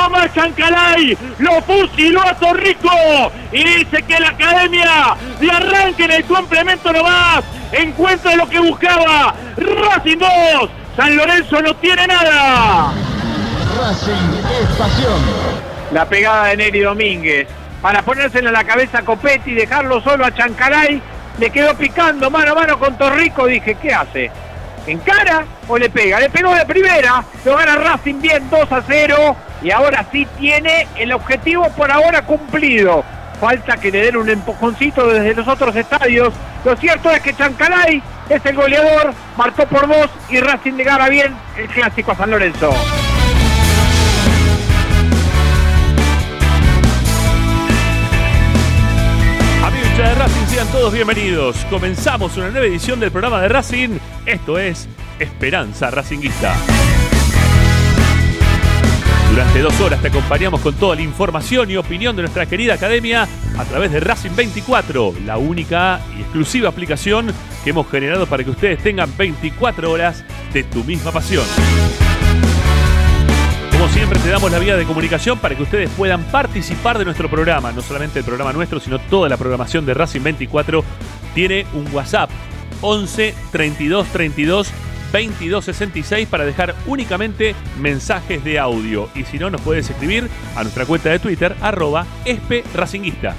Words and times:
Tomás 0.00 0.32
Chancalay, 0.34 1.16
lo 1.40 1.60
fusiló 1.60 2.22
a 2.22 2.34
Torrico 2.34 2.90
y 3.52 3.62
dice 3.62 4.02
que 4.02 4.18
la 4.18 4.30
academia 4.30 5.14
de 5.38 5.50
arranque 5.50 6.04
en 6.04 6.12
el 6.12 6.24
complemento 6.24 6.90
nomás 6.90 7.44
encuentra 7.70 8.34
lo 8.34 8.48
que 8.48 8.60
buscaba. 8.60 9.34
Racing 9.58 10.16
2, 10.16 10.70
San 10.96 11.14
Lorenzo 11.14 11.60
no 11.60 11.76
tiene 11.76 12.06
nada. 12.06 12.94
Racing 13.78 14.12
es 14.62 14.68
pasión. 14.78 15.20
La 15.92 16.06
pegada 16.06 16.46
de 16.46 16.56
Neri 16.56 16.80
Domínguez 16.80 17.46
para 17.82 18.00
ponérsela 18.00 18.48
en 18.48 18.54
la 18.54 18.64
cabeza 18.64 19.00
a 19.00 19.02
Copetti 19.02 19.50
y 19.50 19.54
dejarlo 19.54 20.00
solo 20.00 20.24
a 20.24 20.32
Chancalay 20.32 21.02
le 21.38 21.50
quedó 21.50 21.74
picando 21.74 22.30
mano 22.30 22.52
a 22.52 22.54
mano 22.54 22.78
con 22.78 22.96
Torrico, 22.96 23.46
dije, 23.46 23.74
¿qué 23.74 23.92
hace? 23.92 24.30
¿Encara 24.86 25.44
o 25.68 25.76
le 25.76 25.90
pega? 25.90 26.20
Le 26.20 26.30
pegó 26.30 26.54
de 26.54 26.64
primera, 26.64 27.22
lo 27.44 27.54
gana 27.54 27.76
Racing 27.76 28.22
bien 28.22 28.48
2 28.48 28.72
a 28.72 28.82
0 28.88 29.36
y 29.62 29.70
ahora 29.70 30.04
sí 30.10 30.26
tiene 30.38 30.86
el 30.96 31.12
objetivo 31.12 31.68
por 31.70 31.90
ahora 31.90 32.22
cumplido. 32.22 33.04
Falta 33.40 33.76
que 33.76 33.90
le 33.90 34.02
den 34.04 34.16
un 34.16 34.28
empujoncito 34.28 35.06
desde 35.06 35.34
los 35.34 35.48
otros 35.48 35.74
estadios. 35.74 36.32
Lo 36.64 36.76
cierto 36.76 37.10
es 37.10 37.20
que 37.20 37.34
Chancalay 37.34 38.02
es 38.28 38.44
el 38.44 38.54
goleador, 38.54 39.12
marcó 39.36 39.66
por 39.66 39.88
dos 39.88 40.10
y 40.28 40.38
Racing 40.40 40.74
le 40.74 40.84
gana 40.84 41.08
bien 41.08 41.34
el 41.56 41.68
clásico 41.68 42.12
a 42.12 42.16
San 42.16 42.30
Lorenzo. 42.30 42.70
de 50.02 50.14
Racing, 50.14 50.46
sean 50.46 50.68
todos 50.68 50.94
bienvenidos. 50.94 51.56
Comenzamos 51.68 52.34
una 52.38 52.48
nueva 52.48 52.66
edición 52.66 53.00
del 53.00 53.10
programa 53.10 53.42
de 53.42 53.48
Racing. 53.48 53.98
Esto 54.24 54.58
es 54.58 54.88
Esperanza 55.18 55.90
Racinguista. 55.90 56.54
Durante 59.30 59.60
dos 59.60 59.80
horas 59.80 60.02
te 60.02 60.08
acompañamos 60.08 60.60
con 60.60 60.74
toda 60.74 60.96
la 60.96 61.02
información 61.02 61.70
y 61.70 61.76
opinión 61.76 62.16
de 62.16 62.22
nuestra 62.22 62.46
querida 62.46 62.74
academia 62.74 63.28
a 63.56 63.64
través 63.64 63.92
de 63.92 64.00
Racing 64.00 64.34
24, 64.34 65.14
la 65.24 65.38
única 65.38 66.00
y 66.18 66.22
exclusiva 66.22 66.68
aplicación 66.68 67.32
que 67.62 67.70
hemos 67.70 67.88
generado 67.88 68.26
para 68.26 68.42
que 68.42 68.50
ustedes 68.50 68.82
tengan 68.82 69.16
24 69.16 69.88
horas 69.88 70.24
de 70.52 70.64
tu 70.64 70.82
misma 70.82 71.12
pasión. 71.12 71.44
Como 73.70 73.88
siempre 73.90 74.18
te 74.18 74.30
damos 74.30 74.50
la 74.50 74.58
vía 74.58 74.76
de 74.76 74.84
comunicación 74.84 75.38
para 75.38 75.54
que 75.54 75.62
ustedes 75.62 75.88
puedan 75.90 76.24
participar 76.24 76.98
de 76.98 77.04
nuestro 77.04 77.30
programa, 77.30 77.70
no 77.70 77.82
solamente 77.82 78.18
el 78.18 78.24
programa 78.24 78.52
nuestro, 78.52 78.80
sino 78.80 78.98
toda 78.98 79.28
la 79.28 79.36
programación 79.36 79.86
de 79.86 79.94
Racing 79.94 80.22
24 80.22 80.84
tiene 81.34 81.66
un 81.72 81.86
WhatsApp 81.94 82.30
11 82.80 83.34
32 83.52 84.08
32 84.08 84.72
22 85.12 85.64
66 85.64 86.28
para 86.28 86.44
dejar 86.44 86.74
únicamente 86.86 87.54
mensajes 87.78 88.42
de 88.44 88.58
audio. 88.58 89.08
Y 89.14 89.24
si 89.24 89.38
no 89.38 89.50
nos 89.50 89.60
puedes 89.60 89.88
escribir 89.90 90.28
a 90.56 90.62
nuestra 90.62 90.86
cuenta 90.86 91.10
de 91.10 91.18
Twitter 91.18 91.56
arroba 91.60 92.06
espracinguista. 92.24 93.34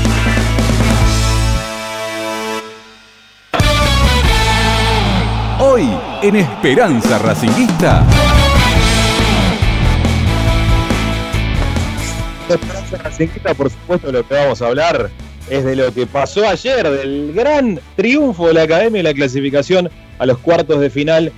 Hoy 5.76 5.90
en 6.23 6.37
Esperanza 6.37 7.19
Racinguista. 7.19 8.02
Esperanza 12.49 12.96
Racinguista, 12.96 13.52
por 13.52 13.69
supuesto, 13.69 14.11
lo 14.11 14.26
que 14.26 14.34
vamos 14.37 14.62
a 14.62 14.69
hablar 14.69 15.11
es 15.50 15.64
de 15.67 15.76
lo 15.76 15.93
que 15.93 16.06
pasó 16.06 16.49
ayer, 16.49 16.88
del 16.88 17.34
gran 17.34 17.78
triunfo 17.94 18.49
de 18.49 18.55
la 18.55 18.62
Academia 18.62 19.00
y 19.00 19.02
la 19.02 19.12
clasificación 19.12 19.90
a 20.19 20.25
los 20.25 20.38
cuartos 20.38 20.81
de 20.81 20.88
final 20.88 21.31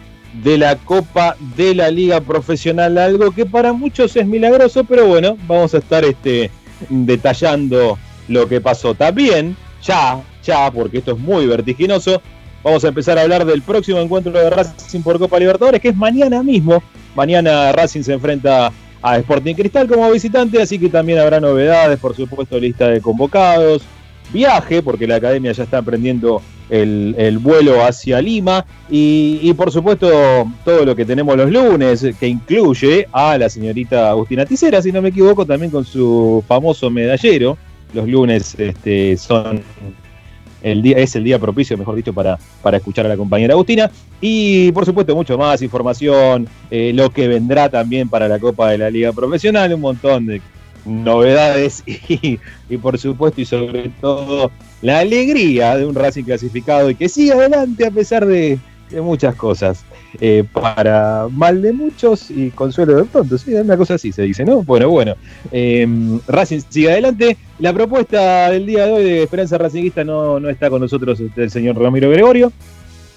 de 0.45 0.57
la 0.57 0.77
Copa 0.77 1.35
de 1.57 1.75
la 1.75 1.91
Liga 1.91 2.21
Profesional, 2.21 2.97
algo 2.97 3.33
que 3.33 3.45
para 3.45 3.73
muchos 3.73 4.15
es 4.15 4.25
milagroso, 4.25 4.85
pero 4.85 5.09
bueno, 5.09 5.37
vamos 5.49 5.75
a 5.75 5.79
estar 5.79 6.05
este, 6.05 6.53
detallando 6.89 7.99
lo 8.29 8.49
que 8.49 8.61
pasó. 8.61 8.95
También, 8.95 9.57
ya, 9.83 10.23
ya, 10.45 10.71
porque 10.71 10.99
esto 10.99 11.15
es 11.15 11.19
muy 11.19 11.45
vertiginoso, 11.47 12.23
Vamos 12.69 12.85
a 12.85 12.89
empezar 12.89 13.17
a 13.17 13.23
hablar 13.23 13.47
del 13.47 13.63
próximo 13.63 13.99
encuentro 13.99 14.31
de 14.31 14.51
Racing 14.51 15.01
por 15.01 15.19
Copa 15.19 15.39
Libertadores, 15.39 15.81
que 15.81 15.89
es 15.89 15.97
mañana 15.97 16.43
mismo. 16.43 16.83
Mañana 17.17 17.73
Racing 17.73 18.03
se 18.03 18.13
enfrenta 18.13 18.71
a 19.01 19.17
Sporting 19.17 19.55
Cristal 19.55 19.89
como 19.89 20.11
visitante, 20.11 20.61
así 20.61 20.79
que 20.79 20.91
también 20.91 21.19
habrá 21.19 21.41
novedades, 21.41 21.99
por 21.99 22.15
supuesto, 22.15 22.61
lista 22.61 22.89
de 22.89 23.01
convocados, 23.01 23.85
viaje, 24.35 24.83
porque 24.83 25.07
la 25.07 25.15
academia 25.15 25.53
ya 25.53 25.65
está 25.65 25.79
emprendiendo 25.79 26.43
el, 26.69 27.39
vuelo 27.41 27.83
hacia 27.83 28.21
Lima, 28.21 28.67
y, 28.91 29.41
y, 29.41 29.55
por 29.55 29.73
supuesto 29.73 30.47
todo 30.63 30.85
lo 30.85 30.95
que 30.95 31.07
tenemos 31.07 31.39
los 31.39 31.51
lunes, 31.51 32.07
que 32.21 32.29
incluye 32.29 33.09
a 33.13 33.39
la 33.39 33.49
señorita 33.49 34.11
Agustina 34.11 34.45
Ticera, 34.45 34.83
si 34.83 34.93
no 34.93 35.01
me 35.01 35.09
equivoco, 35.09 35.47
también 35.47 35.71
con 35.71 35.87
su 35.87 36.45
famoso 36.47 36.91
medallero. 36.91 37.57
Los 37.95 38.07
lunes 38.07 38.55
este, 38.59 39.17
son 39.17 39.63
el 40.69 40.83
día, 40.83 40.99
es 40.99 41.17
el 41.17 41.25
día 41.25 41.39
propicio, 41.39 41.77
mejor 41.77 41.97
dicho, 41.97 42.13
para, 42.13 42.39
para 42.63 42.77
escuchar 42.77 43.07
a 43.07 43.09
la 43.09 43.17
compañera 43.17 43.55
Agustina. 43.55 43.91
Y 44.21 44.73
por 44.73 44.85
supuesto, 44.85 45.15
mucho 45.15 45.37
más 45.37 45.63
información, 45.63 46.49
eh, 46.71 46.93
lo 46.95 47.11
que 47.11 47.29
vendrá 47.29 47.69
también 47.69 48.09
para 48.09 48.29
la 48.29 48.39
Copa 48.39 48.71
de 48.71 48.79
la 48.79 48.91
Liga 48.91 49.13
Profesional, 49.13 49.73
un 49.75 49.81
montón 49.81 50.27
de 50.27 50.41
novedades 50.85 51.83
y, 51.87 52.39
y 52.69 52.77
por 52.79 52.99
supuesto 52.99 53.41
y 53.41 53.45
sobre 53.45 53.91
todo 54.01 54.51
la 54.81 55.01
alegría 55.01 55.77
de 55.77 55.85
un 55.85 55.95
Racing 55.95 56.25
clasificado 56.25 56.91
y 56.91 56.95
que 56.95 57.09
sigue 57.09 57.33
adelante 57.33 57.87
a 57.87 57.91
pesar 57.91 58.25
de, 58.27 58.59
de 58.91 59.01
muchas 59.01 59.35
cosas. 59.35 59.85
Eh, 60.21 60.45
para 60.53 61.29
mal 61.31 61.61
de 61.61 61.73
muchos 61.73 62.31
y 62.31 62.51
consuelo 62.51 62.97
de 62.97 63.05
pronto, 63.05 63.37
sí, 63.37 63.53
una 63.53 63.77
cosa 63.77 63.95
así 63.95 64.11
se 64.11 64.23
dice, 64.23 64.45
¿no? 64.45 64.63
Bueno, 64.63 64.89
bueno. 64.89 65.15
Em, 65.53 66.19
Racing 66.27 66.61
sigue 66.69 66.91
adelante. 66.91 67.37
La 67.59 67.73
propuesta 67.73 68.51
del 68.51 68.67
día 68.67 68.87
de 68.87 68.93
hoy 68.93 69.05
de 69.05 69.23
Esperanza 69.25 69.59
Racingista 69.59 70.05
no, 70.05 70.41
no 70.41 70.49
está 70.49 70.71
con 70.71 70.81
nosotros 70.81 71.21
este, 71.21 71.45
el 71.45 71.51
señor 71.51 71.79
Ramiro 71.79 72.09
Gregorio, 72.11 72.53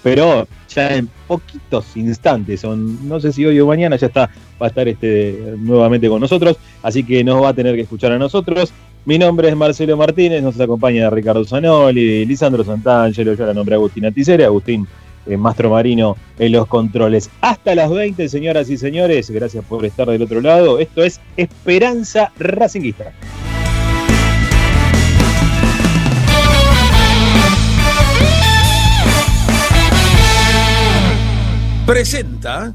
pero 0.02 0.46
ya 0.68 0.96
en 0.96 1.08
poquitos 1.26 1.96
instantes, 1.96 2.60
son, 2.60 3.08
no 3.08 3.20
sé 3.20 3.32
si 3.32 3.46
hoy 3.46 3.58
o 3.60 3.66
mañana 3.66 3.96
ya 3.96 4.08
está, 4.08 4.30
va 4.60 4.66
a 4.66 4.68
estar 4.68 4.86
este, 4.86 5.54
nuevamente 5.58 6.08
con 6.08 6.20
nosotros, 6.20 6.56
así 6.82 7.04
que 7.04 7.24
nos 7.24 7.42
va 7.42 7.50
a 7.50 7.54
tener 7.54 7.74
que 7.74 7.82
escuchar 7.82 8.12
a 8.12 8.18
nosotros. 8.18 8.72
Mi 9.04 9.18
nombre 9.18 9.48
es 9.48 9.56
Marcelo 9.56 9.96
Martínez, 9.96 10.42
nos 10.42 10.60
acompaña 10.60 11.10
Ricardo 11.10 11.44
Zanoli, 11.44 12.24
Lisandro 12.24 12.62
Santangelo, 12.64 13.34
yo 13.34 13.46
la 13.46 13.54
nombre 13.54 13.74
Agustín 13.74 14.04
Aticere, 14.04 14.44
Agustín 14.44 14.86
eh, 15.26 15.36
Mastro 15.36 15.70
Marino 15.70 16.16
en 16.38 16.52
los 16.52 16.66
controles. 16.66 17.30
Hasta 17.40 17.74
las 17.74 17.90
20, 17.90 18.28
señoras 18.28 18.70
y 18.70 18.76
señores, 18.76 19.30
gracias 19.30 19.64
por 19.64 19.84
estar 19.84 20.08
del 20.08 20.22
otro 20.22 20.40
lado. 20.40 20.78
Esto 20.78 21.02
es 21.02 21.20
Esperanza 21.36 22.32
Racinguista. 22.38 23.12
Presenta 31.86 32.74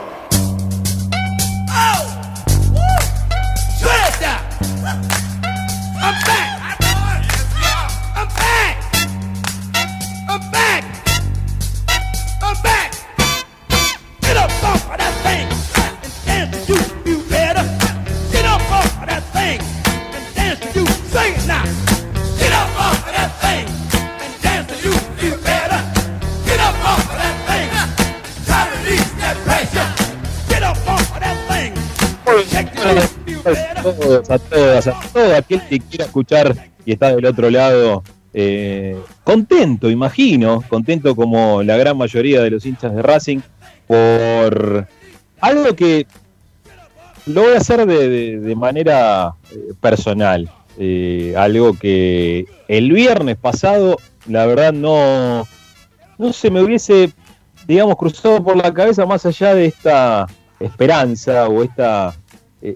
Que 35.71 35.79
quiera 35.79 36.03
escuchar 36.03 36.53
y 36.85 36.91
está 36.91 37.15
del 37.15 37.25
otro 37.25 37.49
lado, 37.49 38.03
eh, 38.33 38.99
contento, 39.23 39.89
imagino, 39.89 40.61
contento 40.67 41.15
como 41.15 41.63
la 41.63 41.77
gran 41.77 41.97
mayoría 41.97 42.41
de 42.41 42.49
los 42.49 42.65
hinchas 42.65 42.93
de 42.93 43.01
Racing, 43.01 43.39
por 43.87 44.85
algo 45.39 45.73
que 45.73 46.05
lo 47.25 47.43
voy 47.43 47.53
a 47.53 47.59
hacer 47.59 47.85
de, 47.85 48.53
manera 48.57 49.33
eh, 49.49 49.73
personal. 49.79 50.51
Eh, 50.77 51.35
algo 51.37 51.73
que 51.73 52.47
el 52.67 52.91
viernes 52.91 53.37
pasado, 53.37 53.97
la 54.27 54.45
verdad, 54.45 54.73
no, 54.73 55.47
no 56.17 56.33
se 56.33 56.51
me 56.51 56.61
hubiese, 56.61 57.13
digamos, 57.65 57.95
cruzado 57.95 58.43
por 58.43 58.57
la 58.57 58.73
cabeza 58.73 59.05
más 59.05 59.25
allá 59.25 59.55
de 59.55 59.67
esta 59.67 60.27
esperanza 60.59 61.47
o 61.47 61.63
esta 61.63 62.13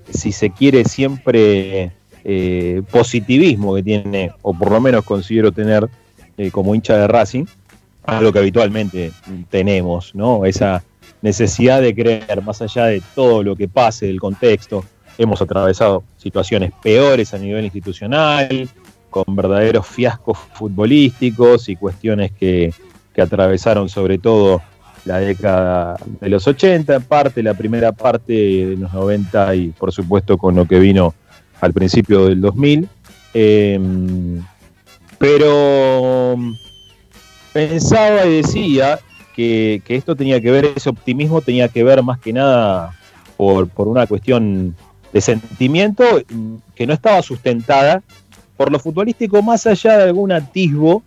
si 0.09 0.31
se 0.31 0.49
quiere, 0.49 0.83
siempre 0.85 1.91
eh, 2.27 2.81
positivismo 2.89 3.75
que 3.75 3.83
tiene, 3.83 4.31
o 4.41 4.51
por 4.57 4.71
lo 4.71 4.81
menos 4.81 5.05
considero 5.05 5.51
tener 5.51 5.87
eh, 6.37 6.49
como 6.49 6.73
hincha 6.73 6.97
de 6.97 7.07
Racing, 7.07 7.45
algo 8.03 8.33
que 8.33 8.39
habitualmente 8.39 9.11
tenemos, 9.51 10.15
¿no? 10.15 10.43
Esa 10.43 10.83
necesidad 11.21 11.81
de 11.81 11.93
creer, 11.93 12.41
más 12.41 12.63
allá 12.63 12.85
de 12.85 13.03
todo 13.13 13.43
lo 13.43 13.55
que 13.55 13.67
pase, 13.67 14.07
del 14.07 14.19
contexto. 14.19 14.83
Hemos 15.19 15.39
atravesado 15.39 16.03
situaciones 16.17 16.71
peores 16.81 17.33
a 17.35 17.37
nivel 17.37 17.63
institucional, 17.65 18.69
con 19.11 19.35
verdaderos 19.35 19.85
fiascos 19.85 20.37
futbolísticos 20.53 21.69
y 21.69 21.75
cuestiones 21.75 22.31
que, 22.31 22.73
que 23.13 23.21
atravesaron 23.21 23.87
sobre 23.87 24.17
todo 24.17 24.63
la 25.05 25.19
década 25.19 25.95
de 26.19 26.29
los 26.29 26.47
80 26.47 26.95
en 26.95 27.03
parte, 27.03 27.43
la 27.43 27.53
primera 27.53 27.91
parte 27.91 28.33
de 28.33 28.77
los 28.77 28.91
90 28.91 29.55
y 29.55 29.67
por 29.69 29.91
supuesto 29.91 30.39
con 30.39 30.55
lo 30.55 30.65
que 30.65 30.79
vino 30.79 31.13
al 31.65 31.73
principio 31.73 32.25
del 32.25 32.41
2000. 32.41 32.87
Eh, 33.33 33.79
pero 35.17 36.37
pensaba 37.53 38.25
y 38.25 38.37
decía 38.37 38.99
que, 39.35 39.81
esto 39.87 40.15
tenía 40.15 40.39
que 40.39 40.51
ver, 40.51 40.65
ese 40.75 40.89
optimismo 40.89 41.41
tenía 41.41 41.67
que 41.67 41.83
ver 41.83 42.01
más 42.03 42.19
que 42.19 42.33
nada 42.33 42.93
por, 43.37 43.67
por 43.67 43.87
una 43.87 44.07
cuestión 44.07 44.75
de 45.11 45.21
sentimiento 45.21 46.03
mm, 46.29 46.55
que 46.75 46.87
no 46.87 46.93
estaba 46.93 47.21
sustentada 47.21 48.01
por 48.57 48.71
lo 48.71 48.79
futbolístico 48.79 49.41
más 49.41 49.67
allá 49.67 49.97
de 49.97 50.03
algún 50.03 50.31
atisbo 50.31 51.03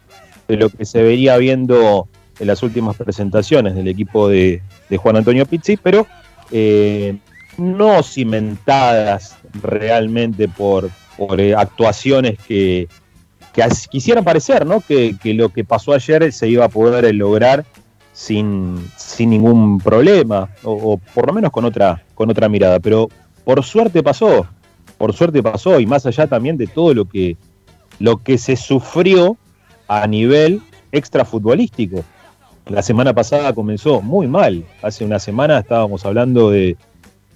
de 0.46 0.56
lo 0.56 0.68
que 0.68 0.84
se 0.84 1.02
vería 1.02 1.36
viendo 1.36 2.08
en 2.38 2.46
las 2.46 2.62
últimas 2.62 2.96
presentaciones 2.96 3.74
del 3.74 3.88
equipo 3.88 4.28
de, 4.28 4.62
de 4.88 4.96
Juan 4.96 5.16
Antonio 5.16 5.46
Pizzi, 5.46 5.76
pero 5.76 6.06
eh, 6.50 7.16
no 7.56 8.02
cimentadas 8.02 9.36
realmente 9.62 10.48
por, 10.48 10.90
por 11.16 11.40
eh, 11.40 11.54
actuaciones 11.54 12.38
que, 12.38 12.88
quisieran 13.90 14.22
parecer, 14.24 14.64
¿no? 14.64 14.80
Que, 14.80 15.16
lo 15.34 15.48
que 15.48 15.64
pasó 15.64 15.92
ayer 15.92 16.32
se 16.32 16.48
iba 16.48 16.64
a 16.64 16.68
poder 16.68 17.04
eh, 17.04 17.12
lograr 17.12 17.64
sin, 18.12 18.88
sin 18.96 19.30
ningún 19.30 19.78
problema, 19.78 20.48
o, 20.62 20.72
o 20.72 20.96
por 21.14 21.26
lo 21.26 21.32
menos 21.32 21.50
con 21.50 21.64
otra, 21.64 22.04
con 22.14 22.30
otra 22.30 22.48
mirada. 22.48 22.78
Pero 22.78 23.08
por 23.44 23.64
suerte 23.64 24.02
pasó, 24.02 24.46
por 24.96 25.12
suerte 25.12 25.42
pasó, 25.42 25.80
y 25.80 25.86
más 25.86 26.06
allá 26.06 26.26
también 26.26 26.56
de 26.56 26.66
todo 26.66 26.94
lo 26.94 27.04
que, 27.06 27.36
lo 27.98 28.22
que 28.22 28.38
se 28.38 28.56
sufrió 28.56 29.36
a 29.88 30.06
nivel 30.06 30.60
extrafutbolístico. 30.92 32.04
La 32.66 32.82
semana 32.82 33.14
pasada 33.14 33.54
comenzó 33.54 34.02
muy 34.02 34.26
mal. 34.26 34.64
Hace 34.82 35.04
una 35.04 35.18
semana 35.18 35.58
estábamos 35.58 36.04
hablando 36.04 36.50
de, 36.50 36.76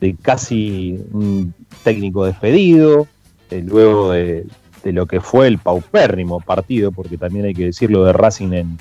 de 0.02 0.16
casi 0.21 0.99
un 1.12 1.54
técnico 1.85 2.26
despedido, 2.26 3.06
eh, 3.50 3.62
luego 3.64 4.11
de, 4.11 4.44
lo 4.85 5.06
que 5.06 5.21
fue 5.21 5.47
el 5.47 5.59
paupérrimo 5.59 6.40
partido, 6.40 6.90
porque 6.90 7.16
también 7.16 7.44
hay 7.47 7.54
que 7.54 7.66
decirlo 7.66 8.04
de 8.04 8.12
Racing 8.12 8.52
en, 8.52 8.78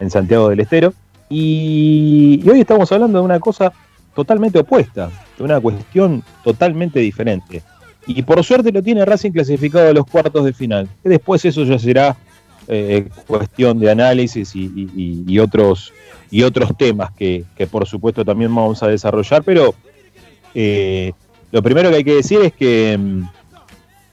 en 0.00 0.10
Santiago 0.10 0.48
del 0.48 0.60
Estero. 0.60 0.94
Y, 1.28 2.40
y 2.42 2.48
hoy 2.48 2.60
estamos 2.60 2.90
hablando 2.90 3.18
de 3.18 3.24
una 3.26 3.38
cosa 3.38 3.70
totalmente 4.14 4.58
opuesta, 4.58 5.10
de 5.36 5.44
una 5.44 5.60
cuestión 5.60 6.22
totalmente 6.42 7.00
diferente. 7.00 7.62
Y 8.06 8.22
por 8.22 8.42
suerte 8.42 8.72
lo 8.72 8.82
tiene 8.82 9.04
Racing 9.04 9.32
clasificado 9.32 9.90
a 9.90 9.92
los 9.92 10.06
cuartos 10.06 10.42
de 10.46 10.54
final. 10.54 10.88
Después 11.04 11.44
eso 11.44 11.64
ya 11.64 11.78
será 11.78 12.16
eh, 12.68 13.10
cuestión 13.26 13.78
de 13.78 13.90
análisis 13.90 14.56
y- 14.56 14.88
y 15.26 15.38
otros 15.38 15.92
y 16.30 16.42
otros 16.42 16.76
temas 16.76 17.12
que, 17.12 17.44
que 17.56 17.66
por 17.66 17.86
supuesto 17.86 18.24
también 18.24 18.52
vamos 18.54 18.82
a 18.82 18.88
desarrollar, 18.88 19.44
pero 19.44 19.74
eh, 20.58 21.12
lo 21.52 21.62
primero 21.62 21.90
que 21.90 21.96
hay 21.96 22.04
que 22.04 22.14
decir 22.14 22.40
es 22.40 22.54
que 22.54 22.96
mm, 22.98 23.28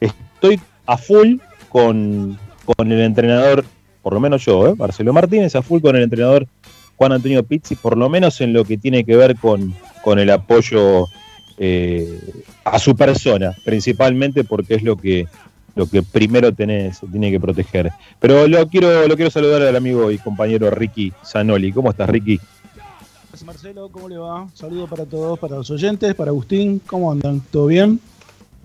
estoy 0.02 0.60
a 0.86 0.98
full 0.98 1.38
con, 1.70 2.38
con 2.66 2.92
el 2.92 3.00
entrenador, 3.00 3.64
por 4.02 4.12
lo 4.12 4.20
menos 4.20 4.44
yo, 4.44 4.68
¿eh? 4.68 4.76
Marcelo 4.78 5.14
Martínez, 5.14 5.56
a 5.56 5.62
full 5.62 5.80
con 5.80 5.96
el 5.96 6.04
entrenador 6.04 6.46
Juan 6.98 7.14
Antonio 7.14 7.44
Pizzi, 7.44 7.76
por 7.76 7.98
lo 7.98 8.10
menos 8.10 8.42
en 8.42 8.52
lo 8.52 8.66
que 8.66 8.78
tiene 8.78 9.06
que 9.06 9.16
ver 9.16 9.38
con, 9.38 9.74
con 10.04 10.20
el 10.20 10.30
apoyo 10.32 11.06
eh, 11.58 12.20
a 12.66 12.78
su 12.78 12.94
persona, 12.94 13.56
principalmente 13.64 14.44
porque 14.44 14.76
es 14.76 14.84
lo 14.84 14.98
que 14.98 15.28
lo 15.76 15.88
que 15.88 16.04
primero 16.04 16.54
tenés, 16.54 17.00
tiene 17.10 17.32
que 17.32 17.40
proteger. 17.40 17.90
Pero 18.20 18.48
lo 18.48 18.68
quiero, 18.68 19.08
lo 19.08 19.16
quiero 19.16 19.32
saludar 19.32 19.62
al 19.62 19.76
amigo 19.76 20.12
y 20.12 20.20
compañero 20.20 20.70
Ricky 20.70 21.14
Zanoli. 21.26 21.72
¿Cómo 21.72 21.90
estás, 21.90 22.10
Ricky? 22.10 22.40
Marcelo, 23.44 23.90
¿cómo 23.90 24.08
le 24.08 24.18
va? 24.18 24.48
Saludos 24.54 24.90
para 24.90 25.06
todos, 25.06 25.40
para 25.40 25.56
los 25.56 25.70
oyentes, 25.72 26.14
para 26.14 26.30
Agustín, 26.30 26.80
¿cómo 26.86 27.12
andan? 27.12 27.42
¿Todo 27.52 27.66
bien? 27.66 28.00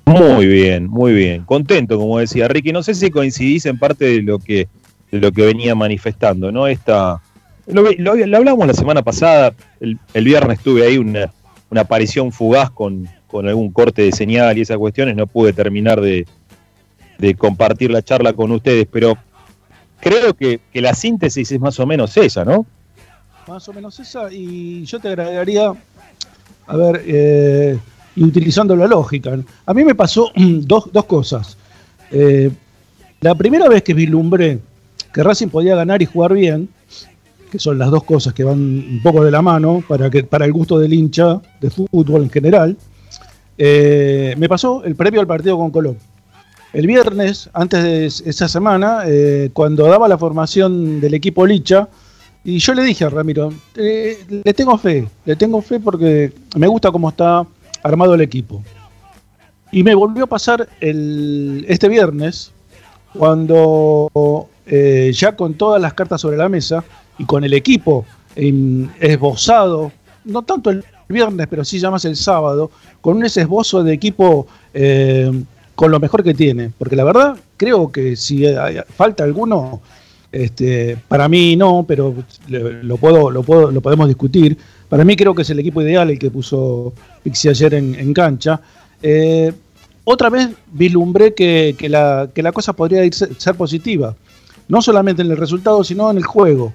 Muy 0.04 0.46
bien, 0.46 0.86
muy 0.86 1.12
bien. 1.14 1.44
Contento, 1.44 1.98
como 1.98 2.18
decía 2.18 2.48
Ricky. 2.48 2.70
No 2.72 2.82
sé 2.82 2.94
si 2.94 3.10
coincidís 3.10 3.64
en 3.66 3.78
parte 3.78 4.04
de 4.04 4.22
lo 4.22 4.38
que, 4.38 4.68
de 5.10 5.18
lo 5.20 5.32
que 5.32 5.46
venía 5.46 5.74
manifestando, 5.74 6.52
¿no? 6.52 6.66
Esta, 6.66 7.20
lo, 7.66 7.82
lo- 7.92 8.36
hablamos 8.36 8.66
la 8.66 8.74
semana 8.74 9.02
pasada, 9.02 9.54
el, 9.80 9.98
el 10.14 10.24
viernes 10.24 10.60
tuve 10.60 10.86
ahí 10.86 10.98
una, 10.98 11.32
una 11.70 11.80
aparición 11.80 12.30
fugaz 12.30 12.70
con, 12.70 13.08
con 13.26 13.48
algún 13.48 13.72
corte 13.72 14.02
de 14.02 14.12
señal 14.12 14.58
y 14.58 14.60
esas 14.60 14.76
cuestiones. 14.76 15.16
No 15.16 15.26
pude 15.26 15.52
terminar 15.54 16.00
de, 16.00 16.26
de 17.18 17.34
compartir 17.34 17.90
la 17.90 18.02
charla 18.02 18.32
con 18.34 18.52
ustedes, 18.52 18.86
pero 18.90 19.16
creo 20.00 20.34
que, 20.34 20.60
que 20.72 20.80
la 20.82 20.94
síntesis 20.94 21.50
es 21.50 21.58
más 21.60 21.80
o 21.80 21.86
menos 21.86 22.16
esa, 22.18 22.44
¿no? 22.44 22.64
Más 23.48 23.66
o 23.66 23.72
menos 23.72 23.98
esa, 23.98 24.30
y 24.30 24.84
yo 24.84 25.00
te 25.00 25.08
agregaría, 25.08 25.72
a 26.66 26.76
ver, 26.76 27.02
eh, 27.06 27.78
utilizando 28.18 28.76
la 28.76 28.86
lógica, 28.86 29.38
a 29.64 29.72
mí 29.72 29.84
me 29.84 29.94
pasó 29.94 30.30
dos, 30.36 30.90
dos 30.92 31.04
cosas. 31.06 31.56
Eh, 32.10 32.50
la 33.22 33.34
primera 33.34 33.66
vez 33.66 33.82
que 33.82 33.94
vislumbré 33.94 34.58
que 35.14 35.22
Racing 35.22 35.48
podía 35.48 35.74
ganar 35.74 36.02
y 36.02 36.04
jugar 36.04 36.34
bien, 36.34 36.68
que 37.50 37.58
son 37.58 37.78
las 37.78 37.90
dos 37.90 38.04
cosas 38.04 38.34
que 38.34 38.44
van 38.44 38.58
un 38.58 39.00
poco 39.02 39.24
de 39.24 39.30
la 39.30 39.40
mano 39.40 39.82
para, 39.88 40.10
que, 40.10 40.24
para 40.24 40.44
el 40.44 40.52
gusto 40.52 40.78
del 40.78 40.92
hincha 40.92 41.40
de 41.58 41.70
fútbol 41.70 42.24
en 42.24 42.30
general, 42.30 42.76
eh, 43.56 44.34
me 44.36 44.46
pasó 44.46 44.84
el 44.84 44.94
previo 44.94 45.22
al 45.22 45.26
partido 45.26 45.56
con 45.56 45.70
Colón. 45.70 45.96
El 46.74 46.86
viernes, 46.86 47.48
antes 47.54 47.82
de 47.82 48.06
esa 48.06 48.46
semana, 48.46 49.04
eh, 49.06 49.48
cuando 49.54 49.86
daba 49.86 50.06
la 50.06 50.18
formación 50.18 51.00
del 51.00 51.14
equipo 51.14 51.46
Licha, 51.46 51.88
y 52.44 52.58
yo 52.58 52.74
le 52.74 52.82
dije 52.82 53.04
a 53.04 53.10
Ramiro, 53.10 53.52
eh, 53.76 54.18
le 54.28 54.54
tengo 54.54 54.78
fe, 54.78 55.08
le 55.24 55.36
tengo 55.36 55.60
fe 55.60 55.80
porque 55.80 56.32
me 56.56 56.66
gusta 56.66 56.90
cómo 56.90 57.08
está 57.08 57.46
armado 57.82 58.14
el 58.14 58.20
equipo. 58.20 58.62
Y 59.70 59.82
me 59.82 59.94
volvió 59.94 60.24
a 60.24 60.28
pasar 60.28 60.68
el, 60.80 61.64
este 61.68 61.88
viernes, 61.88 62.52
cuando 63.12 64.48
eh, 64.66 65.10
ya 65.14 65.36
con 65.36 65.54
todas 65.54 65.80
las 65.80 65.94
cartas 65.94 66.20
sobre 66.20 66.36
la 66.36 66.48
mesa, 66.48 66.84
y 67.18 67.24
con 67.24 67.44
el 67.44 67.52
equipo 67.52 68.06
esbozado, 68.36 69.90
no 70.24 70.42
tanto 70.42 70.70
el 70.70 70.84
viernes, 71.08 71.48
pero 71.48 71.64
sí 71.64 71.80
ya 71.80 71.90
más 71.90 72.04
el 72.04 72.16
sábado, 72.16 72.70
con 73.00 73.16
un 73.16 73.24
ese 73.24 73.42
esbozo 73.42 73.82
de 73.82 73.92
equipo 73.92 74.46
eh, 74.72 75.30
con 75.74 75.90
lo 75.90 75.98
mejor 75.98 76.22
que 76.22 76.34
tiene. 76.34 76.70
Porque 76.78 76.96
la 76.96 77.04
verdad, 77.04 77.36
creo 77.56 77.90
que 77.90 78.14
si 78.16 78.44
falta 78.96 79.24
alguno, 79.24 79.80
este, 80.30 80.98
para 81.08 81.28
mí 81.28 81.56
no, 81.56 81.84
pero 81.86 82.14
lo, 82.48 82.96
podemos 82.98 84.08
discutir. 84.08 84.56
Para 84.88 85.04
mí 85.04 85.16
creo 85.16 85.34
que 85.34 85.42
es 85.42 85.50
el 85.50 85.58
equipo 85.58 85.82
ideal 85.82 86.10
el 86.10 86.18
que 86.18 86.30
puso 86.30 86.92
Pixie 87.22 87.50
ayer 87.50 87.74
en, 87.74 88.14
cancha. 88.14 88.60
Eh, 89.02 89.52
otra 90.04 90.30
vez 90.30 90.48
vislumbré 90.72 91.34
que, 91.34 91.76
la, 91.88 92.52
cosa 92.52 92.72
podría 92.72 93.10
ser 93.12 93.54
positiva, 93.54 94.14
no 94.68 94.82
solamente 94.82 95.22
en 95.22 95.30
el 95.30 95.36
resultado, 95.36 95.84
sino 95.84 96.10
en 96.10 96.18
el 96.18 96.24
juego, 96.24 96.72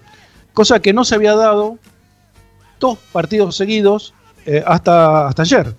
cosa 0.53 0.79
que 0.79 0.93
no 0.93 1.03
se 1.03 1.15
había 1.15 1.35
dado 1.35 1.77
dos 2.79 2.97
partidos 3.11 3.55
seguidos 3.55 4.13
eh, 4.45 4.63
hasta, 4.65 5.27
hasta 5.27 5.43
ayer. 5.43 5.75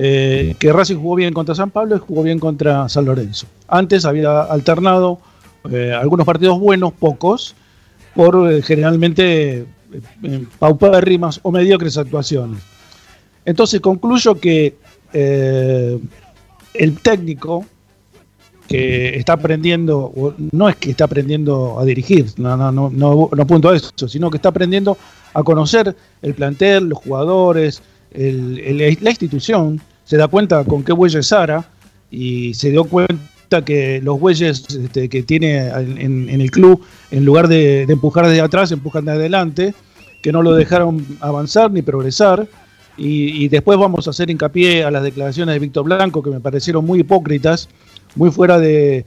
Eh, 0.00 0.54
que 0.60 0.72
Racing 0.72 0.94
jugó 0.94 1.16
bien 1.16 1.34
contra 1.34 1.56
San 1.56 1.72
Pablo 1.72 1.96
y 1.96 1.98
jugó 1.98 2.22
bien 2.22 2.38
contra 2.38 2.88
San 2.88 3.04
Lorenzo. 3.04 3.48
Antes 3.66 4.04
había 4.04 4.42
alternado 4.42 5.18
eh, 5.72 5.92
algunos 5.92 6.26
partidos 6.26 6.58
buenos, 6.58 6.92
pocos, 6.92 7.54
por 8.14 8.62
generalmente 8.62 9.66
paupérrimas 10.58 11.40
o 11.42 11.50
mediocres 11.50 11.96
actuaciones. 11.96 12.60
Entonces 13.44 13.80
concluyo 13.80 14.34
que 14.38 14.76
el 15.12 17.00
técnico 17.00 17.64
que 18.68 19.16
está 19.16 19.32
aprendiendo, 19.32 20.34
no 20.52 20.68
es 20.68 20.76
que 20.76 20.90
está 20.90 21.04
aprendiendo 21.04 21.80
a 21.80 21.84
dirigir, 21.84 22.26
no, 22.36 22.56
no, 22.56 22.70
no, 22.70 22.90
no, 22.90 23.30
no 23.34 23.46
punto 23.46 23.70
a 23.70 23.76
eso, 23.76 24.08
sino 24.08 24.30
que 24.30 24.36
está 24.36 24.50
aprendiendo 24.50 24.98
a 25.32 25.42
conocer 25.42 25.96
el 26.20 26.34
plantel, 26.34 26.90
los 26.90 26.98
jugadores, 26.98 27.82
la 28.12 29.10
institución, 29.10 29.80
se 30.04 30.16
da 30.18 30.28
cuenta 30.28 30.64
con 30.64 30.84
qué 30.84 30.92
bueyes 30.92 31.28
Sara 31.28 31.64
y 32.10 32.52
se 32.54 32.70
dio 32.70 32.84
cuenta 32.84 33.16
que 33.48 34.00
los 34.02 34.20
bueyes 34.20 34.64
este, 34.68 35.08
que 35.08 35.22
tiene 35.22 35.68
en, 35.68 36.28
el 36.28 36.50
club, 36.50 36.84
en 37.10 37.24
lugar 37.24 37.48
de, 37.48 37.82
empujar 37.82 38.26
desde 38.26 38.40
atrás, 38.40 38.70
empujan 38.72 39.06
de 39.06 39.12
adelante, 39.12 39.74
que 40.22 40.32
no 40.32 40.42
lo 40.42 40.54
dejaron 40.54 41.04
avanzar 41.20 41.70
ni 41.70 41.82
progresar. 41.82 42.46
Y, 43.00 43.46
después 43.48 43.78
vamos 43.78 44.08
a 44.08 44.10
hacer 44.10 44.28
hincapié 44.28 44.82
a 44.82 44.90
las 44.90 45.04
declaraciones 45.04 45.54
de 45.54 45.60
Víctor 45.60 45.84
Blanco, 45.84 46.20
que 46.20 46.30
me 46.30 46.40
parecieron 46.40 46.84
muy 46.84 47.00
hipócritas, 47.00 47.68
muy 48.16 48.30
fuera 48.32 48.58
de, 48.58 49.06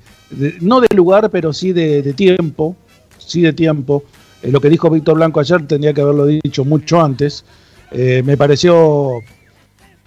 no 0.61 0.79
de 0.79 0.87
lugar, 0.95 1.29
pero 1.29 1.51
sí 1.51 1.73
de, 1.73 2.13
tiempo, 2.13 2.75
sí 3.17 3.41
de 3.41 3.51
tiempo. 3.51 4.03
Eh, 4.41 4.49
lo 4.49 4.61
que 4.61 4.69
dijo 4.69 4.89
Víctor 4.89 5.15
Blanco 5.15 5.41
ayer 5.41 5.67
tendría 5.67 5.93
que 5.93 6.01
haberlo 6.01 6.25
dicho 6.25 6.63
mucho 6.63 7.01
antes. 7.01 7.43
Eh, 7.91 8.23
me 8.25 8.37
pareció, 8.37 9.19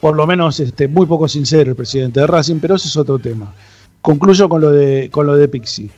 por 0.01 0.17
lo 0.17 0.27
menos, 0.27 0.59
este, 0.61 0.89
muy 0.89 1.05
poco 1.05 1.29
sincero 1.29 1.71
el 1.71 1.77
presidente 1.77 2.21
de 2.21 2.27
Racing, 2.27 2.61
pero 2.61 2.77
ese 2.77 2.89
es 2.89 2.97
otro 2.97 3.19
tema. 3.19 3.53
Concluyo 4.05 4.51
con 4.51 4.61
lo 4.61 4.71
de, 4.71 5.09
con 5.11 5.27
lo 5.27 5.35
de 5.35 5.49
Pixie. 5.49 5.89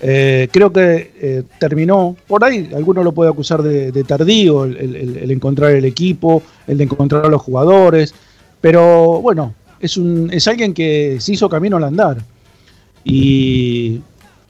Eh, 0.00 0.48
creo 0.50 0.72
que 0.72 1.12
eh, 1.14 1.42
terminó, 1.60 2.16
por 2.26 2.42
ahí 2.42 2.68
alguno 2.74 3.04
lo 3.04 3.12
puede 3.12 3.30
acusar 3.30 3.62
de, 3.62 4.02
tardío, 4.02 4.64
el, 4.64 5.30
encontrar 5.30 5.70
el 5.70 5.84
equipo, 5.84 6.42
el 6.66 6.78
de 6.78 6.82
encontrar 6.82 7.26
a 7.26 7.28
los 7.28 7.40
jugadores, 7.40 8.16
pero 8.60 9.20
bueno, 9.20 9.54
es, 9.78 9.96
un, 9.96 10.28
es 10.32 10.48
alguien 10.48 10.74
que 10.74 11.18
se 11.20 11.34
hizo 11.34 11.48
camino 11.48 11.76
al 11.76 11.84
andar. 11.84 12.16
Y, 13.04 14.00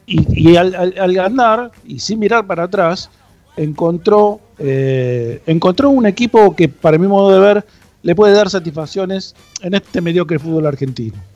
y, 0.07 0.57
al, 0.57 0.75
andar, 1.19 1.71
y 1.87 1.99
sin 1.99 2.19
mirar 2.19 2.47
para 2.47 2.63
atrás, 2.63 3.11
encontró, 3.59 4.41
eh, 4.59 5.43
encontró 5.45 5.91
un 5.91 6.07
equipo 6.07 6.57
que, 6.57 6.71
para 6.71 6.97
mi 6.97 7.09
modo 7.09 7.31
de 7.31 7.41
ver, 7.41 7.67
le 8.03 8.15
puede 8.15 8.33
dar 8.33 8.49
satisfacciones 8.49 9.35
en 9.61 9.75
este 9.75 10.01
mediocre 10.01 10.39
fútbol 10.39 10.65
argentino. 10.65 11.32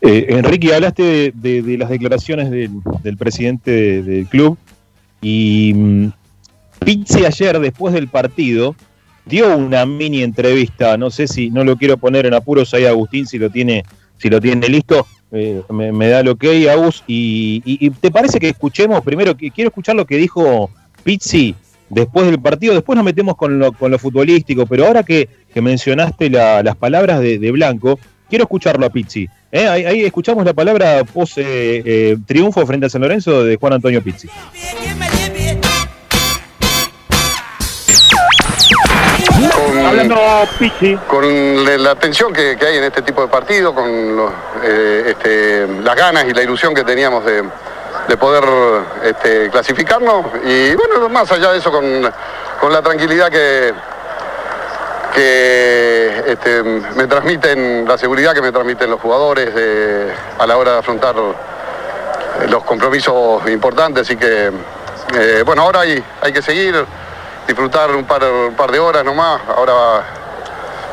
Eh, 0.00 0.26
Enrique, 0.30 0.74
hablaste 0.74 1.32
de, 1.34 1.76
las 1.78 1.90
declaraciones 1.90 2.50
del, 2.50 3.16
presidente 3.16 4.02
del 4.02 4.26
club 4.26 4.58
y 5.20 5.72
mm, 5.74 6.08
Pizzi 6.84 7.24
ayer, 7.24 7.58
después 7.58 7.94
del 7.94 8.08
partido, 8.08 8.76
dio 9.24 9.56
una 9.56 9.86
mini 9.86 10.22
entrevista. 10.22 10.96
No 10.96 11.10
sé 11.10 11.26
si 11.26 11.50
no 11.50 11.64
lo 11.64 11.76
quiero 11.76 11.96
poner 11.96 12.26
en 12.26 12.34
apuros 12.34 12.72
ahí, 12.74 12.84
Agustín, 12.84 13.26
si 13.26 13.38
lo 13.38 13.50
tiene, 13.50 13.84
si 14.18 14.28
lo 14.28 14.40
tiene 14.40 14.68
listo. 14.68 15.06
Eh, 15.32 15.62
me, 15.70 16.08
da 16.08 16.22
lo 16.22 16.36
hay, 16.40 16.68
Agus. 16.68 17.02
Y, 17.06 17.62
y, 17.64 17.90
te 17.90 18.10
parece 18.10 18.38
que 18.38 18.48
escuchemos 18.48 19.02
primero, 19.02 19.36
que 19.36 19.50
quiero 19.50 19.68
escuchar 19.68 19.96
lo 19.96 20.06
que 20.06 20.16
dijo 20.16 20.70
Pizzi 21.02 21.54
después 21.88 22.26
del 22.26 22.40
partido. 22.40 22.74
Después 22.74 22.96
nos 22.96 23.04
metemos 23.04 23.36
con 23.36 23.58
lo, 23.58 23.72
con 23.72 23.90
lo 23.90 23.98
futbolístico, 23.98 24.66
pero 24.66 24.86
ahora 24.86 25.02
que, 25.02 25.28
mencionaste 25.54 26.28
las 26.28 26.76
palabras 26.76 27.20
de, 27.20 27.50
Blanco, 27.50 27.98
quiero 28.28 28.44
escucharlo 28.44 28.86
a 28.86 28.90
Pizzi. 28.90 29.28
¿Eh? 29.50 29.68
Ahí, 29.68 30.04
escuchamos 30.04 30.44
la 30.44 30.52
palabra 30.52 31.04
post 31.04 31.38
eh, 31.38 32.16
triunfo 32.26 32.66
frente 32.66 32.86
a 32.86 32.88
San 32.90 33.00
Lorenzo 33.00 33.44
de 33.44 33.56
Juan 33.56 33.74
Antonio 33.74 34.02
Pizzi. 34.02 34.28
Hablando 39.86 40.16
Pizzi. 40.58 40.96
Con 41.06 41.82
la 41.82 41.94
tensión 41.94 42.32
que, 42.32 42.56
hay 42.60 42.78
en 42.78 42.84
este 42.84 43.02
tipo 43.02 43.22
de 43.22 43.28
partido, 43.28 43.74
con 43.74 43.86
eh, 44.62 45.04
este, 45.08 45.66
las 45.82 45.96
ganas 45.96 46.24
y 46.28 46.32
la 46.32 46.42
ilusión 46.42 46.74
que 46.74 46.84
teníamos 46.84 47.24
de, 47.24 47.44
poder 48.16 48.44
este, 49.04 49.50
clasificarnos. 49.50 50.26
Y 50.44 50.74
bueno, 50.74 51.08
más 51.08 51.30
allá 51.30 51.52
de 51.52 51.58
eso, 51.58 51.70
con, 51.70 52.02
la 52.02 52.82
tranquilidad 52.82 53.30
que, 53.30 53.72
que 55.16 56.24
este, 56.26 56.62
me 56.62 57.06
transmiten, 57.06 57.88
la 57.88 57.96
seguridad 57.96 58.34
que 58.34 58.42
me 58.42 58.52
transmiten 58.52 58.90
los 58.90 59.00
jugadores 59.00 59.48
a 60.38 60.46
la 60.46 60.58
hora 60.58 60.72
de 60.72 60.78
afrontar 60.78 61.14
los 61.16 62.64
compromisos 62.64 63.48
importantes. 63.48 64.02
Así 64.02 64.16
que, 64.16 64.52
eh, 65.14 65.42
bueno, 65.46 65.62
ahora 65.62 65.80
hay, 65.80 66.04
hay 66.20 66.32
que 66.32 66.42
seguir, 66.42 66.84
disfrutar 67.46 67.90
un 67.92 68.04
par, 68.04 68.24
un 68.24 68.54
par 68.54 68.70
de 68.70 68.78
horas 68.78 69.04
nomás. 69.04 69.40
Ahora 69.56 70.04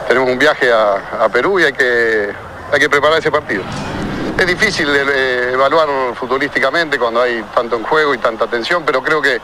tenemos 0.08 0.30
un 0.30 0.39
viaje 0.39 0.72
a, 0.72 1.27
Perú 1.32 1.60
y 1.60 1.63
hay 1.63 1.74
que, 1.74 2.30
hay 2.72 2.80
que 2.80 2.89
preparar 2.89 3.20
ese 3.20 3.30
partido. 3.30 3.63
Es 4.39 4.48
difícil 4.48 4.88
eh, 4.89 5.51
evaluar 5.51 5.88
futbolísticamente 6.15 6.98
cuando 6.98 7.22
hay 7.22 7.44
tanto 7.53 7.75
en 7.75 7.84
juego 7.84 8.13
y 8.13 8.20
tanta 8.20 8.48
tensión, 8.48 8.84
pero 8.86 9.03
creo 9.03 9.22
que 9.22 9.42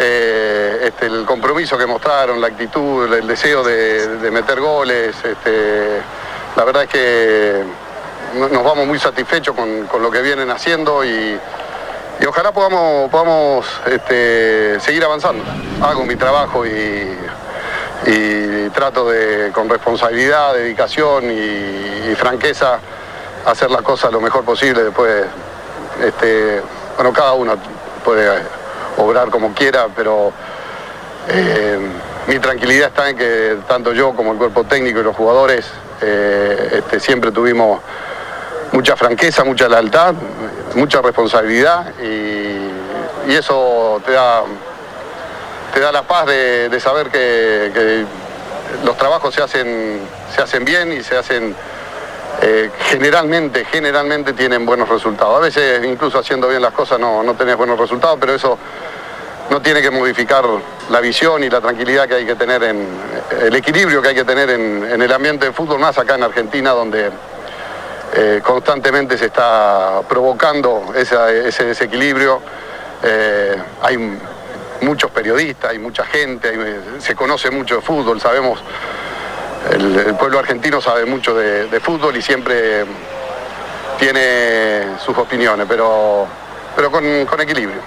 eh, 0.00 0.80
este, 0.84 1.06
el 1.06 1.24
compromiso 1.24 1.76
que 1.76 1.84
mostraron, 1.84 2.40
la 2.40 2.46
actitud, 2.46 3.12
el 3.12 3.26
deseo 3.26 3.64
de, 3.64 4.30
meter 4.30 4.60
goles. 4.60 5.16
Este, 5.24 6.00
la 6.56 6.64
verdad 6.64 6.84
es 6.84 6.88
que 6.88 7.62
nos 8.34 8.62
vamos 8.62 8.86
muy 8.86 8.98
satisfechos 9.00 9.56
con, 9.56 10.02
lo 10.02 10.10
que 10.10 10.22
vienen 10.22 10.50
haciendo 10.50 11.04
y, 11.04 11.38
ojalá 12.28 12.52
podamos, 12.52 13.10
podamos 13.10 13.66
este, 13.86 14.78
seguir 14.80 15.04
avanzando. 15.04 15.44
Hago 15.82 16.04
mi 16.04 16.14
trabajo 16.14 16.64
y, 16.64 17.16
trato 18.72 19.10
de, 19.10 19.50
con 19.52 19.68
responsabilidad, 19.68 20.54
dedicación 20.54 21.24
y, 21.30 22.14
franqueza, 22.14 22.78
hacer 23.44 23.70
la 23.70 23.82
cosa 23.82 24.10
lo 24.10 24.20
mejor 24.20 24.44
posible. 24.44 24.84
Después, 24.84 25.24
bueno, 26.96 27.12
cada 27.12 27.32
uno 27.32 27.56
puede 28.04 28.57
obrar 28.98 29.30
como 29.30 29.54
quiera, 29.54 29.86
pero 29.94 30.32
eh, 31.28 31.78
mi 32.26 32.38
tranquilidad 32.38 32.88
está 32.88 33.08
en 33.08 33.16
que 33.16 33.56
tanto 33.66 33.92
yo 33.92 34.14
como 34.14 34.32
el 34.32 34.38
cuerpo 34.38 34.64
técnico 34.64 35.00
y 35.00 35.02
los 35.02 35.16
jugadores 35.16 35.66
eh, 36.00 36.70
este, 36.78 37.00
siempre 37.00 37.32
tuvimos 37.32 37.80
mucha 38.72 38.96
franqueza, 38.96 39.44
mucha 39.44 39.68
lealtad, 39.68 40.14
mucha 40.74 41.00
responsabilidad 41.02 41.92
y, 42.00 42.86
eso 43.28 44.00
te 44.06 44.12
da, 44.12 44.42
te 45.74 45.80
da 45.80 45.92
la 45.92 46.02
paz 46.02 46.26
de, 46.26 46.80
saber 46.80 47.08
que, 47.08 48.04
los 48.84 48.96
trabajos 48.96 49.34
se 49.34 49.42
hacen, 49.42 50.00
se 50.34 50.42
hacen 50.42 50.64
bien 50.64 50.92
y 50.92 51.02
se 51.02 51.16
hacen 51.16 51.54
eh, 52.42 52.70
generalmente, 52.90 53.64
generalmente 53.64 54.32
tienen 54.32 54.64
buenos 54.64 54.88
resultados. 54.88 55.36
A 55.36 55.40
veces 55.40 55.84
incluso 55.84 56.18
haciendo 56.18 56.48
bien 56.48 56.62
las 56.62 56.72
cosas 56.72 56.98
no, 56.98 57.22
no 57.22 57.34
tenés 57.34 57.56
buenos 57.56 57.78
resultados, 57.78 58.18
pero 58.20 58.34
eso 58.34 58.58
no 59.50 59.62
tiene 59.62 59.80
que 59.80 59.90
modificar 59.90 60.44
la 60.90 61.00
visión 61.00 61.42
y 61.42 61.48
la 61.48 61.60
tranquilidad 61.60 62.06
que 62.06 62.14
hay 62.14 62.26
que 62.26 62.34
tener 62.34 62.62
en 62.62 62.86
el 63.40 63.54
equilibrio 63.54 64.02
que 64.02 64.08
hay 64.08 64.14
que 64.14 64.24
tener 64.24 64.50
en, 64.50 65.00
el 65.00 65.12
ambiente 65.12 65.46
de 65.46 65.52
fútbol, 65.52 65.78
más 65.78 65.98
acá 65.98 66.16
en 66.16 66.22
Argentina, 66.22 66.70
donde 66.70 67.10
eh, 68.14 68.40
constantemente 68.44 69.16
se 69.16 69.26
está 69.26 70.00
provocando 70.08 70.92
ese 70.94 71.64
desequilibrio. 71.64 72.40
Eh, 73.02 73.56
hay 73.82 74.18
muchos 74.82 75.10
periodistas, 75.10 75.70
hay 75.70 75.78
mucha 75.78 76.04
gente, 76.04 76.52
se 76.98 77.14
conoce 77.14 77.50
mucho 77.50 77.76
de 77.76 77.82
fútbol, 77.82 78.20
sabemos, 78.20 78.60
el, 79.72 80.14
pueblo 80.16 80.38
argentino 80.38 80.80
sabe 80.80 81.04
mucho 81.06 81.34
de, 81.34 81.80
fútbol 81.80 82.16
y 82.16 82.22
siempre 82.22 82.84
tiene 83.98 84.98
sus 85.04 85.16
opiniones, 85.16 85.66
pero, 85.68 86.26
pero 86.76 86.90
con, 86.90 87.04
equilibrio. 87.40 87.80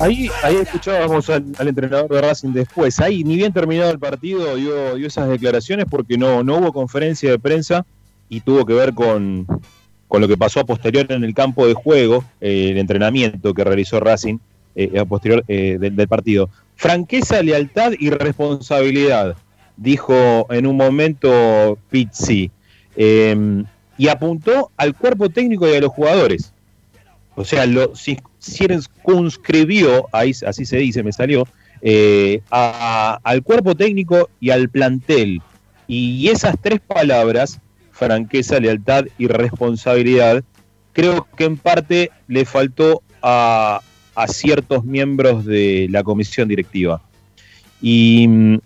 Ahí, 0.00 0.30
ahí 0.42 0.56
escuchábamos 0.56 1.28
al, 1.28 1.54
entrenador 1.58 2.08
de 2.08 2.20
Racing 2.22 2.52
después. 2.52 2.98
Ahí, 3.00 3.22
ni 3.22 3.36
bien 3.36 3.52
terminado 3.52 3.90
el 3.90 3.98
partido, 3.98 4.56
dio, 4.56 4.94
dio, 4.94 5.06
esas 5.06 5.28
declaraciones 5.28 5.86
porque 5.90 6.16
no, 6.16 6.42
no 6.42 6.56
hubo 6.56 6.72
conferencia 6.72 7.30
de 7.30 7.38
prensa 7.38 7.84
y 8.30 8.40
tuvo 8.40 8.64
que 8.64 8.72
ver 8.72 8.94
con, 8.94 9.46
con 10.08 10.22
lo 10.22 10.28
que 10.28 10.38
pasó 10.38 10.60
a 10.60 10.64
posterior 10.64 11.06
en 11.10 11.22
el 11.24 11.34
campo 11.34 11.66
de 11.66 11.74
juego, 11.74 12.24
eh, 12.40 12.68
el 12.70 12.78
entrenamiento 12.78 13.52
que 13.52 13.64
realizó 13.64 14.00
Racing 14.00 14.38
eh, 14.74 14.98
a 14.98 15.04
posterior 15.04 15.44
eh, 15.48 15.76
del, 15.80 16.08
partido. 16.08 16.48
Franqueza, 16.76 17.42
lealtad 17.42 17.92
y 17.98 18.10
responsabilidad, 18.10 19.36
dijo 19.76 20.46
en 20.50 20.66
un 20.66 20.76
momento 20.76 21.78
Pizzi. 21.90 22.50
Eh, 22.96 23.64
y 23.96 24.08
apuntó 24.08 24.70
al 24.78 24.94
cuerpo 24.94 25.28
técnico 25.28 25.68
y 25.68 25.74
a 25.74 25.80
los 25.80 25.92
jugadores. 25.92 26.54
O 27.34 27.44
sea, 27.44 27.66
lo 27.66 27.92
ci- 27.92 28.22
circunscribió, 28.40 30.08
ahí, 30.12 30.32
así 30.46 30.64
se 30.64 30.78
dice, 30.78 31.02
me 31.02 31.12
salió, 31.12 31.46
eh, 31.82 32.40
al 32.50 33.42
cuerpo 33.42 33.74
técnico 33.74 34.30
y 34.40 34.50
al 34.50 34.70
plantel. 34.70 35.42
Y 35.86 36.28
esas 36.28 36.56
tres 36.60 36.80
palabras, 36.80 37.60
franqueza, 37.90 38.58
lealtad 38.58 39.04
y 39.18 39.26
responsabilidad, 39.26 40.44
creo 40.92 41.26
que 41.36 41.44
en 41.44 41.56
parte 41.56 42.10
le 42.26 42.44
faltó 42.44 43.02
a, 43.22 43.80
a 44.22 44.28
ciertos 44.28 44.84
miembros 44.84 45.44
de 45.44 45.88
la 45.90 46.02
comisión 46.02 46.48
directiva. 46.48 47.00
Y 47.80 48.26
mm, 48.28 48.58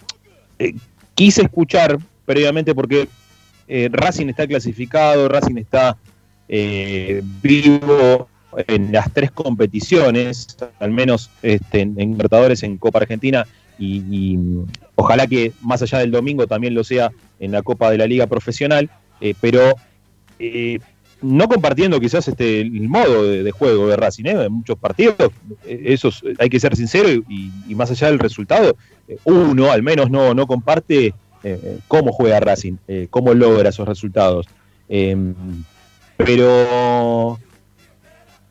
eh, 0.59 0.75
quise 1.15 1.43
escuchar 1.43 1.99
previamente 2.25 2.75
porque 2.75 3.09
eh, 3.69 3.89
Racing 3.91 4.29
está 4.29 4.47
clasificado, 4.47 5.29
Racing 5.29 5.57
está 5.57 5.97
eh, 6.49 7.23
vivo 7.43 8.29
en 8.69 8.93
las 8.93 9.13
tres 9.13 9.31
competiciones, 9.31 10.57
al 10.79 10.91
menos 10.91 11.31
este, 11.43 11.81
en, 11.81 11.97
Libertadores, 11.97 12.63
en 12.63 12.77
Copa 12.77 13.01
Argentina 13.01 13.47
y, 13.79 14.03
y, 14.11 14.37
mm, 14.37 14.67
ojalá 14.97 15.27
que 15.27 15.53
más 15.63 15.83
allá 15.83 15.99
del 15.99 16.11
domingo 16.11 16.47
también 16.47 16.75
lo 16.75 16.85
sea 16.85 17.11
en 17.41 17.53
la 17.53 17.63
Copa 17.63 17.91
de 17.91 17.99
la 17.99 18.07
Liga 18.07 18.27
Profesional, 18.27 18.91
eh, 19.21 19.35
pero 19.41 19.75
no 21.23 21.49
compartiendo 21.49 21.99
quizás 22.01 22.29
este 22.29 22.61
el 22.61 22.89
modo 22.89 23.23
de, 23.25 23.51
juego 23.51 23.89
de 23.89 23.97
Racing, 23.97 24.25
¿eh? 24.27 24.45
en 24.45 24.53
muchos 24.53 24.79
partidos, 24.79 25.17
eh, 25.65 25.83
eso 25.87 26.09
es- 26.09 26.23
hay 26.39 26.49
que 26.51 26.61
ser 26.61 26.77
sincero 26.77 27.09
y, 27.09 27.75
más 27.75 27.91
allá 27.91 28.09
del 28.09 28.19
resultado, 28.19 28.77
eh, 29.09 29.17
uno 29.25 29.71
al 29.71 29.83
menos 29.83 30.11
no, 30.11 30.35
no 30.35 30.47
comparte 30.47 31.07
eh, 31.07 31.15
eh, 31.43 31.79
cómo 31.89 32.13
juega 32.13 32.41
Racing, 32.41 32.77
eh, 32.89 33.07
cómo 33.11 33.35
logra 33.35 33.69
esos 33.71 33.87
resultados. 33.89 34.47
Eh, 34.89 35.17
pero 36.17 37.39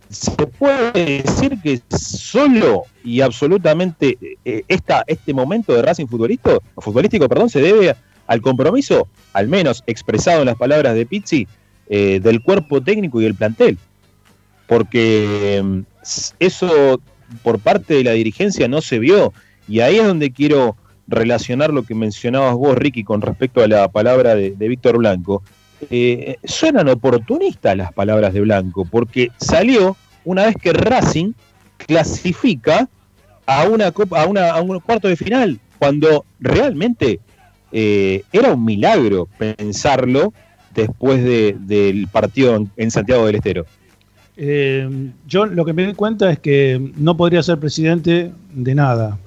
se 0.10 0.32
puede 0.48 1.22
decir 1.24 1.58
que 1.62 1.82
solo 1.98 2.84
y 3.04 3.22
absolutamente 3.22 4.18
eh, 4.46 4.64
esta, 4.68 5.04
este 5.08 5.34
momento 5.34 5.74
de 5.74 5.82
Racing 5.82 6.08
futbolístico, 6.08 6.62
futbolístico 6.78 7.28
perdón, 7.28 7.50
se 7.50 7.62
debe 7.62 7.96
al 8.28 8.42
compromiso, 8.42 9.08
al 9.34 9.48
menos 9.48 9.84
expresado 9.88 10.42
en 10.42 10.46
las 10.48 10.56
palabras 10.58 10.94
de 10.96 11.06
Pizzi, 11.06 11.48
eh, 11.90 12.20
del 12.22 12.42
cuerpo 12.42 12.82
técnico 12.82 13.20
y 13.20 13.26
del 13.26 13.36
plantel. 13.36 13.78
Porque 14.68 15.62
mm, 15.64 15.80
eso 16.40 17.00
por 17.42 17.60
parte 17.60 17.96
de 17.96 18.04
la 18.04 18.12
dirigencia 18.12 18.68
no 18.68 18.82
se 18.82 19.00
vio. 19.00 19.34
Y 19.68 19.80
ahí 19.80 19.98
es 19.98 20.06
donde 20.06 20.32
quiero 20.32 20.76
relacionar 21.08 21.72
lo 21.72 21.84
que 21.84 21.96
mencionabas 21.96 22.56
vos, 22.56 22.78
Ricky, 22.78 23.04
con 23.04 23.22
respecto 23.22 23.64
a 23.64 23.68
la 23.68 23.88
palabra 23.90 24.36
de, 24.36 24.52
Víctor 24.52 24.98
Blanco. 24.98 25.44
Eh, 25.90 26.38
suenan 26.44 26.88
oportunistas 26.88 27.76
las 27.76 27.92
palabras 27.92 28.34
de 28.34 28.42
Blanco, 28.42 28.86
porque 28.86 29.30
salió 29.38 29.98
una 30.24 30.46
vez 30.46 30.56
que 30.62 30.72
Racing 30.72 31.34
clasifica 31.78 32.88
a 33.46 33.66
una 33.66 33.92
copa, 33.92 34.22
a 34.22 34.28
una, 34.28 34.52
a 34.52 34.62
un 34.62 34.80
cuarto 34.80 35.10
de 35.10 35.18
final, 35.18 35.60
cuando 35.78 36.26
realmente 36.40 37.20
eh, 37.72 38.24
era 38.32 38.54
un 38.54 38.64
milagro 38.64 39.28
pensarlo 39.38 40.34
después 40.74 41.24
de- 41.24 41.56
del 41.60 42.08
partido 42.08 42.68
en, 42.78 42.92
Santiago 42.92 43.26
del 43.26 43.36
Estero. 43.36 43.66
Eh, 44.36 44.90
yo 45.28 45.46
lo 45.46 45.64
que 45.66 45.74
me 45.74 45.86
di 45.86 45.94
cuenta 45.94 46.32
es 46.32 46.40
que 46.40 46.92
no 46.98 47.16
podría 47.16 47.44
ser 47.44 47.60
presidente 47.60 48.32
de 48.54 48.76
nada, 48.76 49.18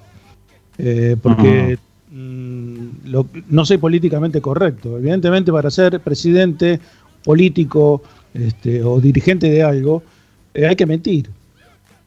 eh, 0.78 1.16
porque 1.22 1.78
mm, 2.10 2.76
lo- 3.10 3.26
no 3.48 3.64
soy 3.64 3.78
políticamente 3.78 4.40
correcto. 4.40 4.98
Evidentemente 4.98 5.52
para 5.52 5.70
ser 5.70 6.00
presidente, 6.00 6.80
político 7.24 8.02
este, 8.34 8.82
o 8.82 9.00
dirigente 9.00 9.48
de 9.50 9.62
algo, 9.62 10.02
eh, 10.54 10.66
hay 10.66 10.76
que 10.76 10.86
mentir. 10.86 11.28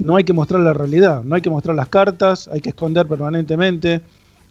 No 0.04 0.16
hay 0.16 0.24
que 0.24 0.32
mostrar 0.34 0.62
la 0.62 0.74
realidad, 0.74 1.24
no 1.24 1.36
hay 1.36 1.42
que 1.42 1.50
mostrar 1.50 1.76
las 1.76 1.90
cartas, 1.90 2.48
hay 2.48 2.62
que 2.62 2.70
esconder 2.70 3.06
permanentemente, 3.06 4.00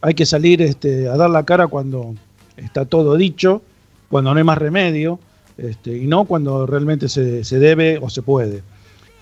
hay 0.00 0.14
que 0.14 0.26
salir 0.26 0.60
este, 0.60 1.08
a 1.08 1.16
dar 1.16 1.30
la 1.30 1.42
cara 1.44 1.66
cuando 1.68 2.14
está 2.56 2.84
todo 2.84 3.16
dicho, 3.16 3.62
cuando 4.08 4.32
no 4.32 4.38
hay 4.38 4.44
más 4.44 4.58
remedio, 4.58 5.18
este, 5.56 5.96
y 5.96 6.06
no 6.06 6.24
cuando 6.24 6.66
realmente 6.66 7.08
se, 7.08 7.44
se 7.44 7.58
debe 7.58 7.98
o 7.98 8.08
se 8.10 8.22
puede. 8.22 8.62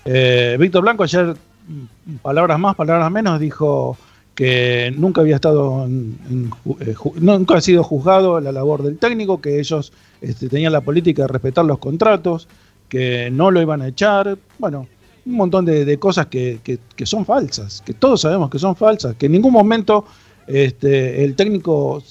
Eh, 0.05 0.55
Víctor 0.59 0.81
Blanco 0.83 1.03
ayer, 1.03 1.35
mm, 1.67 2.15
palabras 2.21 2.59
más, 2.59 2.75
palabras 2.75 3.11
menos, 3.11 3.39
dijo 3.39 3.97
que 4.35 4.93
nunca 4.95 5.21
había 5.21 5.35
estado, 5.35 5.85
en- 5.85 6.17
en 6.29 6.51
eh, 6.79 6.93
nunca 7.19 7.55
ha 7.57 7.61
sido 7.61 7.83
juzgado 7.83 8.39
la 8.39 8.51
labor 8.51 8.83
del 8.83 8.97
técnico, 8.99 9.41
que 9.41 9.59
ellos 9.59 9.91
este, 10.21 10.47
tenían 10.47 10.71
la 10.73 10.81
política 10.81 11.23
de 11.23 11.27
respetar 11.27 11.65
los 11.65 11.79
contratos, 11.79 12.47
que 12.87 13.29
no 13.31 13.51
lo 13.51 13.61
iban 13.61 13.81
a 13.81 13.87
echar, 13.87 14.37
bueno, 14.59 14.87
un 15.25 15.33
montón 15.33 15.65
de, 15.65 15.83
de 15.83 15.97
cosas 15.99 16.27
que, 16.27 16.59
que- 16.63 16.79
que 16.95 17.05
son 17.05 17.25
falsas, 17.25 17.81
que 17.85 17.93
todos 17.93 18.21
sabemos 18.21 18.49
que 18.49 18.59
son 18.59 18.75
falsas, 18.75 19.15
que 19.15 19.25
en 19.25 19.33
ningún 19.33 19.51
momento 19.51 20.05
este, 20.45 21.23
el 21.25 21.35
técnico 21.35 22.01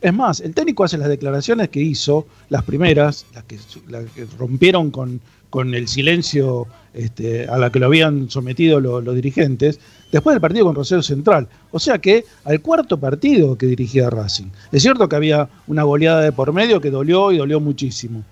es 0.00 0.14
más, 0.14 0.40
el 0.40 0.54
técnico 0.54 0.84
hace 0.84 0.96
las 0.98 1.08
declaraciones 1.08 1.68
que 1.68 1.80
hizo, 1.80 2.26
las 2.48 2.62
primeras, 2.64 3.26
las 3.34 3.44
que, 3.44 4.26
rompieron 4.38 4.90
con, 4.90 5.20
con 5.50 5.74
el 5.74 5.88
silencio 5.88 6.66
este, 6.94 7.46
a 7.48 7.58
la 7.58 7.70
que 7.70 7.78
lo 7.78 7.86
habían 7.86 8.30
sometido 8.30 8.80
lo- 8.80 9.00
los 9.00 9.14
dirigentes, 9.14 9.78
después 10.10 10.34
del 10.34 10.40
partido 10.40 10.64
con 10.66 10.74
Rosario 10.74 11.02
Central. 11.02 11.48
O 11.70 11.78
sea 11.78 11.98
que 11.98 12.24
al 12.44 12.60
cuarto 12.60 12.98
partido 12.98 13.56
que 13.58 13.66
dirigía 13.66 14.08
Racing. 14.10 14.46
Es 14.72 14.82
cierto 14.82 15.08
que 15.08 15.16
había 15.16 15.48
una 15.66 15.82
goleada 15.82 16.22
de 16.22 16.32
por 16.32 16.52
medio 16.52 16.80
que 16.80 16.90
dolió 16.90 17.30
y 17.32 17.38
dolió 17.38 17.60
muchísimo. 17.60 18.24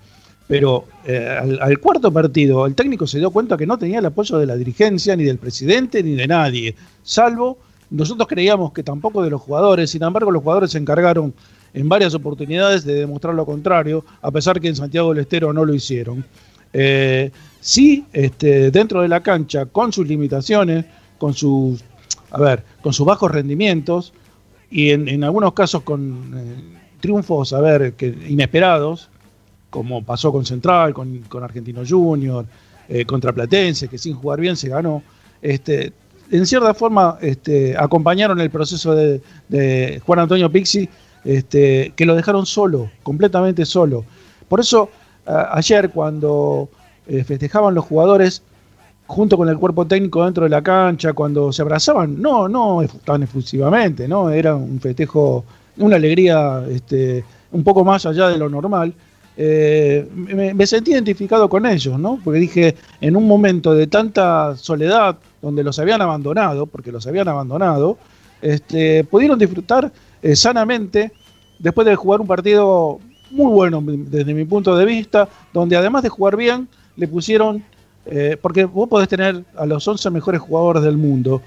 Pero 0.47 0.85
eh, 1.05 1.37
al, 1.39 1.59
al 1.61 1.77
cuarto 1.77 2.11
partido 2.11 2.65
el 2.65 2.73
técnico 2.73 3.05
se 3.05 3.19
dio 3.19 3.29
cuenta 3.29 3.55
que 3.55 3.67
no 3.67 3.77
tenía 3.77 3.99
el 3.99 4.05
apoyo 4.07 4.39
de 4.39 4.47
la 4.47 4.55
dirigencia, 4.55 5.15
ni 5.15 5.23
del 5.23 5.37
presidente, 5.37 6.01
ni 6.01 6.15
de 6.15 6.25
nadie, 6.25 6.75
salvo 7.03 7.59
nosotros 7.91 8.27
creíamos 8.27 8.71
que 8.71 8.83
tampoco 8.83 9.23
de 9.23 9.31
los 9.31 9.41
jugadores, 9.41 9.89
sin 9.89 10.03
embargo 10.03 10.29
los 10.29 10.43
jugadores 10.43 10.71
se 10.71 10.77
encargaron 10.77 11.33
en 11.73 11.89
varias 11.89 12.13
oportunidades 12.13 12.83
de 12.83 12.95
demostrar 12.95 13.35
lo 13.35 13.45
contrario, 13.45 14.05
a 14.21 14.31
pesar 14.31 14.59
que 14.59 14.67
en 14.67 14.75
Santiago 14.75 15.09
del 15.09 15.19
Estero 15.19 15.53
no 15.53 15.65
lo 15.65 15.73
hicieron. 15.73 16.25
Eh, 16.73 17.31
sí, 17.59 18.05
este, 18.13 18.71
dentro 18.71 19.01
de 19.01 19.07
la 19.07 19.21
cancha, 19.21 19.65
con 19.65 19.91
sus 19.91 20.07
limitaciones, 20.07 20.85
con 21.17 21.33
sus, 21.33 21.83
a 22.31 22.39
ver, 22.39 22.63
con 22.81 22.93
sus 22.93 23.05
bajos 23.05 23.31
rendimientos 23.31 24.13
y 24.69 24.91
en, 24.91 25.23
algunos 25.23 25.53
casos 25.53 25.81
con 25.83 26.31
eh, 26.35 26.77
triunfos, 26.99 27.53
a 27.53 27.61
ver, 27.61 27.93
inesperados, 28.27 29.09
como 29.69 30.03
pasó 30.03 30.31
con 30.31 30.45
Central, 30.45 30.93
con, 30.93 31.19
con 31.27 31.43
Argentino 31.43 31.81
Junior, 31.87 32.45
eh, 32.87 33.05
contra 33.05 33.33
Platense, 33.33 33.87
que 33.87 33.97
sin 33.97 34.15
jugar 34.15 34.39
bien 34.39 34.55
se 34.55 34.69
ganó. 34.69 35.03
Este, 35.41 35.93
en 36.31 36.45
cierta 36.45 36.73
forma 36.73 37.17
este, 37.21 37.75
acompañaron 37.77 38.39
el 38.39 38.49
proceso 38.49 38.93
de 38.93 40.01
Juan 40.05 40.19
Antonio 40.19 40.51
Pixi, 40.51 40.87
este, 41.23 41.93
que 41.95 42.05
lo 42.05 42.15
dejaron 42.15 42.45
solo, 42.45 42.89
completamente 43.03 43.65
solo. 43.65 44.05
Por 44.47 44.59
eso, 44.59 44.89
ayer 45.25 45.89
cuando 45.91 46.69
eh, 47.07 47.23
festejaban 47.23 47.75
los 47.75 47.85
jugadores 47.85 48.41
junto 49.07 49.37
con 49.37 49.49
el 49.49 49.57
cuerpo 49.57 49.85
técnico 49.85 50.23
dentro 50.23 50.43
de 50.43 50.49
la 50.49 50.61
cancha, 50.61 51.13
cuando 51.13 51.51
se 51.51 51.61
abrazaban, 51.63 52.21
no, 52.21 52.47
no 52.47 52.81
tan 53.03 53.23
efusivamente, 53.23 54.07
¿no? 54.07 54.29
Era 54.29 54.55
un 54.55 54.79
festejo, 54.79 55.43
una 55.77 55.95
alegría 55.95 56.63
este, 56.69 57.23
un 57.51 57.63
poco 57.63 57.83
más 57.83 58.05
allá 58.05 58.27
de 58.29 58.37
lo 58.37 58.49
normal. 58.49 58.93
Eh, 59.35 60.07
me, 60.13 60.53
me 60.53 60.67
sentí 60.67 60.91
identificado 60.91 61.49
con 61.49 61.65
ellos, 61.65 61.97
¿no? 61.97 62.19
Porque 62.23 62.39
dije, 62.39 62.75
en 63.01 63.15
un 63.15 63.27
momento 63.27 63.73
de 63.73 63.87
tanta 63.87 64.55
soledad, 64.57 65.17
donde 65.41 65.63
los 65.63 65.79
habían 65.79 66.01
abandonado, 66.01 66.67
porque 66.67 66.91
los 66.91 67.07
habían 67.07 67.27
abandonado, 67.27 67.97
este, 68.41 69.03
pudieron 69.05 69.39
disfrutar 69.39 69.91
eh, 70.21 70.35
sanamente 70.35 71.11
después 71.57 71.85
de 71.85 71.95
jugar 71.95 72.21
un 72.21 72.27
partido 72.27 72.99
muy 73.31 73.51
bueno 73.51 73.81
desde 73.83 74.33
mi 74.33 74.45
punto 74.45 74.75
de 74.75 74.85
vista, 74.85 75.29
donde 75.53 75.75
además 75.75 76.03
de 76.03 76.09
jugar 76.09 76.35
bien, 76.35 76.67
le 76.95 77.07
pusieron, 77.07 77.63
eh, 78.05 78.37
porque 78.41 78.65
vos 78.65 78.89
podés 78.89 79.07
tener 79.07 79.43
a 79.55 79.65
los 79.65 79.87
11 79.87 80.09
mejores 80.09 80.41
jugadores 80.41 80.83
del 80.83 80.97
mundo, 80.97 81.41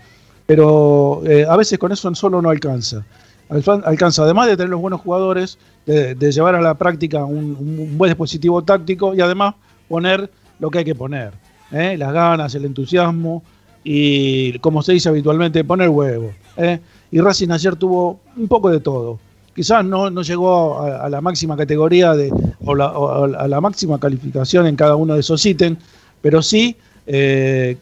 pero 0.47 1.23
eh, 1.27 1.45
a 1.49 1.57
veces 1.57 1.79
con 1.79 1.93
eso 1.93 2.15
solo 2.15 2.41
no 2.41 2.51
alcanza. 2.51 3.05
Alcanza, 3.49 4.23
además 4.23 4.47
de 4.47 4.57
tener 4.57 4.71
los 4.71 4.81
buenos 4.81 5.01
jugadores, 5.03 5.59
de, 5.85 6.15
de 6.15 6.33
llevar 6.33 6.55
a 6.55 6.61
la 6.63 6.75
práctica 6.75 7.25
un, 7.25 7.57
un 7.59 7.99
buen 7.99 8.09
dispositivo 8.09 8.63
táctico 8.63 9.15
y 9.15 9.21
además 9.21 9.57
poner 9.89 10.31
lo 10.59 10.71
que 10.71 10.79
hay 10.79 10.85
que 10.85 10.95
poner, 10.95 11.33
¿eh? 11.71 11.97
las 11.99 12.13
ganas, 12.13 12.55
el 12.55 12.65
entusiasmo 12.65 13.43
y, 13.85 14.59
como 14.61 14.83
se 14.83 14.93
dice 14.93 15.09
habitualmente, 15.09 15.65
poner 15.65 15.89
huevo. 15.89 16.33
Y 17.12 17.20
Racing 17.20 17.51
ayer 17.51 17.77
tuvo 17.77 18.20
un 18.37 18.48
poco 18.48 18.70
de 18.70 18.81
todo. 18.81 19.20
Quizás 19.55 19.85
no, 19.85 20.11
no 20.11 20.22
llegó 20.22 20.81
a, 20.81 21.09
la 21.11 21.20
máxima 21.20 21.57
categoría 21.57 22.14
de, 22.14 22.33
o, 22.64 22.75
a 22.75 23.46
la 23.46 23.61
máxima 23.61 24.01
calificación 24.01 24.66
en 24.66 24.77
cada 24.77 24.96
uno 24.96 25.14
de 25.14 25.20
esos 25.20 25.44
ítems, 25.44 25.79
pero 26.22 26.42
sí 26.42 26.75
eh, 27.07 27.77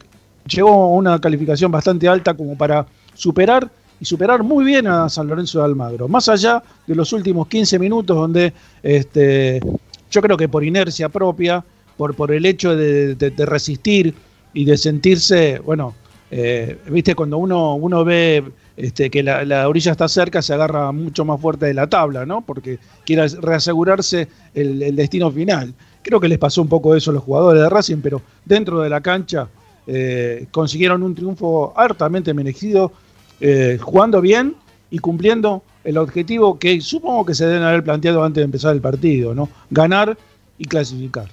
llegó 0.45 0.69
a 0.69 0.87
una 0.87 1.19
calificación 1.19 1.71
bastante 1.71 2.09
alta 2.09 2.33
como 2.33 2.57
para 2.57 2.85
superar 3.13 3.71
y 4.01 4.05
superar 4.05 4.43
muy 4.43 4.65
bien 4.65 4.87
a 4.87 5.07
San 5.07 5.27
Lorenzo 5.27 5.59
de 5.59 5.65
Almagro. 5.65 6.09
Más 6.09 6.27
allá 6.27 6.61
de 6.85 6.95
los 6.95 7.13
últimos 7.13 7.47
15 7.47 7.79
minutos 7.79 8.17
donde 8.17 8.51
este, 8.83 9.61
yo 10.09 10.21
creo 10.21 10.35
que 10.35 10.49
por 10.49 10.65
inercia 10.65 11.07
propia, 11.07 11.63
por, 11.95 12.15
por 12.15 12.31
el 12.31 12.45
hecho 12.45 12.75
de, 12.75 13.15
resistir 13.45 14.13
y 14.53 14.65
de 14.65 14.75
sentirse, 14.75 15.59
bueno, 15.59 15.93
eh, 16.33 16.77
viste, 16.87 17.13
cuando 17.13 17.37
uno, 17.37 17.75
uno 17.75 18.05
ve 18.05 18.41
este, 18.77 19.09
que 19.09 19.21
la, 19.21 19.67
orilla 19.67 19.91
está 19.91 20.07
cerca, 20.07 20.41
se 20.41 20.53
agarra 20.53 20.91
mucho 20.93 21.25
más 21.25 21.39
fuerte 21.41 21.65
de 21.65 21.73
la 21.73 21.87
tabla, 21.87 22.25
¿no? 22.25 22.41
Porque 22.41 22.79
quiere 23.05 23.27
reasegurarse 23.27 24.29
el, 24.53 24.95
destino 24.95 25.29
final. 25.29 25.73
Creo 26.01 26.21
que 26.21 26.29
les 26.29 26.39
pasó 26.39 26.61
un 26.61 26.69
poco 26.69 26.95
eso 26.95 27.11
a 27.11 27.13
los 27.13 27.23
jugadores 27.23 27.61
de 27.61 27.69
Racing, 27.69 27.97
pero 28.01 28.21
dentro 28.45 28.79
de 28.79 28.89
la 28.89 29.01
cancha 29.01 29.49
eh, 29.85 30.47
consiguieron 30.51 31.03
un 31.03 31.13
triunfo 31.13 31.73
hartamente 31.75 32.33
merecido 32.33 32.93
eh, 33.41 33.77
jugando 33.81 34.21
bien 34.21 34.55
y 34.89 34.99
cumpliendo 34.99 35.63
el 35.83 35.97
objetivo 35.97 36.57
que 36.57 36.79
supongo 36.79 37.25
que 37.25 37.35
se 37.35 37.45
deben 37.45 37.63
haber 37.63 37.83
planteado 37.83 38.23
antes 38.23 38.39
de 38.39 38.45
empezar 38.45 38.73
el 38.73 38.81
partido, 38.81 39.35
¿no? 39.35 39.49
Ganar 39.69 40.17
y 40.57 40.65
clasificar. 40.65 41.27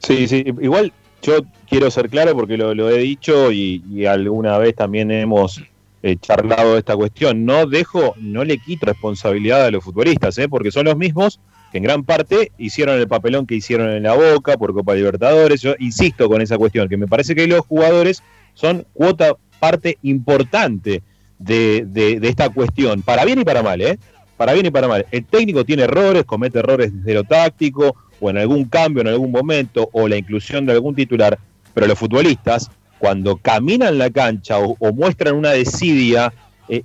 Sí, 0.00 0.28
sí, 0.28 0.44
igual 0.60 0.92
yo 1.26 1.44
quiero 1.68 1.90
ser 1.90 2.08
claro 2.08 2.34
porque 2.34 2.56
lo, 2.56 2.90
he 2.90 2.98
dicho 2.98 3.50
y, 3.50 4.06
alguna 4.06 4.58
vez 4.58 4.76
también 4.76 5.10
hemos 5.10 5.60
eh, 6.02 6.16
charlado 6.20 6.74
de 6.74 6.78
esta 6.78 6.94
cuestión. 6.94 7.44
No 7.44 7.66
dejo, 7.66 8.14
no 8.18 8.44
le 8.44 8.58
quito 8.58 8.86
responsabilidad 8.86 9.66
a 9.66 9.70
los 9.70 9.82
futbolistas, 9.82 10.38
¿eh? 10.38 10.48
porque 10.48 10.70
son 10.70 10.86
los 10.86 10.96
mismos 10.96 11.40
que 11.72 11.78
en 11.78 11.84
gran 11.84 12.04
parte 12.04 12.52
hicieron 12.58 12.98
el 12.98 13.08
papelón 13.08 13.46
que 13.46 13.56
hicieron 13.56 13.90
en 13.90 14.04
la 14.04 14.14
Boca 14.14 14.56
por 14.56 14.72
Copa 14.72 14.94
Libertadores. 14.94 15.60
Yo 15.60 15.74
insisto 15.80 16.28
con 16.28 16.40
esa 16.40 16.56
cuestión, 16.58 16.88
que 16.88 16.96
me 16.96 17.08
parece 17.08 17.34
que 17.34 17.46
los 17.48 17.66
jugadores 17.66 18.22
son 18.54 18.86
cuota 18.92 19.34
parte 19.58 19.98
importante 20.02 21.02
de, 21.38 22.20
esta 22.22 22.50
cuestión, 22.50 23.02
para 23.02 23.24
bien 23.24 23.40
y 23.40 23.44
para 23.44 23.62
mal, 23.62 23.80
¿eh? 23.82 23.98
Para 24.36 24.52
bien 24.52 24.66
y 24.66 24.70
para 24.70 24.88
mal. 24.88 25.06
El 25.10 25.24
técnico 25.24 25.64
tiene 25.64 25.84
errores, 25.84 26.24
comete 26.24 26.58
errores 26.58 26.92
desde 26.94 27.14
lo 27.14 27.24
táctico, 27.24 27.96
o 28.20 28.30
en 28.30 28.38
algún 28.38 28.66
cambio 28.66 29.02
en 29.02 29.08
algún 29.08 29.30
momento, 29.30 29.88
o 29.92 30.08
la 30.08 30.16
inclusión 30.16 30.66
de 30.66 30.72
algún 30.72 30.94
titular, 30.94 31.38
pero 31.74 31.86
los 31.86 31.98
futbolistas, 31.98 32.70
cuando 32.98 33.36
caminan 33.36 33.98
la 33.98 34.10
cancha 34.10 34.58
o, 34.58 34.92
muestran 34.92 35.34
una 35.34 35.50
desidia 35.50 36.32
eh, 36.68 36.82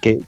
que, 0.00 0.20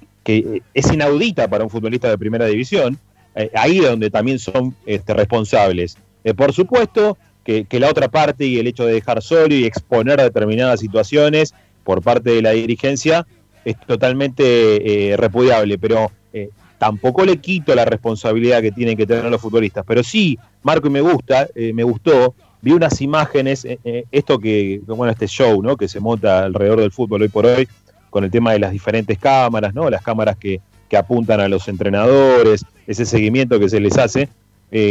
es 0.74 0.92
inaudita 0.92 1.48
para 1.48 1.64
un 1.64 1.70
futbolista 1.70 2.08
de 2.08 2.16
primera 2.16 2.46
división, 2.46 2.98
eh, 3.34 3.50
ahí 3.54 3.78
es 3.78 3.84
donde 3.84 4.10
también 4.10 4.38
son 4.38 4.74
este, 4.86 5.14
responsables. 5.14 5.96
Eh, 6.24 6.34
por 6.34 6.52
supuesto, 6.52 7.18
que, 7.44 7.66
la 7.72 7.90
otra 7.90 8.08
parte 8.08 8.46
y 8.46 8.58
el 8.58 8.66
hecho 8.66 8.86
de 8.86 8.94
dejar 8.94 9.22
solo 9.22 9.54
y 9.54 9.64
exponer 9.64 10.20
determinadas 10.20 10.80
situaciones 10.80 11.54
por 11.84 12.02
parte 12.02 12.30
de 12.30 12.42
la 12.42 12.50
dirigencia 12.50 13.26
es 13.64 13.76
totalmente 13.86 15.12
eh, 15.12 15.16
repudiable, 15.16 15.78
pero 15.78 16.10
eh, 16.32 16.50
tampoco 16.78 17.24
le 17.24 17.36
quito 17.38 17.74
la 17.74 17.84
responsabilidad 17.84 18.60
que 18.60 18.72
tienen 18.72 18.96
que 18.96 19.06
tener 19.06 19.24
los 19.24 19.40
futbolistas. 19.40 19.84
Pero 19.86 20.02
sí, 20.02 20.38
Marco, 20.62 20.88
y 20.88 20.90
me 20.90 21.00
gusta, 21.00 21.48
eh, 21.54 21.72
me 21.72 21.84
gustó, 21.84 22.34
vi 22.60 22.72
unas 22.72 23.00
imágenes, 23.00 23.66
esto 24.10 24.38
que, 24.38 24.80
bueno, 24.86 25.10
este 25.10 25.26
show, 25.26 25.62
¿no? 25.62 25.76
Que 25.76 25.88
se 25.88 26.00
monta 26.00 26.44
alrededor 26.44 26.80
del 26.80 26.92
fútbol 26.92 27.22
hoy 27.22 27.28
por 27.28 27.46
hoy, 27.46 27.68
con 28.10 28.24
el 28.24 28.30
tema 28.30 28.52
de 28.52 28.60
las 28.60 28.72
diferentes 28.72 29.18
cámaras, 29.18 29.74
¿no? 29.74 29.90
Las 29.90 30.02
cámaras 30.02 30.36
que, 30.36 30.60
que 30.88 30.96
apuntan 30.96 31.40
a 31.40 31.48
los 31.48 31.66
entrenadores, 31.66 32.64
ese 32.86 33.04
seguimiento 33.04 33.58
que 33.58 33.68
se 33.68 33.80
les 33.80 33.98
hace. 33.98 34.28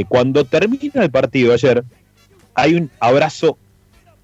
cuando 0.10 0.44
termina 0.44 1.02
el 1.04 1.12
partido 1.12 1.54
ayer, 1.54 1.84
hay 2.54 2.76
un 2.76 2.90
abrazo 3.00 3.58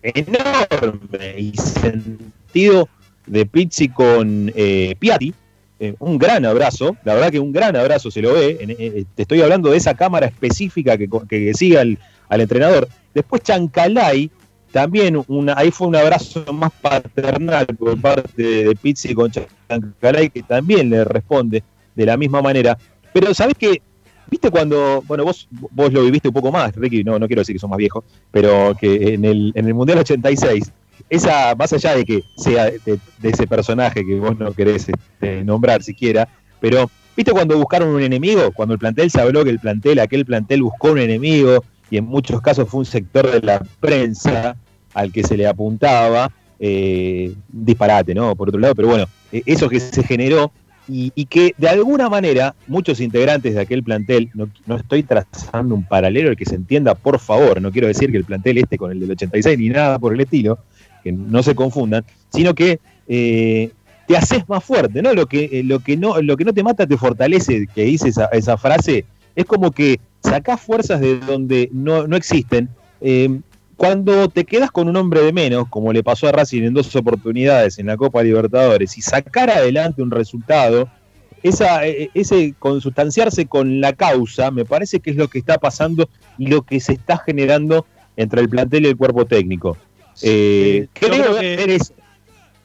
enorme 0.03 1.39
y 1.39 1.53
sentido 1.55 2.89
de 3.25 3.45
Pizzi 3.45 3.89
con 3.89 4.51
eh, 4.55 4.95
Piatti, 4.99 5.33
eh, 5.79 5.95
un 5.99 6.17
gran 6.17 6.45
abrazo, 6.45 6.97
la 7.03 7.13
verdad 7.13 7.31
que 7.31 7.39
un 7.39 7.51
gran 7.51 7.75
abrazo 7.75 8.09
se 8.09 8.21
lo 8.21 8.33
ve, 8.33 8.57
eh, 8.59 9.05
te 9.13 9.21
estoy 9.21 9.41
hablando 9.41 9.69
de 9.69 9.77
esa 9.77 9.93
cámara 9.93 10.25
específica 10.25 10.97
que, 10.97 11.07
que, 11.29 11.53
sigue 11.53 11.79
al, 11.79 11.97
entrenador. 12.29 12.87
Después 13.13 13.43
Chancalay, 13.43 14.31
también 14.71 15.23
ahí 15.55 15.71
fue 15.71 15.87
un 15.87 15.95
abrazo 15.95 16.51
más 16.51 16.71
paternal 16.81 17.67
por 17.67 17.99
parte 18.01 18.43
de 18.43 18.75
Pizzi 18.75 19.13
con 19.13 19.31
Chancalay, 19.31 20.29
que 20.29 20.43
también 20.43 20.89
le 20.89 21.03
responde 21.03 21.63
de 21.95 22.05
la 22.05 22.17
misma 22.17 22.41
manera. 22.41 22.77
Pero 23.13 23.33
sabes 23.33 23.55
que 23.57 23.81
¿Viste 24.29 24.51
cuando, 24.51 25.01
bueno, 25.07 25.23
vos, 25.23 25.47
vos 25.49 25.93
lo 25.93 26.03
viviste 26.03 26.27
un 26.27 26.33
poco 26.33 26.51
más, 26.51 26.75
Ricky, 26.75 27.03
no, 27.03 27.17
no 27.17 27.27
quiero 27.27 27.41
decir 27.41 27.55
que 27.55 27.59
sos 27.59 27.69
más 27.69 27.77
viejo, 27.77 28.03
pero 28.29 28.75
que 28.79 29.13
en 29.13 29.23
el, 29.23 29.53
en 29.55 29.67
el 29.67 29.73
Mundial 29.73 29.99
86, 29.99 30.71
esa, 31.09 31.55
más 31.55 31.73
allá 31.73 31.95
de 31.95 32.05
que 32.05 32.23
sea 32.35 32.65
de, 32.65 32.99
ese 33.23 33.47
personaje 33.47 34.05
que 34.05 34.19
vos 34.19 34.37
no 34.37 34.51
querés 34.53 34.87
este, 34.89 35.43
nombrar 35.43 35.83
siquiera, 35.83 36.27
pero 36.59 36.89
¿viste 37.15 37.31
cuando 37.31 37.57
buscaron 37.57 37.89
un 37.89 38.01
enemigo? 38.01 38.51
Cuando 38.51 38.73
el 38.73 38.79
plantel 38.79 39.09
se 39.11 39.21
habló 39.21 39.43
que 39.43 39.49
el 39.49 39.59
plantel, 39.59 39.99
aquel 39.99 40.25
plantel 40.25 40.63
buscó 40.63 40.91
un 40.91 40.99
enemigo, 40.99 41.63
y 41.89 41.97
en 41.97 42.05
muchos 42.05 42.41
casos 42.41 42.67
fue 42.67 42.79
un 42.79 42.85
sector 42.85 43.29
de 43.31 43.41
la 43.41 43.61
prensa 43.79 44.57
al 44.93 45.11
que 45.11 45.23
se 45.23 45.37
le 45.37 45.47
apuntaba, 45.47 46.31
eh, 46.59 47.33
disparate, 47.47 48.15
¿no? 48.15 48.35
Por 48.35 48.49
otro 48.49 48.59
lado, 48.59 48.75
pero 48.75 48.87
bueno, 48.87 49.05
e, 49.31 49.43
eso 49.45 49.69
que 49.69 49.79
se 49.79 50.03
generó 50.03 50.51
y, 50.89 51.25
que 51.25 51.53
de 51.57 51.67
alguna 51.67 52.09
manera 52.09 52.55
muchos 52.67 53.01
integrantes 53.01 53.55
de 53.55 53.61
aquel 53.61 53.83
plantel, 53.83 54.29
no, 54.33 54.75
estoy 54.75 55.03
trazando 55.03 55.75
un 55.75 55.83
paralelo 55.83 56.29
el 56.29 56.37
que 56.37 56.45
se 56.45 56.55
entienda, 56.55 56.95
por 56.95 57.19
favor, 57.19 57.61
no 57.61 57.71
quiero 57.71 57.87
decir 57.87 58.09
que 58.09 58.17
el 58.17 58.23
plantel 58.23 58.57
esté 58.57 58.77
con 58.77 58.91
el 58.91 58.99
del 58.99 59.11
86 59.11 59.59
ni 59.59 59.69
nada 59.69 59.99
por 59.99 60.13
el 60.13 60.21
estilo, 60.21 60.59
que 61.07 61.13
no 61.13 61.41
se 61.41 61.55
confundan, 61.55 62.03
sino 62.29 62.53
que 62.53 62.79
eh, 63.07 63.71
te 64.07 64.17
haces 64.17 64.47
más 64.49 64.63
fuerte, 64.63 65.01
¿no? 65.01 65.13
Lo 65.13 65.25
que, 65.25 65.49
eh, 65.51 65.63
lo, 65.63 65.79
que 65.79 65.95
no, 65.95 66.21
lo 66.21 66.35
que 66.35 66.43
no 66.43 66.53
te 66.53 66.63
mata 66.63 66.85
te 66.85 66.97
fortalece, 66.97 67.67
que 67.73 67.83
dice 67.83 68.09
esa, 68.09 68.57
frase, 68.57 69.05
es 69.35 69.45
como 69.45 69.71
que 69.71 69.99
sacás 70.21 70.59
fuerzas 70.59 70.99
de 70.99 71.19
donde 71.19 71.69
no, 71.71 72.07
no 72.07 72.17
existen. 72.17 72.69
Eh, 72.99 73.39
cuando 73.77 74.27
te 74.27 74.43
quedas 74.43 74.71
con 74.71 74.89
un 74.89 74.97
hombre 74.97 75.21
de 75.21 75.31
menos, 75.31 75.67
como 75.69 75.93
le 75.93 76.03
pasó 76.03 76.27
a 76.27 76.31
Racing 76.31 76.63
en 76.63 76.73
dos 76.73 76.93
oportunidades 76.95 77.77
en 77.79 77.85
la 77.85 77.95
Copa 77.95 78.23
Libertadores, 78.23 78.97
y 78.97 79.01
sacar 79.01 79.49
adelante 79.49 80.01
un 80.01 80.11
resultado, 80.11 80.89
esa, 81.43 81.85
e, 81.85 82.03
e, 82.03 82.09
ese 82.15 82.55
consustanciarse 82.57 83.45
con 83.45 83.79
la 83.79 83.93
causa, 83.93 84.51
me 84.51 84.65
parece 84.65 84.99
que 84.99 85.11
es 85.11 85.15
lo 85.15 85.27
que 85.29 85.39
está 85.39 85.57
pasando 85.59 86.09
y 86.37 86.47
lo 86.47 86.63
que 86.63 86.79
se 86.79 86.93
está 86.93 87.17
generando 87.17 87.85
entre 88.17 88.41
el 88.41 88.49
plantel 88.49 88.85
y 88.85 88.89
el 88.89 88.97
cuerpo 88.97 89.25
técnico. 89.25 89.77
Eh, 90.21 90.87
creo 90.93 91.39
que, 91.39 91.79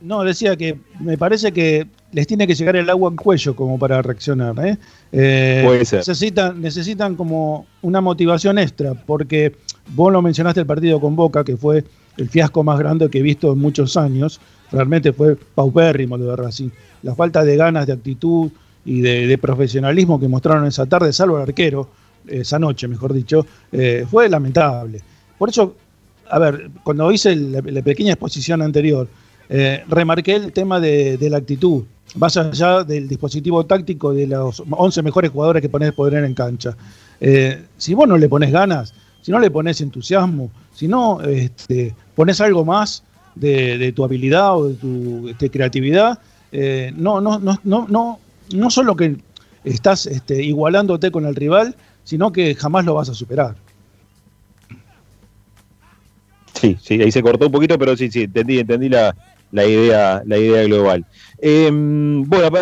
No, 0.00 0.24
decía 0.24 0.56
que 0.56 0.78
me 1.00 1.16
parece 1.18 1.52
que 1.52 1.86
les 2.12 2.26
tiene 2.26 2.46
que 2.46 2.54
llegar 2.54 2.76
el 2.76 2.90
agua 2.90 3.10
en 3.10 3.16
cuello 3.16 3.56
como 3.56 3.78
para 3.78 4.02
reaccionar. 4.02 4.54
¿eh? 4.66 4.76
Eh, 5.12 5.62
Puede 5.64 5.84
ser. 5.84 6.00
Necesitan, 6.00 6.60
necesitan 6.60 7.14
como 7.16 7.66
una 7.82 8.00
motivación 8.00 8.58
extra, 8.58 8.94
porque 8.94 9.54
Vos 9.88 10.12
lo 10.12 10.22
mencionaste 10.22 10.60
el 10.60 10.66
partido 10.66 11.00
con 11.00 11.16
Boca, 11.16 11.44
que 11.44 11.56
fue 11.56 11.84
el 12.16 12.28
fiasco 12.28 12.62
más 12.62 12.78
grande 12.78 13.08
que 13.10 13.18
he 13.18 13.22
visto 13.22 13.52
en 13.52 13.58
muchos 13.58 13.96
años. 13.96 14.40
Realmente 14.70 15.12
fue 15.12 15.36
paupérrimo 15.36 16.16
lo 16.16 16.26
de 16.26 16.36
Racing. 16.36 16.70
La 17.02 17.14
falta 17.14 17.44
de 17.44 17.56
ganas, 17.56 17.86
de 17.86 17.92
actitud 17.92 18.50
y 18.84 19.00
de, 19.00 19.38
profesionalismo 19.38 20.18
que 20.18 20.28
mostraron 20.28 20.66
esa 20.66 20.86
tarde, 20.86 21.12
salvo 21.12 21.36
el 21.36 21.42
arquero, 21.42 21.88
esa 22.26 22.58
noche, 22.58 22.88
mejor 22.88 23.12
dicho, 23.12 23.44
eh, 23.70 24.06
fue 24.08 24.28
lamentable. 24.28 25.00
Por 25.36 25.48
eso, 25.48 25.74
a 26.30 26.38
ver, 26.38 26.70
cuando 26.82 27.10
hice 27.12 27.34
la, 27.36 27.82
pequeña 27.82 28.12
exposición 28.12 28.62
anterior, 28.62 29.08
eh, 29.48 29.84
remarqué 29.88 30.36
el 30.36 30.52
tema 30.52 30.80
de, 30.80 31.18
la 31.30 31.38
actitud, 31.38 31.84
más 32.16 32.36
allá 32.36 32.84
del 32.84 33.08
dispositivo 33.08 33.64
táctico 33.64 34.12
de 34.12 34.26
los 34.26 34.62
11 34.68 35.02
mejores 35.02 35.30
jugadores 35.30 35.62
que 35.62 35.68
pones 35.68 35.92
poder 35.92 36.24
en 36.24 36.34
cancha. 36.34 36.76
Eh, 37.20 37.64
si 37.76 37.94
vos 37.94 38.08
no 38.08 38.16
le 38.16 38.28
pones 38.28 38.50
ganas, 38.50 38.94
si 39.20 39.30
no 39.30 39.38
le 39.38 39.50
pones 39.50 39.80
entusiasmo, 39.80 40.50
si 40.74 40.88
no 40.88 41.20
este, 41.20 41.94
pones 42.14 42.40
algo 42.40 42.64
más 42.64 43.02
de, 43.34 43.92
tu 43.94 44.04
habilidad 44.04 44.56
o 44.56 44.68
de 44.68 44.74
tu 44.74 45.50
creatividad, 45.50 46.18
eh, 46.50 46.92
no, 46.96 47.20
no, 47.20 47.38
no, 47.38 47.58
no, 47.64 47.86
no, 47.88 48.18
no 48.52 48.70
solo 48.70 48.94
que 48.94 49.16
estás 49.64 50.06
este, 50.06 50.42
igualándote 50.42 51.10
con 51.10 51.24
el 51.24 51.34
rival, 51.34 51.74
sino 52.04 52.32
que 52.32 52.54
jamás 52.54 52.84
lo 52.84 52.94
vas 52.94 53.08
a 53.08 53.14
superar. 53.14 53.56
Sí, 56.62 56.78
sí, 56.80 57.02
ahí 57.02 57.10
se 57.10 57.22
cortó 57.22 57.46
un 57.46 57.52
poquito, 57.52 57.76
pero 57.76 57.96
sí, 57.96 58.08
sí, 58.08 58.22
entendí, 58.22 58.60
entendí 58.60 58.88
la, 58.88 59.12
idea, 59.52 60.22
la 60.24 60.38
idea 60.38 60.62
global. 60.62 61.04
Em, 61.40 62.22
bueno, 62.22 62.56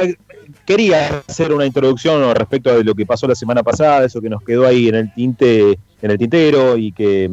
quería 0.64 1.22
hacer 1.28 1.52
una 1.52 1.66
introducción 1.66 2.34
respecto 2.34 2.70
a 2.70 2.82
lo 2.82 2.94
que 2.94 3.04
pasó 3.04 3.28
la 3.28 3.34
semana 3.34 3.62
pasada, 3.62 4.06
eso 4.06 4.22
que 4.22 4.30
nos 4.30 4.42
quedó 4.42 4.66
ahí 4.66 4.88
en 4.88 4.94
el 4.94 5.12
tinte, 5.12 5.78
en 6.00 6.10
el 6.10 6.16
tintero 6.16 6.78
y 6.78 6.92
que, 6.92 7.30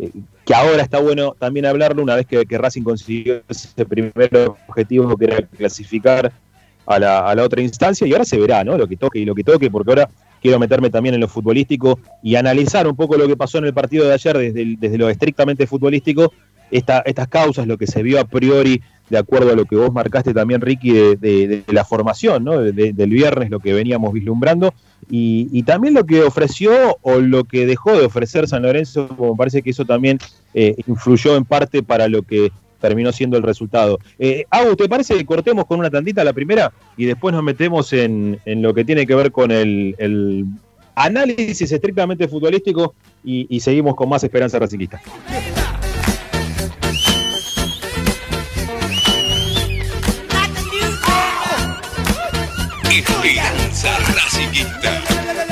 eh, 0.00 0.10
que 0.44 0.52
ahora 0.52 0.82
está 0.82 0.98
bueno 0.98 1.36
también 1.38 1.66
hablarlo 1.66 2.02
una 2.02 2.16
vez 2.16 2.26
que, 2.26 2.44
que 2.44 2.58
Racing 2.58 2.82
consiguió 2.82 3.42
ese 3.48 3.86
primer 3.86 4.56
objetivo 4.66 5.16
que 5.16 5.26
era 5.26 5.46
clasificar 5.46 6.32
a 6.86 6.98
la, 6.98 7.20
a 7.20 7.36
la, 7.36 7.44
otra 7.44 7.62
instancia 7.62 8.04
y 8.04 8.12
ahora 8.12 8.24
se 8.24 8.36
verá, 8.36 8.64
¿no? 8.64 8.76
Lo 8.76 8.88
que 8.88 8.96
toque 8.96 9.20
y 9.20 9.24
lo 9.24 9.36
que 9.36 9.44
toque, 9.44 9.70
porque 9.70 9.92
ahora 9.92 10.10
quiero 10.42 10.58
meterme 10.58 10.90
también 10.90 11.14
en 11.14 11.20
lo 11.20 11.28
futbolístico 11.28 12.00
y 12.22 12.34
analizar 12.34 12.86
un 12.88 12.96
poco 12.96 13.16
lo 13.16 13.28
que 13.28 13.36
pasó 13.36 13.58
en 13.58 13.66
el 13.66 13.72
partido 13.72 14.06
de 14.06 14.12
ayer 14.12 14.36
desde, 14.36 14.76
desde 14.78 14.98
lo 14.98 15.08
estrictamente 15.08 15.66
futbolístico, 15.66 16.32
esta, 16.72 17.00
estas 17.00 17.28
causas, 17.28 17.66
lo 17.66 17.78
que 17.78 17.86
se 17.86 18.02
vio 18.02 18.18
a 18.18 18.24
priori, 18.24 18.82
de 19.08 19.18
acuerdo 19.18 19.52
a 19.52 19.54
lo 19.54 19.66
que 19.66 19.76
vos 19.76 19.92
marcaste 19.92 20.34
también, 20.34 20.60
Ricky, 20.60 20.90
de, 20.90 21.62
la 21.68 21.84
formación, 21.84 22.44
¿no? 22.44 22.58
del 22.60 23.10
viernes, 23.10 23.50
lo 23.50 23.60
que 23.60 23.72
veníamos 23.72 24.12
vislumbrando, 24.12 24.74
y, 25.10 25.62
también 25.64 25.94
lo 25.94 26.06
que 26.06 26.22
ofreció 26.22 26.96
o 27.02 27.20
lo 27.20 27.44
que 27.44 27.66
dejó 27.66 27.92
de 27.92 28.06
ofrecer 28.06 28.48
San 28.48 28.62
Lorenzo, 28.62 29.08
como 29.08 29.36
parece 29.36 29.62
que 29.62 29.70
eso 29.70 29.84
también 29.84 30.18
eh, 30.54 30.74
influyó 30.86 31.36
en 31.36 31.44
parte 31.44 31.82
para 31.82 32.08
lo 32.08 32.22
que 32.22 32.50
terminó 32.82 33.12
siendo 33.12 33.38
el 33.38 33.42
resultado. 33.42 33.98
Eh, 34.18 34.44
¿te 34.76 34.88
parece 34.88 35.16
que 35.16 35.24
cortemos 35.24 35.64
con 35.64 35.78
una 35.78 35.88
tantita 35.88 36.22
la 36.24 36.34
primera 36.34 36.72
y 36.96 37.06
después 37.06 37.32
nos 37.32 37.42
metemos 37.42 37.92
en, 37.94 38.40
en 38.44 38.60
lo 38.60 38.74
que 38.74 38.84
tiene 38.84 39.06
que 39.06 39.14
ver 39.14 39.32
con 39.32 39.50
el, 39.50 40.46
análisis 40.94 41.72
estrictamente 41.72 42.28
futbolístico 42.28 42.94
y, 43.24 43.58
seguimos 43.60 43.94
con 43.94 44.10
más 44.10 44.22
esperanza 44.24 44.58
racinguista? 44.58 45.00
Esperanza 52.90 53.96
racinguista. 54.14 55.51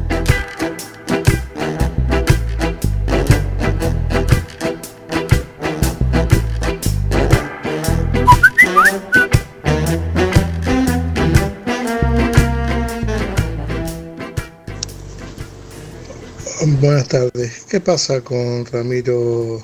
Buenas 16.81 17.07
tardes. 17.09 17.67
¿Qué 17.69 17.79
pasa 17.79 18.21
con 18.21 18.65
Ramiro 18.65 19.63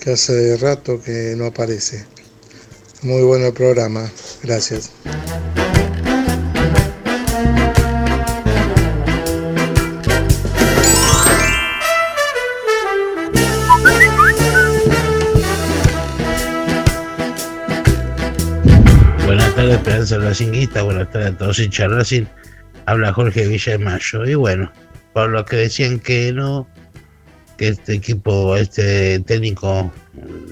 que 0.00 0.12
hace 0.12 0.56
rato 0.56 1.02
que 1.02 1.34
no 1.36 1.44
aparece? 1.44 2.06
Muy 3.02 3.22
bueno 3.24 3.48
el 3.48 3.52
programa. 3.52 4.10
Gracias. 4.42 4.90
Buenas 19.26 19.54
tardes, 19.54 19.76
Esperanza 19.76 20.16
Racinguista. 20.16 20.82
Buenas 20.84 21.10
tardes 21.10 21.34
a 21.34 21.36
todos 21.36 21.58
hinchas 21.58 21.90
Racing. 21.90 22.24
Habla 22.86 23.12
Jorge 23.12 23.46
Villa 23.46 23.72
de 23.72 23.78
Mayo. 23.78 24.24
Y 24.24 24.34
bueno, 24.36 24.72
los 25.26 25.44
que 25.44 25.56
decían 25.56 25.98
que 25.98 26.32
no, 26.32 26.68
que 27.56 27.68
este 27.68 27.94
equipo, 27.94 28.56
este 28.56 29.18
técnico 29.20 29.92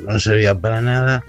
no 0.06 0.20
servía 0.20 0.54
para 0.54 0.80
nada. 0.80 1.24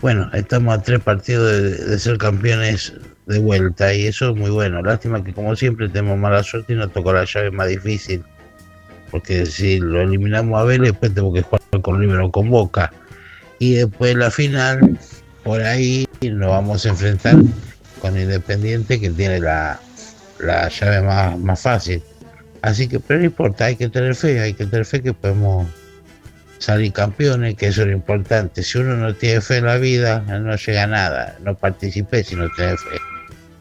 Bueno, 0.00 0.30
estamos 0.32 0.74
a 0.74 0.82
tres 0.82 1.00
partidos 1.00 1.50
de, 1.50 1.98
ser 1.98 2.18
campeones 2.18 2.92
de 3.26 3.38
vuelta 3.38 3.94
y 3.94 4.06
eso 4.06 4.30
es 4.30 4.36
muy 4.36 4.50
bueno. 4.50 4.82
Lástima 4.82 5.22
que 5.22 5.32
como 5.32 5.56
siempre 5.56 5.88
tenemos 5.88 6.18
mala 6.18 6.42
suerte 6.42 6.72
y 6.72 6.76
nos 6.76 6.92
tocó 6.92 7.12
la 7.12 7.24
llave 7.24 7.50
más 7.50 7.68
difícil. 7.68 8.22
Porque 9.10 9.46
si 9.46 9.78
lo 9.78 10.02
eliminamos 10.02 10.60
a 10.60 10.64
Vélez, 10.64 10.90
después 10.90 11.14
tenemos 11.14 11.34
que 11.34 11.42
jugar 11.42 11.82
con 11.82 12.00
River 12.00 12.30
con 12.30 12.50
Boca. 12.50 12.92
Y 13.58 13.74
después 13.74 14.14
la 14.16 14.30
final, 14.30 14.98
por 15.42 15.62
ahí 15.62 16.06
nos 16.20 16.50
vamos 16.50 16.84
a 16.84 16.90
enfrentar 16.90 17.36
con 18.00 18.18
Independiente 18.18 19.00
que 19.00 19.10
tiene 19.10 19.40
la, 19.40 19.80
la 20.40 20.68
llave 20.68 21.02
más, 21.02 21.38
más 21.38 21.60
fácil. 21.60 22.02
Así 22.62 22.88
que, 22.88 23.00
pero 23.00 23.20
no 23.20 23.26
importa, 23.26 23.66
hay 23.66 23.76
que 23.76 23.88
tener 23.88 24.14
fe, 24.14 24.40
hay 24.40 24.54
que 24.54 24.66
tener 24.66 24.84
fe 24.84 25.02
que 25.02 25.12
podemos 25.12 25.66
salir 26.58 26.92
campeones, 26.92 27.54
que 27.56 27.68
eso 27.68 27.82
es 27.82 27.88
lo 27.88 27.92
importante. 27.92 28.62
Si 28.62 28.78
uno 28.78 28.96
no 28.96 29.14
tiene 29.14 29.40
fe 29.40 29.58
en 29.58 29.66
la 29.66 29.76
vida, 29.76 30.20
no 30.20 30.56
llega 30.56 30.82
a 30.82 30.86
nada. 30.86 31.36
No 31.40 31.54
participé 31.54 32.24
si 32.24 32.34
no 32.34 32.48
tiene 32.56 32.76
fe. 32.76 32.98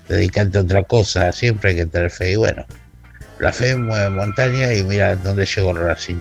Dedicarte 0.09 0.57
a 0.57 0.61
otra 0.61 0.83
cosa, 0.83 1.31
siempre 1.31 1.71
hay 1.71 1.75
que 1.77 1.85
tener 1.85 2.09
fe. 2.09 2.31
Y 2.31 2.35
bueno, 2.37 2.65
la 3.39 3.53
fe 3.53 3.75
mueve 3.75 4.09
montaña 4.09 4.73
y 4.73 4.83
mira 4.83 5.15
dónde 5.15 5.45
llegó 5.45 5.71
el 5.71 5.77
Racing. 5.77 6.19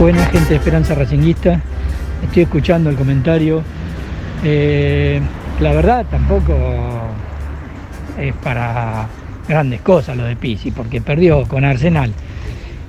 Buena 0.00 0.24
gente 0.26 0.48
de 0.48 0.56
Esperanza 0.56 0.94
Racinguista, 0.94 1.60
estoy 2.24 2.44
escuchando 2.44 2.88
el 2.88 2.96
comentario. 2.96 3.62
Eh, 4.42 5.20
la 5.60 5.72
verdad 5.74 6.06
tampoco 6.10 6.54
es 8.18 8.32
para 8.36 9.06
grandes 9.46 9.82
cosas 9.82 10.16
lo 10.16 10.24
de 10.24 10.36
Pisi, 10.36 10.70
porque 10.70 11.02
perdió 11.02 11.42
con 11.46 11.66
Arsenal, 11.66 12.12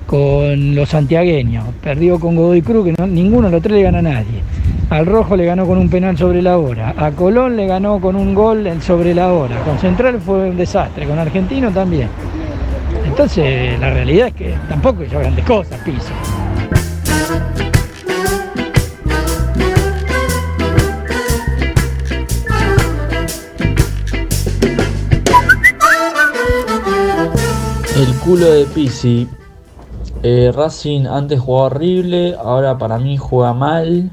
con 0.06 0.74
los 0.74 0.88
santiagueños, 0.88 1.64
perdió 1.82 2.18
con 2.18 2.34
Godoy 2.34 2.62
Cruz, 2.62 2.86
que 2.86 2.94
no- 2.98 3.06
ninguno 3.06 3.48
de 3.48 3.52
los 3.52 3.62
tres 3.62 3.76
le 3.76 3.82
gana 3.82 3.98
a 3.98 4.02
nadie. 4.02 4.40
Al 4.88 5.04
Rojo 5.04 5.36
le 5.36 5.44
ganó 5.44 5.66
con 5.66 5.76
un 5.76 5.90
penal 5.90 6.16
sobre 6.16 6.40
la 6.40 6.56
hora, 6.56 6.94
a 6.96 7.10
Colón 7.10 7.56
le 7.56 7.66
ganó 7.66 8.00
con 8.00 8.16
un 8.16 8.34
gol 8.34 8.66
sobre 8.80 9.14
la 9.14 9.30
hora, 9.32 9.56
con 9.64 9.78
Central 9.78 10.18
fue 10.18 10.48
un 10.48 10.56
desastre, 10.56 11.06
con 11.06 11.18
Argentino 11.18 11.70
también. 11.70 12.08
Entonces 13.04 13.78
la 13.78 13.90
realidad 13.90 14.28
es 14.28 14.34
que 14.34 14.54
tampoco 14.66 15.02
hizo 15.04 15.18
grandes 15.18 15.44
cosas 15.44 15.78
Pisi. 15.84 16.12
El 27.96 28.14
culo 28.24 28.50
de 28.50 28.64
Pisi. 28.64 29.28
Eh, 30.24 30.50
Racing 30.52 31.06
antes 31.06 31.38
jugaba 31.38 31.66
horrible, 31.66 32.34
ahora 32.34 32.78
para 32.78 32.98
mí 32.98 33.16
juega 33.16 33.52
mal. 33.54 34.10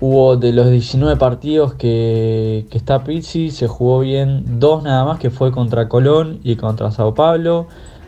Hubo 0.00 0.36
de 0.36 0.52
los 0.52 0.70
19 0.70 1.16
partidos 1.16 1.74
que, 1.74 2.66
que 2.70 2.78
está 2.78 3.02
Pizzi, 3.02 3.50
se 3.50 3.66
jugó 3.66 4.00
bien 4.00 4.60
dos 4.60 4.84
nada 4.84 5.04
más, 5.04 5.18
que 5.18 5.30
fue 5.30 5.50
contra 5.50 5.88
Colón 5.88 6.38
y 6.44 6.54
contra 6.54 6.92
Sao 6.92 7.14
Paulo. 7.14 7.66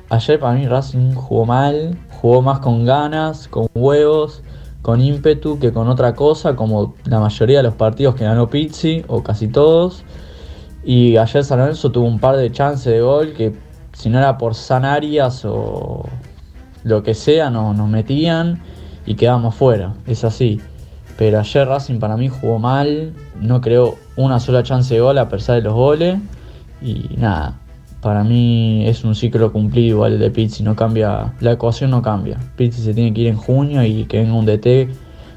Ayer 0.09 0.39
para 0.39 0.55
mí 0.55 0.69
Racing 0.69 1.15
jugó 1.15 1.47
mal, 1.47 1.99
jugó 2.21 2.43
más 2.43 2.61
con 2.61 2.85
ganas, 2.85 3.49
con 3.49 3.67
huevos, 3.75 4.43
con 4.83 5.01
ímpetu 5.01 5.59
que 5.59 5.73
con 5.73 5.89
otra 5.89 6.15
cosa, 6.15 6.57
como 6.57 6.95
la 7.05 7.21
mayoría 7.21 7.59
de 7.59 7.65
los 7.65 7.75
partidos 7.75 8.15
que 8.15 8.25
ganó 8.25 8.49
Pizzi, 8.49 9.05
o 9.09 9.23
casi 9.23 9.49
todos. 9.49 10.05
Y 10.85 11.17
ayer 11.17 11.45
San 11.45 11.59
Lorenzo 11.59 11.91
tuvo 11.93 12.07
un 12.07 12.19
par 12.19 12.37
de 12.37 12.51
chances 12.51 12.93
de 12.93 13.01
gol 13.01 13.33
que 13.35 13.55
si 13.93 14.09
no 14.09 14.19
era 14.19 14.39
por 14.39 14.55
Sanarias 14.55 15.45
o 15.45 16.05
lo 16.85 17.03
que 17.03 17.15
sea, 17.15 17.51
no, 17.51 17.75
nos 17.75 17.89
metían 17.89 18.63
y 19.07 19.15
quedamos 19.15 19.55
fuera. 19.55 19.95
Es 20.07 20.25
así. 20.25 20.61
Pero 21.19 21.39
ayer 21.39 21.69
Racing 21.69 21.99
para 21.99 22.17
mí 22.17 22.29
jugó 22.29 22.59
mal, 22.59 23.13
no 23.39 23.61
creó 23.61 23.97
una 24.17 24.41
sola 24.41 24.63
chance 24.63 24.95
de 24.95 25.01
gol 25.01 25.19
a 25.19 25.29
pesar 25.29 25.57
de 25.57 25.63
los 25.63 25.75
goles. 25.75 26.19
Y 26.81 27.11
nada, 27.19 27.60
para 28.01 28.25
mí 28.25 28.87
es 28.87 29.05
un 29.05 29.15
ciclo 29.15 29.53
cumplido 29.53 29.89
igual 29.89 30.15
el 30.15 30.19
de 30.19 30.31
Pizzi, 30.31 30.63
no 30.63 30.75
cambia, 30.75 31.35
la 31.41 31.53
ecuación 31.53 31.91
no 31.91 32.03
cambia. 32.03 32.39
Pizzi 32.57 32.83
se 32.83 32.95
tiene 32.95 33.13
que 33.13 33.23
ir 33.23 33.27
en 33.27 33.37
junio 33.37 33.85
y 33.85 34.05
que 34.05 34.19
venga 34.19 34.35
un 34.35 34.47
DT 34.47 34.89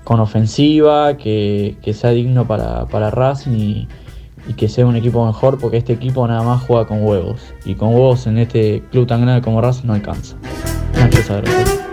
con 0.03 0.19
ofensiva, 0.19 1.17
que, 1.17 1.77
sea 1.93 2.11
digno 2.11 2.45
para, 2.47 2.85
para 2.85 3.09
Racing 3.09 3.51
y, 3.51 3.87
que 4.57 4.67
sea 4.67 4.85
un 4.85 4.95
equipo 4.95 5.25
mejor, 5.25 5.57
porque 5.57 5.77
este 5.77 5.93
equipo 5.93 6.27
nada 6.27 6.43
más 6.43 6.61
juega 6.63 6.85
con 6.85 7.03
huevos. 7.03 7.41
Y 7.65 7.75
con 7.75 7.89
huevos 7.89 8.27
en 8.27 8.37
este 8.37 8.83
club 8.91 9.07
tan 9.07 9.21
grande 9.21 9.41
como 9.41 9.61
Racing 9.61 9.87
no 9.87 9.93
alcanza. 9.93 10.35
Nacho 10.95 11.21
Sagredo. 11.23 11.92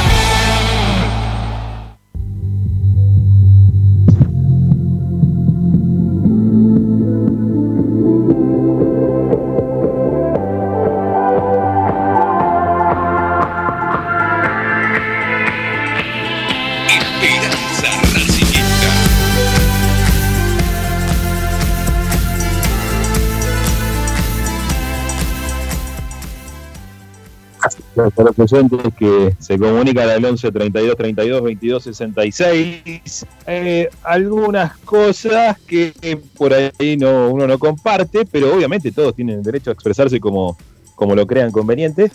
Para 28.21 28.35
los 28.37 28.93
que 28.93 29.33
se 29.39 29.57
comunican 29.57 30.07
al 30.07 30.23
11 30.23 30.51
32 30.51 30.95
32 30.95 31.41
22 31.41 31.83
66 31.83 33.25
eh, 33.47 33.89
algunas 34.03 34.77
cosas 34.77 35.57
que 35.61 35.91
por 36.37 36.53
ahí 36.53 36.97
no, 36.97 37.31
uno 37.31 37.47
no 37.47 37.57
comparte, 37.57 38.27
pero 38.31 38.53
obviamente 38.55 38.91
todos 38.91 39.15
tienen 39.15 39.41
derecho 39.41 39.71
a 39.71 39.73
expresarse 39.73 40.19
como, 40.19 40.55
como 40.93 41.15
lo 41.15 41.25
crean 41.25 41.51
conveniente, 41.51 42.11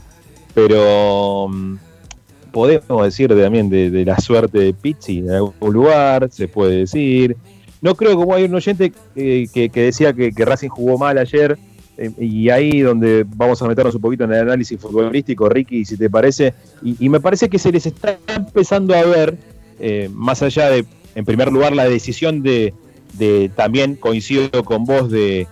pero 0.55 1.49
mm, 1.49 1.77
podemos 2.53 3.03
decir 3.03 3.31
también 3.31 3.69
de, 3.69 3.91
de 3.91 4.05
la 4.05 4.21
suerte 4.21 4.61
de 4.61 4.75
Pizzi 4.75 5.19
en 5.19 5.31
algún 5.31 5.73
lugar, 5.73 6.29
se 6.31 6.47
puede 6.47 6.77
decir. 6.77 7.37
No 7.83 7.97
creo 7.97 8.17
como 8.17 8.33
hay 8.33 8.45
un 8.45 8.55
oyente 8.55 8.93
eh, 9.17 9.49
que, 9.53 9.71
que 9.71 9.83
decía 9.83 10.13
que, 10.13 10.31
que 10.31 10.45
Racing 10.45 10.69
jugó 10.69 10.99
mal 10.99 11.19
ayer, 11.19 11.59
y 12.19 12.51
ahí 12.51 12.81
donde 12.81 13.25
vamos 13.27 13.61
a 13.63 13.69
meternos 13.69 13.95
un 13.95 14.01
poquito 14.01 14.25
en 14.25 14.33
el 14.33 14.41
análisis 14.41 14.79
futbolístico, 14.79 15.49
Ricky, 15.49 15.85
si 15.85 15.97
te 15.97 16.11
parece, 16.11 16.55
y, 16.83 17.09
me 17.09 17.21
parece 17.21 17.49
que 17.49 17.59
se 17.59 17.73
les 17.73 17.87
está 17.87 18.19
empezando 18.29 18.95
a 18.95 19.03
ver, 19.03 19.39
eh, 19.81 20.11
más 20.13 20.43
allá 20.43 20.71
de, 20.71 20.85
en 21.15 21.25
primer 21.25 21.51
lugar, 21.51 21.75
la 21.75 21.89
decisión 21.89 22.43
de, 22.43 22.75
de 23.15 23.51
también 23.55 23.97
coincido 23.97 24.65
con 24.65 24.85
vos, 24.85 25.11
de, 25.11 25.47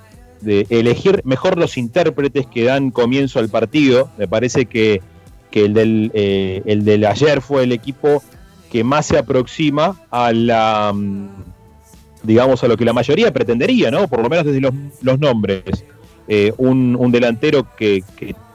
de 0.45 0.67
elegir 0.71 1.23
mejor 1.25 1.59
los 1.59 1.77
intérpretes 1.77 2.47
que 2.47 2.65
dan 2.65 2.91
comienzo 2.91 3.39
al 3.39 3.49
partido. 3.49 4.11
Me 4.19 4.29
parece 4.29 4.67
que, 4.67 5.01
que 5.51 5.65
el, 5.65 5.75
del, 5.75 6.11
eh, 6.15 6.63
el 6.67 6.85
del 6.85 7.07
ayer 7.07 7.41
fue 7.41 7.65
el 7.65 7.73
equipo 7.73 8.23
que 8.71 8.85
más 8.85 9.07
se 9.07 9.19
aproxima 9.19 10.01
a 10.11 10.33
la, 10.33 10.93
mm, 10.95 11.29
digamos, 12.23 12.63
a 12.63 12.69
lo 12.69 12.77
que 12.77 12.85
la 12.85 12.93
mayoría 12.93 13.33
pretendería, 13.33 13.91
¿no? 13.91 14.09
Por 14.09 14.23
lo 14.23 14.29
menos 14.29 14.45
desde 14.45 14.61
los, 14.61 14.75
los 15.01 15.19
nombres. 15.19 15.85
Eh, 16.27 16.53
un, 16.57 17.13
delantero 17.13 17.67
que, 17.77 18.03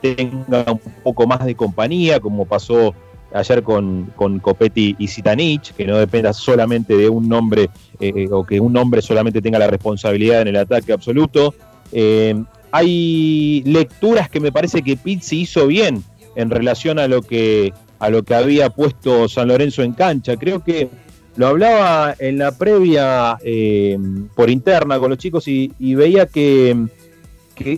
tenga 0.00 0.72
un 0.72 0.80
poco 1.02 1.26
más 1.26 1.44
de 1.44 1.54
compañía, 1.54 2.20
como 2.20 2.46
pasó 2.46 2.94
ayer 3.32 3.62
con, 3.62 4.12
con 4.16 4.40
Copetti 4.40 4.96
y 4.98 5.08
Zitanich, 5.08 5.72
que 5.74 5.86
no 5.86 5.98
dependa 5.98 6.32
solamente 6.32 6.96
de 6.96 7.08
un 7.08 7.28
nombre 7.28 7.70
eh, 8.00 8.28
o 8.30 8.44
que 8.44 8.58
un 8.58 8.72
nombre 8.72 9.02
solamente 9.02 9.42
tenga 9.42 9.58
la 9.58 9.66
responsabilidad 9.66 10.42
en 10.42 10.48
el 10.48 10.56
ataque 10.56 10.92
absoluto. 10.92 11.54
Eh, 11.92 12.42
hay 12.72 13.62
lecturas 13.66 14.28
que 14.30 14.40
me 14.40 14.50
parece 14.50 14.82
que 14.82 14.96
Pizzi 14.96 15.42
hizo 15.42 15.66
bien 15.66 16.02
en 16.34 16.50
relación 16.50 16.98
a 16.98 17.08
lo 17.08 17.22
que 17.22 17.72
a 17.98 18.08
lo 18.08 18.22
que 18.22 18.34
había 18.34 18.70
puesto 18.70 19.28
San 19.28 19.48
Lorenzo 19.48 19.82
en 19.82 19.92
cancha. 19.92 20.36
Creo 20.36 20.64
que 20.64 20.88
lo 21.36 21.48
hablaba 21.48 22.14
en 22.18 22.38
la 22.38 22.52
previa 22.56 23.36
eh, 23.44 23.98
por 24.34 24.48
interna 24.48 24.98
con 24.98 25.10
los 25.10 25.18
chicos 25.18 25.46
y 25.46 25.94
veía 25.94 26.24
que, 26.24 26.74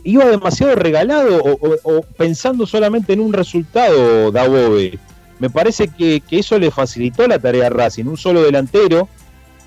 iba 0.04 0.24
demasiado 0.26 0.74
regalado 0.74 1.40
o, 1.42 2.02
pensando 2.16 2.66
solamente 2.66 3.12
en 3.12 3.20
un 3.20 3.32
resultado 3.32 4.30
Dabove. 4.30 4.98
Me 5.38 5.50
parece 5.50 5.88
que, 5.88 6.22
eso 6.30 6.58
le 6.58 6.70
facilitó 6.70 7.26
la 7.26 7.38
tarea 7.38 7.66
a 7.66 7.70
Racing, 7.70 8.04
un 8.06 8.16
solo 8.16 8.42
delantero. 8.42 9.08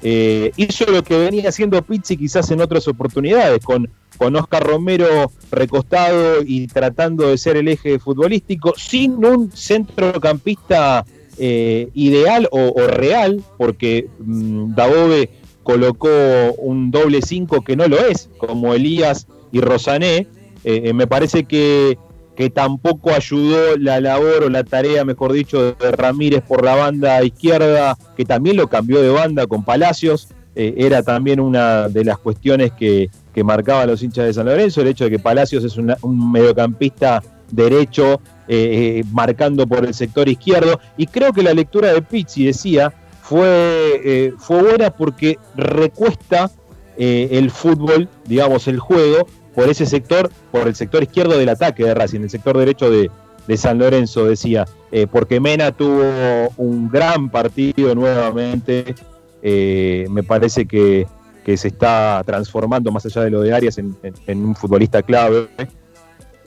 Eh, 0.01 0.51
hizo 0.55 0.85
lo 0.91 1.03
que 1.03 1.17
venía 1.17 1.49
haciendo 1.49 1.81
Pizzi 1.81 2.15
quizás 2.15 2.49
en 2.51 2.61
otras 2.61 2.87
oportunidades, 2.87 3.63
con, 3.63 3.89
con 4.17 4.35
Oscar 4.35 4.63
Romero 4.63 5.31
recostado 5.51 6.43
y 6.45 6.67
tratando 6.67 7.29
de 7.29 7.37
ser 7.37 7.57
el 7.57 7.67
eje 7.67 7.97
futbolístico, 7.99 8.73
sin 8.77 9.25
un 9.25 9.51
centrocampista 9.51 11.05
eh, 11.37 11.89
ideal 11.93 12.47
o, 12.51 12.73
o, 12.75 12.87
real, 12.87 13.43
porque 13.57 14.07
mmm, 14.19 14.75
Dabove 14.75 15.29
colocó 15.63 16.53
un 16.57 16.91
doble 16.91 17.21
5 17.21 17.61
que 17.63 17.75
no 17.75 17.87
lo 17.87 17.97
es, 17.97 18.29
como 18.37 18.73
Elías 18.73 19.27
y 19.55 19.61
Rosané. 19.61 20.27
Eh, 20.65 20.91
me 20.93 21.07
parece 21.07 21.45
que, 21.45 21.97
que, 22.35 22.49
tampoco 22.49 23.11
ayudó 23.11 23.77
la 23.77 24.01
labor 24.01 24.43
o 24.43 24.49
la 24.49 24.65
tarea, 24.65 25.05
mejor 25.05 25.31
dicho, 25.31 25.73
de 25.73 25.91
Ramírez 25.91 26.41
por 26.41 26.65
la 26.65 26.75
banda 26.75 27.23
izquierda, 27.23 27.97
que 28.17 28.25
también 28.25 28.57
lo 28.57 28.67
cambió 28.67 29.01
de 29.01 29.09
banda 29.09 29.47
con 29.47 29.63
Palacios. 29.63 30.27
Eh, 30.55 30.73
era 30.77 31.03
también 31.03 31.39
una 31.39 31.87
de 31.87 32.03
las 32.03 32.17
cuestiones 32.17 32.73
que, 32.73 33.09
que 33.33 33.43
marcaba 33.45 33.83
a 33.83 33.85
los 33.85 34.03
hinchas 34.03 34.25
de 34.25 34.33
San 34.33 34.45
Lorenzo, 34.47 34.81
el 34.81 34.87
hecho 34.87 35.05
de 35.05 35.11
que 35.11 35.19
Palacios 35.19 35.63
es 35.63 35.77
un 35.77 36.31
mediocampista 36.31 37.23
derecho 37.49 38.19
eh, 38.49 39.03
marcando 39.11 39.65
por 39.67 39.85
el 39.85 39.93
sector 39.93 40.27
izquierdo. 40.27 40.81
Y 40.97 41.07
creo 41.07 41.31
que 41.31 41.43
la 41.43 41.53
lectura 41.53 41.93
de 41.93 42.01
Pizzi 42.01 42.45
decía 42.45 42.93
fue, 43.21 44.01
eh, 44.03 44.33
fue 44.37 44.61
buena 44.61 44.89
porque 44.89 45.37
recuesta 45.55 46.51
eh, 46.97 47.29
el 47.31 47.51
fútbol, 47.51 48.07
digamos, 48.25 48.67
el 48.67 48.79
juego, 48.79 49.27
por 49.55 49.69
ese 49.69 49.85
sector, 49.85 50.29
por 50.51 50.67
el 50.67 50.75
sector 50.75 51.03
izquierdo 51.03 51.37
del 51.37 51.49
ataque 51.49 51.85
de 51.85 51.93
Racing, 51.93 52.21
el 52.21 52.29
sector 52.29 52.57
derecho 52.57 52.89
de, 52.89 53.09
San 53.57 53.77
Lorenzo, 53.77 54.25
decía, 54.25 54.65
eh, 54.91 55.05
porque 55.09 55.39
Mena 55.39 55.71
tuvo 55.71 56.49
un 56.57 56.89
gran 56.89 57.29
partido 57.29 57.93
nuevamente. 57.93 58.95
me 59.41 60.23
parece 60.23 60.65
que, 60.65 61.07
que, 61.45 61.55
se 61.55 61.67
está 61.67 62.23
transformando, 62.25 62.91
más 62.91 63.05
allá 63.05 63.21
de 63.21 63.29
lo 63.29 63.41
de 63.41 63.53
Arias, 63.53 63.77
en, 63.77 63.95
un 64.27 64.55
futbolista 64.55 65.03
clave 65.03 65.47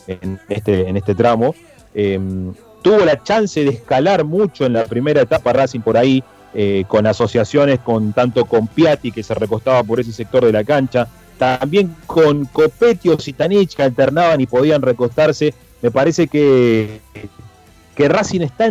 en 0.08 0.40
este, 0.48 0.88
en 0.88 0.96
este 0.96 1.14
tramo. 1.14 1.54
Eh, 1.94 2.18
tuvo 2.82 3.04
la 3.04 3.22
chance 3.22 3.62
de 3.62 3.70
escalar 3.70 4.24
mucho 4.24 4.66
en 4.66 4.72
la 4.74 4.84
primera 4.84 5.22
etapa 5.22 5.52
Racing 5.52 5.80
por 5.80 5.96
ahí, 5.96 6.22
eh, 6.54 6.84
con 6.88 7.06
asociaciones 7.06 7.80
con 7.80 8.12
tanto 8.12 8.46
con 8.46 8.66
Piatti, 8.66 9.12
que 9.12 9.22
se 9.22 9.34
recostaba 9.34 9.82
por 9.82 10.00
ese 10.00 10.12
sector 10.12 10.44
de 10.44 10.52
la 10.52 10.64
cancha, 10.64 11.06
también 11.38 11.94
con 12.06 12.44
Copetti 12.46 13.08
o 13.08 13.18
Zitanich, 13.18 13.74
que 13.74 13.82
alternaban 13.82 14.40
y 14.40 14.46
podían 14.46 14.82
recostarse. 14.82 15.54
Me 15.80 15.90
parece 15.90 16.26
que, 16.26 17.00
que 17.94 18.08
Racing 18.08 18.40
está 18.40 18.70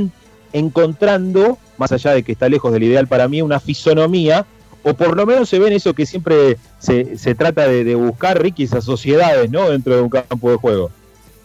encontrando, 0.54 1.58
más 1.78 1.92
allá 1.92 2.12
de 2.12 2.24
que 2.24 2.34
está 2.34 2.50
lejos 2.50 2.72
del 2.74 2.84
ideal 2.84 3.08
para 3.08 3.28
mí, 3.28 3.42
una 3.42 3.60
fisonomía, 3.60 4.46
o 4.84 4.94
por 4.94 5.16
lo 5.16 5.26
menos 5.26 5.50
se 5.50 5.60
ven 5.60 5.74
eso 5.74 5.94
que 5.94 6.06
siempre 6.06 6.58
se, 6.80 7.18
se 7.18 7.36
trata 7.36 7.68
de, 7.68 7.84
de 7.84 7.96
buscar, 7.96 8.42
Ricky, 8.42 8.64
esas 8.64 8.84
sociedades 8.84 9.50
¿no? 9.50 9.70
dentro 9.70 9.96
de 9.96 10.02
un 10.02 10.10
campo 10.10 10.52
de 10.52 10.58
juego. 10.58 10.92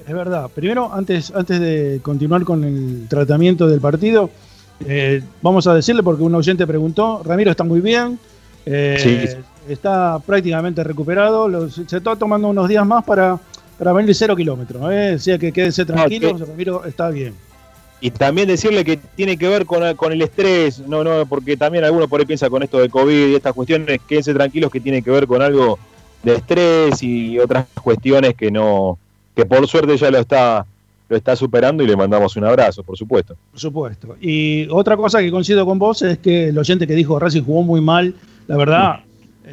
Es 0.06 0.14
verdad. 0.14 0.50
Primero, 0.54 0.92
antes, 0.92 1.32
antes 1.34 1.60
de 1.60 2.00
continuar 2.02 2.44
con 2.44 2.64
el 2.64 3.06
tratamiento 3.08 3.68
del 3.68 3.80
partido, 3.80 4.30
eh, 4.86 5.22
vamos 5.42 5.66
a 5.66 5.74
decirle, 5.74 6.02
porque 6.02 6.22
un 6.22 6.34
oyente 6.34 6.66
preguntó, 6.66 7.22
Ramiro 7.24 7.50
está 7.50 7.64
muy 7.64 7.80
bien, 7.80 8.18
eh, 8.66 8.96
sí. 8.98 9.36
Está 9.68 10.18
prácticamente 10.20 10.82
recuperado, 10.84 11.70
se 11.70 11.82
está 11.82 12.16
tomando 12.16 12.48
unos 12.48 12.68
días 12.68 12.86
más 12.86 13.04
para, 13.04 13.38
para 13.78 13.92
venir 13.92 14.14
cero 14.14 14.36
kilómetros, 14.36 14.82
¿eh? 14.92 15.14
o 15.16 15.18
sea 15.18 15.38
que 15.38 15.52
quédense 15.52 15.84
tranquilos, 15.84 16.40
no, 16.40 16.46
Ramiro 16.46 16.84
está 16.84 17.10
bien. 17.10 17.34
Y 18.00 18.10
también 18.10 18.48
decirle 18.48 18.84
que 18.84 18.96
tiene 18.96 19.36
que 19.36 19.46
ver 19.46 19.64
con, 19.64 19.94
con, 19.94 20.12
el 20.12 20.22
estrés, 20.22 20.80
no, 20.80 21.04
no, 21.04 21.24
porque 21.26 21.56
también 21.56 21.84
algunos 21.84 22.08
por 22.08 22.18
ahí 22.20 22.26
piensa 22.26 22.50
con 22.50 22.62
esto 22.62 22.78
de 22.78 22.88
COVID 22.88 23.28
y 23.28 23.34
estas 23.36 23.52
cuestiones, 23.52 24.00
quédense 24.08 24.34
tranquilos 24.34 24.72
que 24.72 24.80
tiene 24.80 25.02
que 25.02 25.10
ver 25.10 25.26
con 25.26 25.40
algo 25.40 25.78
de 26.22 26.34
estrés 26.34 27.02
y 27.02 27.38
otras 27.38 27.66
cuestiones 27.82 28.34
que 28.34 28.50
no, 28.50 28.98
que 29.36 29.46
por 29.46 29.66
suerte 29.68 29.96
ya 29.96 30.10
lo 30.10 30.18
está 30.18 30.66
lo 31.12 31.18
está 31.18 31.36
superando 31.36 31.82
y 31.82 31.86
le 31.86 31.94
mandamos 31.94 32.36
un 32.36 32.44
abrazo, 32.44 32.82
por 32.82 32.96
supuesto. 32.96 33.36
Por 33.50 33.60
supuesto. 33.60 34.16
Y 34.18 34.66
otra 34.70 34.96
cosa 34.96 35.20
que 35.20 35.30
coincido 35.30 35.66
con 35.66 35.78
vos 35.78 36.00
es 36.00 36.16
que 36.16 36.48
el 36.48 36.58
oyente 36.58 36.86
que 36.86 36.94
dijo 36.94 37.18
Racing 37.18 37.42
jugó 37.42 37.62
muy 37.62 37.82
mal, 37.82 38.14
la 38.46 38.56
verdad, 38.56 39.00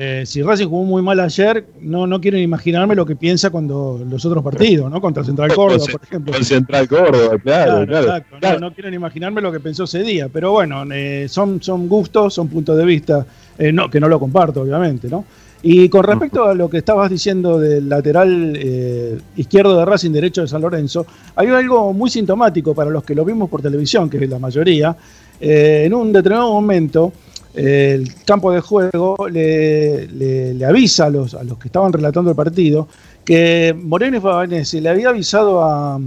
eh, 0.02 0.24
si 0.26 0.42
Racing 0.42 0.68
jugó 0.68 0.86
muy 0.86 1.02
mal 1.02 1.20
ayer, 1.20 1.66
no, 1.82 2.08
no 2.08 2.22
quiero 2.22 2.38
imaginarme 2.38 2.96
lo 2.96 3.06
que 3.06 3.18
piensa 3.18 3.50
cuando 3.50 4.02
los 4.10 4.24
otros 4.24 4.42
partidos, 4.42 4.90
¿no? 4.90 5.02
Contra 5.02 5.26
Central 5.26 5.54
Córdoba, 5.54 5.86
por 5.92 6.02
ejemplo. 6.02 6.34
Con 6.34 6.46
Central 6.46 6.88
Córdoba, 6.88 7.38
claro, 7.38 7.86
claro. 7.86 8.06
claro, 8.06 8.26
claro. 8.40 8.60
No, 8.62 8.70
no, 8.70 8.74
quiero 8.74 8.96
imaginarme 8.96 9.42
lo 9.42 9.52
que 9.52 9.60
pensó 9.60 9.84
ese 9.84 10.02
día, 10.02 10.30
pero 10.32 10.54
bueno, 10.54 10.86
eh, 10.90 11.28
son, 11.28 11.62
son 11.62 11.90
gustos, 11.90 12.34
son 12.34 12.48
puntos 12.48 12.78
de 12.78 12.86
vista, 12.86 13.26
eh, 13.58 13.74
no, 13.74 13.90
que 13.90 14.00
no 14.00 14.08
lo 14.08 14.22
comparto, 14.22 14.62
obviamente, 14.62 15.10
¿no? 15.10 15.26
Y 15.62 15.90
con 15.90 16.04
respecto 16.04 16.46
a 16.46 16.54
lo 16.54 16.70
que 16.70 16.78
estabas 16.78 17.10
diciendo 17.10 17.60
del 17.60 17.90
lateral 17.90 18.54
eh, 18.56 19.18
izquierdo 19.36 19.78
de 19.78 19.84
Racing, 19.84 20.12
derecho 20.12 20.42
de 20.42 20.48
San 20.48 20.62
Lorenzo, 20.62 21.06
hay 21.36 21.48
algo 21.48 21.92
muy 21.92 22.10
sintomático 22.10 22.74
para 22.74 22.90
los 22.90 23.04
que 23.04 23.14
lo 23.14 23.26
vimos 23.26 23.50
por 23.50 23.62
televisión, 23.62 24.10
que 24.10 24.24
es 24.24 24.30
la 24.30 24.40
mayoría. 24.40 24.96
Eh, 25.42 25.84
en 25.86 25.94
un 25.94 26.14
determinado 26.14 26.54
momento, 26.54 27.12
el 27.54 28.14
campo 28.26 28.52
de 28.52 28.62
juego 28.62 29.16
le, 29.30 30.08
le, 30.08 30.54
le 30.54 30.66
avisa 30.66 31.06
a 31.06 31.10
los, 31.10 31.34
a 31.34 31.44
los, 31.44 31.58
que 31.58 31.68
estaban 31.68 31.92
relatando 31.92 32.30
el 32.30 32.36
partido 32.36 32.88
que 33.26 33.76
Moreno 33.78 34.18
y 34.18 34.20
Favanese 34.20 34.82
le 34.82 34.90
había 34.90 35.10
avisado 35.10 35.64
a, 35.64 36.00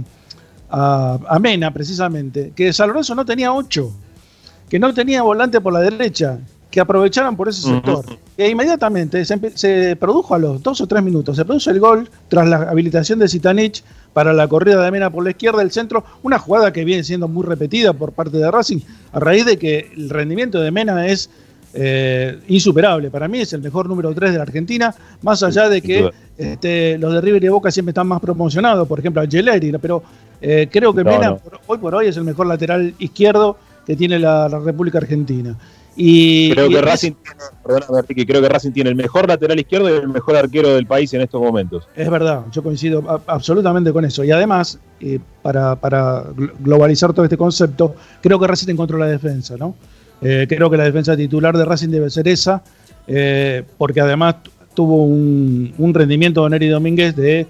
a, 0.69 1.19
a 1.27 1.39
Mena, 1.39 1.71
precisamente, 1.71 2.51
que 2.55 2.73
San 2.73 2.89
Lorenzo 2.89 3.15
no 3.15 3.25
tenía 3.25 3.53
ocho, 3.53 3.91
que 4.69 4.79
no 4.79 4.93
tenía 4.93 5.21
volante 5.21 5.61
por 5.61 5.73
la 5.73 5.79
derecha, 5.81 6.39
que 6.69 6.79
aprovecharan 6.81 7.37
por 7.37 7.47
ese 7.47 7.61
sector. 7.61 8.03
Uh 8.05 8.11
-huh. 8.11 8.17
E 8.35 8.49
inmediatamente 8.49 9.23
se, 9.25 9.39
se, 9.55 9.95
produjo 9.95 10.33
a 10.33 10.39
los 10.39 10.61
dos 10.63 10.81
o 10.81 10.87
tres 10.87 11.03
minutos, 11.03 11.35
se 11.37 11.45
produce 11.45 11.69
el 11.69 11.79
gol 11.79 12.09
tras 12.29 12.47
la 12.47 12.57
habilitación 12.63 13.19
de 13.19 13.27
Zitanich 13.27 13.83
para 14.13 14.33
la 14.33 14.47
corrida 14.47 14.83
de 14.83 14.91
Mena 14.91 15.09
por 15.09 15.23
la 15.23 15.31
izquierda 15.31 15.59
del 15.59 15.71
centro, 15.71 16.03
una 16.21 16.39
jugada 16.39 16.71
que 16.71 16.85
viene 16.85 17.03
siendo 17.03 17.27
muy 17.27 17.43
repetida 17.43 17.93
por 17.93 18.13
parte 18.13 18.37
de 18.37 18.49
Racing, 18.49 18.79
a 19.11 19.19
raíz 19.19 19.45
de 19.45 19.57
que 19.57 19.91
el 19.95 20.09
rendimiento 20.09 20.61
de 20.61 20.71
Mena 20.71 21.07
es 21.07 21.29
eh, 21.73 22.39
insuperable. 22.47 23.09
Para 23.09 23.27
mí 23.27 23.39
es 23.39 23.51
el 23.53 23.61
mejor 23.61 23.89
número 23.89 24.13
3 24.13 24.31
de 24.31 24.37
la 24.37 24.43
Argentina, 24.43 24.93
más 25.21 25.41
allá 25.41 25.67
de 25.69 25.81
que 25.81 26.11
este, 26.37 26.97
los 26.97 27.13
de 27.13 27.21
River 27.21 27.43
y 27.43 27.47
Boca 27.47 27.71
siempre 27.71 27.91
están 27.91 28.07
más 28.07 28.21
promocionados, 28.21 28.87
por 28.87 28.99
ejemplo 28.99 29.21
a 29.21 29.27
Geleri, 29.27 29.71
pero 29.81 30.03
eh, 30.39 30.67
creo 30.71 30.93
que 30.93 31.03
no, 31.03 31.11
Mena 31.11 31.29
no. 31.29 31.37
Por, 31.37 31.59
hoy 31.65 31.77
por 31.79 31.95
hoy 31.95 32.07
es 32.07 32.17
el 32.17 32.23
mejor 32.23 32.47
lateral 32.47 32.93
izquierdo 32.99 33.57
que 33.85 33.95
tiene 33.95 34.19
la, 34.19 34.47
la 34.47 34.59
República 34.59 34.99
Argentina. 34.99 35.57
Y, 35.95 36.51
creo, 36.51 36.67
y 36.67 36.73
que 36.73 36.81
Racing, 36.81 37.11
perdóname, 37.63 38.01
Ricky, 38.07 38.25
creo 38.25 38.41
que 38.41 38.49
Racing 38.49 38.71
tiene 38.71 38.89
el 38.89 38.95
mejor 38.95 39.27
lateral 39.27 39.59
izquierdo 39.59 39.89
y 39.89 39.93
el 39.93 40.07
mejor 40.07 40.35
arquero 40.35 40.73
del 40.73 40.87
país 40.87 41.13
en 41.13 41.21
estos 41.21 41.39
momentos. 41.39 41.87
Es 41.95 42.09
verdad, 42.09 42.45
yo 42.51 42.63
coincido 42.63 43.03
a, 43.07 43.21
absolutamente 43.27 43.93
con 43.93 44.03
eso. 44.03 44.23
Y 44.23 44.31
además, 44.31 44.79
eh, 44.99 45.19
para, 45.41 45.75
para, 45.75 46.25
globalizar 46.59 47.13
todo 47.13 47.25
este 47.25 47.37
concepto, 47.37 47.95
creo 48.21 48.39
que 48.39 48.47
Racing 48.47 48.69
encontró 48.71 48.97
la 48.97 49.07
defensa, 49.07 49.55
¿no? 49.57 49.75
Eh, 50.21 50.47
creo 50.49 50.69
que 50.69 50.77
la 50.77 50.85
defensa 50.85 51.15
titular 51.15 51.55
de 51.55 51.65
Racing 51.65 51.89
debe 51.89 52.09
ser 52.09 52.27
esa, 52.27 52.63
eh, 53.05 53.63
porque 53.77 54.01
además 54.01 54.37
tuvo 54.73 55.03
un, 55.03 55.73
un, 55.77 55.93
rendimiento 55.93 56.43
de 56.43 56.49
Neri 56.49 56.69
Domínguez 56.69 57.15
de 57.15 57.45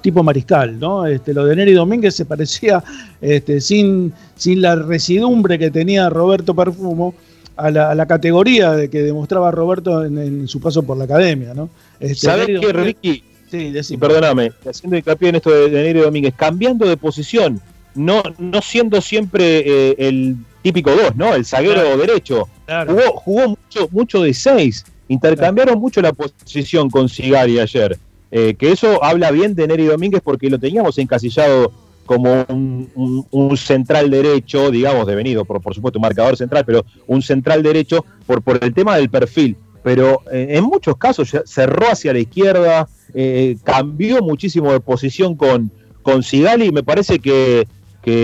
tipo 0.00 0.24
mariscal, 0.24 0.80
¿no? 0.80 1.06
Este, 1.06 1.32
lo 1.32 1.44
de 1.44 1.54
Neri 1.54 1.72
Domínguez 1.72 2.16
se 2.16 2.24
parecía 2.26 2.82
este, 3.20 3.60
sin, 3.60 4.12
sin 4.34 4.60
la 4.60 4.74
residumbre 4.74 5.60
que 5.60 5.70
tenía 5.70 6.10
Roberto 6.10 6.54
Perfumo 6.56 7.14
a 7.56 7.70
la, 7.70 7.90
a 7.90 7.94
la, 7.94 8.06
categoría 8.06 8.72
de 8.72 8.90
que 8.90 9.02
demostraba 9.02 9.50
Roberto 9.50 10.04
en, 10.04 10.18
en, 10.18 10.48
su 10.48 10.60
paso 10.60 10.82
por 10.82 10.96
la 10.96 11.04
academia, 11.04 11.54
¿no? 11.54 11.68
Este, 12.00 12.26
¿Sabes 12.26 12.46
qué, 12.46 12.72
Ricky? 12.72 13.24
Sí, 13.50 13.72
y 13.90 13.96
perdóname, 13.96 14.52
haciendo 14.68 14.96
hincapié 14.96 15.28
en 15.28 15.34
esto 15.36 15.50
de, 15.50 15.70
de 15.70 15.94
Domínguez, 15.94 16.34
cambiando 16.36 16.86
de 16.86 16.96
posición, 16.96 17.60
no, 17.94 18.22
no 18.38 18.60
siendo 18.60 19.00
siempre 19.00 19.62
eh, 19.64 19.94
el 19.98 20.36
típico 20.62 20.90
2, 20.90 21.14
¿no? 21.14 21.34
El 21.34 21.44
zaguero 21.44 21.82
claro. 21.82 21.96
derecho. 21.98 22.48
Claro. 22.66 22.94
Jugó, 22.94 23.12
jugó 23.12 23.48
mucho, 23.50 23.88
mucho 23.92 24.22
de 24.22 24.34
6. 24.34 24.84
Intercambiaron 25.08 25.74
claro. 25.74 25.80
mucho 25.80 26.02
la 26.02 26.12
posición 26.12 26.90
con 26.90 27.08
Sigari 27.08 27.60
ayer. 27.60 27.98
Eh, 28.30 28.54
que 28.58 28.72
eso 28.72 29.04
habla 29.04 29.30
bien 29.30 29.54
de 29.54 29.68
Neri 29.68 29.84
Domínguez 29.84 30.20
porque 30.24 30.50
lo 30.50 30.58
teníamos 30.58 30.98
encasillado 30.98 31.72
como 32.04 32.44
un, 32.48 33.56
central 33.56 34.10
derecho, 34.10 34.70
digamos, 34.70 35.06
devenido 35.06 35.44
por, 35.44 35.60
por 35.60 35.74
supuesto 35.74 35.98
un 35.98 36.02
marcador 36.02 36.36
central, 36.36 36.64
pero 36.64 36.84
un 37.06 37.22
central 37.22 37.62
derecho 37.62 38.04
por, 38.26 38.42
por 38.42 38.62
el 38.62 38.74
tema 38.74 38.96
del 38.96 39.10
perfil. 39.10 39.56
Pero 39.82 40.22
eh, 40.32 40.48
en 40.50 40.64
muchos 40.64 40.96
casos 40.96 41.30
cerró 41.44 41.90
hacia 41.90 42.12
la 42.12 42.18
izquierda, 42.18 42.88
eh, 43.12 43.56
cambió 43.64 44.22
muchísimo 44.22 44.72
de 44.72 44.80
posición 44.80 45.36
con, 45.36 45.70
con 46.02 46.22
Sigali 46.22 46.70
me 46.70 46.82
parece 46.82 47.18
que, 47.18 47.66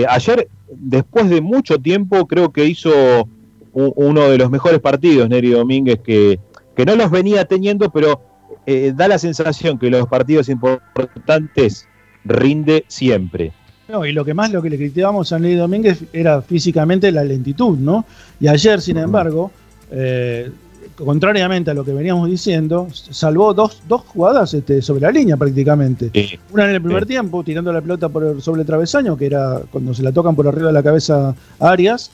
ayer, 0.07 0.47
después 0.69 1.29
de 1.29 1.41
mucho 1.41 1.79
tiempo, 1.79 2.27
creo 2.27 2.51
que 2.51 2.65
hizo 2.65 3.27
uno 3.73 4.29
de 4.29 4.37
los 4.37 4.49
mejores 4.49 4.79
partidos, 4.79 5.29
Neri 5.29 5.51
Domínguez, 5.51 5.99
que, 6.03 6.39
que 6.75 6.85
no 6.85 6.95
los 6.95 7.09
venía 7.09 7.45
teniendo, 7.45 7.89
pero 7.89 8.21
eh, 8.65 8.93
da 8.95 9.07
la 9.07 9.17
sensación 9.17 9.79
que 9.79 9.89
los 9.89 10.07
partidos 10.07 10.49
importantes 10.49 11.87
rinde 12.23 12.85
siempre. 12.87 13.53
No, 13.91 14.05
y 14.05 14.13
lo 14.13 14.23
que 14.23 14.33
más 14.33 14.51
lo 14.51 14.61
que 14.61 14.69
le 14.69 14.77
criticábamos 14.77 15.33
a 15.33 15.39
Ney 15.39 15.55
Domínguez 15.55 16.03
era 16.13 16.41
físicamente 16.41 17.11
la 17.11 17.25
lentitud, 17.25 17.77
¿no? 17.77 18.05
Y 18.39 18.47
ayer, 18.47 18.81
sin 18.81 18.97
embargo, 18.97 19.51
eh, 19.91 20.49
contrariamente 20.95 21.71
a 21.71 21.73
lo 21.73 21.83
que 21.83 21.91
veníamos 21.93 22.29
diciendo, 22.29 22.87
salvó 22.93 23.53
dos, 23.53 23.81
dos 23.89 24.03
jugadas 24.03 24.53
este, 24.53 24.81
sobre 24.81 25.01
la 25.01 25.11
línea 25.11 25.35
prácticamente. 25.35 26.09
Una 26.53 26.65
en 26.65 26.75
el 26.75 26.81
primer 26.81 27.05
tiempo, 27.05 27.43
tirando 27.43 27.73
la 27.73 27.81
pelota 27.81 28.07
por 28.07 28.41
sobre 28.41 28.61
el 28.61 28.67
travesaño, 28.67 29.17
que 29.17 29.25
era 29.25 29.61
cuando 29.71 29.93
se 29.93 30.03
la 30.03 30.11
tocan 30.13 30.35
por 30.35 30.47
arriba 30.47 30.67
de 30.67 30.73
la 30.73 30.83
cabeza 30.83 31.35
a 31.59 31.69
Arias, 31.69 32.11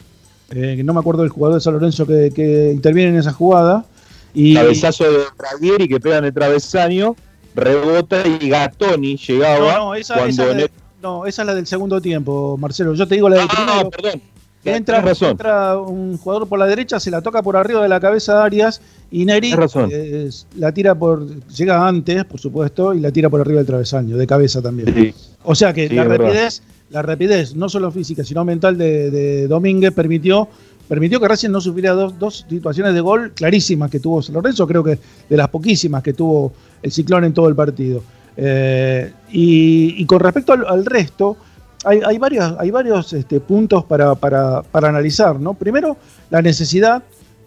eh, 0.49 0.73
que 0.77 0.83
no 0.83 0.93
me 0.93 0.99
acuerdo 0.99 1.21
del 1.21 1.29
jugador 1.29 1.55
de 1.57 1.61
San 1.61 1.73
Lorenzo 1.73 2.07
que, 2.07 2.31
que 2.33 2.71
interviene 2.73 3.11
en 3.11 3.17
esa 3.17 3.33
jugada. 3.33 3.85
Y, 4.33 4.55
Cabezazo 4.55 5.03
de 5.03 5.19
Bravieri 5.37 5.87
que 5.87 5.99
pega 5.99 6.17
en 6.17 6.25
el 6.25 6.33
travesaño, 6.33 7.15
rebota 7.53 8.23
y 8.25 8.49
Gatoni 8.49 9.17
llegaba 9.17 9.59
No, 9.59 9.77
no, 9.77 9.95
esa, 9.95 10.15
cuando 10.15 10.43
esa 10.43 10.53
de- 10.53 10.71
no, 11.07 11.25
esa 11.25 11.43
es 11.43 11.45
la 11.45 11.55
del 11.55 11.65
segundo 11.65 12.01
tiempo, 12.01 12.57
Marcelo. 12.57 12.93
Yo 12.93 13.07
te 13.07 13.15
digo 13.15 13.29
la 13.29 13.37
del 13.37 13.47
primero. 13.47 13.89
perdón. 13.89 14.21
Entra, 14.65 14.99
razón. 14.99 15.31
entra 15.31 15.79
un 15.79 16.17
jugador 16.17 16.49
por 16.49 16.59
la 16.59 16.65
derecha, 16.65 16.99
se 16.99 17.09
la 17.09 17.21
toca 17.21 17.41
por 17.41 17.55
arriba 17.55 17.81
de 17.81 17.87
la 17.87 18.01
cabeza 18.01 18.33
de 18.33 18.43
Arias 18.43 18.81
y 19.09 19.23
Neri 19.23 19.55
eh, 19.89 20.29
la 20.57 20.73
tira 20.73 20.93
por. 20.93 21.25
llega 21.47 21.87
antes, 21.87 22.25
por 22.25 22.37
supuesto, 22.41 22.93
y 22.93 22.99
la 22.99 23.11
tira 23.11 23.29
por 23.29 23.39
arriba 23.39 23.59
del 23.59 23.67
travesaño, 23.67 24.17
de 24.17 24.27
cabeza 24.27 24.61
también. 24.61 25.13
O 25.43 25.55
sea 25.55 25.71
que 25.71 25.87
Sí, 25.87 25.95
la 25.95 26.03
rapidez, 26.03 26.61
la 26.89 27.01
rapidez, 27.01 27.55
no 27.55 27.69
solo 27.69 27.89
física, 27.91 28.25
sino 28.25 28.43
mental 28.43 28.77
de, 28.77 29.09
de 29.09 29.47
Domínguez 29.47 29.93
permitió, 29.93 30.49
permitió 30.89 31.21
que 31.21 31.29
Racing 31.29 31.51
no 31.51 31.61
sufriera 31.61 31.93
dos, 31.93 32.19
dos 32.19 32.45
situaciones 32.49 32.93
de 32.93 32.99
gol 32.99 33.31
clarísimas 33.33 33.89
que 33.89 34.01
tuvo 34.01 34.21
San 34.21 34.35
Lorenzo, 34.35 34.67
creo 34.67 34.83
que 34.83 34.99
de 35.29 35.37
las 35.37 35.47
poquísimas 35.47 36.03
que 36.03 36.11
tuvo 36.11 36.51
el 36.81 36.91
ciclón 36.91 37.23
en 37.23 37.33
todo 37.33 37.47
el 37.47 37.55
partido. 37.55 38.03
Eh, 38.37 39.11
y, 39.31 39.95
y 39.97 40.05
con 40.05 40.19
respecto 40.19 40.53
al, 40.53 40.65
al 40.67 40.85
resto, 40.85 41.37
hay, 41.83 42.01
hay 42.05 42.17
varios, 42.17 42.53
hay 42.59 42.69
varios 42.71 43.11
este, 43.13 43.39
puntos 43.39 43.83
para, 43.85 44.13
para- 44.15 44.61
para 44.61 44.89
analizar. 44.89 45.39
¿no? 45.39 45.53
Primero, 45.55 45.97
la 46.29 46.41
necesidad 46.41 47.03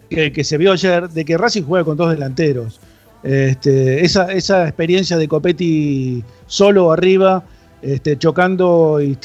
que, 0.09 0.31
que 0.31 0.43
se 0.43 0.57
vio 0.57 0.73
ayer 0.73 1.09
de 1.09 1.23
que 1.25 1.37
Racing 1.37 1.63
juegue 1.63 1.85
con 1.85 1.95
dos 1.97 2.11
delanteros. 2.11 2.79
Este, 3.23 4.03
esa, 4.03 4.31
esa 4.33 4.63
experiencia 4.67 5.15
de 5.17 5.27
Copetti 5.27 6.23
solo 6.47 6.91
arriba, 6.91 7.43
este, 7.81 8.17
chocando 8.17 8.99
y 9.01 9.15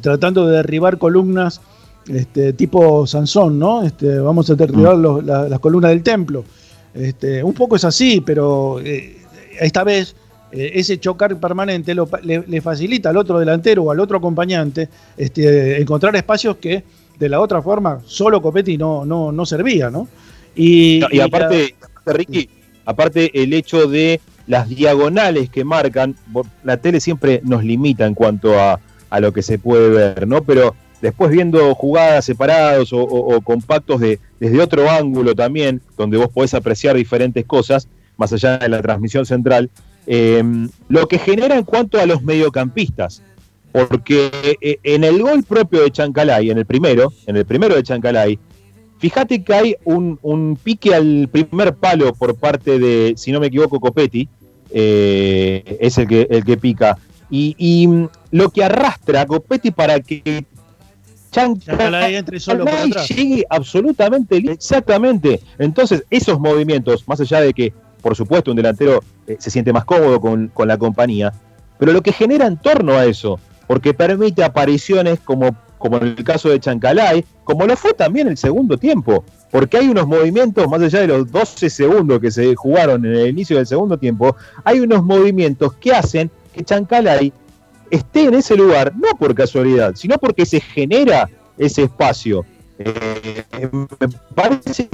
tratando 0.00 0.46
de 0.46 0.56
derribar 0.56 0.98
columnas 0.98 1.60
tipo 2.56 3.06
Sansón, 3.06 3.58
¿no? 3.58 3.82
Vamos 4.24 4.48
a 4.50 4.54
derribar 4.54 4.96
los- 4.96 5.22
la- 5.24 5.48
las 5.48 5.58
columnas 5.60 5.90
del 5.90 6.02
templo. 6.02 6.44
Un 7.44 7.52
poco 7.54 7.76
es 7.76 7.84
así, 7.84 8.20
pero 8.20 8.80
eh, 8.80 9.16
esta 9.60 9.84
vez 9.84 10.16
eh, 10.52 10.72
ese 10.74 10.98
chocar 10.98 11.36
permanente 11.38 11.94
lo 11.94 12.08
le, 12.22 12.44
le 12.46 12.60
facilita 12.60 13.10
al 13.10 13.16
otro 13.16 13.38
delantero 13.38 13.84
o 13.84 13.90
al 13.90 14.00
otro 14.00 14.18
acompañante 14.18 14.88
este, 15.16 15.80
encontrar 15.80 16.14
espacios 16.16 16.56
que 16.56 16.82
de 17.18 17.28
la 17.28 17.40
otra 17.40 17.60
forma 17.62 18.00
solo 18.06 18.40
Copetti 18.40 18.76
no, 18.78 19.04
no, 19.04 19.30
no 19.32 19.44
servía, 19.46 19.90
¿no? 19.90 20.08
Y, 20.54 21.00
y, 21.10 21.20
aparte, 21.20 21.74
Ricky, 22.06 22.48
aparte 22.84 23.42
el 23.42 23.52
hecho 23.52 23.86
de 23.86 24.20
las 24.46 24.68
diagonales 24.68 25.48
que 25.50 25.62
marcan, 25.64 26.16
la 26.64 26.76
tele 26.78 26.98
siempre 27.00 27.40
nos 27.44 27.62
limita 27.62 28.06
en 28.06 28.14
cuanto 28.14 28.58
a, 28.58 28.80
a 29.10 29.20
lo 29.20 29.32
que 29.32 29.42
se 29.42 29.58
puede 29.58 29.90
ver, 29.90 30.26
¿no? 30.26 30.42
Pero 30.42 30.74
después 31.00 31.30
viendo 31.30 31.74
jugadas 31.74 32.24
separados 32.24 32.92
o, 32.92 32.98
o- 33.02 33.36
o 33.36 33.40
compactos 33.42 34.00
de, 34.00 34.18
desde 34.40 34.60
otro 34.60 34.90
ángulo 34.90 35.34
también, 35.34 35.80
donde 35.96 36.16
vos 36.16 36.28
podés 36.30 36.54
apreciar 36.54 36.96
diferentes 36.96 37.44
cosas, 37.44 37.86
más 38.16 38.32
allá 38.32 38.58
de 38.58 38.68
la 38.68 38.82
transmisión 38.82 39.24
central, 39.24 39.70
eh, 40.12 40.42
lo 40.88 41.06
que 41.06 41.18
genera 41.18 41.56
en 41.56 41.64
cuanto 41.64 42.00
a 42.00 42.06
los 42.06 42.22
mediocampistas. 42.22 43.22
Porque 43.70 44.58
eh, 44.60 44.78
en 44.82 45.04
el 45.04 45.22
gol 45.22 45.44
propio 45.44 45.82
de 45.82 45.92
Chancalay, 45.92 46.50
en 46.50 46.58
el 46.58 46.66
primero, 46.66 47.12
en 47.26 47.36
el 47.36 47.46
primero 47.46 47.76
de 47.76 47.84
Chancalay, 47.84 48.38
Fíjate 49.00 49.42
que 49.42 49.54
hay 49.54 49.76
un, 49.84 50.18
un 50.20 50.58
pique 50.62 50.94
al 50.94 51.26
primer 51.32 51.74
palo 51.74 52.12
por 52.14 52.36
parte 52.36 52.78
de, 52.78 53.14
si 53.16 53.32
no 53.32 53.40
me 53.40 53.46
equivoco, 53.46 53.80
Copetti, 53.80 54.28
eh, 54.70 55.78
es 55.80 55.96
el 55.96 56.06
que, 56.06 56.26
el 56.28 56.44
que 56.44 56.58
pica. 56.58 56.98
Y, 57.30 57.54
y, 57.56 57.86
mm, 57.86 58.08
lo 58.32 58.50
que 58.50 58.62
arrastra 58.62 59.22
a 59.22 59.26
Copetti 59.26 59.70
para 59.70 60.00
que 60.00 60.44
Chancalay 61.30 62.16
entre 62.16 62.38
solo 62.40 62.64
por 62.64 62.74
Chancalay 62.74 62.90
atrás. 62.90 63.08
llegue 63.08 63.46
absolutamente 63.48 64.36
exactamente. 64.36 65.40
Entonces, 65.58 66.04
esos 66.10 66.38
movimientos, 66.38 67.08
más 67.08 67.22
allá 67.22 67.40
de 67.40 67.54
que, 67.54 67.72
por 68.02 68.16
supuesto, 68.16 68.50
un 68.50 68.56
delantero 68.56 69.00
eh, 69.26 69.36
se 69.38 69.50
siente 69.50 69.72
más 69.72 69.84
cómodo 69.84 70.20
con, 70.20 70.48
con 70.48 70.68
la 70.68 70.78
compañía, 70.78 71.32
pero 71.78 71.92
lo 71.92 72.02
que 72.02 72.12
genera 72.12 72.46
en 72.46 72.56
torno 72.56 72.94
a 72.94 73.06
eso, 73.06 73.38
porque 73.66 73.94
permite 73.94 74.44
apariciones 74.44 75.20
como, 75.20 75.56
como 75.78 75.98
en 75.98 76.08
el 76.08 76.24
caso 76.24 76.48
de 76.48 76.60
Chancalay, 76.60 77.24
como 77.44 77.66
lo 77.66 77.76
fue 77.76 77.94
también 77.94 78.28
el 78.28 78.36
segundo 78.36 78.76
tiempo, 78.76 79.24
porque 79.50 79.78
hay 79.78 79.88
unos 79.88 80.06
movimientos, 80.06 80.68
más 80.68 80.82
allá 80.82 81.00
de 81.00 81.08
los 81.08 81.30
12 81.30 81.70
segundos 81.70 82.20
que 82.20 82.30
se 82.30 82.54
jugaron 82.54 83.04
en 83.04 83.14
el 83.14 83.28
inicio 83.28 83.56
del 83.56 83.66
segundo 83.66 83.98
tiempo, 83.98 84.36
hay 84.64 84.80
unos 84.80 85.02
movimientos 85.02 85.74
que 85.74 85.92
hacen 85.92 86.30
que 86.52 86.64
Chancalay 86.64 87.32
esté 87.90 88.24
en 88.24 88.34
ese 88.34 88.56
lugar, 88.56 88.92
no 88.96 89.16
por 89.18 89.34
casualidad, 89.34 89.94
sino 89.94 90.18
porque 90.18 90.46
se 90.46 90.60
genera 90.60 91.28
ese 91.58 91.82
espacio. 91.84 92.44
Eh, 92.78 93.68
me 93.72 94.08
parece 94.34 94.88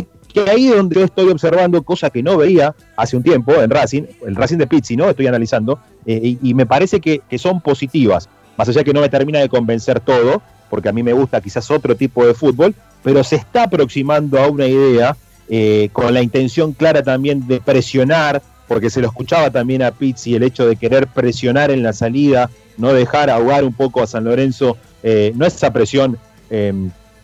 que 0.45 0.51
ahí 0.51 0.68
es 0.68 0.76
donde 0.76 0.97
yo 0.97 1.05
estoy 1.07 1.30
observando 1.30 1.82
cosas 1.82 2.11
que 2.11 2.22
no 2.22 2.37
veía 2.37 2.74
hace 2.95 3.16
un 3.16 3.22
tiempo 3.22 3.55
en 3.55 3.70
Racing, 3.70 4.03
el 4.26 4.37
Racing 4.37 4.59
de 4.59 4.66
Pizzi, 4.66 4.95
¿no? 4.95 5.09
Estoy 5.09 5.26
analizando, 5.26 5.78
eh, 6.05 6.37
y, 6.43 6.53
me 6.53 6.66
parece 6.66 7.01
que, 7.01 7.22
que 7.26 7.39
son 7.39 7.62
positivas, 7.62 8.28
más 8.59 8.68
allá 8.68 8.84
que 8.84 8.93
no 8.93 9.01
me 9.01 9.09
termina 9.09 9.39
de 9.39 9.49
convencer 9.49 9.99
todo, 10.01 10.43
porque 10.68 10.91
a 10.91 10.93
mí 10.93 11.03
me 11.03 11.14
gusta 11.14 11.41
quizás 11.41 11.70
otro 11.70 11.97
tipo 11.97 12.26
de 12.26 12.34
fútbol, 12.34 12.74
pero 13.03 13.24
se 13.24 13.37
está 13.37 13.62
aproximando 13.62 14.39
a 14.39 14.49
una 14.49 14.66
idea 14.66 15.16
eh, 15.49 15.89
con 15.95 16.12
la 16.12 16.20
intención 16.20 16.74
clara 16.74 17.03
también 17.03 17.47
de 17.47 17.59
presionar, 17.62 18.43
porque 18.68 18.91
se 18.91 19.01
lo 19.01 19.07
escuchaba 19.07 19.51
también 19.51 19.82
a 19.82 19.93
Pizzi 19.93 20.34
el 20.34 20.43
hecho 20.43 20.66
de 20.66 20.76
querer 20.76 21.07
presionar 21.07 21.70
en 21.70 21.82
la 21.82 21.95
salida, 21.95 22.51
no 22.76 22.93
dejar 22.93 23.30
ahogar 23.30 23.64
un 23.64 23.72
poco 23.72 24.03
a 24.03 24.07
San 24.07 24.24
Lorenzo, 24.24 24.76
eh, 25.03 25.32
no 25.34 25.47
esa 25.47 25.72
presión, 25.72 26.18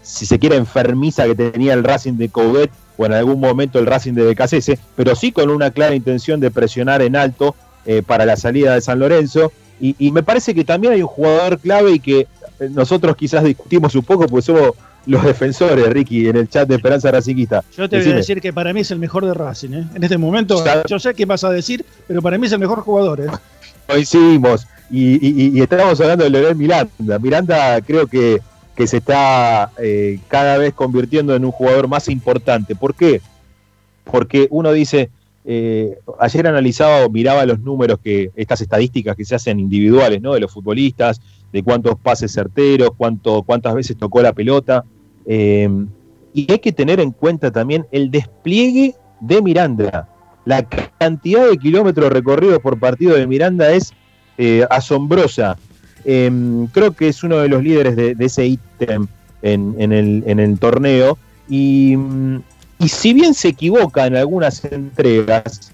si 0.00 0.26
se 0.26 0.38
quiere, 0.38 0.56
enfermiza 0.56 1.26
que 1.26 1.34
tenía 1.34 1.74
el 1.74 1.84
Racing 1.84 2.14
de 2.14 2.30
Coudet 2.30 2.70
o 2.97 3.07
en 3.07 3.12
algún 3.12 3.40
momento 3.40 3.78
el 3.78 3.86
Racing 3.86 4.12
de 4.14 4.24
BKC, 4.32 4.78
pero 4.97 5.14
sí 5.16 5.32
con 5.32 5.51
una 5.51 5.70
clara 5.70 5.95
intención 5.95 6.40
de 6.40 6.51
presionar 6.51 7.03
en 7.03 7.16
alto 7.16 7.55
eh, 7.86 8.03
para 8.07 8.24
la 8.26 8.36
salida 8.36 8.74
de 8.74 8.80
San 8.80 8.99
Lorenzo. 8.99 9.53
Y, 9.80 9.97
y 9.99 10.12
me 10.12 10.22
parece 10.22 10.55
que 10.55 10.64
también 10.64 10.93
hay 10.93 11.03
un 11.03 11.09
jugador 11.09 11.59
clave 11.59 11.93
y 11.93 11.99
que 12.01 12.20
eh, 12.20 12.26
nosotros 12.70 13.16
quizás 13.16 13.43
discutimos 13.45 13.95
un 13.97 14.03
poco, 14.03 14.26
porque 14.26 14.43
somos 14.47 14.70
los 15.07 15.24
defensores, 15.24 15.88
Ricky, 15.88 16.28
en 16.28 16.36
el 16.36 16.49
chat 16.49 16.68
de 16.68 16.76
Esperanza 16.76 17.11
Racinguista. 17.11 17.64
Yo 17.76 17.88
te 17.88 17.97
voy 17.97 17.97
a 17.97 17.99
Decime. 17.99 18.14
decir 18.18 18.40
que 18.40 18.53
para 18.53 18.72
mí 18.72 18.80
es 18.82 18.90
el 18.93 19.01
mejor 19.01 19.26
de 19.26 19.34
Racing. 19.34 19.70
¿eh? 19.72 19.84
En 19.95 20.03
este 20.05 20.16
momento, 20.16 20.62
yo 20.86 20.99
sé 21.01 21.12
qué 21.14 21.24
vas 21.26 21.43
a 21.43 21.51
decir, 21.51 21.84
pero 22.07 22.22
para 22.22 22.38
mí 22.38 22.47
es 22.47 22.53
el 22.53 22.61
mejor 22.61 22.80
jugador. 22.82 23.20
¿eh? 23.20 23.26
coincidimos 23.88 24.66
y, 24.90 25.14
y- 25.26 25.59
y 25.59 25.61
estábamos 25.61 26.01
hablando 26.01 26.24
de 26.24 26.30
Leonel 26.30 26.55
Miranda. 26.55 27.18
Miranda 27.18 27.80
creo 27.80 28.07
que, 28.07 28.40
que 28.76 28.86
se 28.86 28.98
está 28.98 29.70
eh, 29.78 30.18
cada 30.28 30.56
vez 30.58 30.72
convirtiendo 30.72 31.34
en 31.34 31.44
un 31.44 31.52
jugador 31.52 31.88
más 31.88 32.08
importante. 32.08 32.74
¿Por 32.74 32.94
qué? 32.94 33.20
Porque 34.04 34.48
uno 34.50 34.72
dice, 34.72 35.10
eh, 35.44 35.98
ayer 36.18 36.46
analizaba 36.46 37.08
miraba 37.08 37.44
los 37.44 37.60
números 37.60 37.98
que, 38.02 38.30
estas 38.34 38.60
estadísticas 38.60 39.16
que 39.16 39.24
se 39.24 39.34
hacen 39.34 39.60
individuales, 39.60 40.22
¿no? 40.22 40.32
De 40.34 40.40
los 40.40 40.52
futbolistas, 40.52 41.20
de 41.52 41.62
cuántos 41.62 41.96
pases 41.98 42.32
certeros, 42.32 42.90
cuánto, 42.96 43.42
cuántas 43.42 43.74
veces 43.74 43.96
tocó 43.96 44.22
la 44.22 44.32
pelota. 44.32 44.84
eh, 45.26 45.68
y 46.34 46.50
hay 46.50 46.60
que 46.60 46.72
tener 46.72 46.98
en 46.98 47.10
cuenta 47.10 47.50
también 47.50 47.86
el 47.92 48.10
despliegue 48.10 48.94
de 49.20 49.42
Miranda. 49.42 50.08
La 50.46 50.62
cantidad 50.62 51.46
de 51.46 51.58
kilómetros 51.58 52.10
recorridos 52.10 52.58
por 52.60 52.80
partido 52.80 53.14
de 53.16 53.26
Miranda 53.26 53.70
es 53.70 53.92
asombrosa. 54.70 55.58
Em, 56.05 56.66
creo 56.68 56.92
que 56.92 57.09
es 57.09 57.22
uno 57.22 57.38
de 57.38 57.48
los 57.48 57.62
líderes 57.62 57.96
de, 57.96 58.16
ese 58.18 58.46
ítem 58.46 59.07
en, 59.42 59.92
el, 59.92 60.59
torneo. 60.59 61.18
Y, 61.48 61.96
y 62.78 62.88
si 62.88 63.12
bien 63.12 63.34
se 63.34 63.48
equivoca 63.48 64.07
en 64.07 64.16
algunas 64.16 64.64
entregas, 64.64 65.72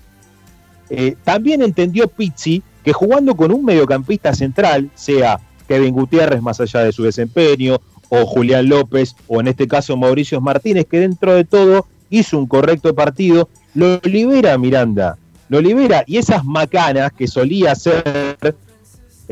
eh, 0.91 1.17
también 1.25 1.63
entendió 1.63 2.09
Pizzi 2.09 2.63
que 2.85 2.93
jugando 2.93 3.35
con 3.35 3.53
un 3.53 3.65
mediocampista 3.65 4.35
central, 4.35 4.91
sea 4.95 5.41
Kevin 5.67 5.95
Gutiérrez 5.95 6.41
más 6.41 6.61
allá 6.61 6.81
de 6.81 6.93
su 6.93 7.03
desempeño, 7.03 7.79
o 8.09 8.25
Julián 8.25 8.69
López, 8.69 9.15
o 9.27 9.41
en 9.41 9.49
este 9.49 9.69
caso 9.69 9.97
Mauricio 9.97 10.41
Martínez, 10.41 10.87
que 10.87 11.01
dentro 11.01 11.35
de 11.35 11.45
todo 11.45 11.87
hizo 12.09 12.39
un 12.39 12.47
correcto 12.47 12.95
partido, 12.95 13.49
lo 13.75 14.01
libera 14.05 14.57
Miranda, 14.57 15.19
lo 15.51 15.61
libera, 15.61 16.05
y 16.07 16.17
esas 16.17 16.45
macanas 16.45 17.13
que 17.13 17.27
solía 17.27 17.73
hacer 17.73 18.57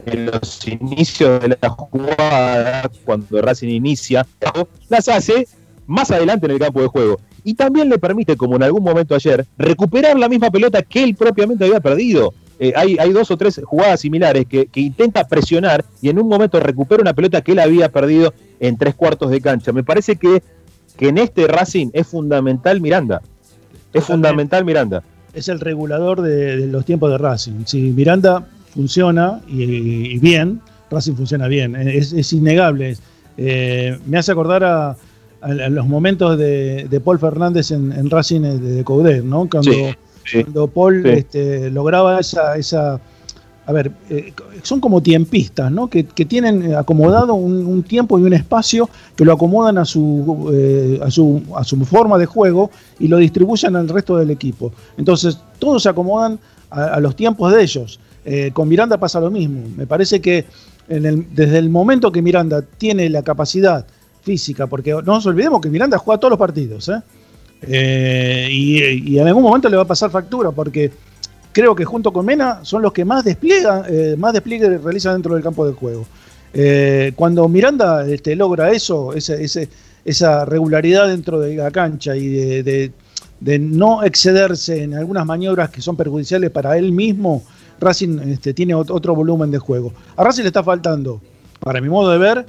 en 0.04 0.26
los 0.26 0.66
inicios 0.68 1.40
de 1.40 1.56
la 1.60 1.68
jugada, 1.70 2.90
cuando 3.04 3.40
Racing 3.40 3.68
inicia, 3.68 4.26
las 4.88 5.08
hace 5.08 5.46
más 5.86 6.10
adelante 6.10 6.46
en 6.46 6.52
el 6.52 6.58
campo 6.58 6.82
de 6.82 6.88
juego. 6.88 7.20
Y 7.44 7.54
también 7.54 7.88
le 7.88 7.98
permite, 7.98 8.36
como 8.36 8.56
en 8.56 8.64
algún 8.64 8.82
momento 8.82 9.14
ayer, 9.14 9.46
recuperar 9.56 10.18
la 10.18 10.28
misma 10.28 10.50
pelota 10.50 10.82
que 10.82 11.04
él 11.04 11.14
propiamente 11.14 11.64
había 11.64 11.80
perdido. 11.80 12.34
Eh, 12.58 12.72
hay, 12.74 12.96
hay, 12.98 13.12
dos 13.12 13.30
o 13.30 13.36
tres 13.36 13.60
jugadas 13.64 14.00
similares 14.00 14.46
que, 14.46 14.68
intenta 14.74 15.28
presionar 15.28 15.84
y 16.00 16.08
en 16.08 16.18
un 16.18 16.26
momento 16.26 16.58
recupera 16.58 17.02
una 17.02 17.12
pelota 17.12 17.42
que 17.42 17.52
él 17.52 17.58
había 17.58 17.90
perdido 17.90 18.32
en 18.60 18.76
tres 18.78 18.94
cuartos 18.94 19.30
de 19.30 19.40
cancha. 19.40 19.72
Me 19.72 19.84
parece 19.84 20.16
que, 20.16 20.42
que 20.96 21.08
en 21.08 21.18
este 21.18 21.46
Racing 21.46 21.90
es 21.92 22.06
fundamental 22.06 22.80
Miranda. 22.80 23.20
Es 23.92 24.04
fundamental 24.04 24.64
Miranda. 24.64 25.02
Es 25.34 25.48
el 25.48 25.60
regulador 25.60 26.22
de, 26.22 26.66
los 26.66 26.84
tiempos 26.84 27.10
de 27.10 27.18
Racing. 27.18 27.64
Si 27.66 27.80
Miranda 27.80 28.46
funciona 28.76 29.40
y, 29.48 30.18
bien, 30.18 30.60
Racing 30.90 31.14
funciona 31.14 31.48
bien. 31.48 31.74
Es, 31.74 32.32
innegable. 32.32 32.96
Eh, 33.36 33.98
me 34.06 34.18
hace 34.18 34.30
acordar 34.30 34.62
a, 34.62 34.96
los 35.42 35.86
momentos 35.86 36.38
de, 36.38 37.00
Paul 37.04 37.18
Fernández 37.18 37.70
en, 37.72 38.10
Racing 38.10 38.42
de, 38.42 38.58
de 38.58 38.84
Coudet, 38.84 39.24
¿no? 39.24 39.48
Cuando 39.50 39.72
cuando 40.32 40.66
Paul 40.68 41.06
este, 41.06 41.70
lograba 41.70 42.20
esa, 42.20 42.56
esa 42.56 43.00
a 43.66 43.72
ver, 43.72 43.90
eh, 44.10 44.32
son 44.62 44.80
como 44.80 45.02
tiempistas, 45.02 45.72
¿no? 45.72 45.88
Que, 45.88 46.04
tienen 46.04 46.74
acomodado 46.74 47.34
un, 47.34 47.82
tiempo 47.82 48.18
y 48.18 48.22
un 48.22 48.32
espacio 48.32 48.88
que 49.16 49.24
lo 49.24 49.32
acomodan 49.32 49.78
a 49.78 49.84
su, 49.84 50.50
eh, 50.52 51.00
a 51.02 51.10
su, 51.10 51.42
a 51.56 51.64
su 51.64 51.84
forma 51.84 52.16
de 52.16 52.26
juego 52.26 52.70
y 52.98 53.08
lo 53.08 53.16
distribuyen 53.16 53.74
al 53.74 53.88
resto 53.88 54.16
del 54.16 54.30
equipo. 54.30 54.72
Entonces, 54.96 55.38
todos 55.58 55.82
se 55.82 55.88
acomodan 55.88 56.38
a, 56.70 57.00
los 57.00 57.16
tiempos 57.16 57.52
de 57.52 57.62
ellos. 57.62 57.98
Eh, 58.28 58.50
con 58.52 58.68
Miranda 58.68 58.98
pasa 58.98 59.20
lo 59.20 59.30
mismo. 59.30 59.62
Me 59.76 59.86
parece 59.86 60.20
que 60.20 60.44
desde 60.88 61.58
el 61.58 61.70
momento 61.70 62.10
que 62.10 62.22
Miranda 62.22 62.62
tiene 62.62 63.08
la 63.08 63.22
capacidad 63.22 63.86
física, 64.22 64.66
porque 64.66 64.90
no 64.90 65.02
nos 65.02 65.26
olvidemos 65.26 65.60
que 65.60 65.70
Miranda 65.70 65.98
juega 65.98 66.18
todos 66.18 66.30
los 66.30 66.38
partidos, 66.38 66.88
¿eh? 66.88 67.00
Eh, 67.62 68.48
y, 68.50 69.18
en 69.18 69.26
algún 69.28 69.44
momento 69.44 69.68
le 69.68 69.76
va 69.76 69.84
a 69.84 69.86
pasar 69.86 70.10
factura, 70.10 70.50
porque 70.50 70.90
creo 71.52 71.74
que 71.74 71.84
junto 71.84 72.12
con 72.12 72.26
Mena 72.26 72.60
son 72.62 72.82
los 72.82 72.92
que 72.92 73.04
más 73.04 73.24
despliegan, 73.24 73.84
eh, 73.88 74.16
más 74.18 74.32
despliegue 74.32 74.76
realizan 74.78 75.14
dentro 75.14 75.34
del 75.34 75.42
campo 75.42 75.66
de 75.66 75.72
juego. 75.72 76.06
Cuando 77.14 77.48
Miranda 77.48 78.08
este, 78.08 78.34
logra 78.34 78.70
eso, 78.70 79.12
esa 79.14 80.44
regularidad 80.46 81.06
dentro 81.08 81.38
de 81.38 81.54
la 81.54 81.70
cancha 81.70 82.16
y 82.16 82.28
de, 82.28 82.92
no 83.60 84.02
excederse 84.02 84.82
en 84.82 84.94
algunas 84.94 85.26
maniobras 85.26 85.70
que 85.70 85.82
son 85.82 85.96
perjudiciales 85.96 86.50
para 86.50 86.78
él 86.78 86.92
mismo, 86.92 87.44
Racing 87.80 88.18
este, 88.28 88.54
tiene 88.54 88.74
otro 88.74 89.14
volumen 89.14 89.50
de 89.50 89.58
juego. 89.58 89.92
A 90.16 90.24
Racing 90.24 90.42
le 90.42 90.48
está 90.48 90.62
faltando, 90.62 91.20
para 91.60 91.80
mi 91.80 91.88
modo 91.88 92.10
de 92.10 92.18
ver, 92.18 92.46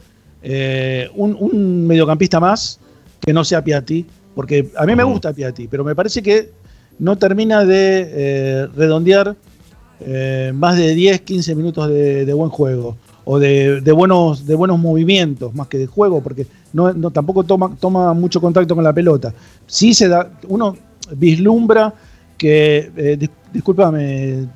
un, 1.15 1.35
un 1.39 1.87
mediocampista 1.87 2.39
más 2.39 2.79
que 3.19 3.33
no 3.33 3.43
sea 3.43 3.63
Piatti, 3.63 4.05
porque 4.35 4.69
a 4.77 4.85
mí 4.85 4.95
me 4.95 5.03
gusta 5.03 5.33
Piatti, 5.33 5.67
pero 5.67 5.83
me 5.83 5.95
parece 5.95 6.21
que 6.21 6.51
no 6.99 7.17
termina 7.17 7.65
de 7.65 8.07
eh, 8.09 8.67
redondear 8.75 9.35
eh, 9.99 10.51
más 10.53 10.77
de 10.77 10.93
10, 10.93 11.21
15 11.21 11.55
minutos 11.55 11.89
de, 11.89 12.33
buen 12.33 12.49
juego 12.49 12.97
o 13.25 13.39
de, 13.39 13.81
buenos, 13.93 14.45
de 14.45 14.55
buenos 14.55 14.79
movimientos 14.79 15.53
más 15.53 15.67
que 15.67 15.77
de 15.77 15.87
juego, 15.87 16.21
porque 16.21 16.47
no, 16.71 16.93
tampoco 17.11 17.43
toma, 17.43 17.75
toma 17.79 18.13
mucho 18.13 18.39
contacto 18.39 18.75
con 18.75 18.83
la 18.83 18.93
pelota. 18.93 19.33
Sí 19.65 19.93
se 19.93 20.07
da, 20.07 20.31
uno 20.47 20.77
vislumbra 21.15 21.93
que, 22.37 22.91
eh, 22.95 23.29
discúlpame. 23.51 24.47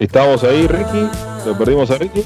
¿Estamos 0.00 0.42
ahí, 0.44 0.66
Ricky? 0.66 1.10
¿Lo 1.44 1.58
perdimos 1.58 1.90
a 1.90 1.98
Ricky? 1.98 2.22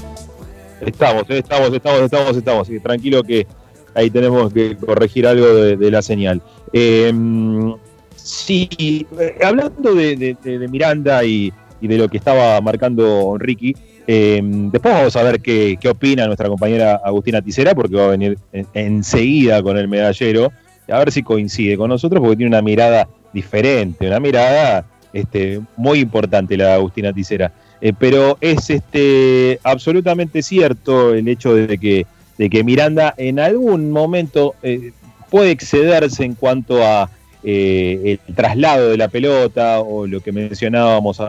Estamos, 0.79 1.25
estamos, 1.27 1.73
estamos, 1.73 2.01
estamos, 2.03 2.37
estamos. 2.37 2.69
tranquilo 2.81 3.21
que 3.21 3.45
ahí 3.93 4.09
tenemos 4.09 4.53
que 4.53 4.77
corregir 4.77 5.27
algo 5.27 5.45
de, 5.45 5.91
la 5.91 6.01
señal. 6.01 6.41
Em, 6.71 7.75
sí, 8.15 9.05
eh, 9.19 9.35
hablando 9.43 9.93
de, 9.93 10.37
Miranda 10.71 11.25
y, 11.25 11.51
de 11.81 11.97
lo 11.97 12.07
que 12.07 12.15
estaba 12.15 12.61
marcando 12.61 13.35
Ricky, 13.37 13.75
em, 14.07 14.71
después 14.71 14.93
vamos 14.93 15.15
a 15.17 15.23
ver 15.23 15.41
qué, 15.41 15.77
opina 15.89 16.27
nuestra 16.27 16.47
compañera 16.47 17.01
Agustina 17.03 17.41
Ticera, 17.41 17.75
porque 17.75 17.97
va 17.97 18.05
a 18.05 18.11
venir 18.11 18.37
enseguida 18.73 19.61
con 19.61 19.77
el 19.77 19.89
medallero, 19.89 20.53
a 20.87 20.99
ver 20.99 21.11
si 21.11 21.23
coincide 21.23 21.75
con 21.75 21.89
nosotros, 21.89 22.21
porque 22.21 22.37
tiene 22.37 22.51
una 22.51 22.61
mirada 22.61 23.09
diferente, 23.33 24.07
una 24.07 24.21
mirada 24.21 24.85
este, 25.11 25.59
muy 25.75 25.99
importante 25.99 26.55
la 26.55 26.75
Agustina 26.75 27.11
Ticera. 27.11 27.51
Eh, 27.81 27.93
pero 27.97 28.37
es 28.41 28.69
este, 28.69 29.59
absolutamente 29.63 30.41
cierto 30.41 31.13
el 31.13 31.27
hecho 31.27 31.53
de 31.53 31.77
que 31.77 32.05
de 32.37 32.49
que 32.49 32.63
Miranda 32.63 33.13
en 33.17 33.39
algún 33.39 33.91
momento 33.91 34.55
eh, 34.61 34.91
puede 35.29 35.51
excederse 35.51 36.23
en 36.23 36.35
cuanto 36.35 36.83
a 36.83 37.09
eh, 37.43 38.17
el 38.27 38.35
traslado 38.35 38.89
de 38.89 38.97
la 38.97 39.07
pelota 39.07 39.79
o 39.79 40.07
lo 40.07 40.19
que 40.19 40.31
mencionábamos 40.31 41.21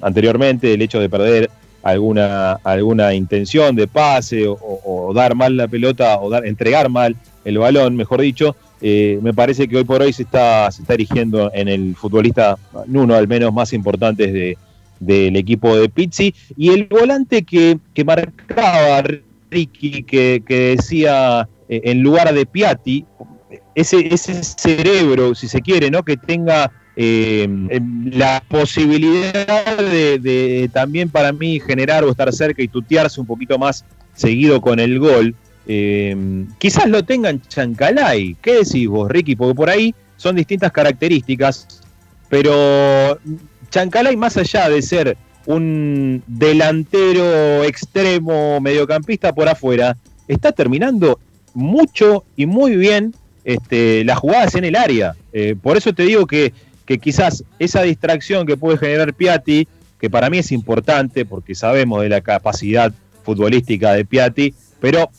anteriormente, 0.00 0.74
el 0.74 0.82
hecho 0.82 1.00
de 1.00 1.08
perder 1.08 1.50
alguna, 1.82 2.52
alguna 2.64 3.14
intención 3.14 3.74
de 3.74 3.88
pase 3.88 4.44
o, 4.46 5.12
dar 5.14 5.34
mal 5.34 5.56
la 5.56 5.66
pelota 5.66 6.18
o 6.20 6.28
dar, 6.28 6.46
entregar 6.46 6.90
mal 6.90 7.16
el 7.44 7.58
balón, 7.58 7.96
mejor 7.96 8.20
dicho. 8.20 8.54
Eh, 8.80 9.18
me 9.22 9.32
parece 9.32 9.66
que 9.66 9.78
hoy 9.78 9.84
por 9.84 10.02
hoy 10.02 10.12
se 10.12 10.22
está, 10.22 10.70
se 10.70 10.82
está 10.82 10.94
erigiendo 10.94 11.50
en 11.52 11.68
el 11.68 11.96
futbolista, 11.96 12.56
uno 12.86 13.14
al 13.14 13.26
menos 13.26 13.52
más 13.52 13.72
importante 13.72 14.30
de, 14.30 14.58
del 15.00 15.36
equipo 15.36 15.76
de 15.76 15.88
Pizzi, 15.88 16.34
y 16.56 16.70
el 16.70 16.84
volante 16.84 17.42
que, 17.42 17.78
que 17.94 18.04
marcaba 18.04 19.02
Ricky 19.50 20.02
que, 20.02 20.42
decía 20.48 21.48
eh, 21.68 21.80
en 21.84 22.02
lugar 22.02 22.32
de 22.32 22.46
Piatti, 22.46 23.04
ese, 23.74 24.12
ese 24.12 24.42
cerebro, 24.42 25.34
si 25.34 25.48
se 25.48 25.60
quiere, 25.60 25.90
¿no? 25.90 26.02
Que 26.02 26.16
tenga 26.16 26.70
eh, 26.96 27.44
em, 27.44 28.10
la 28.12 28.42
posibilidad 28.48 29.78
de, 29.78 30.68
también 30.72 31.08
para 31.08 31.32
mí 31.32 31.60
generar 31.60 32.02
o 32.04 32.10
estar 32.10 32.32
cerca 32.32 32.60
y 32.60 32.68
tutearse 32.68 33.20
un 33.20 33.26
poquito 33.26 33.58
más 33.58 33.84
seguido 34.14 34.60
con 34.60 34.80
el 34.80 34.98
gol. 34.98 35.34
Eh, 35.68 36.44
quizás 36.58 36.88
lo 36.88 37.04
tengan 37.04 37.40
Chancalay. 37.42 38.36
¿Qué 38.42 38.64
decís 38.64 38.88
vos, 38.88 39.08
Ricky? 39.08 39.36
Porque 39.36 39.54
por 39.54 39.70
ahí 39.70 39.94
son 40.16 40.34
distintas 40.34 40.72
características, 40.72 41.82
pero 42.28 43.18
Chancalay, 43.70 44.16
más 44.16 44.36
allá 44.36 44.68
de 44.68 44.82
ser 44.82 45.16
un 45.46 46.22
delantero 46.26 47.64
extremo 47.64 48.60
mediocampista 48.60 49.32
por 49.32 49.48
afuera, 49.48 49.96
está 50.26 50.52
terminando 50.52 51.18
mucho 51.54 52.24
y 52.36 52.46
muy 52.46 52.76
bien 52.76 53.14
este, 53.44 54.04
las 54.04 54.18
jugadas 54.18 54.54
en 54.54 54.64
el 54.64 54.76
área. 54.76 55.14
Eh, 55.32 55.56
por 55.60 55.76
eso 55.76 55.92
te 55.94 56.02
digo 56.02 56.26
que, 56.26 56.52
que, 56.84 56.98
quizás 56.98 57.44
esa 57.58 57.82
distracción 57.82 58.46
que 58.46 58.56
puede 58.56 58.78
generar 58.78 59.14
Piatti, 59.14 59.66
que 59.98 60.10
para 60.10 60.28
mí 60.28 60.38
es 60.38 60.52
importante 60.52 61.24
porque 61.24 61.54
sabemos 61.54 62.02
de 62.02 62.10
la 62.10 62.20
capacidad 62.20 62.92
futbolística 63.22 63.92
de 63.92 64.04
Piatti, 64.04 64.54
pero 64.80 65.10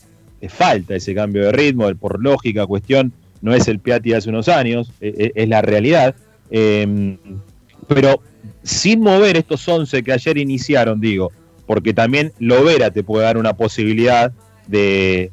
falta 0.48 0.94
ese 0.94 1.14
cambio 1.14 1.44
de 1.44 1.52
ritmo, 1.52 1.92
por 1.96 2.22
lógica 2.22 2.66
cuestión, 2.66 3.12
no 3.42 3.54
es 3.54 3.68
el 3.68 3.78
Piatti 3.80 4.10
de 4.10 4.16
hace 4.16 4.28
unos 4.28 4.48
años, 4.48 4.92
e, 5.00 5.32
e, 5.34 5.42
es, 5.42 5.48
la 5.48 5.60
realidad. 5.60 6.14
Eh, 6.50 7.16
pero 7.88 8.22
sin 8.62 9.00
mover 9.00 9.36
estos 9.36 9.66
11 9.66 10.02
que 10.02 10.12
ayer 10.12 10.38
iniciaron, 10.38 11.00
digo, 11.00 11.32
porque 11.66 11.94
también 11.94 12.32
Lovera 12.38 12.90
te 12.90 13.02
puede 13.02 13.24
dar 13.24 13.38
una 13.38 13.54
posibilidad 13.54 14.32
de, 14.66 15.30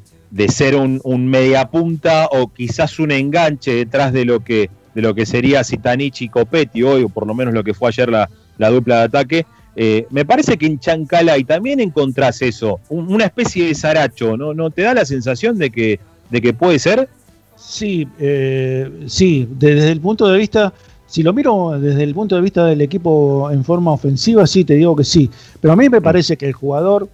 ser 0.50 0.76
un, 0.76 1.02
un 1.04 1.28
mediapunta 1.28 2.28
o 2.32 2.54
quizás 2.54 3.00
un 3.00 3.12
enganche 3.12 3.74
detrás 3.74 4.14
de 4.14 4.26
lo 4.26 4.44
que, 4.44 4.70
de 4.98 5.04
lo 5.04 5.14
que 5.14 5.28
sería 5.28 5.64
Sitanich 5.64 6.24
y 6.24 6.30
Copetti 6.30 6.82
hoy, 6.82 7.04
o 7.04 7.10
por 7.10 7.28
lo 7.28 7.36
menos 7.36 7.54
lo 7.54 7.64
que 7.64 7.76
fue 7.76 7.90
ayer 7.90 8.10
la, 8.10 8.30
dupla 8.70 8.98
de 8.98 9.04
ataque. 9.04 9.46
Eh, 9.76 10.08
me 10.10 10.26
parece 10.26 10.58
que 10.58 10.66
en 10.66 10.80
Chancalay 10.80 11.44
también 11.44 11.80
encontrás 11.80 12.42
eso, 12.42 12.80
una 12.90 13.26
especie 13.26 13.68
de 13.68 13.76
zaracho, 13.76 14.36
¿no? 14.38 14.56
¿No 14.56 14.72
te 14.72 14.82
da 14.82 14.96
la 14.96 15.06
sensación 15.06 15.60
de 15.60 15.70
que, 15.70 16.00
de 16.32 16.42
que 16.42 16.52
puede 16.52 16.80
ser? 16.80 17.08
Sí, 17.56 18.08
eh, 18.18 18.90
sí, 19.06 19.48
desde 19.52 19.92
el 19.92 20.02
punto 20.02 20.28
de 20.28 20.40
vista 20.40 20.74
si 21.08 21.24
lo 21.24 21.34
miro 21.34 21.80
desde 21.80 22.04
el 22.04 22.14
punto 22.14 22.36
de 22.36 22.42
vista 22.42 22.66
del 22.66 22.82
equipo 22.82 23.50
en 23.50 23.64
forma 23.64 23.92
ofensiva, 23.92 24.46
sí, 24.46 24.66
te 24.66 24.76
digo 24.76 24.96
que 24.96 25.06
sí. 25.06 25.30
Pero 25.62 25.74
a 25.74 25.78
mí 25.78 25.90
me 25.90 26.02
parece 26.02 26.38
que 26.38 26.46
el 26.46 26.54
jugador 26.54 27.08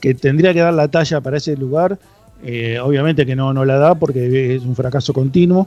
que 0.00 0.14
tendría 0.14 0.52
que 0.52 0.60
dar 0.60 0.74
la 0.74 0.88
talla 0.88 1.22
para 1.22 1.38
ese 1.38 1.56
lugar, 1.56 1.98
eh, 2.44 2.78
obviamente 2.78 3.24
que 3.24 3.34
no, 3.34 3.54
no 3.54 3.64
la 3.64 3.78
da 3.78 3.94
porque 3.94 4.54
es 4.54 4.62
un 4.62 4.76
fracaso 4.76 5.14
continuo, 5.14 5.66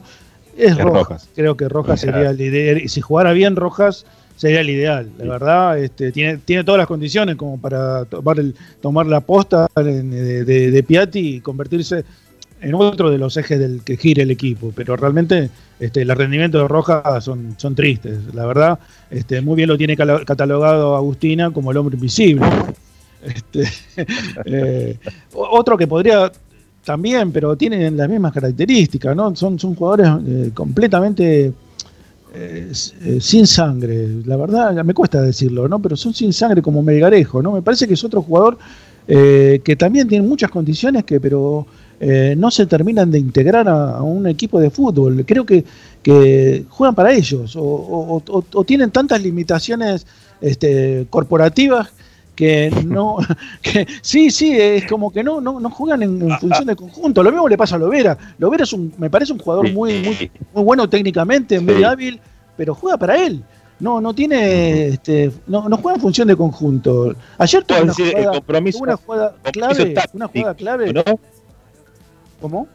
es 0.56 0.78
Rojas. 0.78 1.28
Creo 1.34 1.56
que 1.56 1.68
Rojas 1.68 2.00
sería 2.00 2.30
el 2.30 2.36
líder. 2.36 2.84
Y 2.84 2.88
si 2.88 3.00
jugara 3.00 3.32
bien 3.32 3.56
Rojas, 3.56 4.06
sería 4.36 4.60
el 4.60 4.70
ideal. 4.70 5.08
La 5.18 5.32
verdad, 5.32 5.78
este, 5.78 6.12
tiene, 6.12 6.38
tiene 6.38 6.62
todas 6.64 6.78
las 6.78 6.86
condiciones 6.86 7.36
como 7.36 7.60
para 7.60 8.04
tomar, 8.04 8.38
el, 8.38 8.54
tomar 8.80 9.06
la 9.06 9.20
posta 9.20 9.68
de, 9.74 10.02
de, 10.02 10.70
de 10.70 10.82
Piatti 10.82 11.36
y 11.36 11.40
convertirse 11.40 12.04
en 12.60 12.74
otro 12.74 13.10
de 13.10 13.18
los 13.18 13.36
ejes 13.36 13.58
del 13.58 13.82
que 13.82 13.96
gire 13.96 14.22
el 14.22 14.30
equipo, 14.30 14.72
pero 14.74 14.96
realmente 14.96 15.50
este, 15.78 16.04
los 16.04 16.16
rendimientos 16.16 16.62
de 16.62 16.68
Roja 16.68 17.20
son, 17.20 17.54
son 17.56 17.74
tristes. 17.74 18.34
La 18.34 18.46
verdad, 18.46 18.78
este, 19.10 19.40
muy 19.40 19.56
bien 19.56 19.68
lo 19.68 19.78
tiene 19.78 19.96
catalogado 19.96 20.96
Agustina 20.96 21.50
como 21.50 21.70
el 21.70 21.76
hombre 21.76 21.96
invisible. 21.96 22.46
Este, 23.22 23.68
eh, 24.44 24.98
otro 25.34 25.76
que 25.76 25.86
podría 25.86 26.30
también, 26.84 27.32
pero 27.32 27.56
tienen 27.56 27.96
las 27.96 28.08
mismas 28.08 28.32
características, 28.32 29.14
¿no? 29.14 29.34
Son, 29.36 29.58
son 29.58 29.74
jugadores 29.74 30.08
eh, 30.26 30.50
completamente 30.54 31.52
eh, 32.34 32.72
sin 33.20 33.46
sangre. 33.46 34.08
La 34.24 34.36
verdad, 34.36 34.84
me 34.84 34.94
cuesta 34.94 35.20
decirlo, 35.20 35.68
¿no? 35.68 35.78
Pero 35.80 35.96
son 35.96 36.14
sin 36.14 36.32
sangre 36.32 36.62
como 36.62 36.82
Melgarejo, 36.82 37.42
¿no? 37.42 37.52
Me 37.52 37.62
parece 37.62 37.86
que 37.86 37.94
es 37.94 38.04
otro 38.04 38.22
jugador 38.22 38.58
que 39.06 39.76
también 39.78 40.06
tiene 40.06 40.26
muchas 40.26 40.50
condiciones 40.50 41.02
que, 41.04 41.18
pero 41.18 41.66
eh, 42.00 42.34
no 42.36 42.50
se 42.50 42.66
terminan 42.66 43.10
de 43.10 43.18
integrar 43.18 43.68
a, 43.68 43.96
a 43.98 44.02
un 44.02 44.26
equipo 44.26 44.60
de 44.60 44.70
fútbol. 44.70 45.24
Creo 45.26 45.44
que, 45.44 45.64
que 46.02 46.64
juegan 46.68 46.94
para 46.94 47.12
ellos 47.12 47.56
o, 47.56 47.62
o- 47.62 48.22
o- 48.28 48.44
o 48.54 48.64
tienen 48.64 48.90
tantas 48.90 49.20
limitaciones 49.22 50.06
este, 50.40 51.06
corporativas 51.10 51.88
que 52.36 52.70
no 52.86 53.16
que 53.62 53.84
sí 54.00 54.30
sí 54.30 54.52
es 54.56 54.86
como 54.86 55.12
que 55.12 55.24
no 55.24 55.40
no, 55.40 55.58
no 55.58 55.70
juegan 55.70 56.02
en, 56.04 56.22
en 56.22 56.38
función 56.38 56.66
de 56.66 56.76
conjunto 56.76 57.22
lo 57.24 57.32
mismo 57.32 57.48
le 57.48 57.58
pasa 57.58 57.74
a 57.74 57.78
Lovera 57.80 58.16
Lovera 58.38 58.62
es 58.62 58.72
un 58.72 58.92
me 58.98 59.10
parece 59.10 59.32
un 59.32 59.40
jugador 59.40 59.72
muy 59.72 59.94
muy, 60.04 60.30
muy 60.54 60.62
bueno 60.64 60.88
técnicamente 60.88 61.58
muy 61.58 61.74
Sí. 61.78 61.82
hábil 61.84 62.20
pero 62.56 62.76
juega 62.76 62.96
para 62.96 63.20
él 63.26 63.42
no 63.80 64.00
no 64.00 64.14
tiene 64.14 64.86
este 64.86 65.32
no, 65.48 65.68
no 65.68 65.78
juega 65.78 65.96
en 65.96 66.00
función 66.00 66.28
de 66.28 66.36
conjunto 66.36 67.12
ayer 67.38 67.64
tuvo 67.64 67.78
Puedo 67.78 67.92
una 67.92 67.94
jugada, 67.94 68.40
una 68.80 68.96
jugada 68.96 69.34
clave 69.52 69.94
una 70.12 70.28
jugada 70.28 70.54
clave 70.54 70.92
¿no? 70.92 71.02
¿Cómo? 72.40 72.68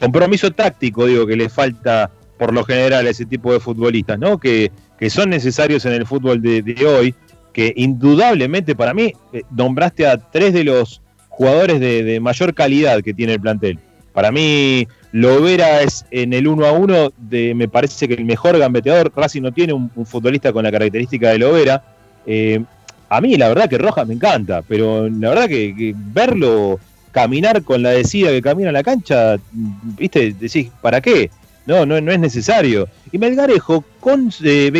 compromiso 0.00 0.50
táctico, 0.50 1.06
digo, 1.06 1.26
que 1.26 1.36
le 1.36 1.48
falta 1.48 2.10
por 2.38 2.54
lo 2.54 2.64
general 2.64 3.06
a 3.06 3.10
ese 3.10 3.26
tipo 3.26 3.52
de 3.52 3.60
futbolistas, 3.60 4.18
¿no? 4.18 4.38
Que, 4.38 4.72
que 4.98 5.10
son 5.10 5.30
necesarios 5.30 5.84
en 5.84 5.92
el 5.92 6.06
fútbol 6.06 6.40
de, 6.40 6.86
hoy, 6.86 7.14
que 7.52 7.72
indudablemente 7.76 8.74
para 8.74 8.94
mí 8.94 9.12
eh, 9.32 9.42
nombraste 9.50 10.06
a 10.06 10.16
tres 10.16 10.54
de 10.54 10.64
los 10.64 11.02
jugadores 11.28 11.80
de, 11.80 12.18
mayor 12.20 12.54
calidad 12.54 13.02
que 13.02 13.12
tiene 13.12 13.34
el 13.34 13.40
plantel. 13.40 13.78
Para 14.14 14.32
mí, 14.32 14.88
Lovera 15.12 15.82
es 15.82 16.04
en 16.10 16.32
el 16.32 16.48
uno 16.48 16.66
a 16.66 16.72
uno, 16.72 17.12
de, 17.16 17.54
me 17.54 17.68
parece 17.68 18.08
que 18.08 18.14
el 18.14 18.24
mejor 18.24 18.58
gambeteador. 18.58 19.12
Racing 19.14 19.42
no 19.42 19.52
tiene 19.52 19.72
un, 19.72 19.90
futbolista 20.06 20.52
con 20.52 20.64
la 20.64 20.72
característica 20.72 21.30
de 21.30 21.38
Lovera. 21.38 21.82
Eh, 22.26 22.62
a 23.08 23.20
mí, 23.20 23.36
la 23.36 23.48
verdad, 23.48 23.68
que 23.68 23.78
Rojas 23.78 24.06
me 24.06 24.14
encanta, 24.14 24.62
pero 24.66 25.08
la 25.08 25.30
verdad 25.30 25.48
que 25.48 25.94
verlo 25.94 26.78
caminar 27.12 27.62
con 27.62 27.82
la 27.82 27.90
decida 27.90 28.30
que 28.30 28.42
camina 28.42 28.72
la 28.72 28.82
cancha, 28.82 29.36
viste, 29.52 30.34
decís, 30.38 30.70
¿para 30.80 31.00
qué? 31.00 31.30
No, 31.66 31.86
no, 31.86 32.00
no 32.00 32.12
es 32.12 32.18
necesario. 32.18 32.88
Y 33.12 33.18
Melgarejo 33.18 33.84
con 34.00 34.32
eh, 34.42 34.72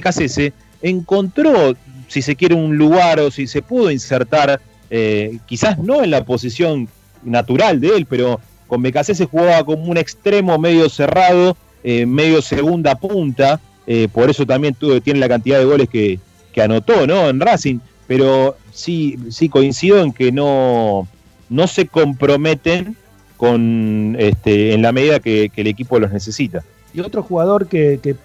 encontró, 0.83 1.75
si 2.09 2.23
se 2.23 2.37
quiere, 2.37 2.55
un 2.55 2.77
lugar 2.77 3.21
o 3.21 3.31
si 3.31 3.47
se 3.47 3.63
pudo 3.63 3.91
insertar, 3.91 4.61
eh, 4.91 5.39
quizás 5.47 5.79
no 5.79 6.03
en 6.03 6.11
la 6.11 6.25
posición 6.25 6.89
natural 7.23 7.81
de 7.81 7.97
él, 7.97 8.07
pero 8.07 8.41
con 8.67 8.83
BKCS 8.83 9.27
jugaba 9.31 9.65
como 9.65 9.85
un 9.85 9.97
extremo 9.97 10.59
medio 10.59 10.89
cerrado, 10.89 11.57
eh, 11.83 12.07
medio 12.07 12.43
segunda 12.43 12.95
punta, 12.95 13.61
eh, 13.87 14.09
por 14.13 14.31
eso 14.31 14.47
también 14.47 14.75
tuvo, 14.75 15.01
tiene 15.01 15.21
la 15.21 15.29
cantidad 15.29 15.59
de 15.59 15.65
goles 15.65 15.89
que, 15.89 16.19
que 16.53 16.63
anotó, 16.63 17.07
¿no? 17.07 17.29
En 17.29 17.41
Racing, 17.41 17.79
pero 18.07 18.57
sí, 18.73 19.19
sí 19.31 19.49
coincido 19.49 20.01
en 20.01 20.13
que 20.13 20.33
no, 20.33 21.09
no 21.51 21.67
se 21.67 21.87
comprometen 21.87 22.97
con 23.37 24.17
este, 24.19 24.73
en 24.73 24.83
la 24.83 24.93
medida 24.93 25.21
que, 25.21 25.51
que 25.55 25.61
el 25.61 25.67
equipo 25.67 25.99
los 25.99 26.11
necesita. 26.13 26.63
Y 26.95 27.01
otro 27.01 27.23
jugador 27.23 27.67
que, 27.67 28.01
que, 28.03 28.17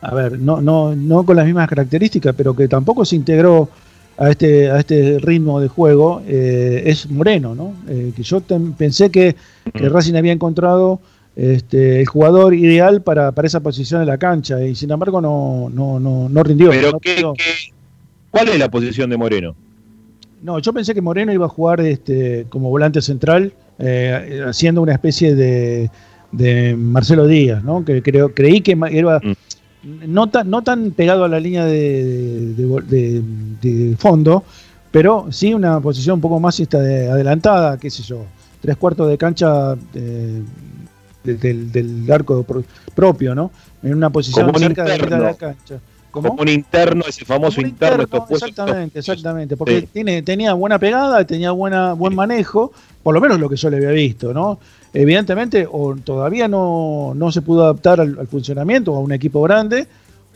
a 0.00 0.14
ver, 0.14 0.38
no, 0.38 0.60
no, 0.60 0.94
no 0.94 1.24
con 1.24 1.36
las 1.36 1.46
mismas 1.46 1.68
características, 1.68 2.34
pero 2.36 2.54
que 2.54 2.68
tampoco 2.68 3.04
se 3.04 3.16
integró 3.16 3.68
a 4.16 4.30
este, 4.30 4.70
a 4.70 4.78
este 4.78 5.18
ritmo 5.18 5.60
de 5.60 5.68
juego, 5.68 6.22
eh, 6.26 6.82
es 6.86 7.10
Moreno, 7.10 7.54
¿no? 7.54 7.74
Eh, 7.88 8.12
que 8.14 8.22
yo 8.22 8.40
pensé 8.40 9.10
que, 9.10 9.34
que 9.74 9.88
Racing 9.88 10.14
había 10.14 10.32
encontrado 10.32 11.00
este, 11.36 12.00
el 12.00 12.06
jugador 12.06 12.54
ideal 12.54 13.02
para, 13.02 13.32
para 13.32 13.48
esa 13.48 13.58
posición 13.60 14.00
en 14.02 14.06
la 14.06 14.18
cancha, 14.18 14.62
y 14.64 14.74
sin 14.76 14.90
embargo 14.92 15.20
no, 15.20 15.68
no, 15.72 15.98
no, 15.98 16.28
no 16.28 16.42
rindió. 16.44 16.70
Pero 16.70 16.92
no 16.92 17.00
¿qué- 17.00 17.10
rindió. 17.16 17.32
qué- 17.34 17.72
¿cuál 18.30 18.48
es 18.50 18.58
la 18.58 18.70
posición 18.70 19.10
de 19.10 19.16
Moreno? 19.16 19.56
No, 20.44 20.58
yo 20.58 20.74
pensé 20.74 20.92
que 20.94 21.00
Moreno 21.00 21.32
iba 21.32 21.46
a 21.46 21.48
jugar 21.48 21.80
este, 21.80 22.44
como 22.50 22.68
volante 22.68 23.00
central, 23.00 23.50
eh, 23.78 24.44
haciendo 24.46 24.82
una 24.82 24.92
especie 24.92 25.34
de, 25.34 25.90
de 26.32 26.76
Marcelo 26.76 27.26
Díaz, 27.26 27.64
¿no? 27.64 27.82
Que 27.82 28.02
creo, 28.02 28.34
creí 28.34 28.60
que 28.60 28.76
iba 28.92 29.20
no 30.06 30.28
tan, 30.28 30.50
no 30.50 30.62
tan 30.62 30.90
pegado 30.90 31.24
a 31.24 31.28
la 31.28 31.40
línea 31.40 31.64
de, 31.64 32.54
de- 32.54 32.82
de- 32.86 33.22
de 33.62 33.96
fondo, 33.96 34.44
pero 34.90 35.28
sí 35.30 35.54
una 35.54 35.80
posición 35.80 36.16
un 36.16 36.20
poco 36.20 36.38
más 36.38 36.60
esta 36.60 36.78
de- 36.78 37.08
adelantada, 37.10 37.78
qué 37.78 37.88
sé 37.90 38.02
yo, 38.02 38.26
tres 38.60 38.76
cuartos 38.76 39.08
de 39.08 39.16
cancha 39.16 39.74
eh, 39.94 40.42
de- 41.24 41.34
del, 41.36 41.72
del 41.72 42.12
arco 42.12 42.42
pro- 42.42 42.64
propio, 42.94 43.34
¿no? 43.34 43.50
En 43.82 43.94
una 43.94 44.10
posición 44.10 44.46
cerca 44.68 44.84
de 44.84 44.88
la 44.90 44.94
mitad 45.04 45.16
de 45.16 45.22
la 45.24 45.30
interno. 45.30 45.93
Como 46.14 46.42
un 46.42 46.48
interno, 46.48 47.04
ese 47.08 47.24
famoso 47.24 47.60
interno, 47.60 48.04
estos 48.04 48.26
puestos. 48.26 48.48
Exactamente, 48.50 48.98
exactamente. 49.00 49.56
Porque 49.56 49.80
Sí. 49.80 49.88
tiene, 49.92 50.22
tenía 50.22 50.54
buena 50.54 50.78
pegada, 50.78 51.24
tenía 51.26 51.50
buena, 51.50 51.92
buen 51.92 52.14
manejo, 52.14 52.72
por 53.02 53.14
lo 53.14 53.20
menos 53.20 53.38
lo 53.40 53.48
que 53.48 53.56
yo 53.56 53.68
le 53.70 53.76
había 53.78 53.90
visto, 53.90 54.32
¿no? 54.32 54.58
Evidentemente, 54.92 55.66
o 55.70 55.96
todavía 55.96 56.46
no, 56.48 57.12
no 57.14 57.32
se 57.32 57.42
pudo 57.42 57.64
adaptar 57.64 58.00
al, 58.00 58.16
al 58.18 58.26
funcionamiento 58.28 58.94
a 58.94 59.00
un 59.00 59.12
equipo 59.12 59.42
grande, 59.42 59.86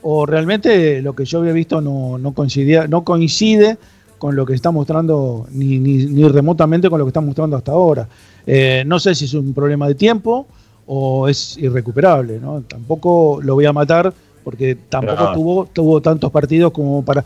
o 0.03 0.27
realmente 0.27 1.01
lo 1.03 1.15
que 1.15 1.25
yo 1.25 1.39
había 1.41 1.53
visto 1.53 1.81
no, 1.81 2.19
no 2.19 2.33
coincidía, 2.33 2.87
no 2.87 3.05
coincide 3.05 3.79
con 4.19 4.35
lo 4.35 4.45
que 4.45 4.55
está 4.55 4.73
mostrando, 4.73 5.47
ni, 5.53 5.79
ni, 5.79 6.07
ni 6.07 6.25
remotamente 6.29 6.91
con 6.91 6.99
lo 6.99 7.05
que 7.05 7.11
está 7.11 7.21
mostrando 7.21 7.57
hasta 7.57 7.71
ahora. 7.73 8.09
Eh, 8.47 8.83
no 8.87 8.99
sé 8.99 9.15
si 9.15 9.27
es 9.27 9.35
un 9.35 9.55
problema 9.55 9.87
de 9.87 9.95
tiempo 9.95 10.47
o 10.87 11.29
es 11.29 11.57
irrecuperable, 11.59 12.41
¿no? 12.41 12.63
Tampoco 12.67 13.41
lo 13.43 13.55
voy 13.55 13.67
a 13.67 13.73
matar 13.73 14.13
porque 14.49 14.75
tampoco 14.89 15.25
tuvo, 15.35 15.67
tuvo 15.67 16.01
tantos 16.01 16.31
partidos 16.33 16.73
como 16.73 17.05
para... 17.05 17.23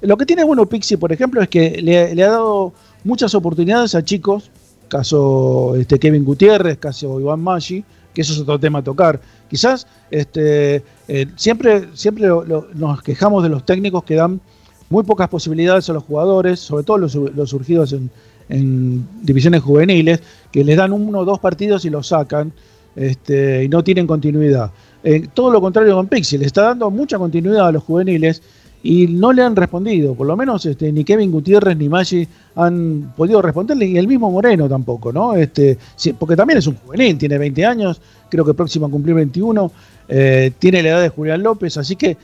Lo 0.00 0.16
que 0.16 0.24
tiene 0.24 0.42
bueno 0.42 0.64
Pixie, 0.64 0.96
por 0.96 1.12
ejemplo, 1.12 1.42
es 1.42 1.50
que 1.50 1.82
le, 1.82 2.14
le 2.14 2.24
ha 2.24 2.30
dado 2.30 2.72
muchas 3.04 3.34
oportunidades 3.34 3.94
a 3.94 4.02
chicos, 4.02 4.50
caso 4.88 5.76
este, 5.76 5.98
Kevin 5.98 6.24
Gutiérrez, 6.24 6.78
caso 6.78 7.20
Iván 7.20 7.40
Maggi, 7.40 7.84
que 8.14 8.22
eso 8.22 8.32
es 8.32 8.38
otro 8.40 8.58
tema 8.58 8.78
a 8.78 8.82
tocar. 8.82 9.20
Quizás 9.50 9.86
este, 10.10 10.82
eh, 11.08 11.26
siempre, 11.36 11.88
siempre 11.92 12.26
lo- 12.26 12.42
lo- 12.42 12.68
nos 12.72 13.02
quejamos 13.02 13.42
de 13.42 13.50
los 13.50 13.66
técnicos 13.66 14.04
que 14.04 14.14
dan 14.14 14.40
muy 14.88 15.04
pocas 15.04 15.28
posibilidades 15.28 15.90
a 15.90 15.92
los 15.92 16.04
jugadores, 16.04 16.58
sobre 16.58 16.84
todo 16.84 16.96
los, 16.96 17.14
los 17.14 17.50
surgidos 17.50 17.92
en, 17.92 18.10
en 18.48 19.06
divisiones 19.20 19.60
juveniles, 19.60 20.20
que 20.50 20.64
les 20.64 20.78
dan 20.78 20.94
uno 20.94 21.18
o 21.18 21.24
dos 21.26 21.38
partidos 21.38 21.84
y 21.84 21.90
los 21.90 22.06
sacan 22.08 22.50
este, 22.96 23.64
y 23.64 23.68
no 23.68 23.84
tienen 23.84 24.06
continuidad. 24.06 24.70
Eh, 25.04 25.28
todo 25.34 25.50
lo 25.50 25.60
contrario 25.60 25.94
con 25.94 26.06
Pixie, 26.06 26.38
le 26.38 26.46
está 26.46 26.62
dando 26.62 26.90
mucha 26.90 27.18
continuidad 27.18 27.68
a 27.68 27.72
los 27.72 27.82
juveniles 27.82 28.42
y 28.84 29.06
no 29.06 29.32
le 29.32 29.42
han 29.42 29.54
respondido, 29.54 30.14
por 30.14 30.26
lo 30.26 30.36
menos 30.36 30.66
este, 30.66 30.92
ni 30.92 31.04
Kevin 31.04 31.30
Gutiérrez 31.30 31.76
ni 31.76 31.88
Maggi 31.88 32.26
han 32.56 33.12
podido 33.16 33.40
responderle, 33.40 33.86
y 33.86 33.96
el 33.96 34.08
mismo 34.08 34.30
Moreno 34.30 34.68
tampoco, 34.68 35.12
¿no? 35.12 35.34
Este, 35.34 35.78
porque 36.18 36.34
también 36.34 36.58
es 36.58 36.66
un 36.66 36.76
juvenil, 36.76 37.16
tiene 37.16 37.38
20 37.38 37.64
años, 37.64 38.00
creo 38.28 38.44
que 38.44 38.54
próximo 38.54 38.86
a 38.86 38.90
cumplir 38.90 39.14
21, 39.14 39.70
eh, 40.08 40.52
tiene 40.58 40.82
la 40.82 40.88
edad 40.90 41.02
de 41.02 41.08
Julián 41.10 41.42
López, 41.42 41.76
así 41.76 41.94
que 41.94 42.16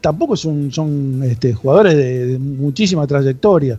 tampoco 0.00 0.36
son 0.36 1.22
este, 1.24 1.52
jugadores 1.52 1.96
de 1.96 2.38
muchísima 2.38 3.06
trayectoria. 3.06 3.78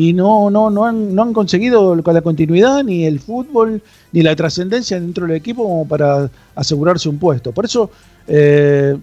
Y 0.00 0.12
no, 0.12 0.48
no, 0.48 0.70
no, 0.70 0.84
han, 0.84 1.12
no 1.12 1.22
han 1.22 1.32
conseguido 1.32 2.00
con 2.04 2.14
la 2.14 2.20
continuidad, 2.20 2.84
ni 2.84 3.04
el 3.04 3.18
fútbol, 3.18 3.82
ni 4.12 4.22
la 4.22 4.36
trascendencia 4.36 5.00
dentro 5.00 5.26
del 5.26 5.34
equipo 5.34 5.64
como 5.64 5.88
para 5.88 6.30
asegurarse 6.54 7.08
un 7.08 7.18
puesto. 7.18 7.50
Por 7.50 7.64
eso, 7.64 7.90
eh, 8.28 8.96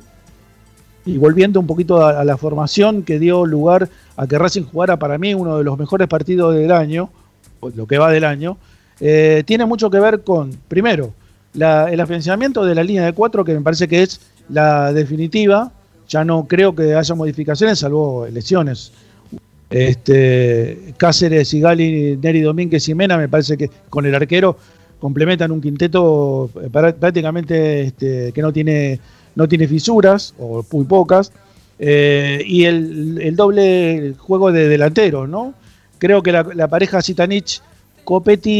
y 1.06 1.18
volviendo 1.18 1.60
un 1.60 1.68
poquito 1.68 2.02
a, 2.06 2.24
la 2.24 2.38
formación 2.38 3.04
que 3.04 3.20
dio 3.20 3.46
lugar 3.46 3.90
a 4.16 4.26
que 4.26 4.38
Racing 4.40 4.64
jugara 4.64 4.98
para 4.98 5.18
mí 5.18 5.34
uno 5.34 5.58
de 5.58 5.66
los 5.66 5.78
mejores 5.78 6.08
partidos 6.08 6.56
del 6.56 6.72
año, 6.72 7.10
lo 7.76 7.86
que 7.88 7.98
va 7.98 8.10
del 8.10 8.24
año, 8.24 8.56
eh, 9.02 9.44
tiene 9.46 9.66
mucho 9.66 9.90
que 9.90 10.00
ver 10.00 10.24
con, 10.24 10.52
primero, 10.70 11.12
la- 11.56 11.92
el 11.92 12.00
afianzamiento 12.00 12.64
de 12.64 12.74
la 12.74 12.86
línea 12.86 13.04
de 13.04 13.12
cuatro, 13.12 13.44
que 13.44 13.54
me 13.54 13.60
parece 13.60 13.90
que 13.90 14.02
es 14.02 14.22
la 14.48 14.94
definitiva. 14.94 15.74
Ya 16.08 16.24
no 16.24 16.46
creo 16.48 16.74
que 16.74 16.96
haya 16.96 17.16
modificaciones, 17.16 17.80
salvo 17.80 18.28
lesiones. 18.32 18.94
Este, 19.70 20.94
Cáceres, 20.98 21.50
Sigali, 21.50 22.18
Neri 22.22 22.42
Domínguez 22.42 22.88
y 22.90 22.96
Mena, 22.96 23.18
me 23.18 23.28
parece 23.30 23.58
que 23.58 23.70
con 23.90 24.06
el 24.06 24.14
arquero 24.16 24.58
complementan 25.00 25.52
un 25.52 25.62
quinteto 25.62 26.50
eh, 26.62 26.70
prá- 26.72 26.94
prácticamente 26.94 27.82
este, 27.82 28.32
que 28.32 28.42
no 28.42 28.54
tiene, 28.54 29.00
no 29.36 29.48
tiene 29.48 29.68
fisuras, 29.68 30.34
o 30.40 30.64
muy 30.72 30.86
pocas. 30.86 31.32
eh, 31.80 32.42
y 32.46 32.64
el, 32.66 33.20
el 33.22 33.36
doble 33.36 34.14
juego 34.18 34.52
de 34.52 34.68
delantero, 34.70 35.28
¿no? 35.28 35.54
Creo 35.98 36.22
que 36.24 36.32
la, 36.32 36.44
la 36.56 36.68
pareja 36.68 37.02
Zitanich 37.02 37.62
Copetti 38.04 38.52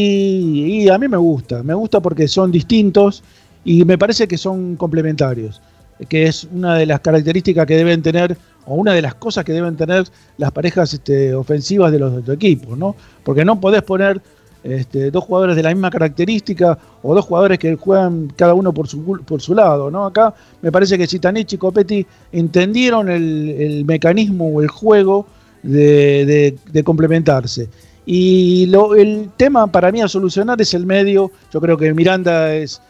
y 0.82 0.88
a 0.88 0.98
mí 0.98 1.08
me 1.08 1.16
gusta, 1.16 1.62
me 1.62 1.74
gusta 1.74 2.00
porque 2.00 2.28
son 2.28 2.50
distintos 2.50 3.22
y 3.64 3.84
me 3.84 3.96
parece 3.96 4.26
que 4.28 4.36
son 4.38 4.76
complementarios, 4.76 5.62
que 6.08 6.24
es 6.24 6.44
una 6.52 6.74
de 6.76 6.86
las 6.86 7.00
características 7.00 7.66
que 7.66 7.76
deben 7.76 8.02
tener 8.02 8.36
o 8.66 8.74
una 8.74 8.92
de 8.92 9.02
las 9.02 9.14
cosas 9.14 9.44
que 9.44 9.52
deben 9.52 9.76
tener 9.76 10.04
las 10.38 10.52
parejas 10.52 10.92
este, 10.92 11.34
ofensivas 11.34 11.90
de 11.92 11.98
los, 11.98 12.16
de 12.16 12.20
los 12.20 12.28
equipos, 12.30 12.76
¿no? 12.76 12.94
Porque 13.24 13.44
no 13.44 13.60
podés 13.60 13.82
poner 13.82 14.20
este, 14.66 15.12
dos 15.12 15.22
jugadores 15.22 15.54
de 15.54 15.62
la 15.62 15.68
misma 15.68 15.90
característica 15.90 16.76
o 17.02 17.14
dos 17.14 17.24
jugadores 17.24 17.56
que 17.56 17.76
juegan 17.76 18.32
cada 18.34 18.52
uno 18.52 18.74
por 18.74 18.88
su, 18.88 19.00
por 19.24 19.40
su 19.40 19.54
lado, 19.54 19.92
¿no? 19.92 20.06
Acá 20.06 20.34
me 20.60 20.72
parece 20.72 20.98
que 20.98 21.06
Zitanich 21.06 21.52
y 21.52 21.56
Copetti 21.56 22.04
entendieron 22.32 23.08
el, 23.08 23.84
mecanismo 23.84 24.48
o 24.48 24.60
el 24.60 24.68
juego 24.68 25.26
de, 25.62 26.58
complementarse. 26.84 27.68
Y 28.06 28.72
el 28.96 29.30
tema 29.36 29.68
para 29.68 29.92
mí 29.92 30.00
a 30.00 30.08
solucionar 30.08 30.60
es 30.60 30.74
el 30.74 30.84
medio. 30.84 31.30
Yo 31.52 31.60
creo 31.60 31.76
que 31.76 31.94
Miranda 31.94 32.52
es, 32.52 32.80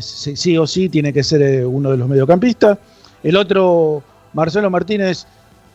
sí 0.00 0.58
o 0.58 0.66
sí 0.66 0.88
tiene 0.88 1.12
que 1.12 1.22
ser 1.22 1.42
eh, 1.42 1.64
uno 1.64 1.92
de 1.92 1.96
los 1.96 2.08
mediocampistas. 2.08 2.76
El 3.22 3.36
otro, 3.36 4.02
Marcelo 4.32 4.70
Martínez, 4.70 5.26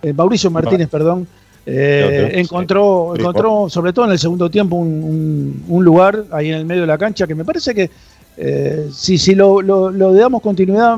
eh, 0.02 0.14
Mauricio 0.14 0.50
Martínez, 0.52 0.88
perdón, 0.90 1.28
eh, 1.66 2.32
encontró, 2.36 3.14
encontró 3.18 3.70
sobre 3.70 3.92
todo 3.94 4.06
en 4.06 4.12
el 4.12 4.20
segundo 4.20 4.50
tiempo, 4.50 4.76
un, 4.76 4.88
un- 5.04 5.64
un 5.68 5.84
lugar 5.86 6.26
ahí 6.32 6.50
en 6.50 6.56
el 6.56 6.66
medio 6.66 6.82
de 6.82 6.88
la 6.88 6.98
cancha 6.98 7.26
que 7.26 7.34
me 7.36 7.44
parece 7.44 7.74
que 7.74 7.90
eh, 8.38 8.90
si, 8.94 9.18
si 9.18 9.34
lo, 9.36 9.62
lo- 9.62 9.90
lo 9.92 10.14
damos 10.14 10.42
continuidad, 10.42 10.98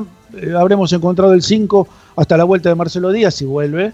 habremos 0.58 0.92
encontrado 0.92 1.32
el 1.32 1.42
5 1.42 1.88
hasta 2.16 2.36
la 2.36 2.44
vuelta 2.44 2.68
de 2.68 2.74
Marcelo 2.74 3.10
Díaz 3.12 3.34
si 3.34 3.44
vuelve. 3.44 3.92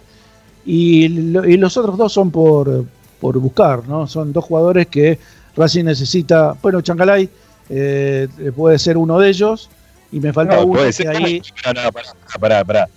Y, 0.66 1.08
lo- 1.08 1.44
y 1.46 1.56
los 1.58 1.76
otros 1.76 1.96
dos 1.98 2.12
son 2.12 2.30
por, 2.30 2.84
por 3.20 3.38
buscar, 3.38 3.86
¿no? 3.86 4.06
Son 4.06 4.32
dos 4.32 4.44
jugadores 4.44 4.86
que 4.86 5.18
Racing 5.56 5.84
necesita. 5.84 6.54
Bueno, 6.62 6.80
Chancalay 6.80 7.28
eh, 7.68 8.26
puede 8.56 8.78
ser 8.78 8.96
uno 8.96 9.18
de 9.18 9.28
ellos. 9.28 9.68
Y 10.10 10.20
me 10.20 10.32
falta 10.32 10.56
No, 10.56 10.62
uno 10.64 10.72
puede 10.74 10.86
que 10.86 10.92
ser. 10.94 11.08
ahí. 11.08 11.42
No, 11.66 11.72
no, 11.84 11.92
pará, 11.92 12.08
pará, 12.40 12.64
pará. 12.64 12.88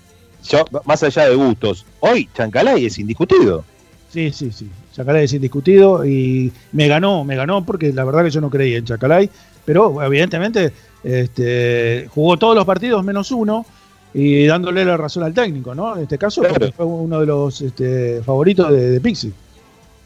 Yo, 0.50 0.66
más 0.86 1.04
allá 1.04 1.30
de 1.30 1.36
gustos, 1.36 1.86
hoy 2.00 2.30
Chancalay 2.34 2.86
es 2.86 2.98
indiscutido. 3.00 3.64
Sí, 4.10 4.32
sí, 4.32 4.52
sí. 4.52 4.70
Chancalay 4.94 5.26
es 5.26 5.34
indiscutido 5.34 6.06
y 6.06 6.52
me 6.72 6.88
ganó, 6.88 7.24
me 7.24 7.36
ganó 7.36 7.66
porque 7.66 7.92
la 7.92 8.06
verdad 8.06 8.24
que 8.24 8.32
yo 8.32 8.42
no 8.42 8.50
creía 8.50 8.78
en 8.78 8.86
Chancalay, 8.86 9.30
pero 9.66 10.02
evidentemente 10.02 10.72
este, 11.04 12.08
jugó 12.14 12.38
todos 12.38 12.56
los 12.56 12.66
partidos 12.66 13.04
menos 13.04 13.32
uno 13.32 13.66
y 14.14 14.46
dándole 14.46 14.86
la 14.86 14.98
razón 14.98 15.24
al 15.24 15.34
técnico, 15.34 15.76
¿no? 15.76 15.96
En 15.96 16.04
este 16.04 16.18
caso 16.18 16.42
porque 16.42 16.72
fue 16.72 16.86
uno 16.86 17.20
de 17.20 17.26
los 17.26 17.62
este, 17.62 18.22
favoritos 18.24 18.72
de, 18.72 18.92
de 18.92 19.02
Pixie. 19.02 19.34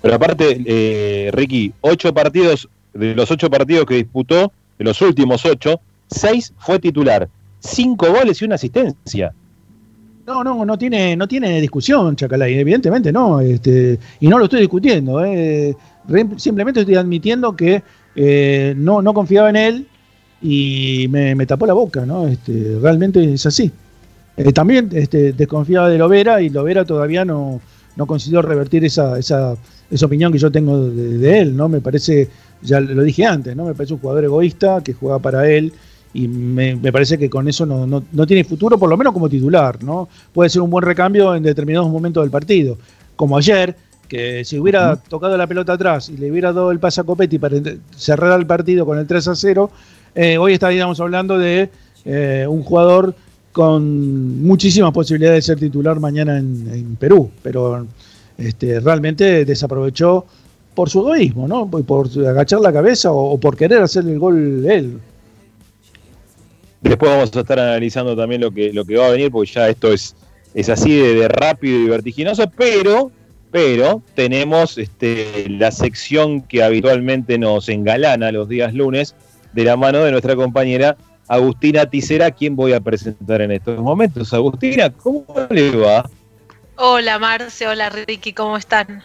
Pero 0.02 0.16
aparte, 0.16 0.62
eh, 0.66 1.30
Ricky, 1.32 1.74
ocho 1.82 2.14
partidos, 2.14 2.68
de 2.94 3.14
los 3.14 3.30
ocho 3.30 3.50
partidos 3.50 3.86
que 3.86 3.96
disputó, 3.96 4.52
de 4.78 4.86
los 4.86 5.00
últimos 5.02 5.46
ocho, 5.46 5.80
seis 6.10 6.54
fue 6.58 6.80
titular. 6.80 7.30
Cinco 7.60 8.12
goles 8.12 8.42
y 8.42 8.46
una 8.46 8.56
asistencia. 8.56 9.34
No, 10.32 10.44
no, 10.46 10.66
no 10.66 10.78
tiene, 10.78 11.16
no 11.18 11.28
tiene 11.28 11.60
discusión, 11.60 12.16
Chacalay, 12.16 12.58
evidentemente 12.58 13.12
no, 13.12 13.42
este, 13.42 14.00
y 14.22 14.28
no 14.30 14.38
lo 14.38 14.46
estoy 14.46 14.62
discutiendo, 14.62 15.24
eh, 15.26 15.76
simplemente 16.38 16.80
estoy 16.80 16.96
admitiendo 16.96 17.54
que 17.54 17.84
eh, 18.16 18.74
no, 18.78 19.02
no 19.02 19.14
confiaba 19.14 19.50
en 19.50 19.56
él 19.58 19.88
y 20.42 21.08
me, 21.10 21.36
me 21.36 21.46
tapó 21.46 21.66
la 21.66 21.74
boca, 21.74 22.06
¿no? 22.06 22.28
Este, 22.28 22.78
realmente 22.82 23.34
es 23.34 23.46
así. 23.46 23.72
Eh, 24.38 24.54
también 24.54 24.90
este, 24.94 25.34
desconfiaba 25.34 25.90
de 25.90 25.98
Lovera 25.98 26.42
y 26.42 26.50
Lovera 26.50 26.86
todavía 26.86 27.26
no, 27.26 27.60
no 27.98 28.06
consiguió 28.06 28.42
revertir 28.42 28.86
esa, 28.86 29.20
esa, 29.20 29.56
esa 29.90 30.06
opinión 30.06 30.32
que 30.32 30.40
yo 30.40 30.50
tengo 30.50 30.88
de, 30.88 31.18
de 31.18 31.40
él, 31.40 31.58
¿no? 31.58 31.68
Me 31.68 31.82
parece, 31.82 32.30
ya 32.62 32.80
lo 32.80 33.04
dije 33.04 33.26
antes, 33.26 33.54
¿no? 33.54 33.66
Me 33.66 33.76
parece 33.76 33.96
un 33.96 34.00
jugador 34.00 34.24
egoísta 34.24 34.82
que 34.82 34.94
juega 34.94 35.20
para 35.20 35.50
él 35.50 35.74
y 36.14 36.28
me, 36.28 36.76
me 36.76 36.92
parece 36.92 37.18
que 37.18 37.30
con 37.30 37.48
eso 37.48 37.66
no, 37.66 37.88
no, 37.88 38.04
no 38.12 38.28
tiene 38.28 38.44
futuro, 38.44 38.78
por 38.78 38.90
lo 38.90 38.98
menos 38.98 39.14
como 39.14 39.30
titular, 39.30 39.84
¿no? 39.84 40.10
Puede 40.34 40.50
ser 40.50 40.62
un 40.62 40.70
buen 40.70 40.84
recambio 40.84 41.36
en 41.36 41.44
determinados 41.44 41.90
momentos 41.90 42.24
del 42.24 42.32
partido, 42.32 42.78
como 43.16 43.38
ayer, 43.38 43.76
que 44.08 44.44
si 44.44 44.60
hubiera 44.60 44.98
tocado 44.98 45.38
la 45.38 45.48
pelota 45.48 45.74
atrás 45.74 46.10
y 46.10 46.18
le 46.18 46.30
hubiera 46.30 46.52
dado 46.52 46.72
el 46.72 46.80
pase 46.80 47.00
a 47.00 47.06
Copetti 47.06 47.40
para 47.40 47.58
cerrar 47.96 48.38
el 48.40 48.46
partido 48.46 48.86
con 48.86 49.00
el 49.00 49.08
3 49.08 49.28
a 49.30 49.36
0, 49.36 49.72
eh, 50.16 50.38
hoy 50.38 50.54
estaríamos 50.54 51.00
hablando 51.00 51.38
de 51.38 51.70
eh, 52.04 52.46
un 52.50 52.62
jugador 52.62 53.16
con 53.54 54.44
muchísimas 54.44 54.92
posibilidades 54.92 55.46
de 55.46 55.54
ser 55.54 55.60
titular 55.60 56.00
mañana 56.00 56.38
en, 56.38 56.68
en 56.74 56.96
Perú, 56.98 57.32
pero 57.42 57.88
este, 58.38 58.80
realmente 58.82 59.46
desaprovechó 59.46 60.26
por 60.74 60.90
su 60.90 61.00
egoísmo, 61.00 61.48
¿no? 61.48 61.70
Por, 61.70 61.86
por 61.86 62.08
agachar 62.28 62.60
la 62.62 62.74
cabeza 62.74 63.12
o, 63.12 63.34
o 63.34 63.40
por 63.40 63.56
querer 63.56 63.82
hacer 63.82 64.06
el 64.06 64.20
gol 64.20 64.66
él. 64.66 65.00
Después 66.82 67.12
vamos 67.12 67.36
a 67.36 67.40
estar 67.40 67.60
analizando 67.60 68.16
también 68.16 68.42
lo 68.42 68.52
que, 68.52 68.74
lo 68.74 68.86
que 68.86 68.98
va 68.98 69.08
a 69.08 69.12
venir, 69.12 69.32
porque 69.32 69.52
ya 69.52 69.70
esto 69.70 69.94
es, 69.94 70.16
es 70.54 70.70
así 70.70 70.98
de, 70.98 71.14
de 71.14 71.28
rápido 71.28 71.80
y 71.80 71.88
vertiginoso, 71.88 72.50
pero, 72.58 73.12
pero 73.52 74.02
tenemos 74.16 74.78
este, 74.78 75.48
la 75.50 75.72
sección 75.72 76.42
que 76.42 76.64
habitualmente 76.64 77.38
nos 77.38 77.70
engalana 77.70 78.32
los 78.32 78.50
días 78.50 78.74
lunes, 78.74 79.16
de 79.54 79.64
la 79.64 79.78
mano 79.78 80.04
de 80.04 80.12
nuestra 80.12 80.36
compañera 80.36 80.98
Agustina 81.28 81.86
Ticera, 81.86 82.28
a 82.28 82.32
quien 82.32 82.56
voy 82.56 82.74
a 82.74 82.80
presentar 82.80 83.42
en 83.42 83.52
estos 83.52 83.80
momentos. 83.80 84.34
Agustina, 84.34 84.90
¿cómo 84.90 85.26
le 85.50 85.72
va? 85.76 86.10
Hola 86.76 87.20
Marce, 87.20 87.68
hola 87.68 87.90
Ricky, 87.90 88.34
¿cómo 88.34 88.58
están? 88.58 89.04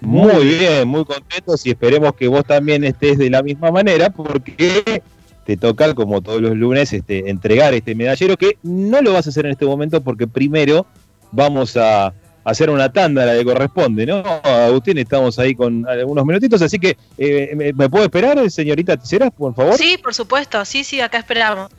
Muy 0.00 0.44
bien, 0.44 0.86
muy 0.88 1.04
contentos 1.04 1.64
y 1.64 1.70
esperemos 1.70 2.14
que 2.14 2.28
vos 2.28 2.44
también 2.44 2.84
estés 2.84 3.16
de 3.16 3.30
la 3.30 3.42
misma 3.42 3.70
manera 3.70 4.10
porque 4.10 5.02
te 5.46 5.56
toca, 5.56 5.94
como 5.94 6.20
todos 6.20 6.42
los 6.42 6.56
lunes, 6.56 6.92
este, 6.92 7.30
entregar 7.30 7.72
este 7.72 7.94
medallero 7.94 8.36
que 8.36 8.58
no 8.62 9.00
lo 9.00 9.12
vas 9.12 9.26
a 9.26 9.30
hacer 9.30 9.46
en 9.46 9.52
este 9.52 9.64
momento 9.64 10.00
porque 10.02 10.26
primero 10.26 10.86
vamos 11.32 11.76
a 11.76 12.12
hacer 12.44 12.68
una 12.70 12.92
tanda, 12.92 13.24
la 13.26 13.34
que 13.36 13.44
corresponde, 13.44 14.06
¿no? 14.06 14.22
Agustín, 14.44 14.98
estamos 14.98 15.38
ahí 15.38 15.54
con 15.54 15.86
algunos 15.88 16.24
minutitos, 16.24 16.62
así 16.62 16.78
que 16.78 16.96
eh, 17.18 17.52
¿me, 17.56 17.72
me 17.72 17.88
puedo 17.88 18.04
esperar, 18.04 18.48
señorita 18.50 18.96
Ticeras, 18.96 19.30
por 19.36 19.54
favor? 19.54 19.76
Sí, 19.76 19.96
por 20.02 20.14
supuesto, 20.14 20.64
sí, 20.64 20.84
sí, 20.84 21.00
acá 21.00 21.18
esperamos. 21.18 21.70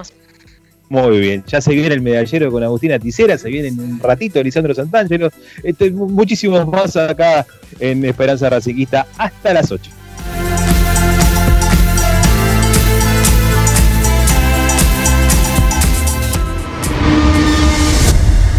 Muy 0.90 1.20
bien, 1.20 1.44
ya 1.48 1.60
se 1.60 1.74
viene 1.74 1.94
el 1.96 2.02
medallero 2.02 2.50
con 2.50 2.64
Agustina 2.64 2.98
Ticera, 2.98 3.38
se 3.38 3.50
viene 3.50 3.68
en 3.70 3.80
un 3.80 4.00
ratito 4.00 4.42
Lisandro 4.42 4.74
Santangelo, 4.74 5.30
este, 5.64 5.92
mu- 5.92 6.08
muchísimos 6.08 6.66
más 6.66 6.96
acá 6.96 7.46
en 7.82 8.06
Esperanza 8.06 8.50
Raciquista 8.50 9.06
hasta 9.18 9.54
las 9.54 9.70
8. 9.70 9.92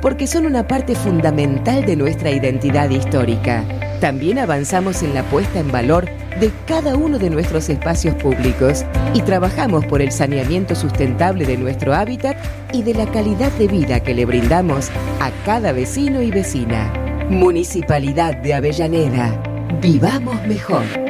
porque 0.00 0.26
son 0.26 0.46
una 0.46 0.66
parte 0.66 0.94
fundamental 0.94 1.84
de 1.84 1.96
nuestra 1.96 2.30
identidad 2.30 2.90
histórica. 2.90 3.64
También 4.00 4.38
avanzamos 4.38 5.02
en 5.02 5.14
la 5.14 5.22
puesta 5.24 5.60
en 5.60 5.70
valor 5.70 6.06
de 6.40 6.50
cada 6.66 6.96
uno 6.96 7.18
de 7.18 7.28
nuestros 7.28 7.68
espacios 7.68 8.14
públicos 8.14 8.84
y 9.12 9.20
trabajamos 9.22 9.84
por 9.84 10.00
el 10.00 10.10
saneamiento 10.10 10.74
sustentable 10.74 11.44
de 11.44 11.58
nuestro 11.58 11.94
hábitat 11.94 12.36
y 12.72 12.82
de 12.82 12.94
la 12.94 13.06
calidad 13.10 13.52
de 13.52 13.68
vida 13.68 14.00
que 14.00 14.14
le 14.14 14.24
brindamos 14.24 14.90
a 15.20 15.30
cada 15.44 15.72
vecino 15.72 16.22
y 16.22 16.30
vecina. 16.30 16.92
Municipalidad 17.28 18.36
de 18.36 18.54
Avellaneda. 18.54 19.40
Vivamos 19.80 20.42
mejor. 20.46 21.09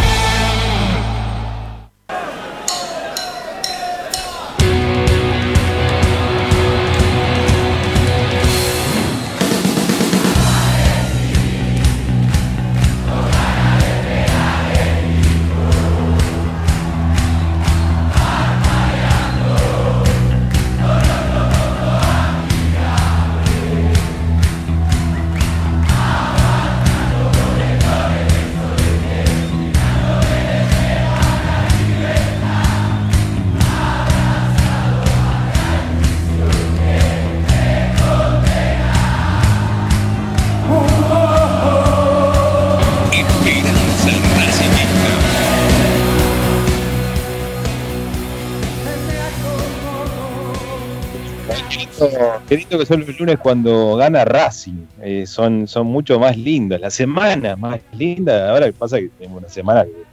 Que 52.81 52.85
son 52.85 53.01
los 53.01 53.19
lunes 53.19 53.37
cuando 53.39 53.95
gana 53.95 54.25
Racing. 54.25 54.85
Eh, 55.01 55.25
son, 55.25 55.67
son 55.67 55.87
mucho 55.87 56.19
más 56.19 56.37
lindos. 56.37 56.79
La 56.79 56.89
semana 56.89 57.55
más 57.55 57.79
linda. 57.93 58.51
Ahora 58.51 58.65
que 58.67 58.73
pasa 58.73 58.99
que 58.99 59.09
tenemos 59.09 59.39
una 59.39 59.49
semana 59.49 59.85
que 59.85 60.03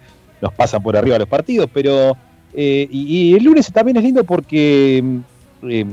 nos 0.41 0.53
pasan 0.55 0.83
por 0.83 0.97
arriba 0.97 1.19
los 1.19 1.29
partidos, 1.29 1.69
pero. 1.73 2.17
eh, 2.55 2.89
y, 2.91 3.35
el 3.35 3.45
lunes 3.45 3.71
también 3.73 3.97
es 3.97 4.05
lindo 4.05 4.25
porque 4.25 5.03
mm, 5.03 5.19
eh, 5.69 5.87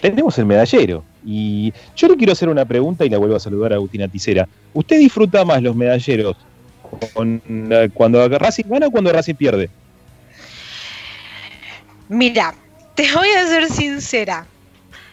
tenemos 0.00 0.38
el 0.38 0.46
medallero. 0.46 1.04
Y 1.24 1.72
yo 1.96 2.08
le 2.08 2.16
quiero 2.16 2.32
hacer 2.32 2.48
una 2.48 2.64
pregunta 2.64 3.04
y 3.04 3.08
la 3.08 3.18
vuelvo 3.18 3.36
a 3.36 3.40
saludar 3.40 3.72
a 3.72 3.76
Agustina 3.76 4.08
Ticera. 4.08 4.48
¿Usted 4.72 4.98
disfruta 4.98 5.44
más 5.44 5.62
los 5.62 5.74
medalleros 5.74 6.36
cuando 7.94 8.28
Racing 8.28 8.64
gana 8.68 8.86
o 8.86 8.90
cuando 8.90 9.12
Racing 9.12 9.34
pierde? 9.34 9.70
Mira, 12.08 12.54
Te 12.94 13.12
voy 13.12 13.28
a 13.30 13.46
ser 13.46 13.68
sincera. 13.70 14.46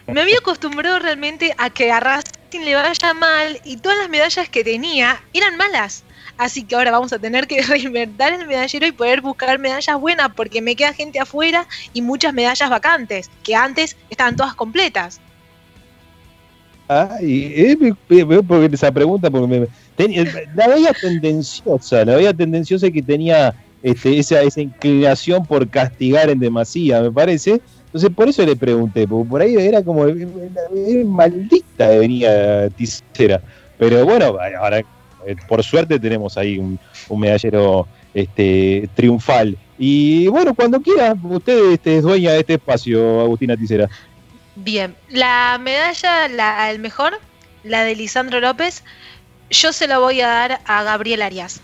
Me 0.06 0.20
había 0.20 0.36
acostumbrado 0.38 0.98
realmente 0.98 1.54
a 1.58 1.70
que 1.70 1.90
a 1.90 2.00
Racing 2.00 2.60
le 2.64 2.74
vaya 2.74 3.14
mal 3.14 3.60
y 3.64 3.76
todas 3.78 3.98
las 3.98 4.08
medallas 4.08 4.48
que 4.48 4.64
tenía 4.64 5.20
eran 5.32 5.56
malas. 5.56 6.04
Así 6.36 6.64
que 6.64 6.74
ahora 6.74 6.90
vamos 6.90 7.12
a 7.12 7.18
tener 7.18 7.46
que 7.46 7.62
reinventar 7.62 8.32
el 8.32 8.46
medallero 8.46 8.86
y 8.86 8.92
poder 8.92 9.20
buscar 9.20 9.58
medallas 9.58 9.98
buenas 10.00 10.28
porque 10.34 10.60
me 10.60 10.76
queda 10.76 10.92
gente 10.92 11.18
afuera 11.20 11.66
y 11.92 12.02
muchas 12.02 12.34
medallas 12.34 12.68
vacantes, 12.68 13.30
que 13.42 13.54
antes 13.54 13.96
estaban 14.10 14.36
todas 14.36 14.54
completas. 14.54 15.20
Ah, 16.88 17.16
y 17.22 17.44
eh, 17.54 17.76
me- 18.08 18.24
me- 18.24 18.42
porque 18.42 18.74
esa 18.74 18.92
pregunta 18.92 19.30
porque 19.30 19.46
me- 19.46 19.68
tenía- 19.96 20.24
la 20.54 20.68
veía 20.68 20.92
tendenciosa, 20.92 22.04
la 22.04 22.16
veía 22.16 22.34
tendenciosa 22.34 22.88
y 22.88 22.92
que 22.92 23.02
tenía 23.02 23.54
este, 23.82 24.18
esa, 24.18 24.42
esa 24.42 24.60
inclinación 24.60 25.44
por 25.46 25.68
castigar 25.68 26.28
en 26.28 26.38
demasía, 26.38 27.00
me 27.00 27.10
parece. 27.10 27.60
Entonces 27.92 28.10
por 28.16 28.26
eso 28.26 28.44
le 28.46 28.56
pregunté, 28.56 29.06
porque 29.06 29.28
por 29.28 29.42
ahí 29.42 29.54
era 29.54 29.82
como 29.82 30.06
maldita 31.04 31.88
venía 31.88 32.70
Tisera. 32.70 33.42
Pero 33.78 34.04
bueno, 34.06 34.38
ahora 34.58 34.78
eh, 34.78 35.36
por 35.46 35.62
suerte 35.62 36.00
tenemos 36.00 36.38
ahí 36.38 36.58
un, 36.58 36.78
un 37.10 37.20
medallero 37.20 37.86
este, 38.14 38.88
triunfal. 38.94 39.58
Y 39.78 40.26
bueno, 40.28 40.54
cuando 40.54 40.80
quiera, 40.80 41.14
usted 41.22 41.72
este, 41.72 41.98
es 41.98 42.02
dueña 42.02 42.32
de 42.32 42.40
este 42.40 42.54
espacio, 42.54 43.20
Agustina 43.20 43.56
Tisera. 43.56 43.90
Bien, 44.56 44.94
la 45.10 45.58
medalla, 45.60 46.28
la, 46.28 46.70
el 46.70 46.78
mejor, 46.78 47.18
la 47.64 47.84
de 47.84 47.94
Lisandro 47.94 48.40
López, 48.40 48.84
yo 49.50 49.72
se 49.72 49.86
la 49.86 49.98
voy 49.98 50.20
a 50.22 50.28
dar 50.28 50.60
a 50.64 50.82
Gabriel 50.82 51.20
Arias. 51.20 51.60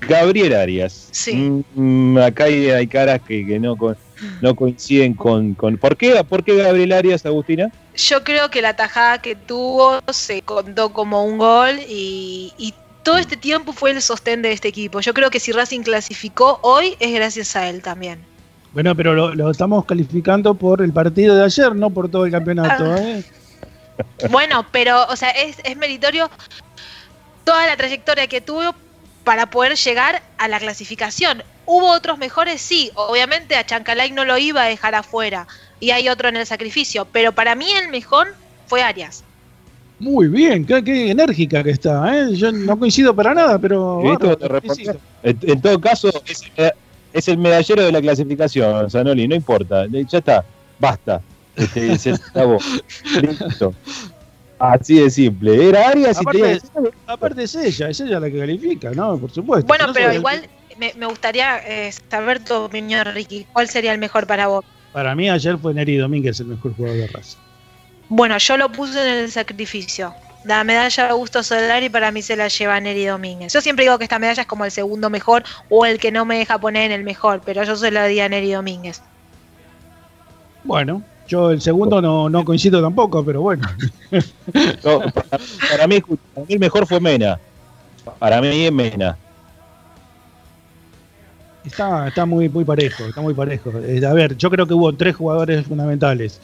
Gabriel 0.00 0.54
Arias. 0.54 1.08
Sí. 1.10 1.34
Mm, 1.74 2.18
acá 2.18 2.44
hay, 2.44 2.70
hay 2.70 2.86
caras 2.86 3.20
que, 3.26 3.44
que 3.46 3.58
no, 3.58 3.76
co- 3.76 3.96
no 4.40 4.54
coinciden 4.54 5.14
con, 5.14 5.54
con. 5.54 5.76
¿Por 5.78 5.96
qué? 5.96 6.22
¿Por 6.24 6.44
qué 6.44 6.56
Gabriel 6.56 6.92
Arias, 6.92 7.26
Agustina? 7.26 7.70
Yo 7.96 8.22
creo 8.22 8.50
que 8.50 8.62
la 8.62 8.74
tajada 8.76 9.18
que 9.18 9.34
tuvo 9.34 9.98
se 10.12 10.42
contó 10.42 10.92
como 10.92 11.24
un 11.24 11.38
gol 11.38 11.80
y, 11.88 12.52
y 12.56 12.72
todo 13.02 13.18
este 13.18 13.36
tiempo 13.36 13.72
fue 13.72 13.90
el 13.90 14.00
sostén 14.02 14.42
de 14.42 14.52
este 14.52 14.68
equipo. 14.68 15.00
Yo 15.00 15.12
creo 15.14 15.30
que 15.30 15.40
si 15.40 15.50
Racing 15.52 15.80
clasificó 15.82 16.60
hoy 16.62 16.94
es 17.00 17.12
gracias 17.12 17.56
a 17.56 17.68
él 17.68 17.82
también. 17.82 18.20
Bueno, 18.72 18.94
pero 18.94 19.14
lo, 19.14 19.34
lo 19.34 19.50
estamos 19.50 19.84
calificando 19.86 20.54
por 20.54 20.82
el 20.82 20.92
partido 20.92 21.34
de 21.34 21.44
ayer, 21.44 21.74
no 21.74 21.90
por 21.90 22.08
todo 22.10 22.26
el 22.26 22.30
campeonato. 22.30 22.94
¿eh? 22.96 23.24
Bueno, 24.30 24.64
pero, 24.70 25.06
o 25.08 25.16
sea, 25.16 25.30
es, 25.30 25.56
es 25.64 25.76
meritorio 25.76 26.30
toda 27.44 27.66
la 27.66 27.76
trayectoria 27.76 28.26
que 28.26 28.40
tuvo 28.40 28.74
para 29.28 29.44
poder 29.50 29.76
llegar 29.76 30.22
a 30.38 30.48
la 30.48 30.58
clasificación. 30.58 31.42
¿Hubo 31.66 31.90
otros 31.92 32.16
mejores? 32.16 32.62
Sí, 32.62 32.90
obviamente 32.94 33.56
a 33.56 33.66
Chancalay 33.66 34.10
no 34.10 34.24
lo 34.24 34.38
iba 34.38 34.62
a 34.62 34.66
dejar 34.68 34.94
afuera 34.94 35.46
y 35.80 35.90
hay 35.90 36.08
otro 36.08 36.30
en 36.30 36.36
el 36.36 36.46
sacrificio, 36.46 37.06
pero 37.12 37.32
para 37.32 37.54
mí 37.54 37.66
el 37.72 37.88
mejor 37.90 38.34
fue 38.68 38.82
Arias. 38.82 39.22
Muy 39.98 40.28
bien, 40.28 40.64
qué, 40.64 40.82
qué 40.82 41.10
enérgica 41.10 41.62
que 41.62 41.72
está. 41.72 42.10
¿eh? 42.16 42.34
Yo 42.36 42.50
no 42.52 42.78
coincido 42.78 43.14
para 43.14 43.34
nada, 43.34 43.58
pero. 43.58 44.00
Felicito. 44.62 44.98
En, 45.22 45.38
en 45.42 45.60
todo 45.60 45.78
caso, 45.78 46.08
es, 46.26 46.44
el- 46.56 46.72
es 47.12 47.28
el 47.28 47.36
medallero 47.36 47.84
de 47.84 47.92
la 47.92 48.00
clasificación, 48.00 48.90
Zanoli, 48.90 49.28
no 49.28 49.34
importa. 49.34 49.84
Ya 49.90 50.18
está, 50.20 50.42
basta. 50.78 51.20
Este, 51.54 51.98
se 51.98 52.12
acabó. 52.12 52.56
Listo. 53.20 53.74
Así 54.58 54.98
de 55.00 55.10
simple. 55.10 55.68
Era 55.68 55.88
Arias 55.88 56.20
y 56.20 56.24
tenía- 56.24 56.58
aparte 57.06 57.44
es 57.44 57.54
ella, 57.54 57.90
es 57.90 58.00
ella 58.00 58.18
la 58.18 58.30
que 58.30 58.38
califica, 58.38 58.90
¿no? 58.90 59.18
Por 59.18 59.30
supuesto. 59.30 59.66
Bueno, 59.66 59.86
No 59.86 59.92
pero 59.92 60.12
igual 60.12 60.48
me, 60.78 60.92
me 60.96 61.06
gustaría 61.06 61.58
eh, 61.58 61.92
saber 62.10 62.44
tu 62.44 62.54
opinión, 62.54 63.04
Ricky. 63.14 63.46
¿Cuál 63.52 63.68
sería 63.68 63.92
el 63.92 63.98
mejor 63.98 64.26
para 64.26 64.48
vos? 64.48 64.64
Para 64.92 65.14
mí 65.14 65.30
ayer 65.30 65.58
fue 65.58 65.74
Neri 65.74 65.96
Domínguez 65.96 66.40
el 66.40 66.46
mejor 66.46 66.74
jugador 66.74 66.98
de 66.98 67.06
raza. 67.06 67.38
Bueno, 68.08 68.36
yo 68.38 68.56
lo 68.56 68.72
puse 68.72 69.00
en 69.00 69.18
el 69.24 69.30
sacrificio. 69.30 70.14
La 70.44 70.64
medalla 70.64 71.04
de 71.04 71.10
Augusto 71.10 71.42
Solari 71.42 71.88
para 71.88 72.10
mí 72.10 72.22
se 72.22 72.34
la 72.36 72.48
lleva 72.48 72.80
Neri 72.80 73.04
Domínguez. 73.04 73.52
Yo 73.52 73.60
siempre 73.60 73.84
digo 73.84 73.98
que 73.98 74.04
esta 74.04 74.18
medalla 74.18 74.42
es 74.42 74.48
como 74.48 74.64
el 74.64 74.70
segundo 74.70 75.10
mejor 75.10 75.44
o 75.68 75.84
el 75.84 75.98
que 75.98 76.10
no 76.10 76.24
me 76.24 76.38
deja 76.38 76.58
poner 76.58 76.84
en 76.86 76.92
el 76.92 77.04
mejor, 77.04 77.42
pero 77.44 77.62
yo 77.64 77.76
se 77.76 77.90
la 77.90 78.06
di 78.06 78.18
a 78.20 78.28
Neri 78.28 78.52
Domínguez. 78.52 79.02
Bueno, 80.64 81.02
yo 81.28 81.50
el 81.50 81.60
segundo 81.60 82.00
no, 82.02 82.28
no 82.28 82.44
coincido 82.44 82.82
tampoco, 82.82 83.24
pero 83.24 83.42
bueno. 83.42 83.68
No, 84.82 85.00
para, 85.00 85.38
para 85.70 85.86
mí, 85.86 86.00
para 86.00 86.46
mí 86.46 86.54
el 86.54 86.58
mejor 86.58 86.86
fue 86.86 86.98
Mena. 86.98 87.38
Para 88.18 88.40
mí 88.40 88.48
es 88.64 88.72
Mena. 88.72 89.16
Está, 91.64 92.08
está 92.08 92.24
muy, 92.24 92.48
muy 92.48 92.64
parejo, 92.64 93.04
está 93.04 93.20
muy 93.20 93.34
parejo. 93.34 93.70
Eh, 93.80 94.04
a 94.04 94.14
ver, 94.14 94.36
yo 94.38 94.48
creo 94.50 94.66
que 94.66 94.72
hubo 94.72 94.90
tres 94.94 95.14
jugadores 95.16 95.66
fundamentales. 95.66 96.40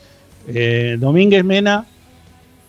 Eh, 0.46 0.96
Domínguez 1.00 1.42
Mena, 1.44 1.86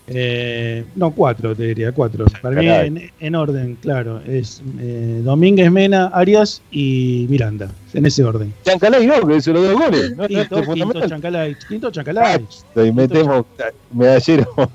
eh, 0.08 0.84
no, 0.94 1.10
cuatro, 1.10 1.54
te 1.54 1.64
diría, 1.64 1.92
cuatro. 1.92 2.24
Para 2.40 2.56
mí 2.60 2.66
Caray. 2.66 2.86
en, 2.88 3.10
en 3.18 3.34
orden, 3.34 3.76
claro. 3.82 4.20
Es 4.26 4.62
eh, 4.78 5.20
Domínguez, 5.24 5.70
Mena, 5.70 6.06
Arias 6.14 6.62
y 6.70 7.26
Miranda, 7.28 7.68
en 7.92 8.06
ese 8.06 8.22
orden. 8.24 8.54
Chancalay 8.64 9.06
no, 9.06 9.26
que 9.26 9.36
hizo 9.36 9.52
los 9.52 9.64
dos 9.64 9.74
goles. 9.74 10.10
No, 10.16 10.22
no, 10.22 10.28
Quinto, 10.28 10.42
es 10.42 10.48
quinto 10.48 10.64
fundamental. 10.64 11.10
Chancalay, 11.10 11.56
quinto 11.68 11.90
Chancalay. 11.90 12.46
Y 12.76 12.92
metemos 12.92 13.46
medallero. 13.92 14.46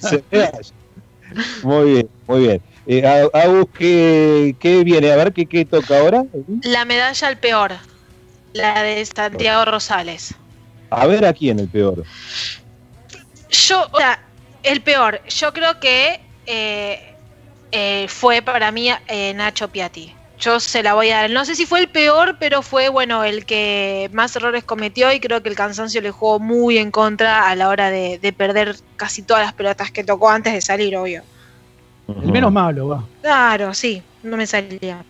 Se. 0.00 0.24
Muy 1.62 1.90
bien, 1.92 2.08
muy 2.26 2.40
bien. 2.40 2.62
Eh, 2.86 3.06
A- 3.06 3.38
Agus, 3.38 3.66
¿qué, 3.76 4.56
qué 4.58 4.82
viene? 4.82 5.12
A 5.12 5.16
ver, 5.16 5.32
¿qué, 5.32 5.46
qué 5.46 5.64
toca 5.64 5.98
ahora? 5.98 6.24
La 6.62 6.84
medalla 6.86 7.28
al 7.28 7.38
peor, 7.38 7.72
la 8.54 8.82
de 8.82 9.04
Santiago 9.04 9.64
Rosales. 9.66 10.34
A 10.90 11.06
ver 11.06 11.26
a 11.26 11.34
quién 11.34 11.58
el 11.58 11.68
peor. 11.68 12.02
Yo, 13.50 13.86
o 13.92 13.98
sea, 13.98 14.18
el 14.62 14.82
peor, 14.82 15.20
yo 15.28 15.52
creo 15.52 15.78
que 15.80 16.20
eh, 16.46 16.98
eh, 17.72 18.06
fue 18.08 18.42
para 18.42 18.72
mí 18.72 18.90
eh, 19.08 19.34
Nacho 19.34 19.68
Piatti. 19.68 20.14
Yo 20.40 20.60
se 20.60 20.82
la 20.84 20.94
voy 20.94 21.10
a 21.10 21.22
dar. 21.22 21.30
No 21.30 21.44
sé 21.44 21.56
si 21.56 21.66
fue 21.66 21.80
el 21.80 21.90
peor, 21.90 22.36
pero 22.38 22.62
fue, 22.62 22.88
bueno, 22.88 23.24
el 23.24 23.44
que 23.44 24.08
más 24.12 24.36
errores 24.36 24.62
cometió 24.64 25.12
y 25.12 25.18
creo 25.18 25.42
que 25.42 25.48
el 25.48 25.56
cansancio 25.56 26.00
le 26.00 26.12
jugó 26.12 26.38
muy 26.38 26.78
en 26.78 26.92
contra 26.92 27.48
a 27.48 27.56
la 27.56 27.68
hora 27.68 27.90
de, 27.90 28.18
de 28.18 28.32
perder 28.32 28.76
casi 28.96 29.24
todas 29.24 29.42
las 29.44 29.54
pelotas 29.54 29.90
que 29.90 30.04
tocó 30.04 30.30
antes 30.30 30.52
de 30.52 30.60
salir, 30.60 30.96
obvio. 30.96 31.24
El 32.06 32.30
menos 32.32 32.52
malo, 32.52 32.88
va. 32.88 33.08
Claro, 33.20 33.74
sí, 33.74 34.00
no 34.22 34.36
me 34.36 34.46
salía. 34.46 35.02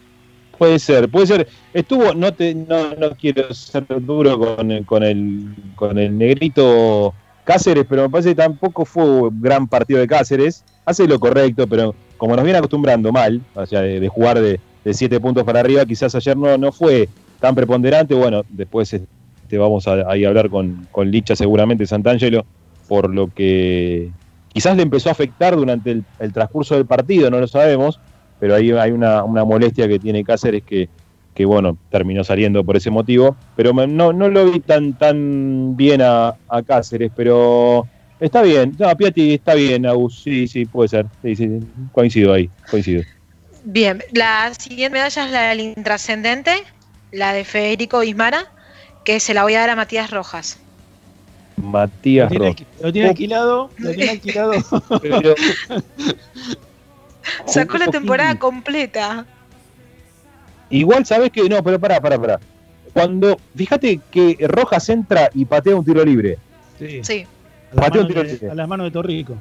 Puede 0.58 0.78
ser, 0.78 1.08
puede 1.10 1.26
ser. 1.26 1.48
Estuvo, 1.74 2.14
no 2.14 2.34
te, 2.34 2.54
no, 2.54 2.94
no 2.94 3.10
quiero 3.16 3.52
ser 3.54 3.86
duro 4.00 4.38
con, 4.38 4.70
el- 4.70 4.84
con 4.86 5.02
el 5.04 5.54
con 5.76 5.98
el 5.98 6.16
negrito 6.16 7.14
Cáceres, 7.48 7.86
pero 7.88 8.02
me 8.02 8.10
parece 8.10 8.28
que 8.28 8.34
tampoco 8.34 8.84
fue 8.84 9.04
un 9.04 9.40
gran 9.40 9.66
partido 9.66 10.00
de 10.00 10.06
Cáceres. 10.06 10.62
Hace 10.84 11.08
lo 11.08 11.18
correcto, 11.18 11.66
pero 11.66 11.94
como 12.18 12.36
nos 12.36 12.44
viene 12.44 12.58
acostumbrando 12.58 13.10
mal, 13.10 13.40
o 13.54 13.64
sea, 13.64 13.80
de, 13.80 14.06
jugar 14.06 14.38
de, 14.38 14.60
siete 14.92 15.18
puntos 15.18 15.44
para 15.44 15.60
arriba, 15.60 15.86
quizás 15.86 16.14
ayer 16.14 16.36
no, 16.36 16.58
no 16.58 16.72
fue 16.72 17.08
tan 17.40 17.54
preponderante. 17.54 18.14
Bueno, 18.14 18.42
después 18.50 18.92
este, 18.92 19.56
vamos 19.56 19.88
a, 19.88 20.10
ahí 20.10 20.26
a 20.26 20.28
hablar 20.28 20.50
con, 20.50 20.86
con 20.92 21.10
Licha 21.10 21.34
seguramente, 21.34 21.86
Santangelo, 21.86 22.44
por 22.86 23.14
lo 23.14 23.28
que 23.28 24.10
quizás 24.52 24.76
le 24.76 24.82
empezó 24.82 25.08
a 25.08 25.12
afectar 25.12 25.56
durante 25.56 25.90
el, 25.90 26.04
el 26.18 26.34
transcurso 26.34 26.74
del 26.74 26.84
partido, 26.84 27.30
no 27.30 27.40
lo 27.40 27.48
sabemos, 27.48 27.98
pero 28.38 28.56
ahí 28.56 28.72
hay 28.72 28.90
una, 28.90 29.24
una 29.24 29.46
molestia 29.46 29.88
que 29.88 29.98
tiene 29.98 30.22
Cáceres 30.22 30.64
que, 30.64 30.90
que, 31.38 31.44
bueno, 31.44 31.78
terminó 31.88 32.24
saliendo 32.24 32.64
por 32.64 32.76
ese 32.76 32.90
motivo, 32.90 33.36
pero 33.54 33.72
me- 33.72 33.86
no, 33.86 34.12
no 34.12 34.26
lo 34.28 34.50
vi 34.50 34.58
tan, 34.58 34.94
tan 34.94 35.76
bien 35.76 36.02
a, 36.02 36.34
a 36.48 36.62
Cáceres, 36.64 37.12
pero 37.14 37.86
está 38.18 38.42
bien, 38.42 38.74
no, 38.76 38.94
Piatti 38.96 39.34
está 39.34 39.54
bien, 39.54 39.86
Agus, 39.86 40.20
sí, 40.20 40.48
sí, 40.48 40.64
puede 40.66 40.88
ser, 40.88 41.06
sí, 41.22 41.36
sí, 41.36 41.48
coincido 41.92 42.32
ahí, 42.32 42.50
coincido. 42.68 43.04
Bien, 43.62 44.02
la 44.12 44.52
siguiente 44.58 44.90
medalla 44.98 45.26
es 45.26 45.30
la 45.30 45.42
del 45.50 45.60
intrascendente, 45.60 46.50
la 47.12 47.32
de 47.32 47.44
Federico 47.44 48.00
Bismara, 48.00 48.46
que 49.04 49.20
se 49.20 49.32
la 49.32 49.44
voy 49.44 49.54
a 49.54 49.60
dar 49.60 49.70
a 49.70 49.76
Matías 49.76 50.10
Rojas. 50.10 50.58
Matías 51.56 52.24
Lo 52.24 52.30
tiene, 52.30 52.46
Rojas. 52.50 52.66
lo 52.82 52.92
tiene 52.92 53.08
alquilado, 53.10 53.70
lo 53.78 53.90
tiene 53.92 54.10
alquilado. 54.10 54.52
Pero- 55.02 55.34
Sacó 57.46 57.78
la 57.78 57.86
temporada 57.86 58.34
completa. 58.40 59.24
Igual 60.70 61.06
sabes 61.06 61.30
que, 61.30 61.48
no, 61.48 61.62
pero 61.62 61.78
pará, 61.78 62.00
pará, 62.00 62.18
pará. 62.20 62.40
Cuando, 62.92 63.38
fíjate 63.56 64.00
que 64.10 64.36
Rojas 64.48 64.88
entra 64.88 65.30
y 65.34 65.44
patea 65.44 65.76
un 65.76 65.84
tiro 65.84 66.04
libre. 66.04 66.38
Sí. 66.78 67.00
Sí. 67.02 67.26
A 67.72 67.74
las 67.76 67.84
Patea 67.86 68.02
un 68.02 68.08
manos 68.08 68.08
tiro 68.08 68.22
de, 68.22 68.32
libre. 68.32 68.50
a 68.50 68.54
las 68.54 68.68
manos 68.68 68.84
de 68.86 68.90
Torrico. 68.90 69.34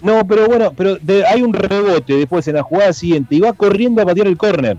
No, 0.00 0.26
pero 0.26 0.46
bueno, 0.46 0.72
pero 0.76 0.96
de- 0.96 1.24
hay 1.24 1.42
un 1.42 1.52
rebote 1.52 2.14
después 2.16 2.46
en 2.48 2.56
la 2.56 2.62
jugada 2.62 2.92
siguiente 2.92 3.34
y 3.36 3.40
va 3.40 3.52
corriendo 3.52 4.02
a 4.02 4.06
patear 4.06 4.26
el 4.26 4.36
córner. 4.36 4.76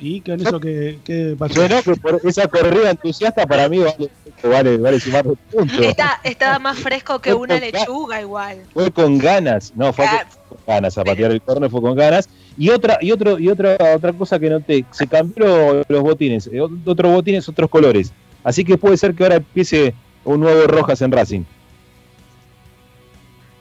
¿Y 0.00 0.20
con 0.20 0.40
eso 0.40 0.60
qué, 0.60 1.00
qué 1.02 1.34
pasó? 1.36 1.54
Bueno, 1.56 1.82
que 1.82 1.96
por 1.96 2.20
esa 2.24 2.46
corrida 2.46 2.90
entusiasta 2.90 3.44
para 3.48 3.68
mí 3.68 3.78
vale, 3.80 4.08
vale, 4.44 4.76
vale 4.76 5.00
sumar 5.00 5.24
puntos. 5.24 5.80
Está, 5.80 6.20
estaba 6.22 6.60
más 6.60 6.78
fresco 6.78 7.18
que 7.18 7.34
una 7.34 7.58
lechuga 7.58 8.20
igual. 8.20 8.58
Fue 8.72 8.92
con 8.92 9.18
ganas, 9.18 9.72
no, 9.74 9.92
fue 9.92 10.04
Ah. 10.06 10.24
con 10.48 10.58
ganas 10.68 10.96
a 10.96 11.02
patear 11.02 11.32
el 11.32 11.42
córner, 11.42 11.68
fue 11.68 11.80
con 11.82 11.96
ganas. 11.96 12.28
Y 12.58 12.70
otra, 12.70 12.98
y 13.00 13.12
otro, 13.12 13.38
y 13.38 13.48
otra, 13.48 13.76
otra 13.94 14.12
cosa 14.12 14.38
que 14.38 14.50
noté, 14.50 14.84
se 14.90 15.06
cambió 15.06 15.84
los 15.88 16.02
botines, 16.02 16.48
eh, 16.52 16.60
otros 16.60 17.12
botines, 17.12 17.48
otros 17.48 17.70
colores. 17.70 18.12
Así 18.42 18.64
que 18.64 18.76
puede 18.76 18.96
ser 18.96 19.14
que 19.14 19.22
ahora 19.22 19.36
empiece 19.36 19.94
un 20.24 20.40
nuevo 20.40 20.66
Rojas 20.66 21.00
en 21.02 21.12
Racing. 21.12 21.42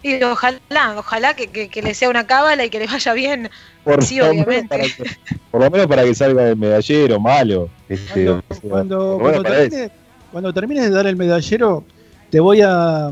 Y 0.04 0.22
ojalá, 0.24 0.60
ojalá 0.98 1.36
que, 1.36 1.48
que- 1.48 1.70
que 1.70 1.82
le 1.82 1.94
sea 1.94 2.10
una 2.10 2.26
cábala 2.26 2.64
y 2.66 2.70
que 2.70 2.80
le 2.80 2.88
vaya 2.88 3.14
bien. 3.14 3.50
Por, 3.84 4.04
sí, 4.04 4.18
lo 4.18 4.26
menos 4.30 4.46
obviamente. 4.46 4.68
para 4.70 4.84
que- 4.84 5.18
por 5.52 5.62
lo 5.64 5.72
menos 5.72 5.88
para 5.88 6.04
que 6.04 6.16
salga 6.16 6.50
el 6.50 6.56
medallero 6.58 7.20
malo. 7.20 7.70
Este, 7.90 8.30
o 8.30 8.42
sea, 8.50 8.60
Cuando, 8.70 9.18
cuando 9.20 9.44
termine- 9.44 9.92
cuando 10.32 10.54
termines 10.54 10.84
de 10.86 10.90
dar 10.92 11.08
el 11.08 11.16
medallero, 11.16 11.84
te 12.30 12.40
voy 12.40 12.62
a, 12.62 13.12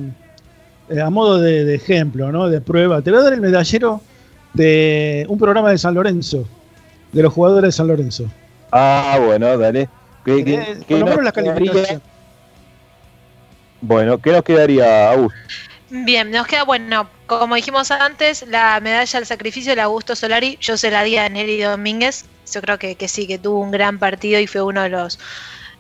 eh, 0.90 1.02
a 1.02 1.10
modo 1.10 1.40
de, 1.40 1.66
de 1.66 1.76
ejemplo, 1.76 2.32
¿no? 2.32 2.50
de 2.50 2.62
prueba, 2.62 3.02
te 3.02 3.10
voy 3.12 3.20
a 3.20 3.24
dar 3.24 3.34
el 3.34 3.42
medallero 3.42 4.02
de 4.56 5.26
un 5.30 5.38
programa 5.38 5.70
de 5.72 5.78
San 5.78 5.94
Lorenzo, 5.94 6.48
de 7.12 7.22
los 7.24 7.34
jugadores 7.34 7.70
de 7.70 7.72
San 7.72 7.88
Lorenzo. 7.88 8.26
Ah, 8.72 9.20
bueno, 9.26 9.58
dale. 9.58 9.90
¿Qué- 10.24 10.44
qué- 10.44 10.54
Eh, 10.56 10.78
qué 10.88 10.96
por 10.96 11.00
lo 11.00 11.06
nos 11.06 11.10
menos 11.10 11.24
la 11.26 11.32
quedaría? 11.32 11.72
calificación. 11.72 12.02
Bueno, 13.82 14.18
¿qué 14.20 14.32
nos 14.32 14.44
quedaría, 14.44 15.12
Agus? 15.12 15.34
Bien, 15.90 16.32
nos 16.32 16.48
queda, 16.48 16.64
bueno, 16.64 17.08
como 17.28 17.56
dijimos 17.56 17.92
antes, 17.92 18.46
la 18.48 18.80
medalla 18.82 19.20
al 19.20 19.26
sacrificio 19.26 19.76
de 19.76 19.82
Augusto 19.82 20.16
Solari, 20.16 20.58
yo 20.60 20.78
se 20.78 20.90
la 20.90 21.04
di 21.04 21.18
a 21.18 21.30
Neri 21.30 21.62
Domínguez. 21.62 22.26
Yo 22.52 22.62
creo 22.62 22.80
que, 22.80 22.96
que 22.96 23.08
sí, 23.08 23.28
que 23.28 23.38
tuvo 23.38 23.60
un 23.60 23.72
gran 23.72 24.00
partido 24.00 24.40
y 24.40 24.48
fue 24.48 24.62
uno 24.62 24.82
de 24.84 24.90
los 24.90 25.20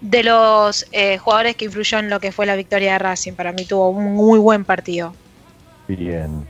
de 0.01 0.23
los 0.23 0.85
eh, 0.91 1.17
jugadores 1.17 1.55
que 1.55 1.65
influyó 1.65 1.97
en 1.99 2.09
lo 2.09 2.19
que 2.19 2.31
fue 2.31 2.45
la 2.45 2.55
victoria 2.55 2.93
de 2.93 2.99
Racing. 2.99 3.33
Para 3.33 3.53
mí 3.53 3.65
tuvo 3.65 3.89
un 3.89 4.13
muy 4.13 4.37
buen 4.37 4.65
partido. 4.65 5.15
Bien, 5.87 6.45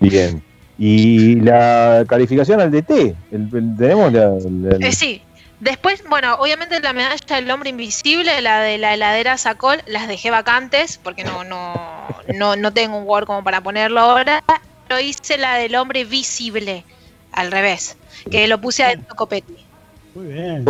bien. 0.00 0.42
¿Y 0.82 1.34
la 1.42 2.04
calificación 2.08 2.58
al 2.58 2.70
DT? 2.70 3.14
El, 3.30 3.48
el- 3.52 3.76
¿Tenemos 3.76 4.10
la, 4.14 4.30
la- 4.78 4.86
Eh, 4.86 4.92
sí. 4.92 5.20
Después, 5.60 6.02
bueno, 6.08 6.36
obviamente 6.36 6.80
la 6.80 6.94
medalla 6.94 7.36
del 7.36 7.50
hombre 7.50 7.68
invisible, 7.68 8.40
la 8.40 8.62
de 8.62 8.78
la 8.78 8.94
heladera 8.94 9.36
Sacol, 9.36 9.76
las 9.86 10.08
dejé 10.08 10.30
vacantes 10.30 10.98
porque 11.04 11.22
no, 11.22 11.44
no, 11.44 11.74
no, 12.34 12.56
no 12.56 12.72
tengo 12.72 12.96
un 12.96 13.06
Word 13.06 13.26
como 13.26 13.44
para 13.44 13.60
ponerlo 13.60 14.00
ahora. 14.00 14.42
Pero 14.88 14.98
hice 15.00 15.36
la 15.36 15.56
del 15.56 15.74
hombre 15.74 16.06
visible, 16.06 16.86
al 17.32 17.52
revés, 17.52 17.98
que 18.30 18.48
lo 18.48 18.58
puse 18.58 18.84
a 18.84 18.96
Copetti. 19.14 19.52
Muy 20.14 20.32
bien. 20.32 20.64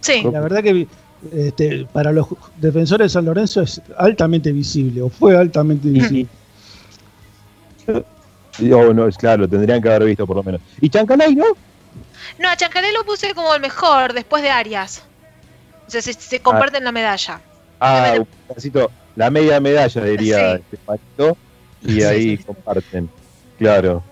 Sí. 0.00 0.22
La 0.32 0.40
verdad 0.40 0.62
que 0.62 0.86
este, 1.32 1.84
para 1.92 2.12
los 2.12 2.28
defensores 2.60 3.06
de 3.06 3.08
San 3.08 3.24
Lorenzo 3.24 3.62
es 3.62 3.82
altamente 3.98 4.52
visible, 4.52 5.02
o 5.02 5.08
fue 5.08 5.36
altamente 5.36 5.88
visible. 5.88 6.28
Oh, 8.72 8.92
no, 8.94 9.08
es 9.08 9.16
claro, 9.16 9.48
tendrían 9.48 9.82
que 9.82 9.88
haber 9.88 10.04
visto 10.04 10.26
por 10.26 10.36
lo 10.36 10.42
menos. 10.42 10.60
¿Y 10.80 10.88
Chancalay, 10.88 11.34
no? 11.34 11.46
No, 12.38 12.48
a 12.48 12.56
Chancalé 12.56 12.92
lo 12.92 13.04
puse 13.04 13.34
como 13.34 13.54
el 13.54 13.60
mejor 13.60 14.12
después 14.12 14.42
de 14.42 14.50
Arias. 14.50 15.02
O 15.86 15.90
sea, 15.90 16.00
se, 16.00 16.12
se 16.12 16.40
comparten 16.40 16.84
la 16.84 16.92
medalla. 16.92 17.40
Ah, 17.80 18.14
un 18.18 18.26
pedacito, 18.48 18.90
la 19.16 19.30
media 19.30 19.60
medalla 19.60 20.02
diría 20.04 20.56
Sí. 20.56 20.62
este 20.88 21.34
y 21.82 22.02
ahí 22.02 22.38
comparten. 22.38 23.10
Claro, 23.58 24.02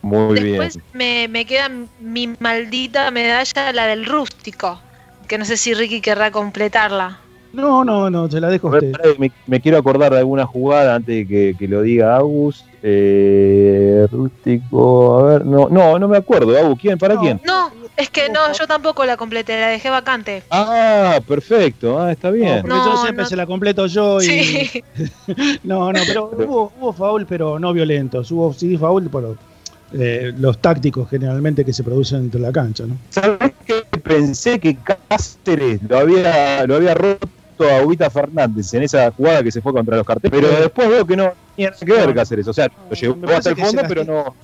muy 0.00 0.40
Después 0.40 0.74
bien. 0.76 0.84
me, 0.94 1.28
me 1.28 1.44
queda 1.44 1.70
mi 2.00 2.34
maldita 2.38 3.10
medalla, 3.10 3.72
la 3.72 3.86
del 3.86 4.06
rústico. 4.06 4.80
Que 5.28 5.38
no 5.38 5.44
sé 5.44 5.56
si 5.56 5.74
Ricky 5.74 6.00
querrá 6.00 6.30
completarla. 6.30 7.18
No, 7.52 7.84
no, 7.84 8.08
no, 8.10 8.30
se 8.30 8.40
la 8.40 8.48
dejo 8.48 8.68
a 8.68 8.70
A 8.70 8.80
ver, 8.80 8.84
usted. 8.84 8.98
pará, 9.02 9.14
me, 9.18 9.30
me 9.46 9.60
quiero 9.60 9.78
acordar 9.78 10.12
de 10.12 10.18
alguna 10.18 10.46
jugada 10.46 10.94
antes 10.94 11.14
de 11.14 11.26
que, 11.26 11.54
que 11.58 11.68
lo 11.68 11.82
diga 11.82 12.16
Agus. 12.16 12.64
Eh, 12.84 14.08
rústico, 14.10 15.20
a 15.20 15.22
ver, 15.22 15.46
no, 15.46 15.68
no, 15.68 16.00
no 16.00 16.08
me 16.08 16.16
acuerdo, 16.16 16.58
Agus, 16.58 16.78
¿quién? 16.80 16.98
¿Para 16.98 17.16
quién? 17.16 17.40
No, 17.44 17.70
es 17.96 18.10
que 18.10 18.28
no, 18.28 18.52
yo 18.52 18.66
tampoco 18.66 19.04
la 19.04 19.16
completé, 19.16 19.60
la 19.60 19.68
dejé 19.68 19.88
vacante. 19.88 20.42
Ah, 20.50 21.20
perfecto, 21.26 22.00
ah, 22.00 22.10
está 22.10 22.30
bien. 22.32 22.62
Porque 22.62 22.76
yo 22.76 22.96
siempre 22.96 23.26
se 23.26 23.36
la 23.36 23.46
completo 23.46 23.86
yo 23.86 24.20
y. 24.20 24.24
Sí. 24.24 24.84
no, 25.62 25.92
no, 25.92 26.00
pero 26.06 26.30
hubo, 26.36 26.72
hubo 26.80 26.92
foul, 26.92 27.24
pero 27.24 27.60
no 27.60 27.72
violentos. 27.72 28.30
Hubo 28.32 28.52
sí 28.52 28.76
foul 28.76 29.08
por 29.08 29.36
eh, 29.92 30.32
los 30.36 30.58
tácticos 30.58 31.08
generalmente 31.08 31.64
que 31.64 31.72
se 31.72 31.84
producen 31.84 32.22
dentro 32.22 32.40
de 32.40 32.46
la 32.46 32.52
cancha, 32.52 32.84
¿no? 32.86 32.96
¿Sabés 33.10 33.52
qué? 33.64 33.84
Pensé 34.02 34.58
que 34.58 34.76
Cáceres 34.76 35.80
lo 35.88 35.98
había, 35.98 36.66
lo 36.66 36.76
había 36.76 36.94
roto 36.94 37.28
a 37.60 37.82
Ubita 37.84 38.08
Fernández 38.10 38.72
en 38.74 38.82
esa 38.82 39.10
jugada 39.12 39.42
que 39.42 39.50
se 39.52 39.60
fue 39.60 39.72
contra 39.72 39.96
los 39.96 40.06
carteles, 40.06 40.40
pero 40.40 40.60
después 40.60 40.88
veo 40.88 41.06
que 41.06 41.16
no 41.16 41.32
tenía 41.56 41.70
nada 41.70 41.80
que 41.84 41.92
ver 42.06 42.14
Cáceres, 42.14 42.48
o 42.48 42.52
sea, 42.52 42.68
lo 42.88 42.94
llevó 42.96 43.16
hasta 43.34 43.50
el 43.50 43.56
fondo, 43.56 43.82
pero 43.88 44.04
no... 44.04 44.34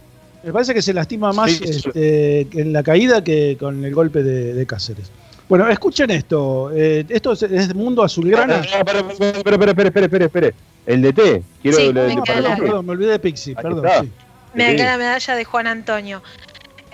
Me 0.45 0.53
parece 0.53 0.73
que 0.73 0.83
se 0.83 0.95
lastima 0.95 1.33
más 1.33 1.51
Sí, 1.51 1.65
este, 1.65 2.47
en 2.61 2.73
la 2.73 2.83
caída 2.85 3.25
que 3.25 3.57
con 3.59 3.85
el 3.85 3.93
golpe 3.95 4.23
de, 4.23 4.55
de 4.55 4.67
Cáceres. 4.67 5.11
Bueno, 5.49 5.69
escuchen 5.69 6.11
esto. 6.11 6.71
eh, 6.75 7.05
esto 7.09 7.33
es, 7.33 7.43
es 7.43 7.75
Mundo 7.75 8.03
Azulgrana. 8.05 8.59
No, 8.59 8.63
espera, 8.63 9.01
espera, 9.01 9.31
espera, 9.39 9.57
espera, 9.57 9.89
espera, 9.89 10.05
espera, 10.07 10.25
espera. 10.27 10.51
El 10.87 11.03
DT, 11.03 11.43
quiero 11.63 11.77
Sí, 11.79 11.93
le- 11.93 12.15
me 12.15 12.23
para 12.23 12.41
la- 12.41 12.57
Perdón, 12.57 12.87
me 12.87 12.93
olvidé 12.93 13.11
de 13.13 13.19
Pixie, 13.19 13.55
Ahí 13.57 13.63
perdón. 13.63 13.87
sí. 14.03 14.11
Me 14.55 14.77
queda 14.77 14.93
la 14.93 14.99
medalla 14.99 15.35
de 15.37 15.45
Juan 15.45 15.67
Antonio. 15.67 16.23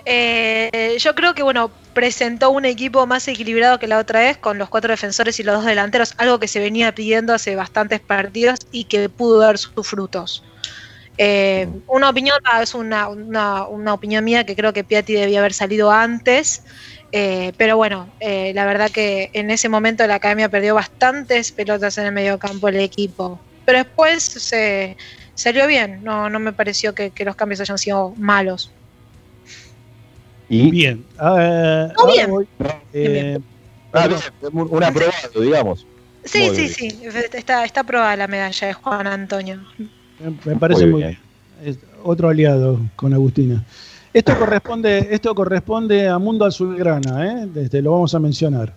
Eh, 0.05 0.95
yo 0.99 1.15
creo 1.15 1.33
que, 1.33 1.43
bueno, 1.43 1.69
presentó 1.95 2.51
un 2.51 2.65
equipo 2.65 3.07
más 3.07 3.27
equilibrado 3.27 3.79
que 3.79 3.87
la 3.87 3.99
otra 3.99 4.19
vez, 4.21 4.37
con 4.37 4.59
los 4.59 4.69
cuatro 4.69 4.91
defensores 4.91 5.39
y 5.39 5.43
los 5.43 5.55
dos 5.55 5.65
delanteros, 5.65 6.13
algo 6.19 6.39
que 6.39 6.47
se 6.49 6.59
venía 6.59 6.93
pidiendo 6.93 7.33
hace 7.33 7.55
bastantes 7.55 8.01
partidos 8.01 8.59
y 8.71 8.85
que 8.85 9.09
pudo 9.09 9.39
dar 9.39 9.57
sus 9.57 9.87
frutos. 9.87 10.43
Eh, 11.17 11.67
una 11.87 12.09
opinión, 12.09 12.37
ah, 12.51 12.61
es 12.63 12.75
una, 12.75 13.07
una- 13.09 13.65
una 13.67 13.93
opinión 13.93 14.23
mía 14.25 14.45
que 14.45 14.55
creo 14.55 14.73
que 14.73 14.83
Piatti 14.83 15.13
debía 15.13 15.39
haber 15.39 15.53
salido 15.53 15.91
antes, 15.91 16.63
eh, 17.11 17.53
pero 17.57 17.77
bueno, 17.77 18.13
eh, 18.19 18.51
la 18.53 18.65
verdad 18.65 18.91
que 18.91 19.29
en 19.33 19.49
ese 19.51 19.69
momento 19.69 20.05
la 20.07 20.15
academia 20.15 20.49
perdió 20.49 20.75
bastantes 20.75 21.51
pelotas 21.53 21.97
en 21.97 22.07
el 22.07 22.11
medio 22.11 22.37
campo 22.39 22.67
el 22.67 22.77
equipo, 22.81 23.45
pero 23.65 23.79
después 23.79 24.23
se 24.23 24.97
salió 25.33 25.67
bien, 25.67 26.03
no, 26.03 26.29
no 26.29 26.39
me 26.39 26.53
pareció 26.53 26.93
que, 26.93 27.11
que 27.11 27.25
los 27.25 27.35
cambios 27.37 27.61
hayan 27.61 27.77
sido 27.77 28.13
malos. 28.17 28.75
Y, 30.49 30.69
Bien. 30.71 31.03
eh, 31.21 31.87
No, 31.97 32.03
ahora 32.03 32.13
bien. 32.13 32.29
voy, 32.29 32.47
eh, 32.93 33.09
bien, 33.09 33.43
un 34.51 34.83
aprobado, 34.83 35.41
digamos. 35.41 35.85
Sí, 36.23 36.39
Muy 36.47 36.55
sí, 36.69 36.87
bien. 36.89 37.13
sí, 37.13 37.19
está, 37.37 37.65
está 37.65 37.81
aprobada 37.81 38.15
la 38.15 38.27
medalla 38.27 38.67
de 38.67 38.73
Juan 38.73 39.07
Antonio. 39.07 39.59
me, 40.19 40.31
me 40.53 40.55
parece 40.59 40.83
Muy 40.83 40.91
muy 40.91 41.01
bien. 41.03 41.19
bien. 41.61 41.69
Es 41.69 41.79
otro 42.03 42.29
aliado 42.29 42.79
con 42.95 43.13
Agustina. 43.13 43.63
Esto 44.13 44.37
corresponde, 44.37 45.07
esto 45.11 45.35
corresponde 45.35 46.07
a 46.07 46.17
Mundo 46.19 46.45
Azulgrana, 46.45 47.25
¿eh? 47.43 47.47
Este, 47.55 47.81
lo 47.81 47.91
vamos 47.91 48.13
a 48.15 48.19
mencionar. 48.19 48.73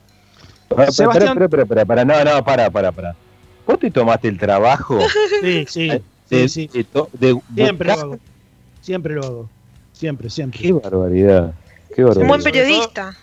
Espera, 0.69 0.91
Sebastián- 0.91 1.29
espera, 1.29 1.45
espera, 1.45 1.63
espera, 1.63 1.85
para, 1.85 2.05
no, 2.05 2.25
no, 2.25 2.45
para, 2.45 2.71
para, 2.71 2.93
para. 2.93 3.15
¿Vos 3.67 3.79
te 3.79 3.91
tomaste 3.91 4.29
el 4.29 4.39
trabajo 4.39 4.99
Sí, 5.43 5.65
sí, 5.69 5.89
de, 5.89 6.49
sí, 6.49 6.49
sí. 6.49 6.67
de 6.73 6.85
to- 6.85 7.09
de 7.13 7.39
Siempre 7.55 7.89
lo 7.89 8.01
hago. 8.01 8.19
Siempre 8.81 9.15
lo 9.15 9.27
hago. 9.27 9.51
Siempre, 9.99 10.31
siempre. 10.31 10.61
Qué 10.61 10.73
barbaridad, 10.73 11.53
qué 11.93 12.03
Un 12.05 12.09
barbaridad. 12.11 12.29
buen 12.29 12.43
periodista. 12.45 13.17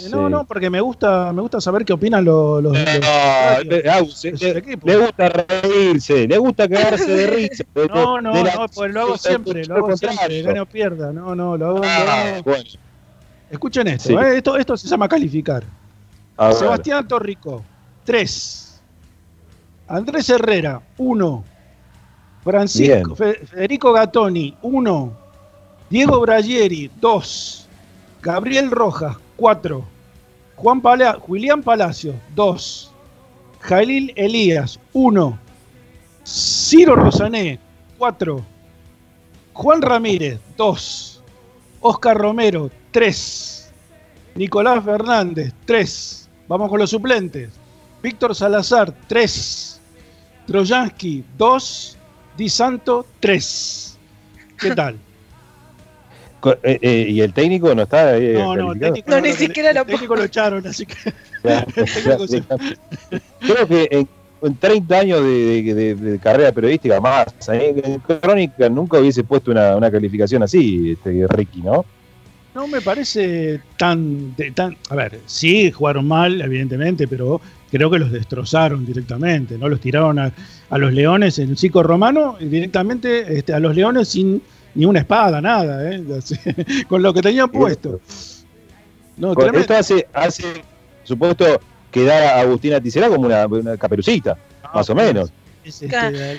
Eh, 0.00 0.08
No, 0.10 0.28
no, 0.28 0.44
porque 0.44 0.70
me 0.70 0.80
gusta, 0.80 1.32
me 1.32 1.40
gusta 1.42 1.60
saber 1.60 1.84
qué 1.84 1.94
opinan 1.94 2.24
los, 2.24 2.62
los- 2.62 2.72
los- 2.78 2.84
No, 3.00 3.62
le, 3.64 3.82
de 3.82 4.06
sus 4.10 4.40
le- 4.42 4.50
equipos. 4.58 4.84
le 4.88 4.98
gusta 4.98 5.28
reírse, 5.30 6.28
le 6.28 6.38
gusta 6.38 6.68
cagarse 6.68 7.10
de 7.10 7.26
risa. 7.26 7.64
de- 7.74 7.86
No, 7.88 8.20
no, 8.20 8.34
de 8.34 8.44
la- 8.44 8.54
no, 8.54 8.68
pues 8.68 8.92
lo 8.92 9.00
hago 9.00 9.16
siempre, 9.18 9.64
lo 9.64 9.76
hago 9.76 9.96
siempre, 9.96 10.42
gane 10.42 10.60
o 10.60 10.66
pierda. 10.66 11.12
No, 11.12 11.34
no, 11.34 11.56
lo 11.56 11.66
hago. 11.66 11.80
Ah, 11.84 12.40
bueno, 12.44 12.62
Escuchen 13.50 13.88
esto, 13.88 14.08
Sí. 14.10 14.14
¿eh? 14.14 14.36
esto, 14.36 14.56
esto 14.56 14.76
se 14.76 14.86
llama 14.86 15.08
calificar. 15.08 15.64
a 16.36 16.48
ver. 16.48 16.56
Sebastián 16.56 17.08
Torrico, 17.08 17.64
3. 18.04 18.80
Andrés 19.88 20.28
Herrera, 20.30 20.80
1. 20.98 21.44
Francisco, 22.44 23.16
Fe- 23.16 23.40
Federico 23.46 23.92
Gattoni, 23.92 24.56
1. 24.62 25.25
Diego 25.90 26.20
Bragieri, 26.20 26.90
2. 27.00 27.68
Gabriel 28.22 28.70
Rojas, 28.70 29.16
4. 29.36 29.84
Juan 30.56 30.80
Pala- 30.80 31.18
Julián 31.20 31.62
Palacio, 31.62 32.14
2. 32.34 32.90
Jalil 33.60 34.12
Elías, 34.16 34.80
1. 34.92 35.38
Ciro 36.24 36.96
Rosané, 36.96 37.58
4. 37.98 38.44
Juan 39.52 39.82
Ramírez, 39.82 40.40
2. 40.56 41.22
Oscar 41.80 42.16
Romero, 42.18 42.70
3. 42.90 43.72
Nicolás 44.34 44.84
Fernández, 44.84 45.52
3. 45.64 46.28
Vamos 46.48 46.68
con 46.68 46.78
los 46.80 46.90
suplentes. 46.90 47.50
Víctor 48.02 48.34
Salazar, 48.34 48.92
3. 49.06 49.80
Trojansky, 50.46 51.24
2. 51.38 51.96
Di 52.36 52.48
Santo, 52.48 53.06
3. 53.20 53.98
¿Qué 54.58 54.70
tal? 54.74 54.98
Eh, 56.62 56.78
eh, 56.82 57.06
¿Y 57.10 57.20
el 57.22 57.32
técnico 57.32 57.74
no 57.74 57.82
está 57.82 58.16
eh, 58.16 58.34
No, 58.34 58.54
no, 58.54 58.72
el 58.72 58.78
técnico, 58.78 59.10
No, 59.10 59.20
ni 59.20 59.30
lo- 59.30 59.34
siquiera 59.34 59.72
lo 59.72 59.80
el 59.80 59.86
técnico 59.86 60.16
lo 60.16 60.24
echaron, 60.24 60.66
así 60.66 60.86
que. 60.86 60.94
Ya, 61.44 61.64
técnico 61.74 62.26
ya, 62.26 62.38
ya. 62.38 63.20
Creo 63.40 63.66
que 63.68 63.88
en, 63.90 64.08
en 64.42 64.56
30 64.56 64.98
años 64.98 65.22
de, 65.22 65.62
de- 65.62 65.74
de- 65.74 65.94
de 65.94 66.18
carrera 66.18 66.52
periodística 66.52 67.00
más, 67.00 67.26
¿eh? 67.52 67.74
en 67.84 67.98
Crónica 68.00 68.68
nunca 68.68 68.98
hubiese 68.98 69.24
puesto 69.24 69.50
una, 69.50 69.74
una 69.76 69.90
calificación 69.90 70.42
así, 70.42 70.92
este, 70.92 71.26
Ricky, 71.28 71.62
¿no? 71.62 71.84
no 72.54 72.66
me 72.66 72.80
parece 72.80 73.60
tan, 73.76 74.34
tan. 74.54 74.76
A 74.88 74.94
ver, 74.94 75.20
sí, 75.26 75.70
jugaron 75.70 76.08
mal, 76.08 76.40
evidentemente, 76.40 77.06
pero 77.06 77.38
creo 77.70 77.90
que 77.90 77.98
los 77.98 78.10
destrozaron 78.10 78.86
directamente, 78.86 79.58
¿no? 79.58 79.68
Los 79.68 79.78
tiraron 79.78 80.18
a, 80.18 80.32
a 80.70 80.78
los 80.78 80.90
leones 80.94 81.38
en 81.38 81.50
el 81.50 81.58
Cico 81.58 81.82
Romano 81.82 82.36
directamente 82.40 83.36
este, 83.38 83.52
a 83.52 83.60
los 83.60 83.74
leones 83.76 84.08
sin 84.08 84.40
ni 84.76 84.84
una 84.84 85.00
espada, 85.00 85.40
nada, 85.40 85.90
¿eh? 85.90 86.02
Con 86.88 87.02
lo 87.02 87.12
que 87.12 87.22
tenían 87.22 87.50
puesto. 87.50 88.00
No, 89.16 89.28
Con- 89.28 89.44
tremendo. 89.44 89.60
esto 89.60 89.74
hace, 89.76 90.06
hace, 90.12 90.42
por 90.52 90.62
supuesto, 91.04 91.60
quedar 91.90 92.22
a 92.22 92.40
Agustina 92.40 92.80
Ticera 92.80 93.08
como 93.08 93.26
una, 93.26 93.46
una 93.46 93.76
caperucita, 93.76 94.36
más 94.74 94.88
o 94.90 94.94
menos. 94.94 95.32
Es, 95.64 95.82
este, 95.82 95.88
la, 96.12 96.34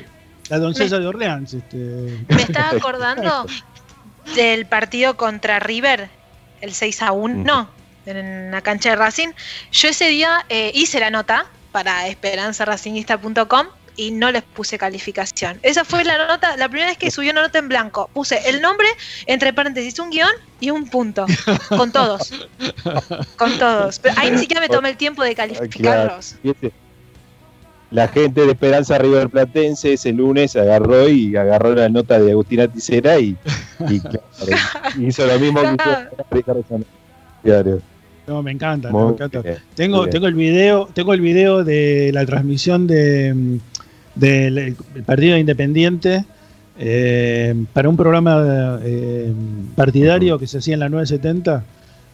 la 0.50 0.60
doncella 0.60 1.00
de 1.00 1.08
Orleans. 1.08 1.54
Este, 1.56 1.76
Me 2.30 2.42
estaba 2.42 2.70
acordando 2.78 3.46
del 4.36 4.66
partido 4.68 5.18
contra 5.18 5.60
River, 5.60 6.10
el 6.62 6.74
6 6.74 7.02
a 7.02 7.12
1, 7.12 7.70
en 8.06 8.52
la 8.52 8.62
cancha 8.62 8.92
de 8.92 8.96
Racing. 8.98 9.30
Yo 9.72 9.90
ese 9.90 10.08
día 10.10 10.46
eh, 10.50 10.72
hice 10.76 11.00
la 11.00 11.10
nota 11.10 11.46
para 11.72 12.08
esperanzaracinguista.com 12.08 13.68
y 13.98 14.12
no 14.12 14.32
les 14.32 14.44
puse 14.44 14.78
calificación. 14.78 15.60
Esa 15.64 15.84
fue 15.84 16.06
la 16.06 16.28
nota, 16.28 16.56
la 16.56 16.70
primera 16.70 16.90
vez 16.90 16.98
que 16.98 17.12
subí 17.12 17.30
una 17.30 17.42
nota 17.42 17.60
en 17.60 17.68
blanco. 17.68 18.10
Puse 18.14 18.40
el 18.48 18.62
nombre, 18.62 18.88
entre 19.26 19.52
paréntesis, 19.52 20.00
un 20.00 20.10
guion 20.12 20.30
y 20.62 20.70
un 20.70 20.88
punto. 20.88 21.26
Con 21.70 21.92
todos. 21.92 22.32
Con 23.36 23.58
todos. 23.58 24.00
Pero 24.00 24.16
ahí 24.18 24.32
ni 24.32 24.38
siquiera 24.38 24.62
me 24.62 24.70
tomé 24.70 24.90
el 24.92 24.98
tiempo 24.98 25.24
de 25.24 25.36
calificarlos. 25.36 26.36
¿viste? 26.44 26.72
La 27.90 28.08
gente 28.10 28.42
de 28.42 28.52
Esperanza 28.52 28.98
River 28.98 29.30
Platense 29.30 29.94
ese 29.94 30.12
lunes 30.12 30.56
agarró 30.56 31.08
y 31.08 31.36
agarró 31.38 31.74
la 31.74 31.88
nota 31.88 32.20
de 32.20 32.32
Agustina 32.32 32.68
Ticera 32.68 33.18
y, 33.18 33.38
y 33.90 34.00
claro, 34.02 34.24
hizo 35.00 35.26
lo 35.26 35.40
mismo 35.40 35.62
que 35.62 35.76
Ricardo. 36.32 36.66
No, 38.28 38.44
me 38.44 38.52
encanta, 38.52 38.92
me 38.92 39.00
encanta. 39.00 39.42
bien, 39.42 39.58
Tengo, 39.74 40.02
bien. 40.02 40.10
tengo 40.12 40.28
el 40.28 40.34
video, 40.34 40.90
tengo 40.94 41.14
el 41.14 41.22
video 41.22 41.64
de 41.64 42.12
la 42.14 42.26
transmisión 42.26 42.86
de 42.86 43.34
mm, 43.34 43.60
del 44.20 44.58
el 44.58 44.76
partido 45.06 45.34
de 45.36 45.40
Independiente 45.42 46.26
eh, 46.80 47.56
para 47.74 47.90
un 47.90 47.98
programa 47.98 48.80
eh, 48.84 49.32
partidario 49.76 50.38
que 50.38 50.48
se 50.48 50.60
hacía 50.60 50.76
en 50.76 50.80
la 50.82 50.90
970, 50.90 51.64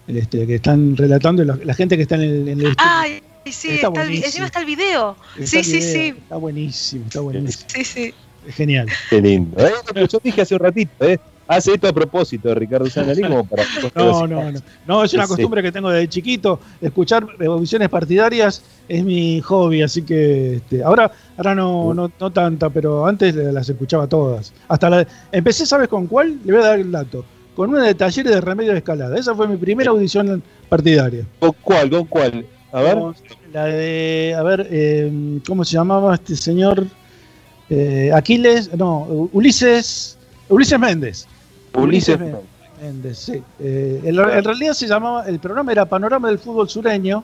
este, 0.07 0.47
que 0.47 0.55
están 0.55 0.95
relatando 0.97 1.43
y 1.43 1.45
la, 1.45 1.57
la 1.63 1.73
gente 1.73 1.95
que 1.97 2.03
está 2.03 2.15
en 2.15 2.21
el, 2.21 2.47
en 2.47 2.61
el 2.61 2.73
Ay, 2.77 3.21
sí, 3.45 3.69
Está 3.71 3.87
está 3.87 3.87
el 3.87 3.91
vi- 3.91 3.95
buenísimo. 3.95 4.25
encima 4.25 4.45
está 4.45 4.59
el 4.59 4.65
video. 4.65 5.15
está 5.37 5.45
Sí, 5.47 5.57
el 5.57 5.63
sí, 5.65 5.71
video, 5.77 5.91
sí. 5.93 6.07
Está 6.21 6.35
buenísimo, 6.37 7.05
está 7.07 7.19
buenísimo. 7.21 7.65
Sí, 7.73 7.83
sí. 7.85 8.13
Es 8.47 8.55
genial. 8.55 8.87
Qué 9.09 9.21
lindo. 9.21 9.57
Eh, 9.65 10.07
yo 10.11 10.19
dije 10.23 10.41
hace 10.41 10.53
un 10.55 10.59
ratito, 10.61 10.91
¿eh? 11.05 11.17
Hace 11.47 11.73
esto 11.73 11.87
a 11.87 11.93
propósito, 11.93 12.53
Ricardo 12.55 12.87
como 13.21 13.45
para. 13.45 13.63
No, 13.95 14.25
no, 14.25 14.51
no. 14.51 14.59
No, 14.87 15.03
es 15.03 15.13
una 15.13 15.27
costumbre 15.27 15.61
que 15.61 15.71
tengo 15.71 15.89
desde 15.89 16.07
chiquito. 16.07 16.59
Escuchar 16.81 17.25
revoluciones 17.37 17.89
partidarias 17.89 18.63
es 18.87 19.03
mi 19.03 19.41
hobby, 19.41 19.81
así 19.81 20.03
que 20.03 20.55
este, 20.55 20.83
ahora, 20.83 21.11
ahora 21.37 21.55
no, 21.55 21.93
no, 21.93 22.11
no 22.17 22.31
tanta, 22.31 22.69
pero 22.69 23.05
antes 23.05 23.35
las 23.35 23.67
escuchaba 23.67 24.07
todas. 24.07 24.53
Hasta 24.69 24.89
la, 24.89 25.07
empecé, 25.31 25.65
¿sabes 25.65 25.89
con 25.89 26.07
cuál? 26.07 26.39
Le 26.45 26.53
voy 26.53 26.61
a 26.61 26.67
dar 26.67 26.79
el 26.79 26.91
dato. 26.91 27.25
Con 27.55 27.69
una 27.69 27.83
de 27.83 27.93
talleres 27.93 28.33
de 28.33 28.41
remedio 28.41 28.71
de 28.71 28.79
escalada. 28.79 29.17
Esa 29.17 29.35
fue 29.35 29.47
mi 29.47 29.57
primera 29.57 29.91
audición 29.91 30.41
partidaria. 30.69 31.25
¿Con 31.39 31.53
cuál? 31.61 31.89
¿Con 31.89 32.05
cuál? 32.05 32.45
A 32.71 32.81
ver. 32.81 32.97
La 33.51 33.65
de, 33.65 34.35
a 34.35 34.41
ver, 34.41 34.67
eh, 34.71 35.39
¿cómo 35.45 35.63
se 35.63 35.73
llamaba 35.73 36.15
este 36.15 36.35
señor? 36.35 36.87
Eh, 37.69 38.11
Aquiles, 38.13 38.73
no, 38.75 39.29
Ulises, 39.31 40.17
Ulises 40.49 40.79
Méndez. 40.79 41.27
Ulises 41.73 42.17
Méndez, 42.81 43.17
sí. 43.17 43.41
Eh, 43.59 44.01
en, 44.03 44.15
realidad 44.43 44.73
se 44.73 44.87
llamaba, 44.87 45.25
el 45.27 45.39
programa 45.39 45.71
era 45.71 45.85
Panorama 45.85 46.27
del 46.27 46.39
Fútbol 46.39 46.67
Sureño 46.69 47.23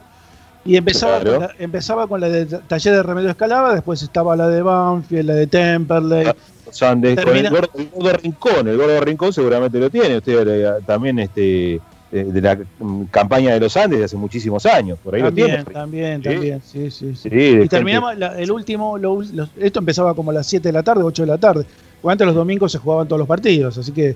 y 0.63 0.75
empezaba, 0.77 1.19
Claro. 1.19 1.37
con 1.39 1.47
la, 1.47 1.55
empezaba 1.59 2.07
con 2.07 2.21
la 2.21 2.29
de 2.29 2.45
Taller 2.45 2.93
de 2.95 3.03
Remedio 3.03 3.29
Escalada, 3.29 3.73
después 3.73 4.01
estaba 4.01 4.35
la 4.35 4.47
de 4.47 4.61
Banfield, 4.61 5.25
la 5.27 5.33
de 5.35 5.47
Temperley. 5.47 6.27
Los 6.65 6.83
Andes, 6.83 7.15
con 7.15 7.35
el 7.35 7.43
Termina- 7.43 7.49
gordo, 7.49 7.69
el 7.75 7.89
gordo 7.89 8.13
Rincón, 8.13 8.67
el 8.67 8.77
gordo 8.77 9.01
Rincón 9.01 9.33
seguramente 9.33 9.79
lo 9.79 9.89
tiene, 9.89 10.17
usted 10.17 10.47
eh, 10.47 10.71
también 10.85 11.19
este 11.19 11.81
de, 12.11 12.23
de 12.23 12.41
la 12.41 12.57
mm, 12.79 13.03
campaña 13.05 13.53
de 13.53 13.59
los 13.59 13.75
Andes 13.77 13.99
de 13.99 14.05
hace 14.05 14.15
muchísimos 14.17 14.65
años, 14.65 14.97
por 15.03 15.13
ahí 15.15 15.21
lo 15.21 15.27
También, 15.27 15.47
tiene. 15.47 15.63
también, 15.65 16.23
Sí. 16.23 16.29
también, 16.29 16.61
sí, 16.63 16.91
sí. 16.91 17.15
sí. 17.15 17.29
Y 17.31 17.67
terminamos 17.67 18.17
la- 18.17 18.37
el 18.39 18.51
último, 18.51 18.97
lo 18.97 19.21
esto 19.59 19.79
empezaba 19.79 20.13
como 20.13 20.31
a 20.31 20.35
las 20.35 20.47
7 20.47 20.69
de 20.69 20.73
la 20.73 20.83
tarde, 20.83 21.03
8 21.03 21.23
de 21.23 21.27
la 21.27 21.37
tarde. 21.37 21.65
Porque 22.01 22.11
antes 22.13 22.27
los 22.27 22.35
domingos 22.35 22.71
se 22.71 22.77
jugaban 22.77 23.07
todos 23.07 23.19
los 23.19 23.27
partidos, 23.27 23.77
así 23.77 23.91
que. 23.91 24.13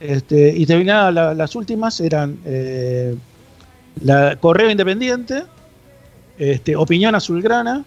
Este, 0.00 0.52
y 0.54 0.66
terminaba 0.66 1.10
la- 1.10 1.34
las 1.34 1.54
últimas 1.56 1.98
eran 2.00 2.36
eh, 2.44 3.14
la 4.02 4.36
Correo 4.36 4.70
Independiente, 4.70 5.44
este, 6.38 6.76
Opinión 6.76 7.14
Azulgrana, 7.14 7.84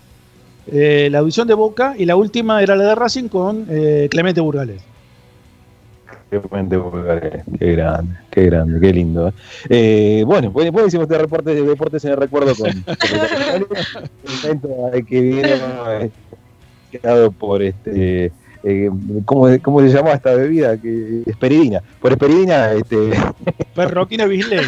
eh, 0.72 1.10
la 1.12 1.20
audición 1.20 1.48
de 1.48 1.54
Boca 1.54 1.94
y 1.98 2.06
la 2.06 2.16
última 2.16 2.64
era 2.64 2.76
la 2.76 2.86
de 2.86 2.96
Racing 2.96 3.28
con 3.28 3.66
eh, 3.70 4.08
Clemente 4.10 4.42
Burgales. 4.42 4.82
Qué 6.30 6.42
mente 6.52 6.76
vulgar, 6.76 7.44
qué 7.58 7.72
grande, 7.74 8.16
qué 8.32 8.46
grande, 8.46 8.80
qué 8.82 8.94
lindo. 8.94 9.34
Eh, 9.70 10.24
bueno, 10.28 10.52
hicimos 10.86 11.04
este 11.04 11.18
reporte 11.18 11.56
de 11.56 11.62
deportes 11.62 12.04
en 12.04 12.12
el 12.12 12.18
recuerdo 12.18 12.54
con 12.56 12.68
el 12.68 13.66
momento 14.44 14.92
que 15.08 15.22
viene 15.22 16.12
quedado 16.92 17.32
por 17.32 17.62
este 17.62 18.32
eh, 18.64 18.90
¿cómo, 19.26 19.48
¿cómo 19.62 19.82
se 19.82 19.90
llama 19.90 20.12
esta 20.12 20.34
bebida? 20.34 20.78
Que, 20.78 21.24
esperidina. 21.26 21.82
Por 22.02 22.12
esperidina, 22.12 22.72
este, 22.74 23.12
Perroquina 23.76 24.26
Bisley. 24.26 24.60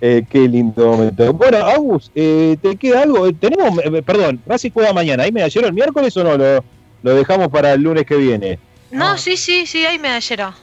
eh, 0.00 0.24
qué 0.28 0.48
lindo 0.48 0.92
momento. 0.92 1.32
Bueno, 1.32 1.58
Agus, 1.58 2.10
eh, 2.14 2.56
¿te 2.60 2.76
queda 2.76 3.02
algo? 3.02 3.32
Tenemos, 3.32 3.78
eh, 3.84 4.02
perdón, 4.02 4.40
Racing 4.46 4.70
juega 4.70 4.92
mañana. 4.92 5.24
¿Ahí 5.24 5.32
me 5.32 5.42
ayer 5.42 5.64
el 5.64 5.72
miércoles 5.72 6.16
o 6.16 6.24
no? 6.24 6.36
Lo, 6.36 6.64
lo 7.02 7.14
dejamos 7.14 7.48
para 7.48 7.72
el 7.72 7.82
lunes 7.82 8.04
que 8.04 8.16
viene. 8.16 8.58
No, 8.90 9.18
sí, 9.18 9.36
sí, 9.36 9.66
sí, 9.66 9.84
ahí 9.84 9.98
medallero. 9.98 10.54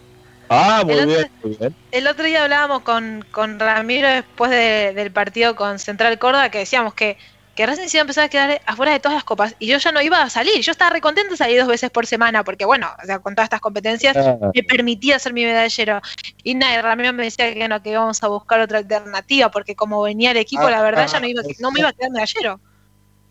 Ah, 0.50 0.84
muy 0.86 0.96
El 0.96 1.06
bien, 1.08 1.28
muy 1.44 1.58
bien. 1.58 1.76
El 1.92 2.08
otro 2.08 2.26
día 2.26 2.44
hablábamos 2.44 2.84
con, 2.84 3.26
con 3.32 3.60
Ramiro 3.60 4.08
después 4.08 4.52
de- 4.52 4.94
del 4.94 5.12
partido 5.12 5.56
con 5.56 5.80
Central 5.80 6.20
Córdoba 6.20 6.50
que 6.50 6.60
decíamos 6.60 6.94
que, 6.94 7.18
que 7.56 7.66
Racing 7.66 7.88
se 7.88 7.98
iba 7.98 8.02
a 8.02 8.06
empezar 8.06 8.24
a 8.24 8.30
quedar 8.30 8.62
afuera 8.66 8.94
de 8.94 9.00
todas 9.00 9.16
las 9.16 9.24
copas 9.24 9.56
y 9.60 9.68
yo 9.68 9.78
ya 9.78 9.92
no 9.92 10.02
iba 10.02 10.22
a 10.22 10.30
salir. 10.30 10.60
Yo 10.62 10.72
estaba 10.72 10.90
recontenta 10.90 11.30
de 11.30 11.38
salir 11.38 11.60
dos 11.60 11.68
veces 11.68 11.92
por 11.92 12.08
semana 12.08 12.44
porque, 12.44 12.66
bueno, 12.66 12.88
o 13.02 13.06
sea, 13.06 13.20
con 13.20 13.36
todas 13.36 13.46
estas 13.46 13.62
competencias 13.62 14.18
Ah. 14.18 14.38
me 14.54 14.64
permitía 14.64 15.20
ser 15.20 15.34
mi 15.34 15.46
medallero. 15.46 16.02
Y 16.44 16.56
nada, 16.56 16.82
Ramiro 16.82 17.14
me 17.14 17.24
decía 17.24 17.54
que 17.54 17.68
no, 17.68 17.82
que 17.84 17.92
íbamos 17.92 18.24
a 18.24 18.28
buscar 18.28 18.60
otra 18.60 18.80
alternativa 18.80 19.52
porque 19.52 19.76
como 19.76 20.02
venía 20.02 20.32
el 20.32 20.38
equipo, 20.38 20.64
Ah, 20.64 20.72
la 20.72 20.82
verdad 20.82 21.04
ah, 21.08 21.12
ya 21.12 21.20
no, 21.20 21.28
iba, 21.28 21.42
no 21.60 21.72
me 21.72 21.82
iba 21.82 21.90
a 21.90 21.94
quedar 21.94 22.12
medallero. 22.12 22.60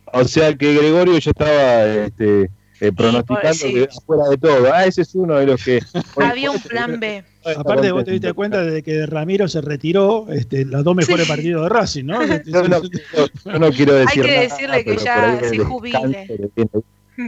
O 0.07 0.24
sea 0.24 0.55
que 0.55 0.74
Gregorio 0.74 1.19
ya 1.19 1.31
estaba 1.31 1.85
este, 1.86 2.51
eh, 2.81 2.93
pronosticando 2.93 3.55
sí. 3.55 3.73
que 3.73 3.89
fuera 4.07 4.28
de 4.28 4.36
todo. 4.39 4.73
Ah, 4.73 4.85
ese 4.85 5.03
es 5.03 5.15
uno 5.15 5.36
de 5.36 5.47
los 5.47 5.65
que. 5.65 5.81
Había 6.23 6.51
un 6.51 6.61
plan 6.61 7.01
B. 7.01 7.24
Aparte, 7.56 7.90
vos 7.93 8.05
te 8.05 8.12
diste 8.12 8.32
cuenta 8.32 8.62
de 8.62 8.82
que 8.82 9.06
Ramiro 9.06 9.48
se 9.48 9.60
retiró 9.60 10.27
este, 10.31 10.64
los 10.64 10.85
dos 10.85 10.94
mejores 10.94 11.27
partidos 11.27 11.64
de 11.64 11.69
Racing, 11.69 12.05
¿no? 12.05 12.20
Yo 12.47 12.69
no, 12.69 12.82
yo 12.82 13.59
no 13.59 13.70
quiero 13.70 13.94
Hay 13.97 14.05
decir 14.06 14.23
que 14.23 14.28
nada, 14.31 14.40
decirle 14.43 14.85
que 14.85 14.97
ya 14.97 15.40
se 15.43 15.59
jubile. 15.59 16.27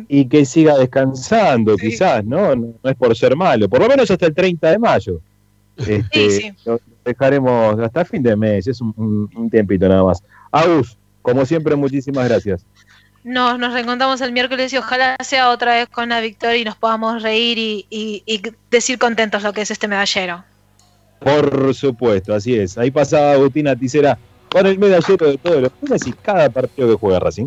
Y 0.08 0.26
que 0.28 0.44
siga 0.46 0.78
descansando, 0.78 1.76
quizás, 1.76 2.24
¿no? 2.24 2.54
¿no? 2.56 2.74
no 2.82 2.90
es 2.90 2.96
por 2.96 3.14
ser 3.16 3.36
malo. 3.36 3.68
Por 3.68 3.80
lo 3.80 3.88
menos 3.88 4.10
hasta 4.10 4.26
el 4.26 4.34
30 4.34 4.70
de 4.70 4.78
mayo. 4.78 5.20
Este, 5.76 6.04
Sí, 6.12 6.30
sí. 6.30 6.52
Lo 6.64 6.80
dejaremos 7.04 7.78
hasta 7.80 8.04
fin 8.04 8.22
de 8.22 8.34
mes, 8.34 8.66
es 8.66 8.80
un, 8.80 8.94
un- 8.96 9.30
un 9.36 9.50
tiempito 9.50 9.86
nada 9.88 10.02
más. 10.04 10.22
Agus, 10.50 10.96
como 11.20 11.44
siempre, 11.44 11.76
muchísimas 11.76 12.28
gracias. 12.28 12.64
Nos, 13.24 13.58
nos 13.58 13.72
reencontramos 13.72 14.20
el 14.20 14.32
miércoles 14.32 14.72
y 14.72 14.76
ojalá 14.76 15.16
sea 15.24 15.50
otra 15.50 15.74
vez 15.76 15.88
con 15.88 16.10
la 16.10 16.20
victoria 16.20 16.58
y 16.58 16.64
nos 16.64 16.76
podamos 16.76 17.22
reír 17.22 17.56
y, 17.58 17.86
y- 17.88 18.22
y 18.26 18.42
decir 18.70 18.98
contentos 18.98 19.42
lo 19.42 19.52
que 19.52 19.62
es 19.62 19.70
este 19.70 19.88
medallero. 19.88 20.44
Por 21.20 21.74
supuesto, 21.74 22.34
así 22.34 22.54
es. 22.54 22.76
Ahí 22.76 22.90
pasaba 22.90 23.32
Agustina 23.32 23.74
Ticera 23.74 24.18
con 24.50 24.66
el 24.66 24.78
medallero 24.78 25.26
de 25.26 25.38
todos 25.38 25.62
los 25.62 25.72
lunes 25.80 26.06
y 26.06 26.12
cada 26.12 26.50
partido 26.50 26.86
que 26.88 26.94
juega 26.96 27.18
Racing. 27.18 27.46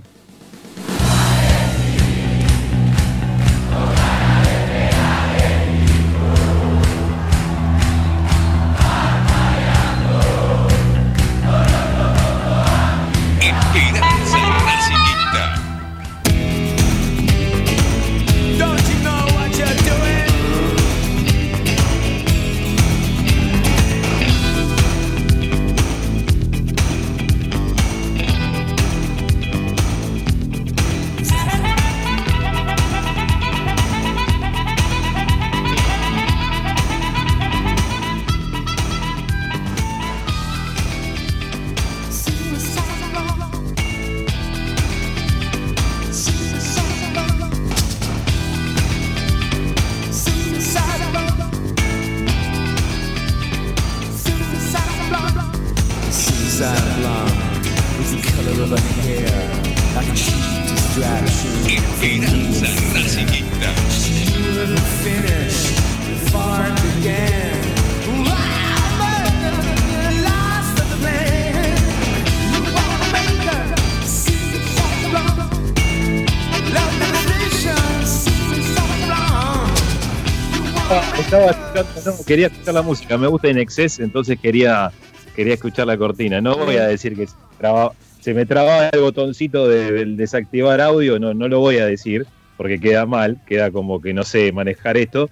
La 82.73 82.81
música, 82.81 83.17
me 83.17 83.27
gusta 83.27 83.47
en 83.49 83.57
exceso, 83.57 84.03
entonces 84.03 84.39
quería, 84.39 84.91
quería 85.35 85.53
escuchar 85.55 85.87
la 85.87 85.97
cortina. 85.97 86.41
No 86.41 86.57
voy 86.57 86.75
a 86.77 86.87
decir 86.87 87.15
que 87.15 87.27
se, 87.27 87.33
traba- 87.59 87.91
se 88.21 88.33
me 88.33 88.45
trababa 88.45 88.89
el 88.89 88.99
botoncito 89.01 89.67
de- 89.67 90.05
desactivar 90.05 90.81
audio, 90.81 91.19
no, 91.19 91.33
no 91.33 91.47
lo 91.47 91.59
voy 91.59 91.77
a 91.77 91.85
decir, 91.85 92.25
porque 92.57 92.79
queda 92.79 93.05
mal, 93.05 93.37
queda 93.47 93.71
como 93.71 94.01
que 94.01 94.13
no 94.13 94.23
sé 94.23 94.51
manejar 94.51 94.97
esto, 94.97 95.29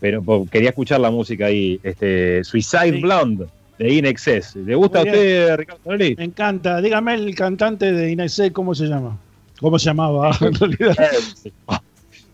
pero 0.00 0.22
quería 0.50 0.70
escuchar 0.70 1.00
la 1.00 1.10
música 1.10 1.46
ahí, 1.46 1.80
este 1.82 2.44
Suicide 2.44 3.00
Blonde 3.00 3.46
de 3.78 3.92
In 3.92 4.06
Excess. 4.06 4.54
¿Le 4.56 4.74
gusta 4.74 5.00
a 5.00 5.02
usted, 5.02 5.56
Ricardo 5.56 5.80
Tonelli? 5.84 6.14
Me 6.16 6.24
encanta. 6.24 6.80
Dígame 6.80 7.14
el 7.14 7.34
cantante 7.34 7.92
de 7.92 8.10
Inés 8.10 8.40
¿cómo 8.52 8.74
se 8.74 8.86
llama? 8.86 9.16
¿Cómo 9.60 9.78
se 9.78 9.86
llamaba 9.86 10.30
en 10.40 10.54
realidad? 10.54 10.96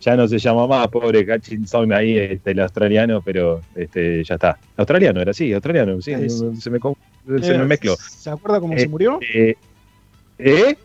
Ya 0.05 0.17
no 0.17 0.29
se 0.29 0.39
llama 0.39 0.67
más, 0.67 0.89
pobre 0.89 1.21
Hutchinson 1.21 1.91
ahí, 1.93 2.19
este, 2.19 2.51
el 2.51 2.61
australiano, 2.61 3.23
pero 3.23 3.63
este, 3.75 4.23
ya 4.23 4.35
está. 4.35 4.59
Australiano 4.77 5.21
era, 5.23 5.33
sí, 5.33 5.51
australiano, 5.53 5.99
sí, 6.03 6.13
no- 6.13 6.29
se 6.57 6.71
me, 6.71 6.79
se 7.41 7.53
me 7.57 7.65
Eh, 7.65 7.67
mezcló. 7.67 7.97
¿Se 7.97 8.29
acuerda 8.29 8.61
cómo 8.61 8.77
se 8.77 8.83
Eh, 8.83 8.89
murió? 8.89 9.19
eh, 9.23 9.55
¿Eh? 10.39 10.77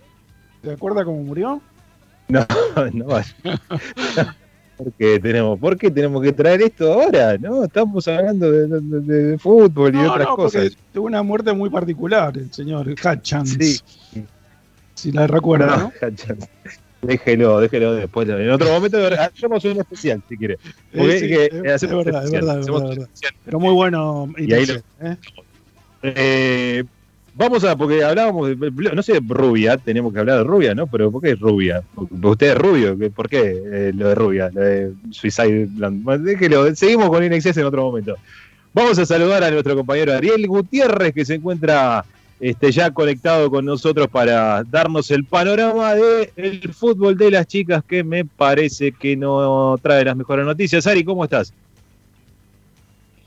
¿Se 0.64 0.72
acuerda 0.72 1.04
cómo 1.04 1.22
murió? 1.24 1.62
No, 2.30 2.46
no 2.94 3.06
vaya. 3.08 3.36
¿Por 4.78 4.94
qué 4.94 5.20
tenemos, 5.20 5.60
por 5.60 5.78
qué 5.78 5.92
tenemos 5.92 6.24
que 6.24 6.32
traer 6.32 6.62
esto 6.62 6.94
ahora? 6.94 7.38
No, 7.38 7.66
estamos 7.66 8.08
hablando 8.08 8.50
de, 8.50 8.68
de- 8.68 8.80
de- 9.02 9.24
de 9.32 9.38
fútbol 9.38 9.94
y 9.94 9.98
No, 9.98 10.12
otras 10.14 10.28
no, 10.30 10.36
cosas. 10.38 10.78
tuvo 10.94 11.08
una 11.08 11.22
muerte 11.24 11.52
muy 11.52 11.70
particular, 11.70 12.38
el 12.38 12.54
señor 12.54 12.88
Hutchins. 12.88 13.58
Sí. 13.60 14.24
Si 14.94 15.12
la 15.12 15.28
recuerda, 15.28 15.76
¿no? 15.76 16.08
Hutchins. 16.08 16.48
Déjelo, 17.02 17.60
déjelo 17.62 17.94
después. 17.96 18.28
En 18.28 18.50
otro 18.50 18.70
momento 18.70 18.98
hacemos 19.20 19.64
un 19.66 19.80
especial, 19.80 20.22
si 20.28 20.38
quiere. 20.38 20.58
Porque 20.96 21.20
sí, 21.20 21.28
que- 21.28 21.46
es- 21.46 21.54
es 21.54 21.72
hacemos 21.74 22.04
verdad, 22.06 22.24
es 22.24 22.26
especial, 22.26 22.46
verdad, 22.46 22.56
es 22.56 22.62
hacemos 22.64 22.82
verdad, 22.82 22.92
es 23.14 23.22
verdad. 23.22 23.36
Pero 23.46 23.60
muy 23.60 23.74
bueno. 23.74 24.34
Y 24.38 24.54
ahí 24.54 24.66
lo- 24.66 24.74
¿eh? 25.08 25.18
Eh, 26.02 26.84
vamos 27.36 27.64
a, 27.64 27.76
porque 27.78 28.04
hablábamos 28.04 28.50
de, 28.50 28.72
no 28.94 29.04
sé, 29.04 29.20
rubia, 29.26 29.78
tenemos 29.78 30.14
que 30.14 30.20
hablar 30.20 30.40
de 30.40 30.44
rubia, 30.44 30.76
¿no? 30.76 30.88
Pero 30.88 31.12
¿por 31.12 31.22
qué 31.22 31.36
rubia? 31.36 31.84
Usted 31.96 32.52
es 32.52 32.58
rubio, 32.58 32.98
¿qué- 32.98 33.10
¿por 33.10 33.30
qué 33.30 33.62
eh, 33.66 33.92
lo 33.96 34.10
de 34.10 34.16
rubia? 34.16 34.50
Lo 34.54 34.62
de 34.62 34.92
Suicide. 35.12 35.68
Bueno, 35.72 36.24
déjelo, 36.24 36.74
seguimos 36.76 37.10
con 37.10 37.24
Inexcess 37.24 37.58
en 37.58 37.66
otro 37.66 37.84
momento. 37.84 38.16
Vamos 38.74 39.00
a 39.00 39.06
saludar 39.06 39.44
a 39.44 39.52
nuestro 39.52 39.76
compañero 39.76 40.14
Ariel 40.14 40.46
Gutiérrez, 40.48 41.14
que 41.14 41.26
se 41.26 41.36
encuentra 41.36 42.06
este, 42.40 42.72
ya 42.72 42.92
conectado 42.92 43.50
con 43.52 43.66
nosotros 43.66 44.08
para 44.08 44.64
darnos 44.64 45.12
el 45.12 45.26
panorama 45.26 45.94
del 45.94 46.74
fútbol 46.74 47.18
de 47.18 47.32
las 47.32 47.48
chicas, 47.48 47.84
que 47.84 48.04
me 48.04 48.24
parece 48.24 48.92
que 48.94 49.16
no 49.16 49.78
trae 49.82 50.06
las 50.06 50.16
mejores 50.16 50.46
noticias. 50.46 50.88
Ari, 50.88 51.04
¿cómo 51.04 51.24
estás? 51.24 51.54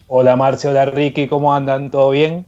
Hola 0.06 0.36
Marcio, 0.36 0.70
hola 0.70 0.86
Ricky, 0.86 1.26
¿cómo 1.26 1.54
andan? 1.54 1.90
¿Todo 1.90 2.10
bien? 2.10 2.46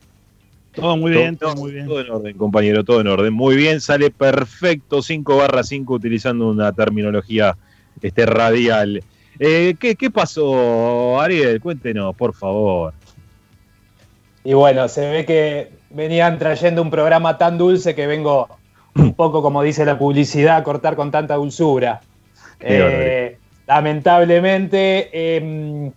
Todo 0.75 0.97
muy 0.97 1.13
bien, 1.13 1.37
todo 1.37 1.55
muy 1.55 1.73
bien. 1.73 1.87
Todo 1.87 2.01
en 2.01 2.11
orden, 2.11 2.37
compañero, 2.37 2.83
todo 2.83 3.01
en 3.01 3.07
orden. 3.07 3.33
Muy 3.33 3.57
bien, 3.57 3.81
sale 3.81 4.11
perfecto 4.11 5.03
5 5.03 5.37
barra 5.37 5.63
5 5.63 5.95
utilizando 5.95 6.49
una 6.51 6.73
terminología 6.73 7.57
este, 8.03 8.27
radial. 8.27 9.03
Eh, 9.39 9.77
¿qué, 9.79 9.95
qué 9.95 10.11
pasó, 10.11 11.21
Ariel? 11.21 11.61
Cuéntenos, 11.61 12.15
por 12.17 12.35
favor. 12.35 12.93
Y 14.43 14.53
bueno, 14.53 14.89
se 14.89 15.09
ve 15.09 15.25
que 15.25 15.71
venían 15.95 16.39
trayendo 16.39 16.83
un 16.83 16.91
programa 16.91 17.39
tan 17.39 17.57
dulce 17.57 17.95
que 17.95 18.07
vengo 18.07 18.49
un 18.97 19.15
poco, 19.17 19.43
como 19.43 19.63
dice 19.63 19.85
la 19.85 19.99
publicidad, 19.99 20.57
a 20.57 20.65
cortar 20.65 20.97
con 20.97 21.11
tanta 21.11 21.37
dulzura. 21.37 22.01
Eh, 22.61 23.39
lamentablemente 23.67 25.11
eh, 25.13 25.91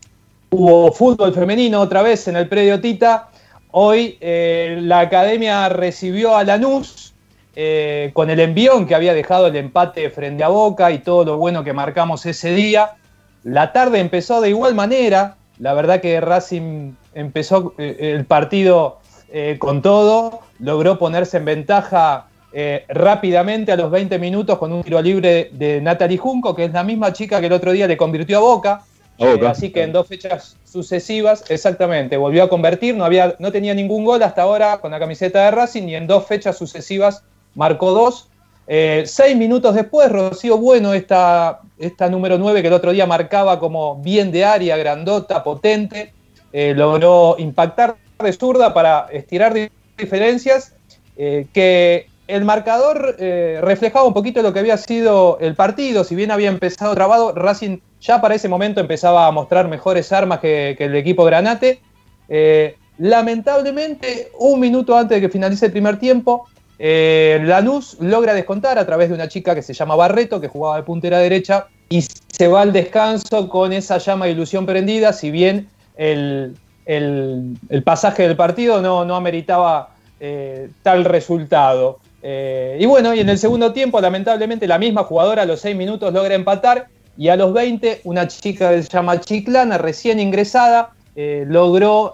hubo 0.50 0.92
fútbol 0.92 1.34
femenino 1.34 1.82
otra 1.82 2.02
vez 2.02 2.28
en 2.28 2.36
el 2.36 2.48
predio 2.48 2.80
Tita. 2.80 3.30
Hoy 3.72 4.18
eh, 4.22 4.80
la 4.82 5.02
academia 5.02 5.70
recibió 5.70 6.36
a 6.36 6.44
Lanús 6.44 7.14
eh, 7.56 8.12
con 8.14 8.30
el 8.30 8.40
envión 8.40 8.86
que 8.86 8.96
había 8.96 9.14
dejado 9.14 9.48
el 9.48 9.56
empate 9.56 10.10
frente 10.10 10.44
a 10.44 10.48
Boca 10.48 10.92
y 10.92 11.00
todo 11.00 11.26
lo 11.26 11.38
bueno 11.38 11.64
que 11.64 11.74
marcamos 11.74 12.26
ese 12.26 12.54
día. 12.54 12.96
La 13.44 13.72
tarde 13.74 14.00
empezó 14.00 14.42
de 14.42 14.50
igual 14.50 14.76
manera. 14.76 15.36
La 15.60 15.74
verdad 15.74 16.02
que 16.02 16.22
Racing 16.22 16.94
empezó 17.14 17.74
el 17.78 18.26
partido 18.26 19.00
eh, 19.30 19.58
con 19.60 19.82
todo, 19.82 20.42
logró 20.60 20.98
ponerse 20.98 21.38
en 21.38 21.46
ventaja 21.46 22.28
eh, 22.54 22.86
rápidamente 22.88 23.72
a 23.72 23.76
los 23.76 23.92
20 23.92 24.18
minutos 24.20 24.58
con 24.58 24.72
un 24.72 24.82
tiro 24.82 25.02
libre 25.02 25.50
de 25.52 25.82
Natalie 25.82 26.18
Junco, 26.18 26.56
que 26.56 26.66
es 26.66 26.74
la 26.74 26.84
misma 26.84 27.12
chica 27.14 27.40
que 27.40 27.48
el 27.48 27.54
otro 27.54 27.72
día 27.72 27.88
le 27.88 27.98
convirtió 27.98 28.38
a 28.38 28.42
Boca. 28.42 28.84
Eh, 29.20 29.40
así 29.48 29.72
que 29.72 29.82
en 29.82 29.92
dos 29.92 30.08
fechas 30.08 30.58
sucesivas, 30.64 31.44
exactamente, 31.50 32.18
volvió 32.18 32.44
a 32.44 32.50
convertir, 32.50 32.96
no, 32.96 33.04
había, 33.04 33.36
no 33.40 33.52
tenía 33.52 33.74
ningún 33.74 34.06
gol 34.06 34.22
hasta 34.22 34.44
ahora 34.44 34.78
con 34.78 34.92
la 34.92 35.00
camiseta 35.00 35.44
de 35.46 35.52
Racing 35.52 35.88
y 35.88 35.96
en 35.96 36.06
dos 36.06 36.26
fechas 36.28 36.58
sucesivas 36.58 37.24
marcó 37.56 37.92
dos. 37.92 38.30
Eh, 38.68 39.04
seis 39.06 39.36
minutos 39.36 39.74
después, 39.74 40.12
Rocío 40.12 40.58
Bueno, 40.58 40.94
esta, 40.94 41.62
esta 41.80 42.10
número 42.10 42.38
9 42.38 42.62
que 42.62 42.68
el 42.68 42.74
otro 42.74 42.92
día 42.92 43.06
marcaba 43.06 43.60
como 43.60 43.96
bien 44.02 44.32
de 44.32 44.46
área, 44.46 44.78
grandota, 44.78 45.44
potente, 45.44 46.14
eh, 46.52 46.74
logró 46.76 47.36
impactar 47.40 47.96
de 48.24 48.34
zurda 48.34 48.74
para 48.74 49.08
estirar 49.12 49.54
di- 49.54 49.70
diferencias, 49.98 50.74
eh, 51.18 51.48
que 51.54 52.08
el 52.28 52.44
marcador 52.44 53.16
eh, 53.20 53.60
reflejaba 53.62 54.06
un 54.06 54.14
poquito 54.14 54.42
lo 54.42 54.54
que 54.54 54.60
había 54.60 54.78
sido 54.78 55.38
el 55.40 55.56
partido, 55.56 56.04
si 56.04 56.16
bien 56.16 56.32
había 56.32 56.50
empezado 56.50 56.94
trabado, 56.94 57.34
Racing 57.34 57.80
ya 58.02 58.20
para 58.20 58.36
ese 58.36 58.50
momento 58.50 58.82
empezaba 58.82 59.28
a 59.28 59.32
mostrar 59.32 59.68
mejores 59.68 60.12
armas 60.12 60.40
que, 60.40 60.76
el 60.78 60.96
equipo 60.96 61.24
Granate. 61.24 61.80
Eh, 62.28 62.76
lamentablemente, 62.98 64.32
un 64.40 64.60
minuto 64.60 64.98
antes 64.98 65.18
de 65.18 65.22
que 65.22 65.30
finalice 65.30 65.68
el 65.68 65.72
primer 65.72 66.00
tiempo, 66.00 66.48
Lanús 66.80 67.98
logra 68.00 68.36
descontar 68.36 68.78
a 68.78 68.86
través 68.86 69.10
de 69.10 69.16
una 69.16 69.28
chica 69.28 69.56
que 69.56 69.64
se 69.64 69.74
llama 69.74 69.96
Barreto, 69.96 70.40
que 70.40 70.48
jugaba 70.48 70.76
de 70.78 70.84
puntera 70.84 71.18
derecha, 71.18 71.68
y 71.90 72.02
se 72.02 72.48
va 72.48 72.62
al 72.62 72.72
descanso 72.74 73.50
con 73.50 73.74
esa 73.74 73.98
llama 73.98 74.26
de 74.26 74.34
ilusión 74.34 74.66
prendida, 74.66 75.14
si 75.14 75.32
bien 75.32 75.70
el, 75.96 76.56
el- 76.88 77.84
pasaje 77.84 78.24
del 78.28 78.36
partido 78.36 78.82
no, 78.82 79.16
ameritaba 79.16 79.90
eh, 80.20 80.70
tal 80.82 81.06
resultado. 81.06 82.00
Eh, 82.24 82.78
y 82.80 82.86
bueno, 82.86 83.14
y 83.14 83.20
en 83.20 83.30
el 83.30 83.38
segundo 83.38 83.72
tiempo, 83.74 84.02
lamentablemente, 84.02 84.68
la 84.68 84.80
misma 84.80 85.04
jugadora 85.04 85.44
a 85.44 85.46
los 85.46 85.60
seis 85.60 85.76
minutos 85.76 86.12
logra 86.12 86.34
empatar, 86.34 86.88
y 87.18 87.30
a 87.30 87.36
los 87.36 87.54
20, 87.54 88.02
una 88.04 88.28
chica 88.28 88.70
que 88.72 88.84
se 88.84 88.90
llama 88.90 89.20
Chiclana, 89.20 89.78
recién 89.78 90.20
ingresada, 90.20 90.92
eh, 91.16 91.46
logró 91.48 92.14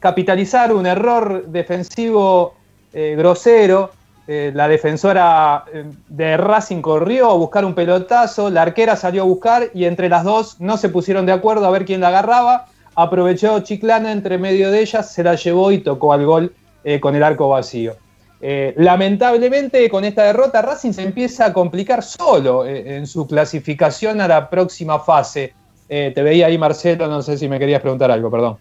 capitalizar 0.00 0.72
un 0.72 0.86
error 0.86 1.46
defensivo 1.46 2.54
grosero. 2.92 3.90
La 4.26 4.68
defensora 4.68 5.64
de 6.08 6.36
Racing 6.36 6.80
corrió 6.80 7.30
a 7.30 7.34
buscar 7.34 7.64
un 7.64 7.74
pelotazo, 7.74 8.48
la 8.50 8.62
arquera 8.62 8.96
salió 8.96 9.22
a 9.22 9.26
buscar 9.26 9.64
y 9.74 9.84
entre 9.86 10.08
las 10.08 10.22
dos 10.24 10.60
no 10.60 10.76
se 10.76 10.88
pusieron 10.88 11.26
de 11.26 11.32
acuerdo 11.32 11.66
a 11.66 11.70
ver 11.70 11.84
quién 11.84 12.00
la 12.00 12.08
agarraba. 12.08 12.66
Aprovechó 12.96 13.60
Chiclana 13.60 14.12
entre 14.12 14.38
medio 14.38 14.70
de 14.70 14.80
ellas, 14.82 15.12
se 15.12 15.22
la 15.24 15.34
llevó 15.34 15.72
y 15.72 15.78
tocó 15.78 16.12
al 16.12 16.24
gol 16.24 16.54
eh, 16.84 17.00
con 17.00 17.14
el 17.16 17.22
arco 17.22 17.48
vacío. 17.48 17.96
Eh, 18.40 18.74
lamentablemente 18.76 19.88
con 19.88 20.04
esta 20.04 20.24
derrota 20.24 20.60
Racing 20.62 20.92
se 20.92 21.02
empieza 21.02 21.46
a 21.46 21.52
complicar 21.52 22.02
solo 22.02 22.66
eh, 22.66 22.96
en 22.96 23.06
su 23.06 23.26
clasificación 23.26 24.20
a 24.20 24.28
la 24.28 24.50
próxima 24.50 24.98
fase. 25.00 25.54
Te 25.86 26.22
veía 26.22 26.46
ahí 26.46 26.58
Marcelo, 26.58 27.06
no 27.08 27.22
sé 27.22 27.36
si 27.38 27.46
me 27.46 27.58
querías 27.58 27.80
preguntar 27.80 28.10
algo, 28.10 28.30
perdón. 28.30 28.56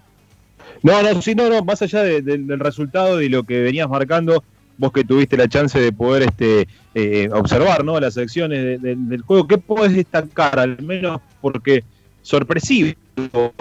No, 0.84 1.01
no, 1.01 1.22
sí, 1.22 1.34
no, 1.34 1.49
no, 1.49 1.64
más 1.64 1.81
allá 1.81 2.03
de- 2.03 2.22
de- 2.22 2.38
del 2.38 2.60
resultado 2.60 3.22
y 3.22 3.30
lo 3.30 3.43
que 3.43 3.61
venías 3.61 3.89
marcando, 3.89 4.43
vos 4.77 4.91
que 4.91 5.03
tuviste 5.03 5.38
la 5.38 5.47
chance 5.47 5.80
de 5.80 5.91
poder 5.93 6.23
este, 6.23 6.68
observar 7.31 7.84
¿no? 7.85 7.99
las 7.99 8.18
acciones 8.18 8.60
de- 8.64 8.77
de- 8.77 8.95
del 8.97 9.22
juego, 9.22 9.47
¿qué 9.47 9.57
podés 9.57 9.93
destacar? 9.95 10.60
Al 10.60 10.80
menos 10.84 11.22
porque 11.41 11.84
sorpresivo, 12.22 12.91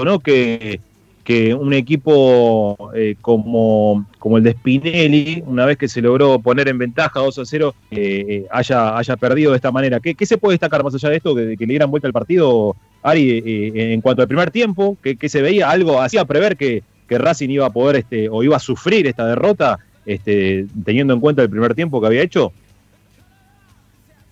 ¿no? 0.04 0.20
Que, 0.20 0.80
que 1.24 1.54
un 1.54 1.72
equipo 1.72 2.90
eh, 2.94 3.16
como, 3.20 4.06
como 4.18 4.38
el 4.38 4.44
de 4.44 4.52
Spinelli, 4.52 5.42
una 5.46 5.66
vez 5.66 5.78
que 5.78 5.88
se 5.88 6.02
logró 6.02 6.38
poner 6.38 6.68
en 6.68 6.78
ventaja 6.78 7.20
2 7.20 7.38
a 7.38 7.44
0, 7.44 7.74
eh, 7.90 8.24
eh, 8.28 8.46
haya, 8.50 8.96
haya 8.96 9.16
perdido 9.16 9.52
de 9.52 9.56
esta 9.56 9.70
manera. 9.70 10.00
¿Qué, 10.00 10.14
qué 10.14 10.26
se 10.26 10.38
puede 10.38 10.54
destacar 10.54 10.82
más 10.82 10.94
allá 10.94 11.10
de 11.10 11.16
esto, 11.16 11.34
que, 11.34 11.56
que 11.56 11.66
le 11.66 11.72
dieran 11.72 11.90
vuelta 11.90 12.08
al 12.08 12.12
partido, 12.12 12.76
Ari, 13.02 13.72
en 13.74 14.00
cuanto 14.00 14.22
al 14.22 14.28
primer 14.28 14.50
tiempo? 14.50 14.96
que 15.02 15.28
se 15.28 15.42
veía? 15.42 15.70
¿Algo 15.70 16.00
hacía 16.00 16.24
prever 16.24 16.56
que, 16.56 16.82
que 17.08 17.18
Racing 17.18 17.50
iba 17.50 17.66
a 17.66 17.70
poder 17.70 17.96
este, 17.96 18.28
o 18.28 18.42
iba 18.42 18.56
a 18.56 18.60
sufrir 18.60 19.06
esta 19.06 19.26
derrota? 19.26 19.78
este, 20.06 20.66
teniendo 20.84 21.14
en 21.14 21.20
cuenta 21.20 21.42
el 21.42 21.50
primer 21.50 21.74
tiempo 21.74 22.00
que 22.00 22.06
había 22.06 22.22
hecho? 22.22 22.52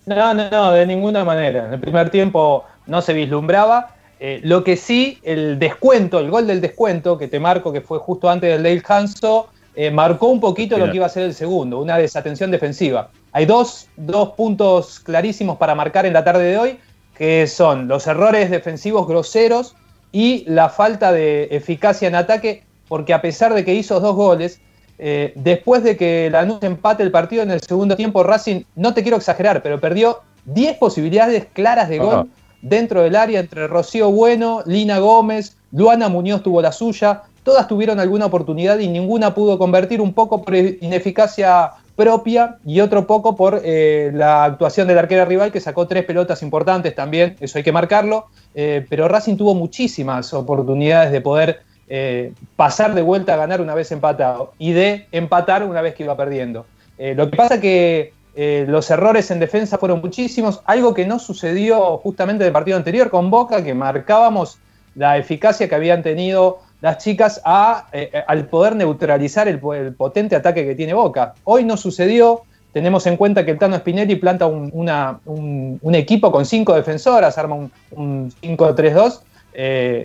No, 0.05 0.33
no, 0.33 0.49
no, 0.49 0.71
de 0.71 0.85
ninguna 0.85 1.23
manera. 1.23 1.67
En 1.67 1.73
el 1.73 1.79
primer 1.79 2.09
tiempo 2.09 2.65
no 2.87 3.01
se 3.01 3.13
vislumbraba. 3.13 3.95
Eh, 4.23 4.39
lo 4.43 4.63
que 4.63 4.77
sí, 4.77 5.17
el 5.23 5.57
descuento, 5.57 6.19
el 6.19 6.29
gol 6.29 6.45
del 6.45 6.61
descuento 6.61 7.17
que 7.17 7.27
te 7.27 7.39
marco, 7.39 7.73
que 7.73 7.81
fue 7.81 7.97
justo 7.97 8.29
antes 8.29 8.51
del 8.51 8.61
Dale 8.61 8.83
Hanso, 8.87 9.47
eh, 9.73 9.89
marcó 9.89 10.27
un 10.27 10.39
poquito 10.39 10.77
lo 10.77 10.91
que 10.91 10.97
iba 10.97 11.07
a 11.07 11.09
ser 11.09 11.23
el 11.23 11.33
segundo, 11.33 11.79
una 11.79 11.97
desatención 11.97 12.51
defensiva. 12.51 13.09
Hay 13.31 13.47
dos, 13.47 13.89
dos 13.97 14.33
puntos 14.33 14.99
clarísimos 14.99 15.57
para 15.57 15.73
marcar 15.73 16.05
en 16.05 16.13
la 16.13 16.23
tarde 16.23 16.43
de 16.43 16.57
hoy, 16.59 16.79
que 17.17 17.47
son 17.47 17.87
los 17.87 18.05
errores 18.05 18.51
defensivos 18.51 19.07
groseros 19.07 19.75
y 20.11 20.43
la 20.47 20.69
falta 20.69 21.11
de 21.11 21.47
eficacia 21.49 22.07
en 22.07 22.13
ataque, 22.13 22.63
porque 22.87 23.15
a 23.15 23.23
pesar 23.23 23.55
de 23.55 23.65
que 23.65 23.73
hizo 23.73 23.99
dos 23.99 24.15
goles, 24.15 24.61
eh, 24.99 25.33
después 25.33 25.81
de 25.81 25.97
que 25.97 26.29
Lanús 26.29 26.61
empate 26.61 27.01
el 27.01 27.09
partido 27.09 27.41
en 27.41 27.49
el 27.49 27.61
segundo 27.61 27.95
tiempo, 27.95 28.21
Racing, 28.21 28.65
no 28.75 28.93
te 28.93 29.01
quiero 29.01 29.17
exagerar, 29.17 29.63
pero 29.63 29.79
perdió 29.79 30.21
10 30.45 30.77
posibilidades 30.77 31.47
claras 31.53 31.89
de 31.89 31.97
gol. 31.97 32.29
Dentro 32.61 33.01
del 33.01 33.15
área 33.15 33.39
entre 33.39 33.67
Rocío 33.67 34.11
Bueno, 34.11 34.63
Lina 34.65 34.99
Gómez, 34.99 35.57
Luana 35.71 36.09
Muñoz 36.09 36.43
tuvo 36.43 36.61
la 36.61 36.71
suya, 36.71 37.23
todas 37.43 37.67
tuvieron 37.67 37.99
alguna 37.99 38.27
oportunidad 38.27 38.79
y 38.79 38.87
ninguna 38.87 39.33
pudo 39.33 39.57
convertir 39.57 40.01
un 40.01 40.13
poco 40.13 40.43
por 40.43 40.55
ineficacia 40.55 41.71
propia 41.95 42.57
y 42.65 42.79
otro 42.79 43.05
poco 43.05 43.35
por 43.35 43.61
eh, 43.63 44.11
la 44.13 44.45
actuación 44.45 44.87
del 44.87 44.97
arquero 44.97 45.25
rival 45.25 45.51
que 45.51 45.59
sacó 45.59 45.87
tres 45.87 46.05
pelotas 46.05 46.41
importantes 46.41 46.95
también, 46.95 47.35
eso 47.39 47.57
hay 47.57 47.63
que 47.63 47.71
marcarlo, 47.71 48.27
eh, 48.55 48.85
pero 48.89 49.07
Racing 49.07 49.37
tuvo 49.37 49.53
muchísimas 49.53 50.33
oportunidades 50.33 51.11
de 51.11 51.21
poder 51.21 51.61
eh, 51.89 52.33
pasar 52.55 52.95
de 52.95 53.01
vuelta 53.01 53.33
a 53.33 53.37
ganar 53.37 53.61
una 53.61 53.75
vez 53.75 53.91
empatado 53.91 54.53
y 54.57 54.71
de 54.71 55.07
empatar 55.11 55.63
una 55.63 55.81
vez 55.81 55.93
que 55.95 56.03
iba 56.03 56.15
perdiendo. 56.17 56.65
Lo 56.97 57.31
que 57.31 57.35
pasa 57.35 57.59
que 57.59 58.13
eh, 58.35 58.65
los 58.67 58.89
errores 58.91 59.29
en 59.31 59.39
defensa 59.39 59.77
fueron 59.77 60.01
muchísimos, 60.01 60.61
algo 60.65 60.93
que 60.93 61.05
no 61.05 61.19
sucedió 61.19 61.97
justamente 61.97 62.43
del 62.43 62.53
partido 62.53 62.77
anterior 62.77 63.09
con 63.09 63.29
Boca, 63.29 63.63
que 63.63 63.73
marcábamos 63.73 64.57
la 64.95 65.17
eficacia 65.17 65.67
que 65.69 65.75
habían 65.75 66.01
tenido 66.03 66.59
las 66.81 66.97
chicas 66.97 67.41
a, 67.45 67.87
eh, 67.93 68.23
al 68.27 68.45
poder 68.47 68.75
neutralizar 68.75 69.47
el, 69.47 69.59
po- 69.59 69.73
el 69.73 69.93
potente 69.93 70.35
ataque 70.35 70.65
que 70.65 70.75
tiene 70.75 70.93
Boca. 70.93 71.33
Hoy 71.43 71.63
no 71.63 71.77
sucedió, 71.77 72.41
tenemos 72.73 73.05
en 73.05 73.17
cuenta 73.17 73.45
que 73.45 73.51
el 73.51 73.59
Tano 73.59 73.77
Spinelli 73.77 74.15
planta 74.15 74.47
un, 74.47 75.91
equipo 75.93 76.31
con 76.31 76.45
cinco 76.45 76.73
defensoras, 76.73 77.37
arma 77.37 77.55
un, 77.55 77.71
un 77.91 78.31
5-3-2, 78.41 79.21
eh, 79.53 80.03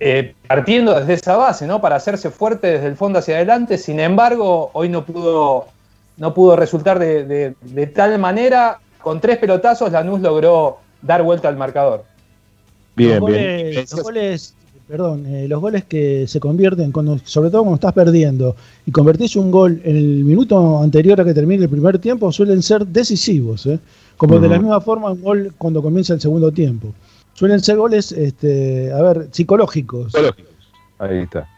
eh, 0.00 0.34
partiendo 0.48 0.98
desde 0.98 1.14
esa 1.14 1.36
base, 1.36 1.66
¿no? 1.66 1.80
Para 1.80 1.96
hacerse 1.96 2.30
fuerte 2.30 2.72
desde 2.72 2.88
el 2.88 2.96
fondo 2.96 3.20
hacia 3.20 3.36
adelante. 3.36 3.78
Sin 3.78 4.00
embargo, 4.00 4.70
hoy 4.72 4.88
no 4.88 5.04
pudo, 5.04 5.68
no 6.16 6.34
pudo 6.34 6.56
resultar 6.56 6.98
de, 6.98 7.24
de- 7.24 7.54
de 7.60 7.86
tal 7.88 8.18
manera. 8.18 8.78
Con 9.02 9.20
tres 9.20 9.38
pelotazos, 9.38 9.90
Lanús 9.90 10.20
logró 10.20 10.78
dar 11.00 11.22
vuelta 11.22 11.48
al 11.48 11.56
marcador. 11.56 12.04
Bien, 12.94 13.18
los 13.20 13.30
bien. 13.30 13.56
goles, 13.74 13.92
los 13.92 14.02
goles, 14.02 14.54
perdón, 14.86 15.26
eh, 15.26 15.48
los 15.48 15.60
goles 15.60 15.84
que 15.84 16.26
se 16.28 16.38
convierten, 16.38 16.92
cuando, 16.92 17.18
sobre 17.24 17.50
todo 17.50 17.62
cuando 17.62 17.76
estás 17.76 17.92
perdiendo, 17.94 18.54
y 18.86 18.92
convertís 18.92 19.34
un 19.34 19.50
gol 19.50 19.80
en 19.84 19.96
el 19.96 20.24
minuto 20.24 20.80
anterior 20.80 21.20
a 21.20 21.24
que 21.24 21.34
termine 21.34 21.64
el 21.64 21.70
primer 21.70 21.98
tiempo, 21.98 22.30
suelen 22.30 22.62
ser 22.62 22.86
decisivos. 22.86 23.66
¿eh? 23.66 23.80
Como 24.16 24.38
de 24.38 24.48
la 24.48 24.58
misma 24.58 24.80
forma 24.80 25.10
un 25.10 25.20
gol 25.22 25.52
cuando 25.58 25.82
comienza 25.82 26.14
el 26.14 26.20
segundo 26.20 26.52
tiempo. 26.52 26.92
Suelen 27.34 27.60
ser 27.60 27.78
goles, 27.78 28.12
este, 28.12 28.92
a 28.92 29.02
ver, 29.02 29.28
psicológicos. 29.32 30.12
Ahí 30.98 31.18
está. 31.20 31.48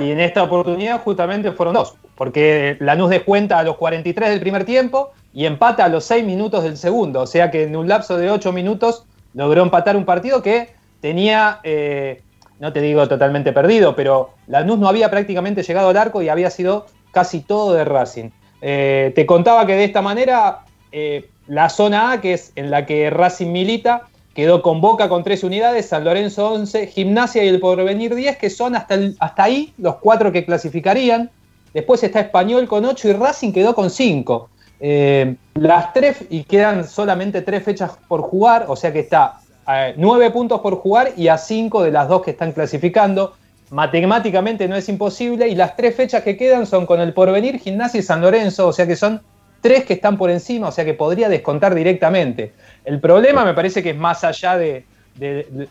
Y 0.00 0.10
en 0.10 0.20
esta 0.20 0.42
oportunidad 0.44 1.02
justamente 1.02 1.52
fueron 1.52 1.74
dos, 1.74 1.94
porque 2.20 2.76
Lanús 2.80 3.08
descuenta 3.08 3.58
a 3.58 3.62
los 3.62 3.78
43 3.78 4.28
del 4.28 4.40
primer 4.40 4.66
tiempo 4.66 5.12
y 5.32 5.46
empata 5.46 5.86
a 5.86 5.88
los 5.88 6.04
6 6.04 6.22
minutos 6.22 6.62
del 6.62 6.76
segundo, 6.76 7.22
o 7.22 7.26
sea 7.26 7.50
que 7.50 7.62
en 7.62 7.74
un 7.74 7.88
lapso 7.88 8.18
de 8.18 8.30
8 8.30 8.52
minutos 8.52 9.06
logró 9.32 9.62
empatar 9.62 9.96
un 9.96 10.04
partido 10.04 10.42
que 10.42 10.68
tenía, 11.00 11.60
eh, 11.62 12.20
no 12.58 12.74
te 12.74 12.82
digo 12.82 13.08
totalmente 13.08 13.54
perdido, 13.54 13.96
pero 13.96 14.34
Lanús 14.48 14.78
no 14.78 14.86
había 14.86 15.10
prácticamente 15.10 15.62
llegado 15.62 15.88
al 15.88 15.96
arco 15.96 16.20
y 16.20 16.28
había 16.28 16.50
sido 16.50 16.84
casi 17.10 17.40
todo 17.40 17.72
de 17.72 17.86
Racing. 17.86 18.28
Eh, 18.60 19.12
te 19.14 19.24
contaba 19.24 19.64
que 19.64 19.76
de 19.76 19.84
esta 19.84 20.02
manera 20.02 20.58
eh, 20.92 21.30
la 21.46 21.70
zona 21.70 22.12
A, 22.12 22.20
que 22.20 22.34
es 22.34 22.52
en 22.54 22.70
la 22.70 22.84
que 22.84 23.08
Racing 23.08 23.50
milita, 23.50 24.08
quedó 24.34 24.60
con 24.60 24.82
Boca 24.82 25.08
con 25.08 25.24
3 25.24 25.42
unidades, 25.42 25.88
San 25.88 26.04
Lorenzo 26.04 26.52
11, 26.52 26.86
Gimnasia 26.88 27.42
y 27.44 27.48
el 27.48 27.60
Porvenir 27.60 28.14
10, 28.14 28.36
que 28.36 28.50
son 28.50 28.76
hasta, 28.76 28.98
hasta 29.20 29.42
ahí 29.42 29.72
los 29.78 29.96
cuatro 29.96 30.30
que 30.32 30.44
clasificarían. 30.44 31.30
Después 31.72 32.02
está 32.02 32.20
Español 32.20 32.66
con 32.66 32.84
8 32.84 33.08
y 33.08 33.12
Racing 33.12 33.52
quedó 33.52 33.74
con 33.74 33.90
5. 33.90 34.48
Eh, 34.80 35.36
las 35.54 35.92
tres, 35.92 36.24
y 36.30 36.44
quedan 36.44 36.88
solamente 36.88 37.42
tres 37.42 37.62
fechas 37.62 37.92
por 38.08 38.22
jugar, 38.22 38.64
o 38.68 38.76
sea 38.76 38.92
que 38.92 39.00
está 39.00 39.40
a 39.66 39.88
9 39.96 40.30
puntos 40.30 40.60
por 40.60 40.76
jugar 40.76 41.12
y 41.16 41.28
a 41.28 41.36
5 41.36 41.82
de 41.82 41.92
las 41.92 42.08
dos 42.08 42.22
que 42.22 42.32
están 42.32 42.52
clasificando. 42.52 43.34
Matemáticamente 43.70 44.66
no 44.66 44.74
es 44.74 44.88
imposible 44.88 45.48
y 45.48 45.54
las 45.54 45.76
tres 45.76 45.94
fechas 45.94 46.24
que 46.24 46.36
quedan 46.36 46.66
son 46.66 46.86
con 46.86 47.00
el 47.00 47.12
Porvenir, 47.12 47.60
Gimnasia 47.60 48.00
y 48.00 48.02
San 48.02 48.20
Lorenzo, 48.20 48.66
o 48.66 48.72
sea 48.72 48.86
que 48.86 48.96
son 48.96 49.20
tres 49.60 49.84
que 49.84 49.92
están 49.92 50.16
por 50.16 50.30
encima, 50.30 50.68
o 50.68 50.72
sea 50.72 50.84
que 50.84 50.94
podría 50.94 51.28
descontar 51.28 51.74
directamente. 51.74 52.52
El 52.84 52.98
problema 52.98 53.44
me 53.44 53.54
parece 53.54 53.82
que 53.82 53.90
es 53.90 53.96
más 53.96 54.24
allá 54.24 54.56
de, 54.56 54.86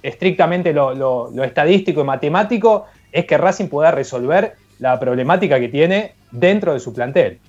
estrictamente 0.01 0.71
lo 0.71 1.43
estadístico 1.43 2.01
y 2.01 2.03
matemático, 2.05 2.85
es 3.11 3.25
que 3.25 3.37
Racing 3.37 3.67
pueda 3.67 3.91
resolver 3.91 4.55
la 4.79 4.99
problemática 4.99 5.59
que 5.59 5.69
tiene 5.69 6.13
dentro 6.31 6.73
de 6.73 6.79
su 6.79 6.93
plantel. 6.93 7.39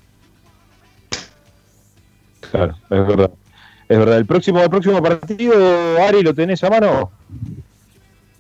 Claro, 2.50 2.74
es 2.90 3.06
verdad. 3.06 3.30
Es 3.88 3.98
verdad. 3.98 4.18
El 4.18 4.26
próximo, 4.26 4.60
el 4.62 4.70
próximo 4.70 5.02
partido, 5.02 5.54
Ari, 6.02 6.22
¿lo 6.22 6.34
tenés 6.34 6.62
a 6.64 6.70
mano? 6.70 7.10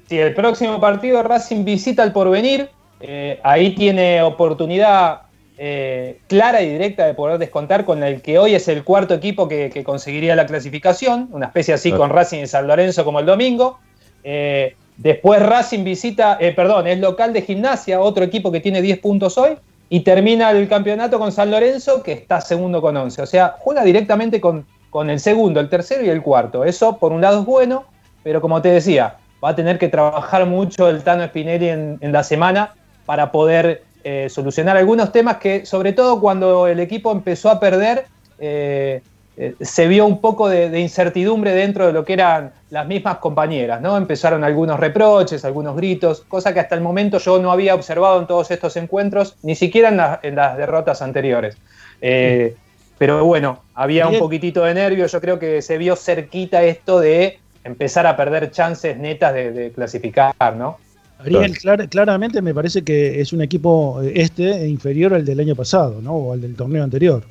Si 0.08 0.18
el 0.18 0.34
próximo 0.34 0.80
partido 0.80 1.22
Racing 1.22 1.64
visita 1.64 2.02
el 2.02 2.12
porvenir, 2.12 2.68
eh, 3.00 3.40
ahí 3.42 3.74
tiene 3.74 4.22
oportunidad 4.22 5.22
eh, 5.58 6.20
clara 6.26 6.62
y 6.62 6.70
directa 6.70 7.06
de 7.06 7.14
poder 7.14 7.38
descontar 7.38 7.84
con 7.84 8.02
el 8.02 8.22
que 8.22 8.38
hoy 8.38 8.54
es 8.54 8.66
el 8.68 8.82
cuarto 8.82 9.14
equipo 9.14 9.46
que, 9.46 9.70
que 9.70 9.84
conseguiría 9.84 10.34
la 10.34 10.46
clasificación, 10.46 11.28
una 11.32 11.46
especie 11.46 11.74
así 11.74 11.90
Claro. 11.90 12.02
con 12.04 12.10
Racing 12.10 12.42
y 12.42 12.46
San 12.46 12.66
Lorenzo 12.66 13.04
como 13.04 13.20
el 13.20 13.26
domingo. 13.26 13.78
Eh, 14.24 14.74
después 15.02 15.42
Racing 15.42 15.84
visita, 15.84 16.36
eh, 16.40 16.52
perdón, 16.52 16.86
es 16.86 16.98
local 16.98 17.32
de 17.32 17.42
gimnasia, 17.42 18.00
otro 18.00 18.24
equipo 18.24 18.52
que 18.52 18.60
tiene 18.60 18.82
10 18.82 18.98
puntos 19.00 19.36
hoy, 19.38 19.56
y 19.88 20.00
termina 20.00 20.50
el 20.52 20.68
campeonato 20.68 21.18
con 21.18 21.32
San 21.32 21.50
Lorenzo, 21.50 22.02
que 22.02 22.12
está 22.12 22.40
segundo 22.40 22.80
con 22.80 22.96
11. 22.96 23.22
O 23.22 23.26
sea, 23.26 23.56
juega 23.58 23.82
directamente 23.82 24.40
con, 24.40 24.64
con 24.90 25.10
el 25.10 25.18
segundo, 25.18 25.58
el 25.58 25.68
tercero 25.68 26.04
y 26.04 26.08
el 26.08 26.22
cuarto. 26.22 26.64
Eso 26.64 26.98
por 26.98 27.12
un 27.12 27.20
lado 27.20 27.40
es 27.40 27.46
bueno, 27.46 27.84
pero 28.22 28.40
como 28.40 28.62
te 28.62 28.68
decía, 28.68 29.16
va 29.42 29.50
a 29.50 29.56
tener 29.56 29.78
que 29.78 29.88
trabajar 29.88 30.46
mucho 30.46 30.88
el 30.88 31.02
Tano 31.02 31.26
Spinelli 31.26 31.68
en, 31.68 32.12
la 32.12 32.22
semana 32.22 32.74
para 33.06 33.32
poder 33.32 33.82
eh, 34.04 34.28
solucionar 34.30 34.76
algunos 34.76 35.12
temas 35.12 35.38
que, 35.38 35.64
sobre 35.66 35.92
todo 35.92 36.20
cuando 36.20 36.66
el 36.66 36.78
equipo 36.78 37.10
empezó 37.10 37.50
a 37.50 37.58
perder, 37.58 38.06
eh, 38.38 39.02
eh, 39.40 39.54
se 39.60 39.88
vio 39.88 40.04
un 40.06 40.20
poco 40.20 40.48
de, 40.48 40.68
de 40.70 40.80
incertidumbre 40.80 41.52
dentro 41.54 41.86
de 41.86 41.92
lo 41.92 42.04
que 42.04 42.12
eran 42.12 42.52
las 42.70 42.86
mismas 42.86 43.16
compañeras, 43.18 43.80
¿no? 43.80 43.96
Empezaron 43.96 44.44
algunos 44.44 44.78
reproches, 44.78 45.44
algunos 45.44 45.74
gritos, 45.76 46.22
cosa 46.28 46.52
que 46.52 46.60
hasta 46.60 46.74
el 46.74 46.82
momento 46.82 47.18
yo 47.18 47.40
no 47.40 47.50
había 47.50 47.74
observado 47.74 48.20
en 48.20 48.26
todos 48.26 48.50
estos 48.50 48.76
encuentros, 48.76 49.36
ni 49.42 49.54
siquiera 49.54 49.88
en, 49.88 49.96
la- 49.96 50.20
en 50.22 50.36
las 50.36 50.56
derrotas 50.56 51.00
anteriores. 51.02 51.56
Eh, 52.00 52.54
pero 52.98 53.24
bueno, 53.24 53.62
había 53.74 54.04
un 54.06 54.12
poquitito 54.18 54.62
de 54.62 54.74
nervio, 54.74 55.06
yo 55.06 55.20
creo 55.20 55.38
que 55.38 55.62
se 55.62 55.78
vio 55.78 55.96
cerquita 55.96 56.62
esto 56.62 57.00
de 57.00 57.38
empezar 57.64 58.06
a 58.06 58.14
perder 58.16 58.50
chances 58.50 58.96
netas 58.98 59.32
de, 59.34 59.52
de 59.52 59.72
clasificar, 59.72 60.34
¿no? 60.56 60.76
Ariel, 61.18 61.52
clar- 61.58 61.88
claramente 61.88 62.40
me 62.42 62.54
parece 62.54 62.82
que 62.82 63.20
es 63.20 63.32
un 63.32 63.42
equipo 63.42 64.00
eh, 64.02 64.12
este 64.16 64.66
inferior 64.68 65.14
al 65.14 65.24
del 65.24 65.40
año 65.40 65.54
pasado, 65.54 66.00
¿no? 66.02 66.12
O 66.14 66.32
al 66.32 66.40
del 66.40 66.54
torneo 66.56 66.84
anterior. 66.84 67.22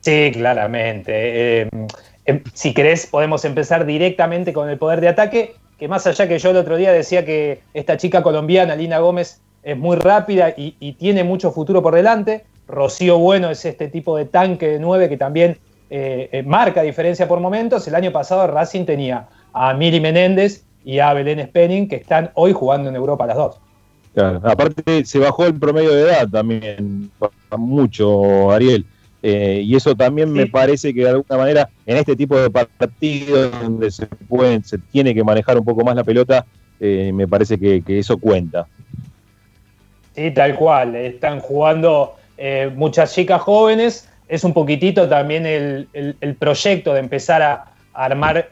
Sí, 0.00 0.30
claramente. 0.32 1.12
Eh, 1.62 1.68
em, 2.24 2.42
si 2.52 2.74
querés, 2.74 3.06
podemos 3.06 3.44
empezar 3.44 3.84
directamente 3.84 4.52
con 4.52 4.68
el 4.68 4.78
poder 4.78 5.00
de 5.00 5.08
ataque, 5.08 5.54
que 5.78 5.88
más 5.88 6.06
allá 6.06 6.28
que 6.28 6.38
yo 6.38 6.50
el 6.50 6.56
otro 6.56 6.76
día 6.76 6.92
decía 6.92 7.24
que 7.24 7.60
esta 7.74 7.96
chica 7.96 8.22
colombiana, 8.22 8.76
Lina 8.76 8.98
Gómez, 8.98 9.40
es 9.62 9.76
muy 9.76 9.96
rápida 9.96 10.54
y, 10.56 10.92
tiene 10.92 11.24
mucho 11.24 11.52
futuro 11.52 11.82
por 11.82 11.94
delante. 11.94 12.44
Rocío 12.66 13.18
Bueno 13.18 13.50
es 13.50 13.64
este 13.64 13.88
tipo 13.88 14.16
de 14.16 14.24
tanque 14.24 14.68
de 14.68 14.78
9 14.78 15.08
que 15.08 15.16
también 15.16 15.58
eh, 15.90 16.28
eh, 16.32 16.42
marca 16.42 16.82
diferencia 16.82 17.28
por 17.28 17.40
momentos. 17.40 17.86
El 17.88 17.94
año 17.94 18.12
pasado 18.12 18.46
Racing 18.46 18.84
tenía 18.84 19.28
a 19.52 19.74
Miri 19.74 20.00
Menéndez 20.00 20.64
y 20.84 20.98
a 20.98 21.12
Belén 21.12 21.46
Spenning, 21.46 21.88
que 21.88 21.96
están 21.96 22.30
hoy 22.34 22.52
jugando 22.52 22.88
en 22.88 22.96
Europa 22.96 23.26
las 23.26 23.36
dos. 23.36 23.60
Claro. 24.14 24.40
Aparte, 24.44 25.04
se 25.04 25.18
bajó 25.18 25.46
el 25.46 25.58
promedio 25.58 25.92
de 25.94 26.02
edad 26.02 26.28
también 26.28 27.10
mucho, 27.56 28.50
Ariel. 28.50 28.86
Eh, 29.22 29.62
y 29.64 29.76
eso 29.76 29.94
también 29.94 30.32
me 30.32 30.46
parece 30.46 30.94
que 30.94 31.02
de 31.02 31.10
alguna 31.10 31.36
manera 31.36 31.68
en 31.84 31.96
este 31.98 32.16
tipo 32.16 32.38
de 32.40 32.48
partidos 32.50 33.52
donde 33.60 33.90
se 33.90 34.06
pueden, 34.06 34.64
se 34.64 34.78
tiene 34.78 35.14
que 35.14 35.22
manejar 35.22 35.58
un 35.58 35.64
poco 35.64 35.84
más 35.84 35.94
la 35.94 36.04
pelota, 36.04 36.46
eh, 36.80 37.10
me 37.12 37.28
parece 37.28 37.58
que, 37.58 37.82
que 37.82 37.98
eso 37.98 38.16
cuenta. 38.18 38.66
Sí, 40.14 40.30
tal 40.30 40.54
cual. 40.56 40.96
Están 40.96 41.40
jugando 41.40 42.14
eh, 42.38 42.70
muchas 42.74 43.14
chicas 43.14 43.42
jóvenes. 43.42 44.08
Es 44.28 44.44
un 44.44 44.54
poquitito 44.54 45.08
también 45.08 45.44
el, 45.46 45.88
el- 45.92 46.16
el 46.20 46.34
proyecto 46.36 46.94
de 46.94 47.00
empezar 47.00 47.42
a, 47.42 47.52
a 47.92 48.04
armar, 48.04 48.48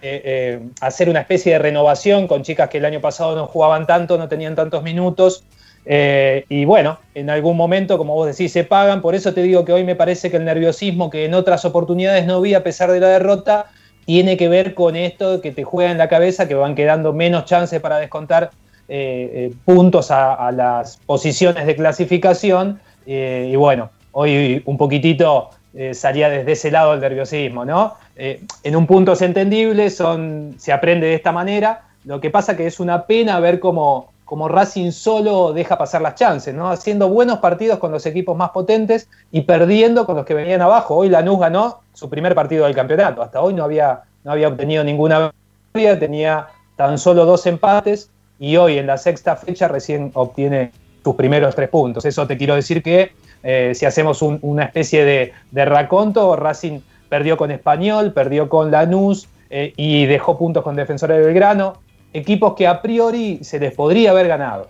hacer 0.80 1.08
una 1.08 1.20
especie 1.20 1.52
de 1.52 1.58
renovación 1.60 2.26
con 2.26 2.42
chicas 2.42 2.68
que 2.68 2.78
el 2.78 2.84
año 2.84 3.00
pasado 3.00 3.34
no 3.36 3.46
jugaban 3.46 3.86
tanto, 3.86 4.18
no 4.18 4.28
tenían 4.28 4.54
tantos 4.54 4.82
minutos. 4.82 5.44
Eh, 5.84 6.44
y 6.48 6.64
bueno, 6.64 6.98
en 7.14 7.30
algún 7.30 7.56
momento, 7.56 7.98
como 7.98 8.14
vos 8.14 8.26
decís, 8.26 8.52
se 8.52 8.64
pagan. 8.64 9.00
Por 9.00 9.14
eso 9.14 9.32
te 9.32 9.42
digo 9.42 9.64
que 9.64 9.72
hoy 9.72 9.84
me 9.84 9.96
parece 9.96 10.30
que 10.30 10.36
el 10.36 10.44
nerviosismo 10.44 11.10
que 11.10 11.24
en 11.24 11.34
otras 11.34 11.64
oportunidades 11.64 12.26
no 12.26 12.40
vi 12.40 12.54
a 12.54 12.62
pesar 12.62 12.92
de 12.92 13.00
la 13.00 13.08
derrota, 13.08 13.66
tiene 14.04 14.36
que 14.36 14.48
ver 14.48 14.74
con 14.74 14.96
esto 14.96 15.40
que 15.40 15.50
te 15.50 15.64
juega 15.64 15.90
en 15.90 15.98
la 15.98 16.08
cabeza, 16.08 16.48
que 16.48 16.54
van 16.54 16.74
quedando 16.74 17.12
menos 17.12 17.44
chances 17.44 17.80
para 17.80 17.98
descontar 17.98 18.50
eh, 18.88 19.50
eh, 19.50 19.52
puntos 19.64 20.10
a, 20.10 20.34
a 20.34 20.52
las 20.52 20.98
posiciones 21.06 21.66
de 21.66 21.76
clasificación. 21.76 22.80
y 23.06 23.56
bueno, 23.56 23.90
hoy 24.12 24.62
un 24.66 24.76
poquitito 24.76 25.50
salía 25.92 26.28
desde 26.28 26.52
ese 26.52 26.70
lado 26.70 26.94
el 26.94 27.00
nerviosismo, 27.00 27.64
¿no? 27.64 27.94
En 28.16 28.74
un 28.74 28.86
punto 28.86 29.12
es 29.12 29.22
entendible, 29.22 29.90
son, 29.90 30.56
se 30.58 30.72
aprende 30.72 31.06
de 31.06 31.14
esta 31.14 31.30
manera. 31.30 31.82
Lo 32.04 32.20
que 32.20 32.30
pasa 32.30 32.56
que 32.56 32.66
es 32.66 32.80
una 32.80 33.06
pena 33.06 33.38
ver 33.38 33.60
cómo, 33.60 34.10
cómo 34.28 34.46
Racing 34.46 34.90
solo 34.90 35.54
deja 35.54 35.78
pasar 35.78 36.02
las 36.02 36.14
chances, 36.14 36.54
¿no? 36.54 36.68
Haciendo 36.70 37.08
buenos 37.08 37.38
partidos 37.38 37.78
con 37.78 37.90
los 37.90 38.04
equipos 38.04 38.36
más 38.36 38.50
potentes 38.50 39.08
y 39.32 39.40
perdiendo 39.40 40.04
con 40.04 40.16
los 40.16 40.26
que 40.26 40.34
venían 40.34 40.60
abajo. 40.60 40.96
Hoy 40.96 41.08
Lanús 41.08 41.40
ganó 41.40 41.78
su 41.94 42.10
primer 42.10 42.34
partido 42.34 42.66
del 42.66 42.74
campeonato. 42.74 43.22
Hasta 43.22 43.40
hoy 43.40 43.54
no 43.54 43.64
había, 43.64 44.02
no 44.24 44.32
había 44.32 44.48
obtenido 44.48 44.84
ninguna 44.84 45.32
victoria, 45.72 45.98
tenía 45.98 46.46
tan 46.76 46.98
solo 46.98 47.24
dos 47.24 47.46
empates 47.46 48.10
y 48.38 48.58
hoy 48.58 48.76
en 48.76 48.86
la 48.86 48.98
sexta 48.98 49.34
fecha 49.34 49.66
recién 49.66 50.10
obtiene 50.12 50.72
sus 51.02 51.14
primeros 51.14 51.54
tres 51.54 51.70
puntos. 51.70 52.04
Eso 52.04 52.26
te 52.26 52.36
quiero 52.36 52.54
decir 52.54 52.82
que 52.82 53.12
eh, 53.42 53.72
si 53.74 53.86
hacemos 53.86 54.20
un- 54.20 54.38
una 54.42 54.64
especie 54.64 55.06
de, 55.06 55.32
de 55.52 55.64
raconto, 55.64 56.36
Racing 56.36 56.80
perdió 57.08 57.38
con 57.38 57.50
Español, 57.50 58.12
perdió 58.12 58.50
con 58.50 58.70
Lanús 58.70 59.26
eh, 59.48 59.72
y 59.74 60.04
dejó 60.04 60.36
puntos 60.36 60.62
con 60.62 60.76
Defensor 60.76 61.10
de 61.12 61.20
Belgrano, 61.20 61.78
equipos 62.12 62.54
que 62.54 62.66
a 62.66 62.80
priori 62.80 63.40
se 63.42 63.58
les 63.58 63.74
podría 63.74 64.10
haber 64.10 64.28
ganado. 64.28 64.68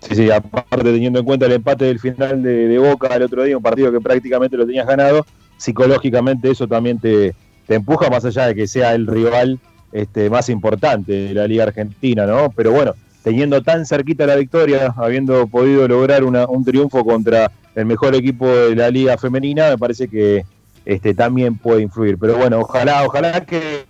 Sí, 0.00 0.16
sí, 0.16 0.30
aparte 0.30 0.82
teniendo 0.92 1.20
en 1.20 1.24
cuenta 1.24 1.46
el 1.46 1.52
empate 1.52 1.84
del 1.84 2.00
final 2.00 2.42
de, 2.42 2.78
Boca 2.78 3.14
el 3.14 3.22
otro 3.22 3.44
día, 3.44 3.56
un 3.56 3.62
partido 3.62 3.92
que 3.92 4.00
prácticamente 4.00 4.56
lo 4.56 4.66
tenías 4.66 4.86
ganado, 4.86 5.24
psicológicamente 5.56 6.50
eso 6.50 6.66
también 6.66 6.98
te, 6.98 7.34
te 7.66 7.76
empuja 7.76 8.10
más 8.10 8.24
allá 8.24 8.48
de 8.48 8.54
que 8.54 8.66
sea 8.66 8.94
el 8.94 9.06
rival 9.06 9.60
este, 9.92 10.28
más 10.28 10.48
importante 10.48 11.12
de 11.12 11.34
la 11.34 11.46
Liga 11.46 11.64
Argentina, 11.64 12.26
¿no? 12.26 12.50
Pero 12.56 12.72
bueno, 12.72 12.94
teniendo 13.22 13.62
tan 13.62 13.86
cerquita 13.86 14.26
la 14.26 14.34
victoria, 14.34 14.92
habiendo 14.96 15.46
podido 15.46 15.86
lograr 15.86 16.24
una- 16.24 16.46
un 16.46 16.64
triunfo 16.64 17.04
contra 17.04 17.52
el 17.76 17.86
mejor 17.86 18.14
equipo 18.16 18.48
de 18.48 18.74
la 18.74 18.90
Liga 18.90 19.16
Femenina, 19.16 19.70
me 19.70 19.78
parece 19.78 20.08
que 20.08 20.44
este, 20.84 21.14
también 21.14 21.56
puede 21.58 21.82
influir. 21.82 22.18
Pero 22.18 22.36
bueno, 22.36 22.58
ojalá, 22.60 23.04
ojalá 23.06 23.44
que, 23.44 23.84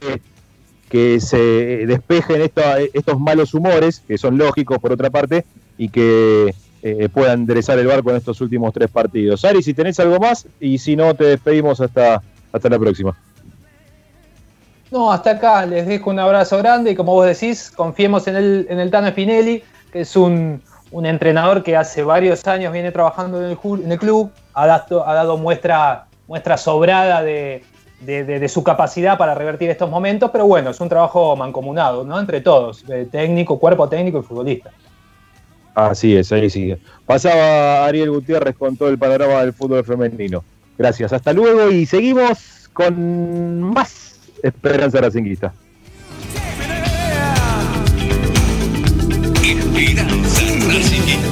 que 0.93 1.21
se 1.21 1.87
despejen 1.87 2.43
estos 2.43 3.19
malos 3.19 3.55
humores, 3.55 4.03
que 4.07 4.19
son 4.19 4.37
lógicos 4.37 4.79
por 4.79 4.93
otra 4.93 5.09
parte, 5.09 5.47
y 5.79 5.89
que 5.89 6.55
eh, 6.83 7.09
puedan 7.09 7.41
enderezar 7.41 7.79
el 7.79 7.87
barco 7.87 8.11
en 8.11 8.17
estos 8.17 8.43
últimos 8.43 8.75
tres 8.75 8.91
partidos. 8.91 9.43
Ari, 9.47 9.63
si 9.63 9.73
tenés 9.73 9.99
algo 10.01 10.19
más, 10.19 10.47
y 10.61 10.77
si 10.77 10.95
no, 10.95 11.15
te 11.15 11.25
despedimos 11.25 11.81
hasta, 11.81 12.21
hasta 12.53 12.69
la 12.69 12.79
próxima. 12.79 13.17
No, 14.91 15.11
hasta 15.11 15.31
acá 15.31 15.65
les 15.65 15.87
dejo 15.87 16.11
un 16.11 16.19
abrazo 16.19 16.59
grande 16.59 16.91
y 16.91 16.95
como 16.95 17.15
vos 17.15 17.25
decís, 17.25 17.73
confiemos 17.75 18.29
en 18.29 18.37
el, 18.37 18.67
en 18.69 18.79
el 18.79 18.91
Tano 18.91 19.09
Spinelli, 19.09 19.65
que 19.91 20.03
es 20.03 20.15
un, 20.15 20.61
un 20.91 21.07
entrenador 21.07 21.63
que 21.63 21.75
hace 21.75 22.03
varios 22.03 22.47
años 22.47 22.71
viene 22.71 22.93
trabajando 22.93 23.43
en 23.43 23.91
el, 23.91 23.99
club, 23.99 24.31
ha 24.53 24.67
dado, 24.67 25.09
ha 25.09 25.15
dado 25.15 25.39
muestra, 25.39 26.05
muestra 26.29 26.59
sobrada 26.59 27.23
de, 27.23 27.65
de- 28.05 28.25
de- 28.25 28.39
de 28.41 28.49
su 28.49 28.63
capacidad 28.63 29.17
para 29.19 29.35
revertir 29.35 29.71
estos 29.71 29.89
momentos, 29.91 30.31
pero 30.31 30.47
bueno, 30.47 30.71
es 30.71 30.81
un 30.81 30.89
trabajo 30.89 31.35
mancomunado, 31.37 32.05
¿no? 32.05 32.19
Entre 32.19 32.41
todos, 32.41 32.85
técnico, 33.11 33.59
cuerpo 33.59 33.89
técnico 33.89 34.19
y 34.19 34.23
futbolista. 34.23 34.71
Así 35.75 36.15
es, 36.17 36.31
ahí 36.33 36.51
sigue. 36.51 36.79
Pasaba 37.07 37.87
Ariel 37.87 38.11
Gutiérrez 38.11 38.55
con 38.57 38.77
todo 38.77 38.89
el 38.91 38.99
panorama 38.99 39.41
del 39.41 39.53
fútbol 39.55 39.85
femenino. 39.85 40.45
Gracias, 40.77 41.13
hasta 41.13 41.33
luego 41.33 41.71
y 41.71 41.87
seguimos 41.87 42.69
con 42.73 43.63
más 43.63 44.19
Esperanza 44.43 45.01
Racinguista. 45.01 45.53
Esperanza 49.43 50.43
Racingista. 50.69 51.32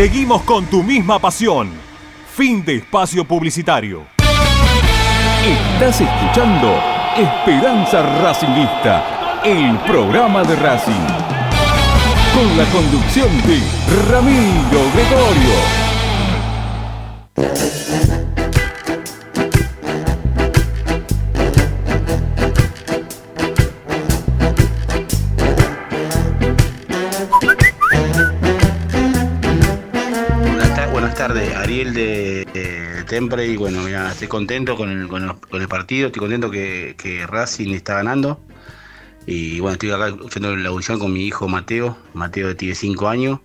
Seguimos 0.00 0.40
con 0.44 0.64
tu 0.64 0.82
misma 0.82 1.18
pasión. 1.18 1.68
Fin 2.34 2.64
de 2.64 2.76
espacio 2.76 3.22
publicitario. 3.22 4.06
Estás 5.44 6.00
escuchando 6.00 6.80
Esperanza 7.18 8.00
Racingista, 8.22 9.42
el 9.44 9.76
programa 9.80 10.42
de 10.42 10.56
Racing. 10.56 11.06
Con 12.34 12.56
la 12.56 12.64
conducción 12.70 13.28
de 13.42 13.60
Ramiro 14.10 14.80
Gregorio. 14.94 15.90
Ariel 31.80 31.94
de, 31.94 32.44
de 32.52 33.04
Tempre 33.04 33.46
y 33.46 33.56
bueno, 33.56 33.80
mira, 33.82 34.10
estoy 34.12 34.28
contento 34.28 34.76
con 34.76 34.90
el, 34.90 35.08
con 35.08 35.22
el- 35.62 35.68
partido, 35.68 36.08
estoy 36.08 36.20
contento 36.20 36.50
que, 36.50 36.94
que 36.98 37.26
Racing 37.26 37.72
está 37.74 37.94
ganando 37.94 38.38
y 39.26 39.60
bueno, 39.60 39.72
estoy 39.74 39.90
acá 39.90 40.14
haciendo 40.26 40.54
la 40.56 40.68
audición 40.68 40.98
con 40.98 41.10
mi 41.12 41.26
hijo 41.26 41.48
Mateo, 41.48 41.96
Mateo 42.12 42.54
tiene 42.54 42.74
5 42.74 43.08
años 43.08 43.40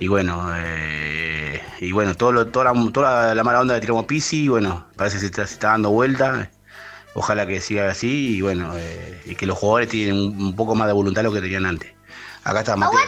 y 0.00 0.08
bueno, 0.08 0.50
eh, 0.56 1.60
y 1.80 1.92
bueno, 1.92 2.16
todo 2.16 2.32
lo- 2.32 2.46
toda, 2.48 2.72
la, 2.72 2.90
toda 2.92 3.26
la, 3.28 3.34
la 3.36 3.44
mala 3.44 3.60
onda 3.60 3.74
de 3.74 3.80
Tiramo 3.80 4.04
Pisi, 4.06 4.48
bueno, 4.48 4.86
parece 4.96 5.16
que 5.20 5.32
se 5.32 5.42
está, 5.42 5.68
dando 5.68 5.90
vuelta, 5.90 6.50
ojalá 7.14 7.46
que 7.46 7.60
siga 7.60 7.88
así 7.88 8.36
y 8.36 8.40
bueno, 8.40 8.72
eh, 8.76 9.22
y 9.26 9.34
que 9.36 9.46
los 9.46 9.56
jugadores 9.56 9.88
tienen 9.90 10.16
un, 10.16 10.42
un 10.42 10.56
poco 10.56 10.74
más 10.74 10.88
de 10.88 10.92
voluntad 10.92 11.20
de 11.22 11.28
lo 11.28 11.32
que 11.32 11.40
tenían 11.40 11.66
antes. 11.66 11.92
Acá 12.42 12.60
está 12.60 12.74
Mateo. 12.76 12.98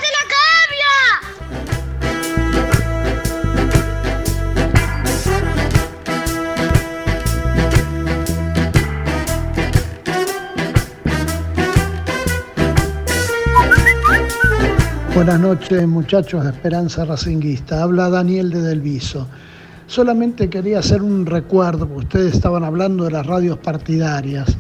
Buenas 15.14 15.40
noches 15.40 15.86
muchachos 15.86 16.43
de 16.43 16.51
Esperanza 16.51 17.05
Racinguista. 17.05 17.82
Habla 17.82 18.09
Daniel 18.09 18.48
de 18.48 18.62
Delviso. 18.62 19.28
Solamente 19.86 20.48
quería 20.48 20.78
hacer 20.78 21.02
un 21.02 21.26
recuerdo, 21.26 21.86
porque 21.86 22.06
ustedes 22.06 22.34
estaban 22.34 22.64
hablando 22.64 23.05
de 23.05 23.10
las 23.10 23.26
radios 23.26 23.59
partidarias. 23.59 24.56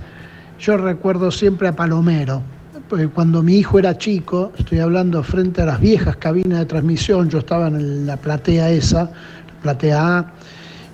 Yo 0.60 0.76
recuerdo 0.76 1.30
siempre 1.30 1.68
a 1.68 1.74
Palomero, 1.74 2.42
porque 2.86 3.08
cuando 3.08 3.42
mi 3.42 3.56
hijo 3.56 3.78
era 3.78 3.96
chico, 3.96 4.52
estoy 4.58 4.80
hablando 4.80 5.22
frente 5.22 5.62
a 5.62 5.66
las 5.66 5.80
viejas 5.80 6.16
cabinas 6.16 6.58
de 6.58 6.66
transmisión, 6.66 7.30
yo 7.30 7.38
estaba 7.38 7.68
en 7.68 8.06
la 8.06 8.18
platea 8.18 8.68
esa, 8.68 9.04
la 9.04 9.62
platea 9.62 10.18
A, 10.18 10.32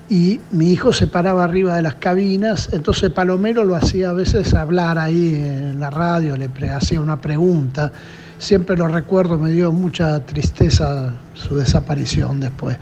y 0.08 0.40
mi 0.52 0.70
hijo 0.70 0.92
se 0.92 1.08
paraba 1.08 1.42
arriba 1.42 1.74
de 1.74 1.82
las 1.82 1.96
cabinas, 1.96 2.68
entonces 2.72 3.10
Palomero 3.10 3.64
lo 3.64 3.74
hacía 3.74 4.10
a 4.10 4.12
veces 4.12 4.54
hablar 4.54 4.98
ahí 4.98 5.34
en 5.34 5.80
la 5.80 5.90
radio, 5.90 6.36
le 6.36 6.70
hacía 6.70 7.00
una 7.00 7.20
pregunta. 7.20 7.90
Siempre 8.38 8.76
lo 8.76 8.86
recuerdo, 8.86 9.36
me 9.36 9.50
dio 9.50 9.72
mucha 9.72 10.24
tristeza 10.24 11.12
su 11.34 11.56
desaparición 11.56 12.40
después. 12.40 12.76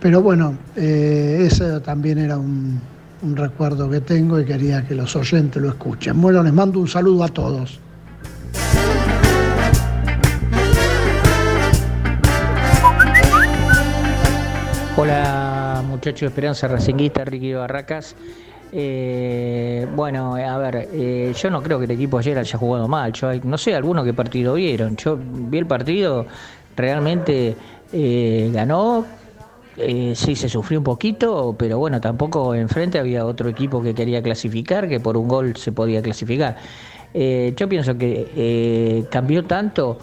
Pero 0.00 0.22
bueno, 0.22 0.56
eh, 0.76 1.44
ese 1.46 1.80
también 1.80 2.18
era 2.18 2.36
un, 2.36 2.80
un 3.22 3.36
recuerdo 3.36 3.90
que 3.90 4.00
tengo 4.00 4.38
y 4.38 4.44
quería 4.44 4.86
que 4.86 4.94
los 4.94 5.16
oyentes 5.16 5.60
lo 5.60 5.70
escuchen. 5.70 6.20
Bueno, 6.20 6.42
les 6.42 6.52
mando 6.52 6.78
un 6.78 6.88
saludo 6.88 7.24
a 7.24 7.28
todos. 7.28 7.80
Hola 14.96 15.84
muchachos 15.88 16.20
de 16.20 16.26
Esperanza 16.26 16.68
Racinguista, 16.68 17.24
Ricky 17.24 17.54
Barracas. 17.54 18.14
Eh, 18.72 19.86
bueno, 19.94 20.36
a 20.36 20.58
ver, 20.58 20.88
eh, 20.92 21.32
yo 21.34 21.50
no 21.50 21.62
creo 21.62 21.78
que 21.78 21.86
el 21.86 21.90
equipo 21.92 22.18
ayer 22.18 22.38
haya 22.38 22.58
jugado 22.58 22.88
mal. 22.88 23.12
Yo 23.12 23.32
no 23.44 23.58
sé 23.58 23.74
algunos 23.74 24.04
qué 24.04 24.12
partido 24.12 24.54
vieron. 24.54 24.96
Yo 24.96 25.18
vi 25.18 25.58
el 25.58 25.66
partido, 25.66 26.26
realmente 26.76 27.56
eh, 27.92 28.50
ganó. 28.52 29.06
Sí, 29.76 30.34
se 30.34 30.48
sufrió 30.48 30.80
un 30.80 30.84
poquito, 30.84 31.54
pero 31.56 31.78
bueno, 31.78 32.00
tampoco 32.00 32.52
enfrente 32.52 32.98
había 32.98 33.24
otro 33.24 33.48
equipo 33.48 33.80
que 33.80 33.94
quería 33.94 34.20
clasificar, 34.20 34.88
que 34.88 34.98
por 34.98 35.16
un 35.16 35.28
gol 35.28 35.54
se 35.54 35.70
podía 35.70 36.02
clasificar. 36.02 36.56
Yo 37.14 37.68
pienso 37.68 37.96
que 37.96 39.06
cambió 39.08 39.44
tanto 39.44 39.96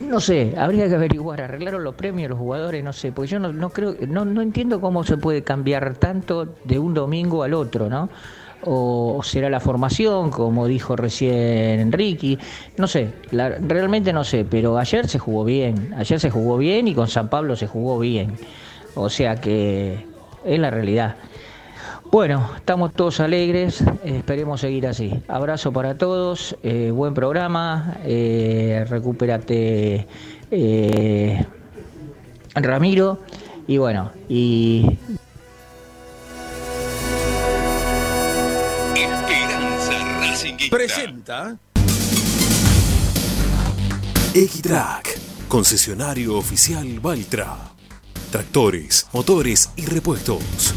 no 0.00 0.20
sé, 0.20 0.54
habría 0.58 0.88
que 0.88 0.94
averiguar, 0.96 1.40
arreglaron 1.40 1.84
los 1.84 1.94
premios 1.94 2.28
los 2.30 2.38
jugadores, 2.38 2.82
no 2.84 2.92
sé, 2.92 3.12
porque 3.12 3.30
yo 3.30 3.38
no, 3.38 3.52
no 3.52 3.72
creo, 3.72 3.96
no, 4.08 4.24
no 4.24 4.42
entiendo 4.42 4.80
cómo 4.80 5.04
se 5.04 5.16
puede 5.16 5.44
cambiar 5.44 5.96
tanto 5.98 6.58
de 6.64 6.78
un 6.78 6.94
domingo 6.94 7.42
al 7.42 7.54
otro, 7.54 7.88
¿no? 7.88 8.10
O 8.60 9.20
será 9.22 9.48
la 9.50 9.60
formación, 9.60 10.30
como 10.30 10.66
dijo 10.66 10.96
recién 10.96 11.80
Enrique, 11.80 12.38
no 12.76 12.86
sé, 12.86 13.20
la- 13.30 13.50
realmente 13.50 14.12
no 14.12 14.24
sé, 14.24 14.44
pero 14.44 14.78
ayer 14.78 15.08
se 15.08 15.18
jugó 15.18 15.44
bien, 15.44 15.92
ayer 15.96 16.18
se 16.20 16.30
jugó 16.30 16.56
bien 16.58 16.88
y 16.88 16.94
con 16.94 17.08
San 17.08 17.28
Pablo 17.30 17.56
se 17.56 17.66
jugó 17.66 17.98
bien, 17.98 18.40
o 18.94 19.08
sea 19.10 19.40
que 19.40 20.08
es 20.42 20.58
la 20.58 20.70
realidad. 20.70 21.18
Bueno, 22.14 22.48
estamos 22.54 22.92
todos 22.92 23.18
alegres, 23.18 23.82
esperemos 24.04 24.60
seguir 24.60 24.86
así. 24.86 25.20
Abrazo 25.26 25.72
para 25.72 25.98
todos, 25.98 26.56
eh, 26.62 26.92
buen 26.92 27.12
programa, 27.12 27.96
eh, 28.04 28.86
recupérate 28.88 30.06
eh, 30.48 31.44
Ramiro 32.54 33.18
y 33.66 33.78
bueno, 33.78 34.12
y 34.28 34.96
Esperanza 38.94 40.20
Racinguista. 40.20 40.76
Presenta 40.76 41.58
Equitrack, 44.32 45.18
concesionario 45.48 46.38
oficial 46.38 47.00
Valtra. 47.00 47.56
Tractores, 48.30 49.08
motores 49.12 49.72
y 49.74 49.86
repuestos. 49.86 50.76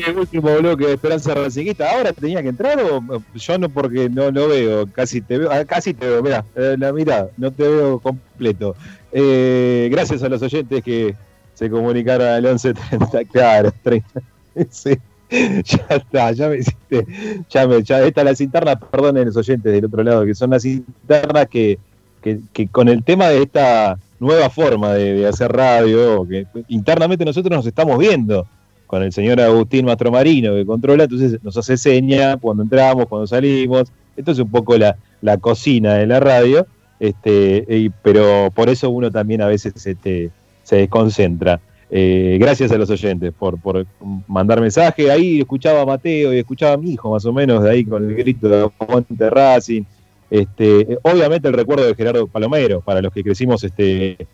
Bloque, 0.00 0.20
último 0.20 0.56
bloque 0.56 0.86
de 0.86 0.92
Esperanza 0.94 1.34
Racinguista. 1.34 1.90
¿Ahora 1.90 2.12
tenía 2.12 2.42
que 2.42 2.48
entrar 2.48 2.78
o 2.80 3.22
yo 3.34 3.58
no 3.58 3.68
porque 3.68 4.08
no 4.08 4.30
no 4.30 4.48
veo? 4.48 4.86
Casi 4.92 5.20
te 5.20 5.38
veo, 5.38 5.50
ah, 5.50 5.64
casi 5.64 5.94
te 5.94 6.06
veo, 6.06 6.22
mirá, 6.22 6.44
eh, 6.54 6.76
la 6.78 6.92
mirá, 6.92 7.28
no 7.36 7.50
te 7.50 7.62
veo 7.62 7.98
completo. 7.98 8.74
Eh, 9.12 9.88
gracias 9.90 10.22
a 10.22 10.28
los 10.28 10.42
oyentes 10.42 10.82
que 10.82 11.14
se 11.54 11.70
comunicaron 11.70 12.28
al 12.28 12.42
1130, 12.42 13.24
claro, 13.32 13.72
30. 13.82 14.08
Sí, 14.70 14.96
ya 15.28 15.86
está, 15.90 16.32
ya 16.32 16.48
me 16.48 16.56
hiciste, 16.56 17.06
ya 17.50 17.66
me, 17.66 17.82
ya, 17.82 18.02
estas 18.02 18.24
las 18.24 18.40
internas, 18.40 18.78
perdonen 18.90 19.26
los 19.26 19.36
oyentes 19.36 19.70
del 19.70 19.84
otro 19.84 20.02
lado, 20.02 20.24
que 20.24 20.34
son 20.34 20.48
las 20.48 20.64
internas 20.64 21.46
que, 21.48 21.78
que, 22.22 22.40
que 22.54 22.66
con 22.68 22.88
el 22.88 23.04
tema 23.04 23.28
de 23.28 23.42
esta 23.42 23.98
nueva 24.18 24.48
forma 24.48 24.94
de, 24.94 25.12
de 25.12 25.26
hacer 25.26 25.52
radio, 25.52 26.26
que 26.26 26.46
internamente 26.68 27.22
nosotros 27.26 27.54
nos 27.54 27.66
estamos 27.66 27.98
viendo 27.98 28.46
con 28.86 29.02
el 29.02 29.12
señor 29.12 29.40
Agustín 29.40 29.86
Mastromarino 29.86 30.54
que 30.54 30.64
controla, 30.64 31.04
entonces 31.04 31.38
nos 31.42 31.56
hace 31.56 31.76
seña 31.76 32.36
cuando 32.36 32.62
entramos, 32.62 33.06
cuando 33.06 33.26
salimos. 33.26 33.90
Esto 34.16 34.32
es 34.32 34.38
un 34.38 34.50
poco 34.50 34.76
la, 34.78 34.96
la 35.20 35.36
cocina 35.36 35.94
de 35.94 36.06
la 36.06 36.20
radio. 36.20 36.66
este, 36.98 37.90
pero 38.02 38.50
por 38.54 38.68
eso 38.68 38.88
uno 38.90 39.10
también 39.10 39.42
a 39.42 39.46
veces 39.46 39.86
este, 39.86 40.30
se 40.62 40.76
desconcentra. 40.76 41.60
Eh, 41.88 42.36
gracias 42.40 42.72
a 42.72 42.78
los 42.78 42.90
oyentes 42.90 43.32
por, 43.38 43.60
por 43.60 43.86
mandar 44.26 44.60
mensaje. 44.60 45.10
Ahí 45.10 45.40
escuchaba 45.40 45.82
a 45.82 45.86
Mateo 45.86 46.34
y 46.34 46.38
escuchaba 46.38 46.72
a 46.72 46.76
mi 46.76 46.92
hijo, 46.92 47.10
más 47.10 47.24
o 47.26 47.32
menos, 47.32 47.62
de 47.62 47.70
ahí 47.70 47.84
con 47.84 48.04
el 48.04 48.16
grito 48.16 48.48
de 48.48 48.68
Monte 48.88 49.30
Racing. 49.30 49.82
Este, 50.28 50.98
obviamente 51.02 51.46
el 51.46 51.54
recuerdo 51.54 51.86
de 51.86 51.94
Gerardo 51.94 52.26
Palomero, 52.26 52.80
para 52.80 53.00
los 53.00 53.12
que 53.12 53.22
crecimos 53.22 53.62
este, 53.62 54.26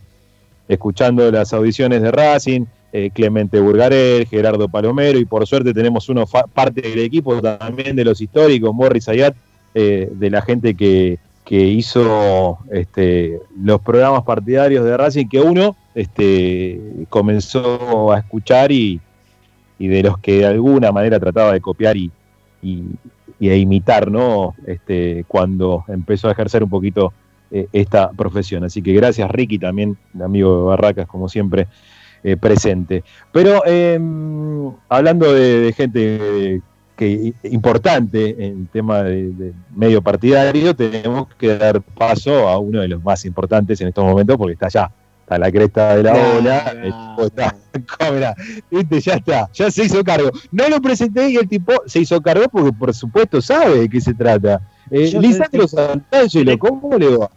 escuchando 0.66 1.30
las 1.30 1.52
audiciones 1.52 2.00
de 2.00 2.10
Racing, 2.10 2.64
eh, 2.93 3.10
Clemente 3.12 3.59
Burgarel, 3.60 4.27
Gerardo 4.27 4.69
Palomero, 4.69 5.19
y 5.19 5.24
por 5.24 5.47
suerte 5.47 5.73
tenemos 5.73 6.09
uno 6.09 6.27
parte 6.27 6.82
del 6.82 6.98
equipo 6.98 7.40
también 7.40 7.97
de 7.97 8.05
los 8.05 8.20
históricos, 8.20 8.74
Morris 8.74 9.09
Ayat, 9.09 9.35
eh, 9.74 10.10
de 10.12 10.31
la 10.31 10.43
gente 10.43 10.74
que, 10.74 11.19
que 11.44 11.60
hizo 11.64 12.59
este, 12.70 13.40
los 13.59 13.81
programas 13.81 14.24
partidarios 14.24 14.85
de 14.85 14.97
Racing, 14.97 15.27
que 15.28 15.40
uno 15.40 15.77
este, 15.94 16.81
comenzó 17.09 18.12
a 18.12 18.19
escuchar 18.19 18.70
y, 18.73 19.01
de 19.78 20.02
los 20.02 20.19
que 20.19 20.39
de 20.39 20.47
alguna 20.47 20.93
manera 20.93 21.19
trataba 21.19 21.52
de 21.52 21.60
copiar 21.60 21.97
y, 21.97 22.10
y, 22.62 23.48
a 23.48 23.56
imitar, 23.56 24.10
¿no? 24.10 24.55
Este, 24.66 25.24
cuando 25.27 25.85
empezó 25.89 26.28
a 26.28 26.32
ejercer 26.32 26.62
un 26.62 26.70
poquito 26.70 27.12
eh, 27.51 27.66
esta 27.73 28.10
profesión. 28.12 28.62
Así 28.64 28.81
que 28.81 28.93
gracias, 28.93 29.28
Ricky, 29.31 29.59
también, 29.59 29.97
amigo 30.23 30.59
de 30.59 30.62
Barracas, 30.64 31.09
como 31.09 31.28
siempre, 31.28 31.66
eh, 32.24 32.36
presente. 32.36 33.02
Pero 33.32 33.62
eh, 33.66 33.98
hablando 34.88 35.32
de, 35.32 35.60
de 35.60 35.72
gente 35.72 36.54
eh, 36.54 36.60
que 36.96 37.34
importante 37.44 38.30
en 38.46 38.60
el 38.60 38.68
tema 38.68 39.02
de, 39.02 39.30
de 39.30 39.52
medio 39.74 40.02
partidario, 40.02 40.74
tenemos 40.74 41.26
que 41.38 41.56
dar 41.56 41.80
paso 41.80 42.48
a 42.48 42.58
uno 42.58 42.80
de 42.80 42.88
los 42.88 43.02
más 43.02 43.24
importantes 43.24 43.80
en 43.80 43.88
estos 43.88 44.04
momentos, 44.04 44.36
porque 44.36 44.52
está 44.52 44.66
allá, 44.66 44.90
está 45.22 45.34
a 45.36 45.38
la 45.38 45.50
cresta 45.50 45.96
de 45.96 46.02
la 46.04 46.12
No, 46.12 46.38
ola, 46.38 46.58
el 46.82 46.92
tipo 46.92 47.26
está, 47.26 47.56
viste, 48.70 49.00
ya 49.00 49.14
está, 49.14 49.50
ya 49.52 49.70
se 49.70 49.84
hizo 49.84 50.04
cargo. 50.04 50.30
No 50.50 50.68
lo 50.68 50.80
presenté 50.80 51.30
y 51.30 51.36
el 51.36 51.48
tipo 51.48 51.72
se 51.86 52.00
hizo 52.00 52.20
cargo 52.20 52.46
porque 52.50 52.72
por 52.72 52.94
supuesto 52.94 53.40
sabe 53.40 53.80
de 53.80 53.88
qué 53.88 54.00
se 54.00 54.14
trata. 54.14 54.60
Eh, 54.90 55.12
Lisandro 55.18 55.66
Santangelo, 55.66 56.58
¿cómo 56.58 56.96
le 56.98 57.16
va? 57.16 57.30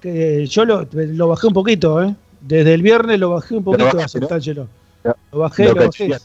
Que 0.00 0.46
yo 0.46 0.64
lo, 0.64 0.88
lo 0.92 1.28
bajé 1.28 1.46
un 1.46 1.52
poquito, 1.52 2.02
¿eh? 2.02 2.14
Desde 2.40 2.74
el 2.74 2.82
viernes 2.82 3.18
lo 3.18 3.30
bajé 3.30 3.56
un 3.56 3.64
poquito 3.64 3.88
a 3.88 3.92
bajaste, 3.92 4.20
¿no? 4.20 4.28
Santangelo. 4.28 4.68
Ya, 5.04 5.16
Lo 5.32 5.38
bajé, 5.38 5.64
lo 5.66 5.74
lo 5.74 5.86
bajé. 5.86 6.16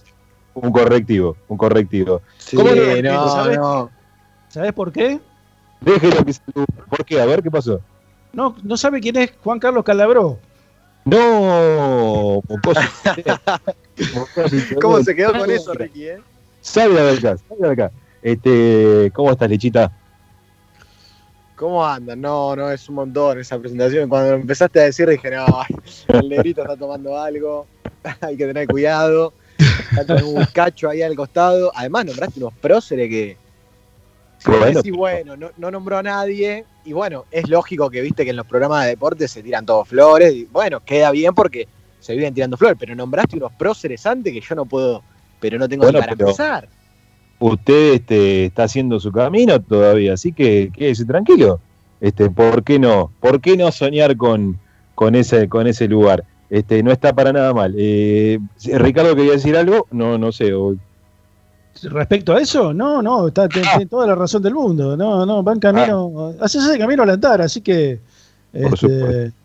Un 0.53 0.71
correctivo, 0.71 1.37
un 1.47 1.57
correctivo. 1.57 2.21
Sí, 2.37 2.57
¿Cómo 2.57 2.71
no, 2.71 3.29
¿Sabes? 3.29 3.57
no. 3.57 3.89
¿Sabes 4.49 4.73
por 4.73 4.91
qué? 4.91 5.19
Déjelo 5.79 6.25
que 6.25 6.33
se... 6.33 6.41
¿Por 6.89 7.05
qué? 7.05 7.21
A 7.21 7.25
ver, 7.25 7.41
¿qué 7.41 7.49
pasó? 7.49 7.79
No, 8.33 8.55
no 8.63 8.77
sabe 8.77 8.99
quién 8.99 9.17
es 9.17 9.31
Juan 9.43 9.59
Carlos 9.59 9.83
Calabró. 9.83 10.39
No. 11.05 12.41
¿Cómo 14.81 15.03
se 15.03 15.15
quedó 15.15 15.33
con 15.33 15.49
eso, 15.49 15.73
Ricky? 15.73 16.07
Eh? 16.07 16.19
Salga 16.61 17.03
de 17.03 17.17
acá, 17.17 17.37
salga 17.47 17.67
de 17.67 17.73
acá. 17.73 17.91
Este, 18.21 19.11
¿Cómo 19.13 19.31
estás, 19.31 19.49
Lechita? 19.49 19.91
¿Cómo 21.61 21.85
andan? 21.85 22.19
No, 22.19 22.55
no, 22.55 22.71
es 22.71 22.89
un 22.89 22.95
montón 22.95 23.39
esa 23.39 23.59
presentación. 23.59 24.09
Cuando 24.09 24.33
empezaste 24.33 24.79
a 24.79 24.85
decir, 24.85 25.07
dije, 25.07 25.29
no, 25.29 25.45
el 26.07 26.27
negrito 26.27 26.63
está 26.63 26.75
tomando 26.75 27.15
algo, 27.21 27.67
hay 28.21 28.35
que 28.35 28.47
tener 28.47 28.67
cuidado. 28.67 29.31
Está 29.91 30.07
con 30.15 30.23
un 30.23 30.45
cacho 30.51 30.89
ahí 30.89 31.03
al 31.03 31.15
costado. 31.15 31.71
Además, 31.75 32.05
nombraste 32.05 32.39
unos 32.39 32.53
próceres 32.53 33.07
que. 33.09 33.37
Si 34.39 34.49
Bueno, 34.49 34.65
decís, 34.65 34.91
bueno, 34.91 35.37
no, 35.37 35.51
no 35.55 35.69
nombró 35.69 35.99
a 35.99 36.03
nadie. 36.03 36.65
Y 36.83 36.93
bueno, 36.93 37.25
es 37.29 37.47
lógico 37.47 37.91
que 37.91 38.01
viste 38.01 38.23
que 38.23 38.31
en 38.31 38.37
los 38.37 38.47
programas 38.47 38.85
de 38.85 38.89
deporte 38.89 39.27
se 39.27 39.43
tiran 39.43 39.63
todos 39.63 39.87
flores. 39.87 40.33
Y 40.33 40.45
bueno, 40.45 40.79
queda 40.83 41.11
bien 41.11 41.35
porque 41.35 41.67
se 41.99 42.13
viven 42.15 42.33
tirando 42.33 42.57
flores. 42.57 42.77
Pero 42.79 42.95
nombraste 42.95 43.37
unos 43.37 43.51
próceres 43.51 44.03
antes 44.07 44.33
que 44.33 44.41
yo 44.41 44.55
no 44.55 44.65
puedo. 44.65 45.03
Pero 45.39 45.59
no 45.59 45.69
tengo 45.69 45.83
Bueno, 45.83 45.99
ni 45.99 46.05
para 46.05 46.15
pero- 46.15 46.29
empezar. 46.29 46.67
Usted 47.41 47.93
este, 47.93 48.45
está 48.45 48.65
haciendo 48.65 48.99
su 48.99 49.11
camino 49.11 49.59
todavía, 49.59 50.13
así 50.13 50.31
que 50.31 50.71
quédese 50.77 51.05
tranquilo. 51.05 51.59
Este, 51.99 52.29
¿Por 52.29 52.63
qué 52.63 52.77
no? 52.77 53.11
¿Por 53.19 53.41
qué 53.41 53.57
no 53.57 53.71
soñar 53.71 54.15
con, 54.15 54.59
con, 54.93 55.15
ese, 55.15 55.49
con 55.49 55.65
ese 55.65 55.87
lugar? 55.87 56.23
Este, 56.51 56.83
no 56.83 56.91
está 56.91 57.13
para 57.13 57.33
nada 57.33 57.51
mal. 57.51 57.73
Eh, 57.75 58.37
Ricardo 58.73 59.15
quería 59.15 59.31
decir 59.31 59.57
algo, 59.57 59.87
no, 59.89 60.19
no 60.19 60.31
sé. 60.31 60.53
Respecto 61.81 62.35
a 62.35 62.41
eso, 62.41 62.75
no, 62.75 63.01
no, 63.01 63.29
está, 63.29 63.49
tiene, 63.49 63.67
tiene 63.69 63.85
toda 63.87 64.05
la 64.05 64.13
razón 64.13 64.43
del 64.43 64.53
mundo. 64.53 64.95
No, 64.95 65.25
no, 65.25 65.43
va 65.43 65.53
en 65.53 65.59
camino, 65.59 66.35
hace 66.39 66.59
ese 66.59 66.77
camino 66.77 67.01
al 67.01 67.09
andar, 67.09 67.41
así 67.41 67.61
que 67.61 67.99
Por 68.51 68.65
este, 68.65 68.75
supuesto. 68.77 69.35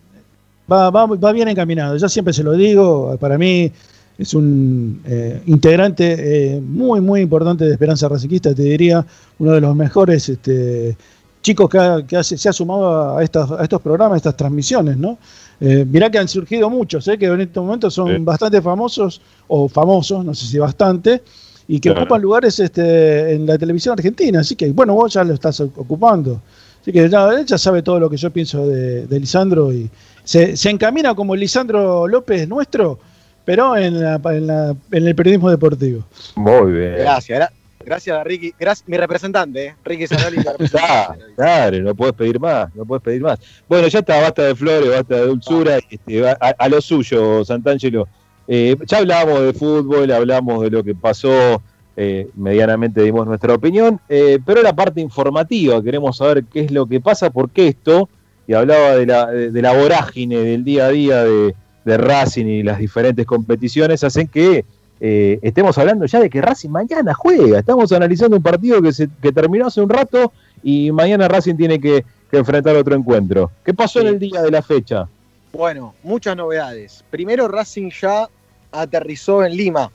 va, 0.71 0.91
va, 0.91 1.07
va 1.07 1.33
bien 1.33 1.49
encaminado. 1.49 1.97
Yo 1.97 2.11
siempre 2.11 2.35
se 2.35 2.45
lo 2.45 2.53
digo, 2.53 3.17
para 3.19 3.39
mí 3.39 3.73
es 4.19 4.35
un 4.35 5.01
eh, 5.05 5.43
integrante 5.47 6.55
eh, 6.57 6.61
muy, 6.61 7.01
muy 7.01 7.21
importante 7.21 7.65
de 7.65 7.73
Esperanza 7.73 8.09
Raciquista, 8.09 8.55
te 8.55 8.63
diría, 8.63 9.05
uno 9.39 9.53
de 9.53 9.61
los 9.61 9.77
mejores 9.77 10.29
este, 10.29 10.97
chicos 11.43 11.69
que, 11.69 11.79
ha- 11.79 12.03
que 12.07 12.17
hace- 12.17 12.39
se 12.39 12.49
ha 12.49 12.53
sumado 12.53 13.17
a, 13.19 13.23
estas, 13.23 13.51
a 13.51 13.63
estos 13.63 13.81
programas, 13.83 14.15
a 14.15 14.17
estas 14.19 14.37
transmisiones, 14.37 14.97
¿no? 14.97 15.19
Eh, 15.61 15.87
mirá 15.89 16.11
que 16.11 16.19
han 16.19 16.29
surgido 16.29 16.69
muchos, 16.71 17.07
¿eh? 17.09 17.17
que 17.19 17.27
en 17.27 17.41
estos 17.41 17.65
momentos 17.65 17.95
son 17.95 18.09
Sí. 18.17 18.23
bastante 18.23 18.61
famosos, 18.63 19.21
o 19.49 19.69
famosos, 19.69 20.25
no 20.25 20.35
sé 20.35 20.47
si 20.47 20.59
bastante, 20.59 21.23
y 21.69 21.81
que 21.81 21.89
Claro. 21.91 22.03
ocupan 22.03 22.23
lugares 22.23 22.59
este, 22.59 23.33
en 23.35 23.47
la 23.47 23.59
televisión 23.59 23.93
argentina. 23.95 24.41
Así 24.41 24.55
que, 24.57 24.71
bueno, 24.73 24.95
vos 24.95 25.13
ya 25.15 25.25
lo 25.25 25.35
estás 25.35 25.61
ocupando. 25.61 26.41
Así 26.83 26.93
que 26.93 27.09
ya, 27.09 27.59
sabe 27.59 27.83
todo 27.83 27.99
lo 28.01 28.09
que 28.09 28.17
yo 28.17 28.31
pienso 28.31 28.67
de, 28.67 29.07
de 29.07 29.21
Lisandro 29.21 29.73
y 29.73 29.91
se, 30.25 30.57
se 30.57 30.71
encamina 30.71 31.15
como 31.15 31.35
el 31.35 31.41
Lisandro 31.41 32.07
López 32.07 32.47
nuestro, 32.49 32.99
pero 33.47 33.75
en, 33.79 33.99
la- 34.03 34.21
en, 34.23 34.47
la- 34.47 34.77
en 34.93 35.07
el 35.07 35.15
periodismo 35.15 35.49
deportivo. 35.49 36.05
Muy 36.35 36.73
bien. 36.73 36.97
Gracias, 36.99 37.39
gra- 37.41 37.51
gracias, 37.83 38.25
Ricky. 38.25 38.53
Gracias, 38.61 38.87
mi 38.87 38.99
representante, 38.99 39.67
eh, 39.69 39.75
Ricky 39.83 40.07
Zanoli. 40.07 40.37
Claro, 40.71 41.15
claro, 41.35 41.79
no 41.79 41.95
puedes 41.95 42.15
pedir 42.15 42.39
más, 42.39 42.75
no 42.75 42.85
puedes 42.85 43.03
pedir 43.03 43.23
más. 43.23 43.39
Bueno, 43.67 43.89
ya 43.89 44.01
está, 44.01 44.21
basta 44.21 44.43
de 44.43 44.55
flores, 44.55 44.91
basta 44.91 45.15
de 45.15 45.27
dulzura, 45.27 45.79
este, 45.91 46.21
va 46.21 46.37
a, 46.39 46.49
a 46.59 46.69
lo 46.69 46.81
suyo, 46.83 47.43
Santangelo. 47.45 48.07
Eh, 48.49 48.77
ya 48.87 48.99
hablamos 48.99 49.41
de 49.41 49.53
fútbol, 49.55 50.13
hablamos 50.13 50.63
de 50.63 50.71
lo 50.71 50.85
que 50.85 50.95
pasó, 50.95 51.63
eh, 51.97 52.29
medianamente 52.37 53.03
dimos 53.03 53.27
nuestra 53.27 53.55
opinión, 53.55 53.99
eh, 54.09 54.39
pero 54.45 54.61
la 54.63 54.75
parte 54.75 55.01
informativa, 55.01 55.83
queremos 55.83 56.19
saber 56.19 56.45
qué 56.45 56.61
es 56.61 56.71
lo 56.71 56.87
que 56.87 57.01
pasa, 57.01 57.31
por 57.31 57.49
qué 57.51 57.69
esto, 57.69 58.09
y 58.47 58.53
hablaba 58.55 58.95
de 58.97 59.07
la, 59.07 59.27
de, 59.27 59.51
de 59.51 59.63
la 59.63 59.73
vorágine 59.73 60.37
del 60.37 60.63
día 60.63 60.87
a 60.87 60.91
día 60.91 61.25
de, 61.25 61.55
de 61.87 61.97
Racing 61.97 62.47
y 62.47 62.63
las 62.65 62.79
diferentes 62.79 63.25
competiciones, 63.25 64.03
hacen 64.03 64.27
que 64.27 64.65
eh, 65.01 65.39
estemos 65.41 65.79
hablando 65.79 66.05
ya 66.05 66.19
de 66.19 66.29
que 66.29 66.43
Racing 66.43 66.69
mañana 66.69 67.15
juega. 67.15 67.61
Estamos 67.61 67.93
analizando 67.93 68.37
un 68.37 68.43
partido 68.43 68.83
que, 68.83 68.93
se, 68.93 69.09
que 69.23 69.31
terminó 69.31 69.69
hace 69.69 69.81
un 69.81 69.89
rato 69.89 70.33
y 70.65 70.91
mañana 70.91 71.29
Racing 71.29 71.55
tiene 71.55 71.81
que, 71.81 72.05
que 72.29 72.39
enfrentar 72.39 72.75
otro 72.75 72.97
encuentro. 72.97 73.53
¿Qué 73.65 73.73
pasó 73.73 74.01
en 74.01 74.09
el 74.09 74.19
día 74.19 74.43
de 74.43 74.51
la 74.51 74.63
fecha? 74.63 75.09
Bueno, 75.53 75.95
muchas 76.03 76.37
novedades. 76.37 77.05
Primero, 77.09 77.47
Racing 77.47 77.91
ya 77.91 78.29
aterrizó 78.73 79.45
en 79.45 79.57
Lima 79.57 79.91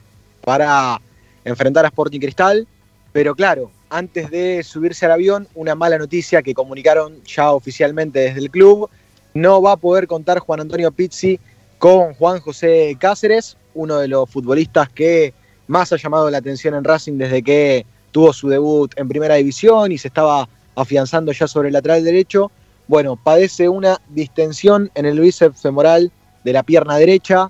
para 0.46 1.02
enfrentar 1.44 1.84
a 1.84 1.90
Sporting 1.90 2.22
Cristal, 2.22 2.66
pero 3.12 3.36
claro, 3.36 3.70
antes 3.90 4.32
de 4.32 4.64
subirse 4.64 5.06
al 5.06 5.12
avión, 5.12 5.46
una 5.56 5.76
mala 5.76 5.98
noticia 5.98 6.42
que 6.42 6.54
comunicaron 6.54 7.22
ya 7.26 7.52
oficialmente 7.52 8.20
desde 8.20 8.40
el 8.40 8.50
club. 8.50 8.90
No 9.34 9.62
va 9.62 9.74
a 9.74 9.78
poder 9.78 10.08
contar 10.08 10.40
Juan 10.40 10.62
Antonio 10.62 10.92
Pizzi 10.92 11.40
con 11.82 12.14
Juan 12.14 12.40
José 12.42 12.96
Cáceres, 13.00 13.58
uno 13.74 13.98
de 13.98 14.08
los 14.08 14.30
futbolistas 14.30 14.88
que 14.90 15.34
más 15.66 15.92
ha 15.92 15.98
llamado 15.98 16.30
la 16.30 16.38
atención 16.38 16.76
en 16.76 16.84
Racing 16.84 17.18
desde 17.18 17.42
que 17.42 17.88
tuvo 18.12 18.34
su 18.34 18.50
debut 18.50 18.94
en 18.98 19.08
primera 19.08 19.34
división 19.34 19.92
y 19.92 19.98
se 19.98 20.10
estaba 20.10 20.48
afianzando 20.76 21.32
ya 21.32 21.48
sobre 21.48 21.70
el 21.70 21.74
lateral 21.74 22.04
derecho. 22.04 22.52
Bueno, 22.88 23.16
padece 23.16 23.68
una 23.68 24.00
distensión 24.10 24.92
en 24.94 25.08
el 25.08 25.20
bíceps 25.20 25.60
femoral 25.60 26.12
de 26.44 26.54
la 26.54 26.62
pierna 26.62 26.98
derecha. 26.98 27.50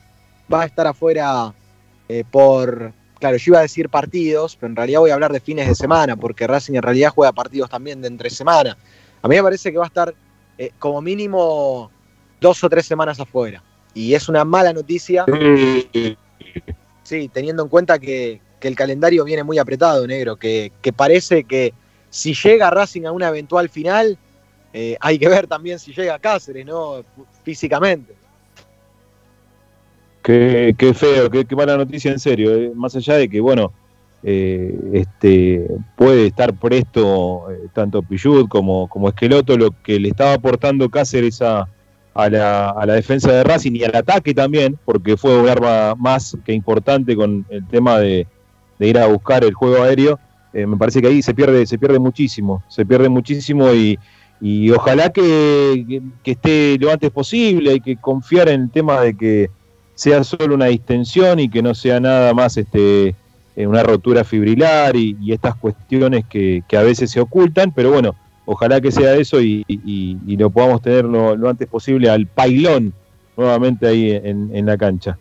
Va 0.51 0.61
a 0.61 0.65
estar 0.65 0.87
afuera 0.87 1.53
eh, 2.07 2.23
por, 2.31 2.93
claro, 3.19 3.35
yo 3.35 3.49
iba 3.51 3.59
a 3.59 3.63
decir 3.63 3.89
partidos, 3.89 4.55
pero 4.55 4.69
en 4.69 4.77
realidad 4.77 5.01
voy 5.01 5.11
a 5.11 5.15
hablar 5.15 5.33
de 5.33 5.41
fines 5.41 5.67
de 5.67 5.75
semana, 5.75 6.15
porque 6.15 6.47
Racing 6.47 6.75
en 6.75 6.83
realidad 6.83 7.11
juega 7.13 7.33
partidos 7.33 7.69
también 7.69 8.01
de 8.01 8.07
entre 8.07 8.29
semana. 8.29 8.77
A 9.21 9.27
mí 9.27 9.35
me 9.35 9.43
parece 9.43 9.73
que 9.73 9.77
va 9.77 9.83
a 9.83 9.87
estar 9.87 10.15
eh, 10.57 10.71
como 10.79 11.01
mínimo 11.01 11.91
dos 12.39 12.63
o 12.63 12.69
tres 12.69 12.85
semanas 12.85 13.19
afuera. 13.19 13.61
Y 13.93 14.13
es 14.13 14.29
una 14.29 14.45
mala 14.45 14.71
noticia, 14.73 15.25
sí, 17.03 17.29
teniendo 17.29 17.63
en 17.63 17.69
cuenta 17.69 17.99
que, 17.99 18.39
el 18.61 18.75
calendario 18.75 19.23
viene 19.23 19.43
muy 19.43 19.57
apretado, 19.57 20.05
negro, 20.05 20.35
que, 20.35 20.71
parece 20.95 21.43
que 21.45 21.73
si 22.09 22.35
llega 22.35 22.69
Racing 22.69 23.05
a 23.05 23.11
una 23.11 23.29
eventual 23.29 23.69
final, 23.69 24.17
eh, 24.71 24.95
hay 24.99 25.17
que 25.17 25.27
ver 25.27 25.47
también 25.47 25.79
si 25.79 25.93
llega 25.93 26.19
Cáceres, 26.19 26.65
¿no? 26.65 27.03
Físicamente. 27.43 28.13
Qué, 30.21 30.93
feo, 30.93 31.29
qué, 31.31 31.55
mala 31.55 31.75
noticia 31.75 32.11
en 32.11 32.19
serio. 32.19 32.55
eh. 32.55 32.71
Más 32.75 32.95
allá 32.95 33.15
de 33.15 33.27
que, 33.27 33.41
bueno, 33.41 33.73
eh, 34.21 34.77
este, 34.93 35.65
puede 35.95 36.27
estar 36.27 36.53
presto 36.53 37.47
tanto 37.73 38.03
Pillud 38.03 38.47
como, 38.47 38.87
como 38.87 39.09
Esqueloto, 39.09 39.57
lo 39.57 39.71
que 39.81 39.99
le 39.99 40.09
estaba 40.09 40.33
aportando 40.33 40.87
Cáceres 40.89 41.41
a, 41.41 41.67
a, 42.13 42.29
la, 42.29 42.69
a 42.69 42.85
la 42.85 42.93
defensa 42.93 43.31
de 43.31 43.43
Racing 43.43 43.73
y 43.75 43.83
al 43.83 43.95
ataque 43.95 44.33
también, 44.33 44.77
porque 44.85 45.15
fue 45.17 45.39
un 45.39 45.47
arma 45.49 45.95
más 45.95 46.37
que 46.45 46.53
importante 46.53 47.15
con 47.15 47.45
el 47.49 47.65
tema 47.67 47.99
de, 47.99 48.27
de 48.79 48.87
ir 48.87 48.97
a 48.97 49.07
buscar 49.07 49.43
el 49.43 49.53
juego 49.53 49.83
aéreo. 49.83 50.19
Eh, 50.53 50.65
me 50.65 50.75
parece 50.77 51.01
que 51.01 51.07
ahí 51.07 51.21
se 51.21 51.33
pierde, 51.33 51.65
se 51.65 51.77
pierde 51.77 51.99
muchísimo, 51.99 52.61
se 52.67 52.85
pierde 52.85 53.07
muchísimo 53.07 53.73
y, 53.73 53.97
y 54.41 54.69
ojalá 54.71 55.09
que, 55.11 56.01
que- 56.23 56.31
esté 56.31 56.77
lo 56.79 56.91
antes 56.91 57.09
posible, 57.11 57.71
hay 57.71 57.79
que 57.79 57.95
confiar 57.95 58.49
en 58.49 58.63
el 58.63 58.69
tema 58.71 58.99
de 58.99 59.15
que 59.15 59.49
sea 59.95 60.23
solo 60.25 60.55
una 60.55 60.65
distensión 60.65 61.39
y 61.39 61.47
que 61.47 61.61
no 61.61 61.73
sea 61.75 61.99
nada 61.99 62.33
más 62.33 62.57
este 62.57 63.15
eh, 63.55 63.67
una 63.67 63.83
rotura 63.83 64.23
fibrilar 64.23 64.95
y, 64.95 65.15
y 65.21 65.31
estas 65.33 65.55
cuestiones 65.55 66.25
que, 66.25 66.63
que 66.67 66.75
a 66.77 66.81
veces 66.83 67.11
se 67.11 67.19
ocultan, 67.21 67.71
pero 67.71 67.91
bueno, 67.91 68.15
ojalá 68.51 68.79
que 68.81 68.91
sea 68.91 69.15
eso 69.15 69.41
y, 69.41 69.63
y- 69.67 70.17
y 70.27 70.37
lo 70.37 70.49
podamos 70.49 70.81
tener 70.81 71.05
lo, 71.05 71.35
lo 71.35 71.49
antes 71.49 71.67
posible 71.67 72.09
al 72.09 72.27
pailón 72.27 72.93
nuevamente 73.37 73.87
ahí 73.87 74.11
en, 74.11 74.49
en 74.55 74.65
la 74.65 74.77
cancha. 74.77 75.17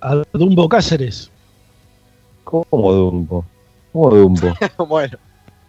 A 0.00 0.22
Dumbo 0.32 0.68
Cáceres. 0.68 1.30
¿Cómo 2.44 2.92
Dumbo? 2.92 3.44
¿Cómo 3.92 4.10
Dumbo? 4.10 4.54
bueno, 4.88 5.16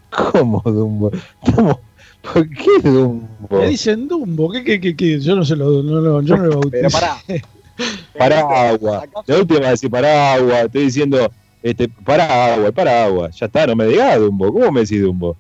¿Cómo 0.10 0.62
Dumbo? 0.66 1.12
¿Cómo? 1.56 1.80
¿Por 2.22 2.50
qué 2.50 2.80
Dumbo? 2.90 3.28
Le 3.60 3.68
dicen 3.70 4.08
Dumbo, 4.08 4.50
¿qué, 4.52 4.64
qué, 4.64 4.80
qué, 4.82 4.96
qué? 4.96 5.20
Yo 5.20 5.36
no 5.36 5.46
se 5.46 5.56
lo, 5.56 5.84
no, 5.84 6.02
lo- 6.02 6.22
yo 6.22 6.38
no 6.38 6.44
lo 6.46 6.60
pero 6.72 6.90
bauticé. 6.90 6.90
pará. 6.90 7.18
Paraguas. 8.18 9.04
La 9.28 9.38
última 9.38 9.60
vez 9.60 9.70
decir 9.72 9.92
paraguas, 9.92 10.66
estoy 10.66 10.84
diciendo 10.86 11.30
este, 11.62 11.90
paraguas, 11.90 12.72
paraguas. 12.72 13.36
Ya 13.38 13.46
está, 13.48 13.68
no 13.68 13.76
me 13.76 13.86
digas 13.86 14.20
Dumbo. 14.20 14.52
¿Cómo 14.54 14.72
me 14.72 14.82
decís 14.82 15.02
Dumbo? 15.02 15.36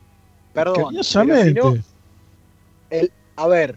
Perdón. 0.55 0.85
Cariñosamente. 0.85 1.83
el- 2.89 3.11
a 3.35 3.47
ver, 3.47 3.75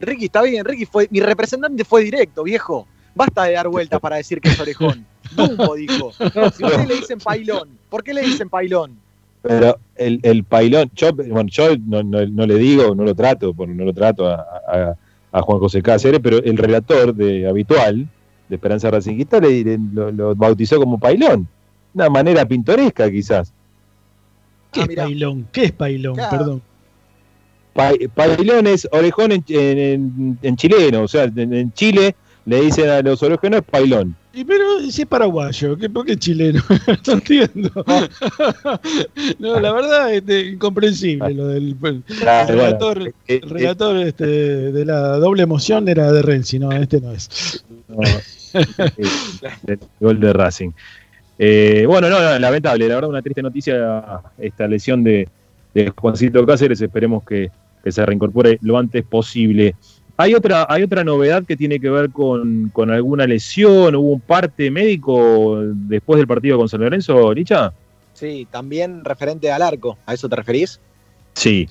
Ricky 0.00 0.26
está 0.26 0.42
bien, 0.42 0.64
Ricky 0.64 0.84
fue. 0.84 1.06
Mi 1.10 1.20
representante 1.20 1.84
fue 1.84 2.02
directo, 2.02 2.42
viejo. 2.42 2.86
Basta 3.14 3.44
de 3.44 3.52
dar 3.54 3.68
vueltas 3.68 3.98
para 4.00 4.16
decir 4.16 4.40
que 4.42 4.50
es 4.50 4.60
orejón. 4.60 5.06
Dumbo 5.36 5.74
dijo. 5.76 6.12
Si 6.12 6.24
ustedes 6.64 6.86
le 6.88 6.96
dicen 6.96 7.18
pailón, 7.18 7.70
¿por 7.88 8.02
qué 8.04 8.12
le 8.12 8.20
dicen 8.22 8.48
pailón? 8.50 8.98
Pero 9.42 9.78
el, 9.94 10.18
el 10.22 10.42
pailón, 10.44 10.90
yo, 10.94 11.12
bueno, 11.14 11.44
yo 11.48 11.76
no, 11.86 12.02
no- 12.02 12.26
no 12.26 12.46
le 12.46 12.56
digo, 12.56 12.94
no 12.94 13.04
lo 13.04 13.14
trato, 13.14 13.54
porque 13.54 13.72
no 13.74 13.84
lo 13.84 13.94
trato 13.94 14.26
a, 14.28 14.34
a- 14.68 14.96
a 15.32 15.42
Juan 15.42 15.58
José 15.60 15.80
Cáceres, 15.82 16.20
pero 16.22 16.38
el 16.42 16.56
relator 16.58 17.14
de 17.14 17.48
habitual 17.48 18.08
de 18.48 18.54
Esperanza 18.56 18.90
Racinguista 18.90 19.38
le, 19.40 19.62
le- 19.64 19.78
lo, 19.92 20.10
lo 20.10 20.34
bautizó 20.34 20.78
como 20.78 20.98
pailón. 20.98 21.46
Una 21.94 22.10
manera 22.10 22.44
pintoresca, 22.46 23.10
quizás. 23.10 23.52
¿Qué 24.84 24.92
es 24.92 24.96
pailón? 24.96 25.48
¿Qué 25.52 25.64
es 25.64 25.72
pailón? 25.72 26.14
Claro. 26.14 26.38
Perdón. 26.38 26.62
Pa- 27.72 27.92
pailón 28.14 28.66
es 28.66 28.88
orejón 28.90 29.32
en, 29.32 29.44
en- 29.48 29.78
en- 29.78 30.38
en 30.42 30.56
chileno, 30.56 31.02
o 31.02 31.08
sea, 31.08 31.24
en, 31.24 31.52
en 31.52 31.72
Chile 31.72 32.14
le 32.46 32.60
dicen 32.62 32.88
a 32.88 33.02
los 33.02 33.22
orejones 33.22 33.62
pailón. 33.62 34.14
Y 34.32 34.44
pero 34.44 34.80
si 34.90 35.02
es 35.02 35.08
paraguayo, 35.08 35.76
¿qué, 35.78 35.88
¿por 35.88 36.04
qué 36.04 36.16
chileno? 36.16 36.62
no 37.06 37.12
entiendo. 37.14 37.70
no, 39.38 39.60
la 39.60 39.72
verdad 39.72 40.12
es 40.12 40.18
este, 40.18 40.46
incomprensible 40.50 41.32
lo 41.34 41.48
del 41.48 41.74
el, 41.82 42.02
Claro, 42.20 42.52
el 42.52 42.58
relator, 42.58 43.14
el 43.26 43.40
relator 43.50 43.96
este, 43.98 44.26
de 44.26 44.84
la 44.84 45.16
doble 45.18 45.42
emoción 45.42 45.88
era 45.88 46.12
de 46.12 46.22
Renzi, 46.22 46.58
no, 46.58 46.70
este 46.72 47.00
no 47.00 47.12
es. 47.12 47.64
No, 47.88 47.98
el 49.66 49.78
gol 50.00 50.20
de 50.20 50.32
Racing. 50.32 50.70
Eh, 51.38 51.84
bueno, 51.86 52.08
no, 52.08 52.38
lamentable, 52.38 52.88
la 52.88 52.94
verdad, 52.94 53.10
una 53.10 53.22
triste 53.22 53.42
noticia 53.42 54.22
esta 54.38 54.66
lesión 54.66 55.04
de, 55.04 55.28
de 55.74 55.92
Juancito 55.96 56.44
Cáceres. 56.46 56.80
Esperemos 56.80 57.24
que, 57.24 57.50
que 57.84 57.92
se 57.92 58.04
reincorpore 58.06 58.58
lo 58.62 58.78
antes 58.78 59.04
posible. 59.04 59.74
Hay 60.18 60.34
otra, 60.34 60.66
hay 60.68 60.82
otra 60.82 61.04
novedad 61.04 61.44
que 61.44 61.56
tiene 61.58 61.78
que 61.78 61.90
ver 61.90 62.10
con, 62.10 62.70
con 62.72 62.90
alguna 62.90 63.26
lesión. 63.26 63.94
¿Hubo 63.96 64.12
un 64.12 64.20
parte 64.20 64.70
médico 64.70 65.60
después 65.62 66.16
del 66.16 66.26
partido 66.26 66.56
con 66.56 66.70
San 66.70 66.80
Lorenzo, 66.80 67.34
Licha? 67.34 67.72
Sí, 68.14 68.48
también 68.50 69.04
referente 69.04 69.52
al 69.52 69.60
arco. 69.60 69.98
¿A 70.06 70.14
eso 70.14 70.26
te 70.26 70.36
referís? 70.36 70.80
Sí. 71.34 71.68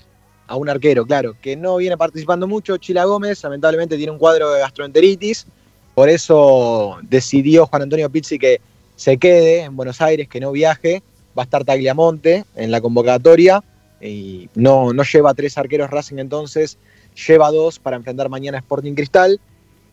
a 0.47 0.55
un 0.57 0.69
arquero, 0.69 1.05
claro, 1.05 1.35
que 1.41 1.55
no 1.55 1.77
viene 1.77 1.97
participando 1.97 2.47
mucho. 2.47 2.77
Chila 2.77 3.05
Gómez, 3.05 3.43
lamentablemente, 3.43 3.97
tiene 3.97 4.11
un 4.11 4.19
cuadro 4.19 4.51
de 4.51 4.59
gastroenteritis. 4.59 5.47
Por 5.93 6.09
eso 6.09 6.97
decidió 7.03 7.65
Juan 7.65 7.83
Antonio 7.83 8.09
Pizzi 8.09 8.37
que 8.37 8.59
se 8.95 9.17
quede 9.17 9.61
en 9.61 9.75
Buenos 9.75 10.01
Aires, 10.01 10.27
que 10.27 10.39
no 10.39 10.51
viaje. 10.51 11.03
Va 11.37 11.43
a 11.43 11.45
estar 11.45 11.65
Tagliamonte 11.65 12.45
en 12.55 12.71
la 12.71 12.81
convocatoria. 12.81 13.63
Y 14.01 14.49
no, 14.55 14.93
no 14.93 15.03
lleva 15.03 15.33
tres 15.33 15.57
arqueros 15.57 15.89
Racing 15.89 16.17
entonces, 16.17 16.77
lleva 17.27 17.51
dos 17.51 17.79
para 17.79 17.97
enfrentar 17.97 18.29
mañana 18.29 18.57
Sporting 18.59 18.93
Cristal. 18.93 19.39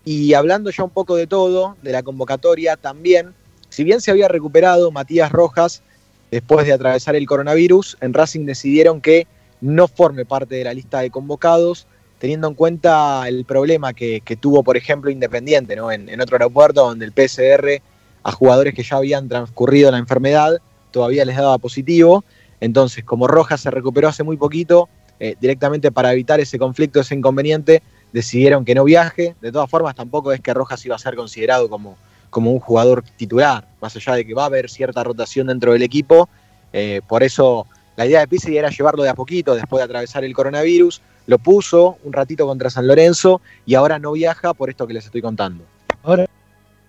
Y 0.05 0.35
hablando 0.35 0.71
ya 0.71 0.85
un 0.85 0.91
poco 0.91 1.17
de 1.17 1.27
todo, 1.27 1.77
de 1.83 1.93
la 1.93 2.03
convocatoria 2.03 2.77
también, 2.77 3.35
si 3.69 3.85
bien 3.85 4.01
se 4.01 4.11
había 4.11 4.29
recuperado 4.29 4.91
Matías 4.91 5.31
Rojas 5.31 5.83
después 6.31 6.67
de 6.67 6.73
atravesar 6.73 7.15
el 7.15 7.27
coronavirus, 7.27 7.97
en 8.01 8.13
Racing 8.13 8.45
decidieron 8.45 9.01
que 9.01 9.27
no 9.61 9.87
forme 9.87 10.25
parte 10.25 10.57
de 10.57 10.65
la 10.65 10.75
lista 10.75 11.01
de 11.01 11.11
convocados, 11.11 11.87
teniendo 12.19 12.49
en 12.49 12.55
cuenta 12.55 13.27
el 13.29 13.45
problema 13.45 13.93
que, 13.93 14.21
que 14.21 14.37
tuvo, 14.37 14.63
por 14.63 14.77
ejemplo, 14.77 15.11
Independiente, 15.11 15.77
¿no? 15.77 15.93
en, 15.93 16.09
en 16.09 16.21
otro 16.21 16.37
aeropuerto 16.37 16.85
donde 16.85 17.05
el 17.05 17.13
PCR 17.13 17.81
a 18.23 18.33
jugadores 18.33 18.75
que 18.75 18.83
ya 18.83 18.97
habían 18.97 19.29
transcurrido 19.29 19.91
la 19.91 19.99
enfermedad 19.99 20.61
todavía 20.93 21.25
les 21.25 21.37
daba 21.37 21.59
positivo. 21.59 22.25
Entonces, 22.61 23.03
como 23.03 23.27
Rojas 23.27 23.61
se 23.61 23.71
recuperó 23.73 24.09
hace 24.09 24.23
muy 24.23 24.37
poquito, 24.37 24.89
eh, 25.19 25.35
directamente 25.41 25.91
para 25.91 26.13
evitar 26.13 26.39
ese 26.39 26.59
conflicto, 26.59 27.01
ese 27.01 27.17
inconveniente, 27.17 27.83
decidieron 28.13 28.65
que 28.65 28.77
no 28.77 28.85
viaje. 28.85 29.35
De 29.41 29.51
todas 29.51 29.69
formas, 29.69 29.97
tampoco 29.97 30.33
es 30.33 30.41
que 30.41 30.55
Rojas 30.55 30.85
iba 30.87 30.95
a 30.95 30.99
ser 30.99 31.17
considerado 31.17 31.69
como, 31.69 31.97
como 32.31 32.53
un 32.53 32.61
jugador 32.61 33.03
titular, 33.17 33.67
más 33.81 33.97
allá 33.97 34.15
de 34.15 34.25
que 34.25 34.35
va 34.35 34.45
a 34.45 34.47
haber 34.47 34.71
cierta 34.71 35.03
rotación 35.03 35.49
dentro 35.49 35.73
del 35.73 35.83
equipo. 35.83 36.29
Eh, 36.73 37.01
por 37.09 37.25
eso 37.25 37.67
la 37.97 38.07
idea 38.07 38.21
de 38.21 38.29
Pizzi 38.29 38.57
era 38.57 38.71
llevarlo 38.71 39.03
de 39.03 39.09
a 39.09 39.15
poquito 39.15 39.55
después 39.55 39.81
de 39.81 39.85
atravesar 39.85 40.25
el 40.25 40.35
coronavirus. 40.35 41.03
Lo 41.27 41.39
puso 41.39 41.99
un 42.05 42.13
ratito 42.13 42.47
contra 42.47 42.71
San 42.71 42.87
Lorenzo 42.87 43.41
y 43.67 43.75
ahora 43.75 43.99
no 43.99 44.13
viaja 44.13 44.55
por 44.55 44.71
esto 44.71 44.87
que 44.87 44.95
les 44.95 45.05
estoy 45.05 45.23
contando. 45.23 45.65
Ahora, 46.03 46.27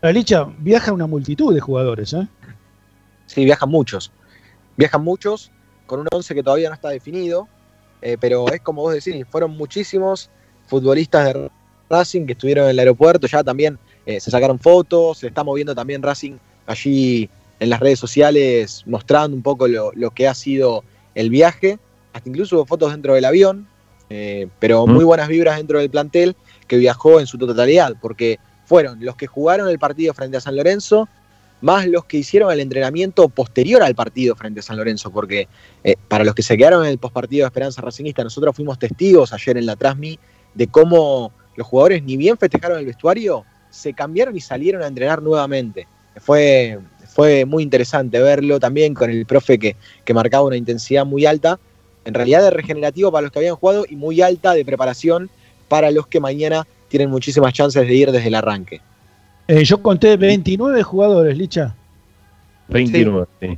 la 0.03 0.11
Licha 0.11 0.45
viaja 0.59 0.91
una 0.91 1.07
multitud 1.07 1.53
de 1.53 1.61
jugadores, 1.61 2.11
¿eh? 2.13 2.27
Sí, 3.25 3.45
viajan 3.45 3.69
muchos. 3.69 4.11
Viajan 4.75 5.01
muchos 5.01 5.49
con 5.85 6.01
un 6.01 6.07
11 6.11 6.35
que 6.35 6.43
todavía 6.43 6.67
no 6.67 6.75
está 6.75 6.89
definido, 6.89 7.47
eh, 8.01 8.17
pero 8.19 8.51
es 8.51 8.59
como 8.59 8.81
vos 8.81 8.93
decís, 8.93 9.25
fueron 9.29 9.51
muchísimos 9.51 10.29
futbolistas 10.67 11.33
de 11.33 11.49
Racing 11.89 12.25
que 12.25 12.33
estuvieron 12.33 12.65
en 12.65 12.71
el 12.71 12.79
aeropuerto, 12.79 13.27
ya 13.27 13.45
también 13.45 13.79
eh, 14.05 14.19
se 14.19 14.29
sacaron 14.29 14.59
fotos, 14.59 15.19
se 15.19 15.27
está 15.27 15.41
moviendo 15.41 15.73
también 15.73 16.03
Racing 16.03 16.33
allí 16.67 17.29
en 17.61 17.69
las 17.69 17.79
redes 17.79 17.99
sociales 17.99 18.83
mostrando 18.85 19.37
un 19.37 19.43
poco 19.43 19.69
lo, 19.69 19.93
lo 19.93 20.11
que 20.11 20.27
ha 20.27 20.33
sido 20.33 20.83
el 21.15 21.29
viaje, 21.29 21.79
hasta 22.11 22.27
incluso 22.27 22.57
hubo 22.57 22.65
fotos 22.65 22.91
dentro 22.91 23.13
del 23.13 23.23
avión, 23.23 23.67
eh, 24.09 24.49
pero 24.59 24.85
muy 24.85 25.05
buenas 25.05 25.29
vibras 25.29 25.55
dentro 25.55 25.79
del 25.79 25.89
plantel 25.89 26.35
que 26.67 26.75
viajó 26.75 27.21
en 27.21 27.25
su 27.25 27.37
totalidad, 27.37 27.95
porque 28.01 28.37
fueron 28.73 29.05
los 29.05 29.15
que 29.15 29.27
jugaron 29.27 29.69
el 29.69 29.77
partido 29.77 30.15
frente 30.15 30.37
a 30.37 30.41
San 30.41 30.55
Lorenzo, 30.55 31.07
más 31.61 31.85
los 31.85 32.05
que 32.05 32.17
hicieron 32.17 32.51
el 32.51 32.59
entrenamiento 32.59 33.29
posterior 33.29 33.83
al 33.83 33.93
partido 33.93 34.35
frente 34.35 34.61
a 34.61 34.63
San 34.63 34.77
Lorenzo, 34.77 35.11
porque 35.11 35.47
eh, 35.83 35.95
para 36.07 36.23
los 36.23 36.33
que 36.33 36.41
se 36.41 36.57
quedaron 36.57 36.83
en 36.83 36.89
el 36.89 36.97
postpartido 36.97 37.43
de 37.43 37.49
Esperanza 37.49 37.83
Racingista, 37.83 38.23
nosotros 38.23 38.55
fuimos 38.55 38.79
testigos 38.79 39.31
ayer 39.31 39.57
en 39.57 39.67
la 39.67 39.75
Trasmi 39.75 40.17
de 40.55 40.65
cómo 40.65 41.31
los 41.55 41.67
jugadores 41.67 42.01
ni 42.01 42.17
bien 42.17 42.35
festejaron 42.35 42.79
el 42.79 42.87
vestuario, 42.87 43.45
se 43.69 43.93
cambiaron 43.93 44.35
y 44.35 44.41
salieron 44.41 44.81
a 44.81 44.87
entrenar 44.87 45.21
nuevamente. 45.21 45.85
Fue, 46.17 46.79
fue 47.13 47.45
muy 47.45 47.61
interesante 47.61 48.19
verlo 48.21 48.59
también 48.59 48.95
con 48.95 49.11
el 49.11 49.27
profe 49.27 49.59
que, 49.59 49.75
que 50.03 50.15
marcaba 50.15 50.45
una 50.45 50.57
intensidad 50.57 51.05
muy 51.05 51.27
alta, 51.27 51.59
en 52.05 52.15
realidad 52.15 52.41
de 52.41 52.49
regenerativo 52.49 53.11
para 53.11 53.21
los 53.21 53.31
que 53.31 53.37
habían 53.37 53.55
jugado 53.55 53.85
y 53.87 53.95
muy 53.95 54.19
alta 54.23 54.55
de 54.55 54.65
preparación 54.65 55.29
para 55.67 55.91
los 55.91 56.07
que 56.07 56.19
mañana 56.19 56.65
tienen 56.93 57.09
muchísimas 57.09 57.51
chances 57.53 57.87
de 57.87 57.91
ir 57.95 58.11
desde 58.11 58.27
el 58.27 58.35
arranque. 58.35 58.79
Eh, 59.47 59.63
yo 59.63 59.81
conté 59.81 60.15
29 60.15 60.83
jugadores, 60.83 61.35
Licha. 61.35 61.73
29, 62.67 63.25
sí. 63.41 63.57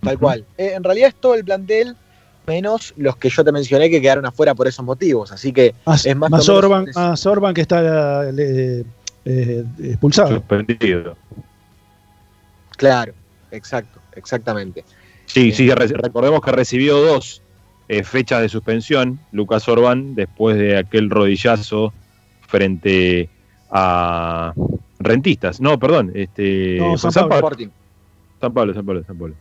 Tal 0.00 0.18
cual. 0.18 0.46
Eh, 0.56 0.72
en 0.74 0.82
realidad 0.82 1.08
es 1.10 1.14
todo 1.16 1.34
el 1.34 1.44
plantel, 1.44 1.94
menos 2.46 2.94
los 2.96 3.18
que 3.18 3.28
yo 3.28 3.44
te 3.44 3.52
mencioné 3.52 3.90
que 3.90 4.00
quedaron 4.00 4.24
afuera 4.24 4.54
por 4.54 4.66
esos 4.66 4.82
motivos. 4.86 5.32
Así 5.32 5.52
que 5.52 5.74
Más, 5.84 6.06
es 6.06 6.16
más, 6.16 6.30
más 6.30 6.48
Orban, 6.48 6.86
más 6.94 7.26
Orban 7.26 7.52
que 7.52 7.60
está 7.60 8.24
eh, 8.30 8.84
eh, 9.26 9.64
expulsado. 9.82 10.30
Suspendido. 10.36 11.14
Claro, 12.78 13.12
exacto, 13.50 14.00
exactamente. 14.14 14.82
Sí, 15.26 15.52
sí, 15.52 15.68
re- 15.70 15.88
recordemos 15.88 16.40
que 16.40 16.52
recibió 16.52 16.96
dos 16.96 17.42
eh, 17.88 18.02
fechas 18.02 18.40
de 18.40 18.48
suspensión, 18.48 19.18
Lucas 19.30 19.68
Orbán, 19.68 20.14
después 20.14 20.56
de 20.56 20.78
aquel 20.78 21.10
rodillazo 21.10 21.92
frente 22.46 23.28
a 23.70 24.52
Rentistas. 24.98 25.60
No, 25.60 25.78
perdón, 25.78 26.12
este, 26.14 26.76
No, 26.78 26.96
San 26.96 27.12
San 27.12 27.28
Pablo. 27.28 27.34
Pablo. 27.42 27.48
Sporting. 27.48 27.68
San 28.40 28.52
Pablo, 28.52 28.74
San 28.74 28.86
Pablo, 28.86 29.04
San 29.04 29.18
Pablo. 29.18 29.34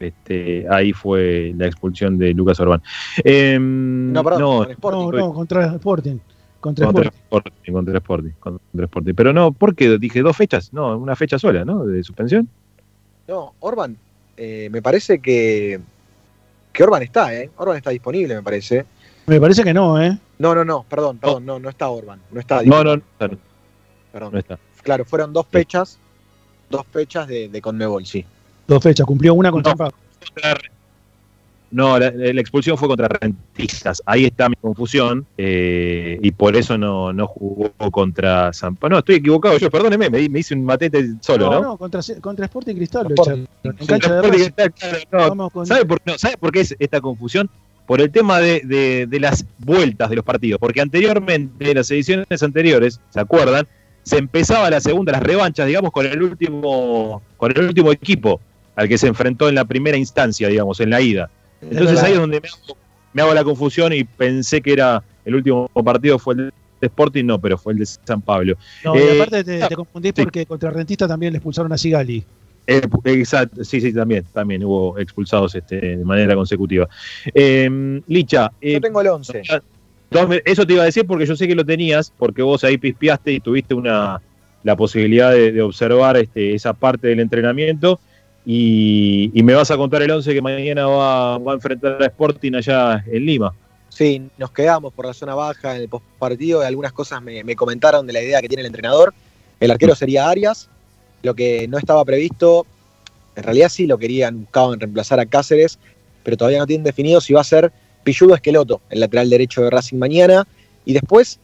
Este, 0.00 0.66
ahí 0.68 0.92
fue 0.92 1.54
la 1.56 1.66
expulsión 1.66 2.18
de 2.18 2.34
Lucas 2.34 2.58
Orbán. 2.60 2.82
Em, 3.22 4.12
No, 4.12 4.24
perdón, 4.24 4.40
no, 4.40 4.58
con 4.58 4.70
Sporting. 4.70 4.98
No, 4.98 5.10
no, 5.28 5.34
contra 5.34 5.66
Sporting. 5.74 6.18
Contra 6.60 6.86
contra 6.86 7.04
Sporting. 7.08 7.18
Sporting, 7.24 7.72
contra 7.72 7.98
Sporting, 7.98 8.30
contra 8.40 8.84
Sporting. 8.84 9.14
Pero 9.14 9.32
no, 9.32 9.52
¿por 9.52 9.74
qué? 9.74 9.98
Dije 9.98 10.22
dos 10.22 10.36
fechas, 10.36 10.72
no, 10.72 10.96
una 10.96 11.16
fecha 11.16 11.38
sola, 11.38 11.64
¿no? 11.64 11.84
De 11.84 12.02
suspensión. 12.02 12.48
No, 13.28 13.54
Orban, 13.60 13.96
eh, 14.36 14.68
me 14.70 14.82
parece 14.82 15.20
que, 15.20 15.80
que 16.72 16.82
Orban 16.82 17.02
está, 17.02 17.34
¿eh? 17.34 17.50
Orban 17.56 17.76
está 17.76 17.90
disponible, 17.90 18.34
me 18.34 18.42
parece. 18.42 18.84
Me 19.32 19.40
parece 19.40 19.64
que 19.64 19.72
no, 19.74 20.00
¿eh? 20.02 20.16
No, 20.38 20.54
no, 20.54 20.64
no, 20.64 20.84
perdón, 20.88 21.18
perdón, 21.18 21.46
no, 21.46 21.58
no 21.58 21.68
está 21.68 21.88
Orban. 21.88 22.20
No 22.30 22.40
está 22.40 22.62
No, 22.62 22.84
no, 22.84 22.96
no, 22.96 23.02
no, 23.20 23.38
Perdón. 24.12 24.32
no 24.32 24.38
está. 24.38 24.58
Claro, 24.82 25.04
fueron 25.04 25.32
dos 25.32 25.46
fechas, 25.50 25.98
dos 26.68 26.82
fechas 26.92 27.26
de, 27.28 27.48
de 27.48 27.62
Conmebol, 27.62 28.04
sí. 28.04 28.24
Dos 28.66 28.82
fechas, 28.82 29.06
cumplió 29.06 29.34
una 29.34 29.50
con 29.50 29.62
No. 29.62 29.70
San 29.70 29.78
Pablo. 29.78 29.96
No, 31.70 31.98
la, 31.98 32.10
la 32.10 32.40
expulsión 32.40 32.76
fue 32.76 32.86
contra 32.86 33.08
Rentistas. 33.08 34.02
Ahí 34.04 34.26
está 34.26 34.50
mi 34.50 34.56
confusión. 34.56 35.24
eh, 35.38 36.18
y 36.20 36.30
por 36.32 36.54
eso 36.54 36.76
no, 36.76 37.14
no 37.14 37.26
jugó 37.26 37.70
contra 37.90 38.52
San 38.52 38.76
Pablo. 38.76 38.96
No, 38.96 38.98
estoy 38.98 39.14
equivocado 39.16 39.56
yo, 39.56 39.70
perdóneme, 39.70 40.10
me, 40.10 40.28
me 40.28 40.38
hice 40.40 40.54
un 40.54 40.66
matete 40.66 41.12
solo, 41.22 41.50
¿no? 41.50 41.62
No, 41.62 41.76
contra, 41.78 42.02
contra 42.20 42.44
Sporting 42.44 42.74
Cristal. 42.74 43.06
lo 43.08 43.14
echaron. 43.14 43.48
En 43.62 43.86
cancha 43.86 44.20
de. 44.20 44.28
Cristal, 44.28 44.72
claro, 45.08 45.34
no. 45.34 45.64
¿Sabe, 45.64 45.86
por, 45.86 45.98
no, 46.04 46.18
¿Sabe 46.18 46.36
por 46.36 46.52
qué 46.52 46.60
es 46.60 46.76
esta 46.78 47.00
confusión? 47.00 47.48
Por 47.92 48.00
el 48.00 48.10
tema 48.10 48.38
de, 48.40 48.62
de- 48.64 49.06
de 49.06 49.20
las 49.20 49.44
vueltas 49.58 50.08
de 50.08 50.16
los 50.16 50.24
partidos. 50.24 50.58
Porque 50.58 50.80
anteriormente, 50.80 51.70
en 51.70 51.76
las 51.76 51.90
ediciones 51.90 52.42
anteriores, 52.42 52.98
¿se 53.10 53.20
acuerdan? 53.20 53.66
Se 54.02 54.16
empezaba 54.16 54.70
la 54.70 54.80
segunda, 54.80 55.12
las 55.12 55.22
revanchas, 55.22 55.66
digamos, 55.66 55.92
con 55.92 56.06
el 56.06 56.22
último, 56.22 57.20
con 57.36 57.52
el 57.54 57.66
último 57.66 57.92
equipo 57.92 58.40
al 58.76 58.88
que 58.88 58.96
se 58.96 59.08
enfrentó 59.08 59.46
en 59.50 59.56
la 59.56 59.66
primera 59.66 59.98
instancia, 59.98 60.48
digamos, 60.48 60.80
en 60.80 60.88
la 60.88 61.02
ida. 61.02 61.28
Entonces 61.60 62.02
ahí 62.02 62.12
es 62.14 62.18
donde 62.18 62.40
me 62.40 62.48
hago, 62.48 62.76
me 63.12 63.20
hago 63.22 63.34
la 63.34 63.44
confusión 63.44 63.92
y 63.92 64.04
pensé 64.04 64.62
que 64.62 64.72
era 64.72 65.02
el 65.26 65.34
último 65.34 65.68
partido 65.84 66.18
fue 66.18 66.32
el 66.32 66.52
de 66.80 66.86
Sporting, 66.86 67.26
no, 67.26 67.38
pero 67.38 67.58
fue 67.58 67.74
el 67.74 67.78
de 67.80 67.84
San 67.84 68.22
Pablo. 68.22 68.56
No, 68.86 68.96
y 68.96 69.00
Eh, 69.00 69.16
aparte 69.20 69.44
te, 69.44 69.68
te 69.68 69.76
confundís 69.76 70.12
sí. 70.16 70.22
porque 70.22 70.46
contra 70.46 70.70
Rentista 70.70 71.06
también 71.06 71.34
le 71.34 71.36
expulsaron 71.40 71.70
a 71.74 71.76
Sigali. 71.76 72.24
Eh, 72.66 72.82
exacto, 73.04 73.64
sí, 73.64 73.80
sí, 73.80 73.92
también, 73.92 74.24
también 74.32 74.64
hubo 74.64 74.98
expulsados 74.98 75.54
este, 75.54 75.80
de 75.80 76.04
manera 76.04 76.34
consecutiva. 76.34 76.88
Eh, 77.34 78.00
Licha, 78.06 78.52
eh, 78.60 78.74
Yo 78.74 78.80
tengo 78.80 79.00
el 79.00 79.08
11. 79.08 79.42
dos 80.10 80.28
me- 80.28 80.42
eso 80.44 80.66
te 80.66 80.74
iba 80.74 80.82
a 80.82 80.86
decir 80.86 81.06
porque 81.06 81.26
yo 81.26 81.34
sé 81.36 81.48
que 81.48 81.54
lo 81.54 81.64
tenías, 81.64 82.12
porque 82.16 82.42
vos 82.42 82.62
ahí 82.64 82.78
pispeaste 82.78 83.32
y 83.32 83.40
tuviste 83.40 83.74
una 83.74 84.20
la 84.62 84.76
posibilidad 84.76 85.32
de, 85.32 85.50
de 85.50 85.60
observar 85.60 86.16
este, 86.16 86.54
esa 86.54 86.72
parte 86.72 87.08
del 87.08 87.18
entrenamiento 87.18 87.98
y, 88.46 89.30
y 89.34 89.42
me 89.42 89.54
vas 89.54 89.70
a 89.70 89.76
contar 89.76 90.02
el 90.02 90.10
11 90.10 90.32
que 90.32 90.42
mañana 90.42 90.86
va, 90.86 91.38
va 91.38 91.52
a 91.52 91.54
enfrentar 91.56 92.00
a 92.00 92.06
Sporting 92.06 92.52
allá 92.54 93.02
en 93.06 93.26
Lima. 93.26 93.52
Sí, 93.88 94.22
nos 94.38 94.50
quedamos 94.52 94.92
por 94.92 95.06
la 95.06 95.14
zona 95.14 95.34
baja 95.34 95.74
en 95.76 95.82
el 95.82 95.88
postpartido 95.88 96.62
y 96.62 96.66
algunas 96.66 96.92
cosas 96.92 97.20
me, 97.22 97.42
me 97.44 97.56
comentaron 97.56 98.06
de 98.06 98.12
la 98.12 98.22
idea 98.22 98.40
que 98.40 98.48
tiene 98.48 98.60
el 98.62 98.66
entrenador. 98.66 99.12
El 99.60 99.70
arquero 99.70 99.94
sería 99.94 100.28
Arias, 100.28 100.68
lo 101.22 101.34
que 101.34 101.66
no 101.68 101.78
estaba 101.78 102.04
previsto, 102.04 102.66
en 103.36 103.42
realidad 103.42 103.68
sí 103.68 103.86
lo 103.86 103.98
querían, 103.98 104.42
buscaban 104.42 104.80
reemplazar 104.80 105.20
a 105.20 105.26
Cáceres, 105.26 105.78
pero 106.22 106.36
todavía 106.36 106.58
no 106.58 106.66
tienen 106.66 106.84
definido 106.84 107.20
si 107.20 107.32
va 107.32 107.40
a 107.40 107.44
ser 107.44 107.72
Pilludo 108.04 108.34
Esqueloto, 108.34 108.80
el 108.90 109.00
lateral 109.00 109.30
derecho 109.30 109.62
de 109.62 109.70
Racing 109.70 109.98
mañana, 109.98 110.46
y 110.84 110.92
después 110.92 111.38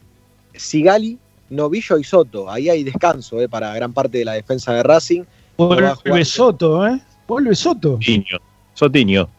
Sigali, 0.55 1.17
Novillo 1.49 1.97
y 1.97 2.03
Soto. 2.03 2.49
Ahí 2.49 2.69
hay 2.69 2.83
descanso 2.83 3.41
eh, 3.41 3.49
para 3.49 3.73
gran 3.73 3.93
parte 3.93 4.19
de 4.19 4.25
la 4.25 4.33
defensa 4.33 4.73
de 4.73 4.83
Racing. 4.83 5.23
Vuelve 5.57 6.25
Soto, 6.25 6.85
¿eh? 6.85 6.99
Vuelve 7.27 7.55
Soto. 7.55 7.93
Sotiño. 7.93 8.37
Sotiño. 8.73 9.29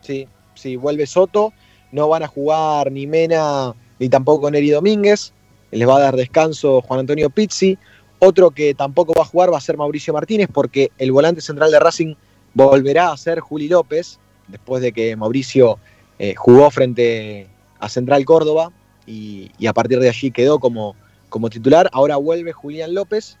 Sí, 0.00 0.26
sí, 0.54 0.76
vuelve 0.76 1.06
Soto. 1.06 1.52
No 1.92 2.08
van 2.08 2.22
a 2.22 2.28
jugar 2.28 2.92
ni 2.92 3.06
Mena 3.06 3.74
ni 3.98 4.08
tampoco 4.08 4.50
Neri 4.50 4.70
Domínguez. 4.70 5.32
Les 5.70 5.88
va 5.88 5.96
a 5.96 6.00
dar 6.00 6.16
descanso 6.16 6.80
Juan 6.82 7.00
Antonio 7.00 7.30
Pizzi. 7.30 7.76
Otro 8.20 8.50
que 8.50 8.74
tampoco 8.74 9.14
va 9.16 9.22
a 9.22 9.26
jugar 9.26 9.52
va 9.52 9.56
a 9.58 9.62
ser 9.62 9.78
Mauricio 9.78 10.12
Martínez 10.12 10.48
porque 10.52 10.92
el 10.98 11.10
volante 11.10 11.40
central 11.40 11.70
de 11.70 11.80
Racing 11.80 12.14
volverá 12.52 13.10
a 13.10 13.16
ser 13.16 13.40
Juli 13.40 13.66
López 13.68 14.18
después 14.46 14.82
de 14.82 14.92
que 14.92 15.16
Mauricio 15.16 15.78
eh, 16.18 16.34
jugó 16.34 16.70
frente 16.70 17.48
a 17.78 17.88
Central 17.88 18.26
Córdoba 18.26 18.72
y, 19.06 19.50
y 19.58 19.66
a 19.66 19.72
partir 19.72 19.98
de 20.00 20.10
allí 20.10 20.30
quedó 20.30 20.58
como, 20.58 20.96
como 21.30 21.48
titular. 21.48 21.88
Ahora 21.92 22.16
vuelve 22.16 22.52
Julián 22.52 22.94
López. 22.94 23.38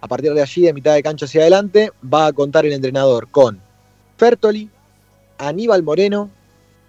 A 0.00 0.08
partir 0.08 0.32
de 0.32 0.40
allí, 0.40 0.62
de 0.62 0.72
mitad 0.72 0.94
de 0.94 1.02
cancha 1.02 1.26
hacia 1.26 1.42
adelante, 1.42 1.90
va 2.02 2.26
a 2.26 2.32
contar 2.32 2.64
el 2.64 2.72
entrenador 2.72 3.28
con 3.28 3.60
Fertoli, 4.16 4.70
Aníbal 5.36 5.82
Moreno, 5.82 6.30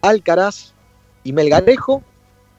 Alcaraz 0.02 0.73
y 1.23 1.34
Melgarejo. 1.34 2.03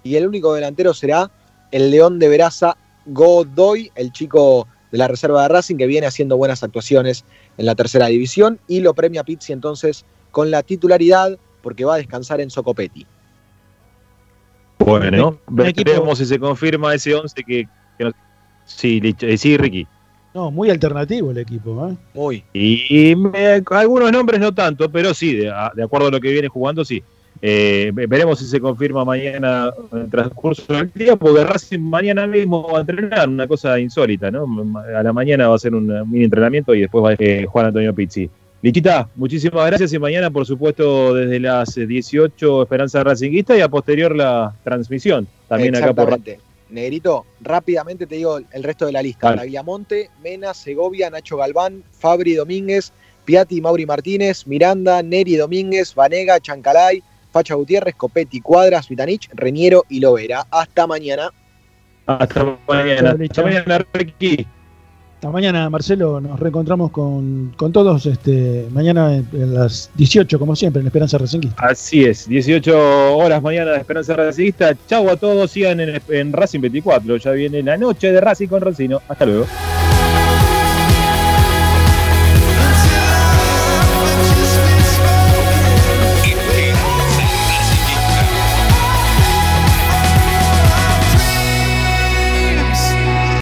Y 0.02 0.16
el 0.16 0.26
único 0.26 0.52
delantero 0.52 0.92
será 0.94 1.30
el 1.70 1.90
León 1.90 2.18
de 2.18 2.28
Veraza 2.28 2.76
Godoy, 3.06 3.90
el 3.94 4.12
chico 4.12 4.66
de 4.90 4.98
la 4.98 5.08
reserva 5.08 5.42
de 5.42 5.48
Racing 5.48 5.76
que 5.76 5.86
viene 5.86 6.06
haciendo 6.06 6.36
buenas 6.36 6.62
actuaciones 6.62 7.24
en 7.56 7.66
la 7.66 7.74
tercera 7.74 8.06
división. 8.06 8.58
Y 8.68 8.80
lo 8.80 8.94
premia 8.94 9.24
Pizzi 9.24 9.52
entonces 9.52 10.04
con 10.30 10.50
la 10.50 10.62
titularidad 10.62 11.38
porque 11.62 11.84
va 11.84 11.94
a 11.94 11.98
descansar 11.98 12.40
en 12.40 12.50
Socopetti. 12.50 13.06
Bueno, 14.78 15.38
veremos 15.48 16.18
si 16.18 16.26
se 16.26 16.38
confirma 16.38 16.94
ese 16.94 17.14
11 17.14 17.42
que, 17.44 17.68
que 17.98 18.04
nos- 18.04 18.14
Sí, 18.64 19.00
eh, 19.20 19.36
sí, 19.38 19.56
Ricky. 19.56 19.86
No, 20.34 20.50
muy 20.50 20.70
alternativo 20.70 21.30
el 21.30 21.38
equipo, 21.38 21.88
¿eh? 21.88 21.96
Muy. 22.14 22.44
Y 22.52 23.14
me- 23.14 23.62
algunos 23.70 24.10
nombres 24.12 24.40
no 24.40 24.52
tanto, 24.54 24.90
pero 24.90 25.12
sí, 25.14 25.34
de 25.34 25.50
acuerdo 25.82 26.08
a 26.08 26.10
lo 26.10 26.20
que 26.20 26.30
viene 26.32 26.48
jugando, 26.48 26.84
sí. 26.84 27.02
Eh, 27.44 27.90
ve- 27.92 28.06
veremos 28.06 28.38
si 28.38 28.44
se 28.46 28.60
confirma 28.60 29.04
mañana 29.04 29.72
en 29.90 29.98
el 29.98 30.08
transcurso 30.10 30.72
del 30.72 30.92
día, 30.94 31.16
porque 31.16 31.42
Racing 31.42 31.80
mañana 31.80 32.24
mismo 32.28 32.68
va 32.70 32.78
a 32.78 32.80
entrenar, 32.82 33.28
una 33.28 33.48
cosa 33.48 33.80
insólita, 33.80 34.30
¿no? 34.30 34.46
A 34.96 35.02
la 35.02 35.12
mañana 35.12 35.48
va 35.48 35.56
a 35.56 35.58
ser 35.58 35.74
un 35.74 35.88
mini 36.08 36.24
entrenamiento 36.24 36.72
y 36.72 36.82
después 36.82 37.04
va 37.04 37.14
eh, 37.18 37.44
Juan 37.48 37.66
Antonio 37.66 37.92
Pizzi. 37.92 38.30
Lichita, 38.62 39.08
muchísimas 39.16 39.66
gracias 39.66 39.92
y 39.92 39.98
mañana, 39.98 40.30
por 40.30 40.46
supuesto, 40.46 41.14
desde 41.14 41.40
las 41.40 41.76
eh, 41.76 41.84
18 41.84 42.62
Esperanza 42.62 43.02
Racinguista 43.02 43.56
y 43.56 43.60
a 43.60 43.68
posterior 43.68 44.14
la 44.14 44.54
transmisión, 44.62 45.26
también 45.48 45.74
acá 45.74 45.92
por. 45.92 46.16
Negrito, 46.70 47.26
rápidamente 47.40 48.06
te 48.06 48.14
digo 48.14 48.38
el 48.52 48.62
resto 48.62 48.86
de 48.86 48.92
la 48.92 49.02
lista. 49.02 49.26
Dale. 49.26 49.36
Bragliamonte, 49.40 50.10
Mena, 50.22 50.54
Segovia, 50.54 51.10
Nacho 51.10 51.36
Galván, 51.36 51.82
Fabri 51.98 52.34
Domínguez, 52.34 52.92
Piatti, 53.24 53.60
Mauri 53.60 53.84
Martínez, 53.84 54.46
Miranda, 54.46 55.02
Neri 55.02 55.36
Domínguez, 55.36 55.94
Vanega, 55.94 56.40
Chancalay, 56.40 57.02
Facha 57.32 57.54
Gutiérrez, 57.54 57.94
Copetti, 57.96 58.40
Cuadras, 58.40 58.88
Vitanich, 58.88 59.28
Reñero 59.34 59.84
y 59.88 60.00
Lovera. 60.00 60.46
Hasta 60.50 60.86
mañana. 60.86 61.30
Hasta 62.06 62.56
mañana. 62.68 63.16
Hasta 63.20 63.42
mañana, 63.42 63.86
Ricky. 63.92 64.46
Hasta 65.14 65.30
mañana, 65.30 65.70
Marcelo. 65.70 66.20
Nos 66.20 66.38
reencontramos 66.38 66.90
con, 66.90 67.54
con 67.56 67.72
todos 67.72 68.06
este, 68.06 68.66
mañana 68.72 69.14
en, 69.14 69.28
en 69.32 69.54
las 69.54 69.90
18, 69.94 70.38
como 70.38 70.56
siempre, 70.56 70.80
en 70.80 70.86
Esperanza 70.86 71.16
Racinguista. 71.16 71.64
Así 71.64 72.04
es, 72.04 72.28
18 72.28 73.16
horas 73.16 73.40
mañana 73.40 73.70
de 73.70 73.78
Esperanza 73.78 74.14
Racingista. 74.14 74.76
Chau 74.88 75.08
a 75.08 75.16
todos, 75.16 75.50
sigan 75.50 75.80
en, 75.80 76.02
en 76.08 76.32
Racing 76.32 76.60
24. 76.60 77.16
Ya 77.16 77.30
viene 77.30 77.62
la 77.62 77.76
noche 77.76 78.12
de 78.12 78.20
Racing 78.20 78.48
con 78.48 78.60
Racino. 78.60 79.00
Hasta 79.08 79.24
luego. 79.24 79.46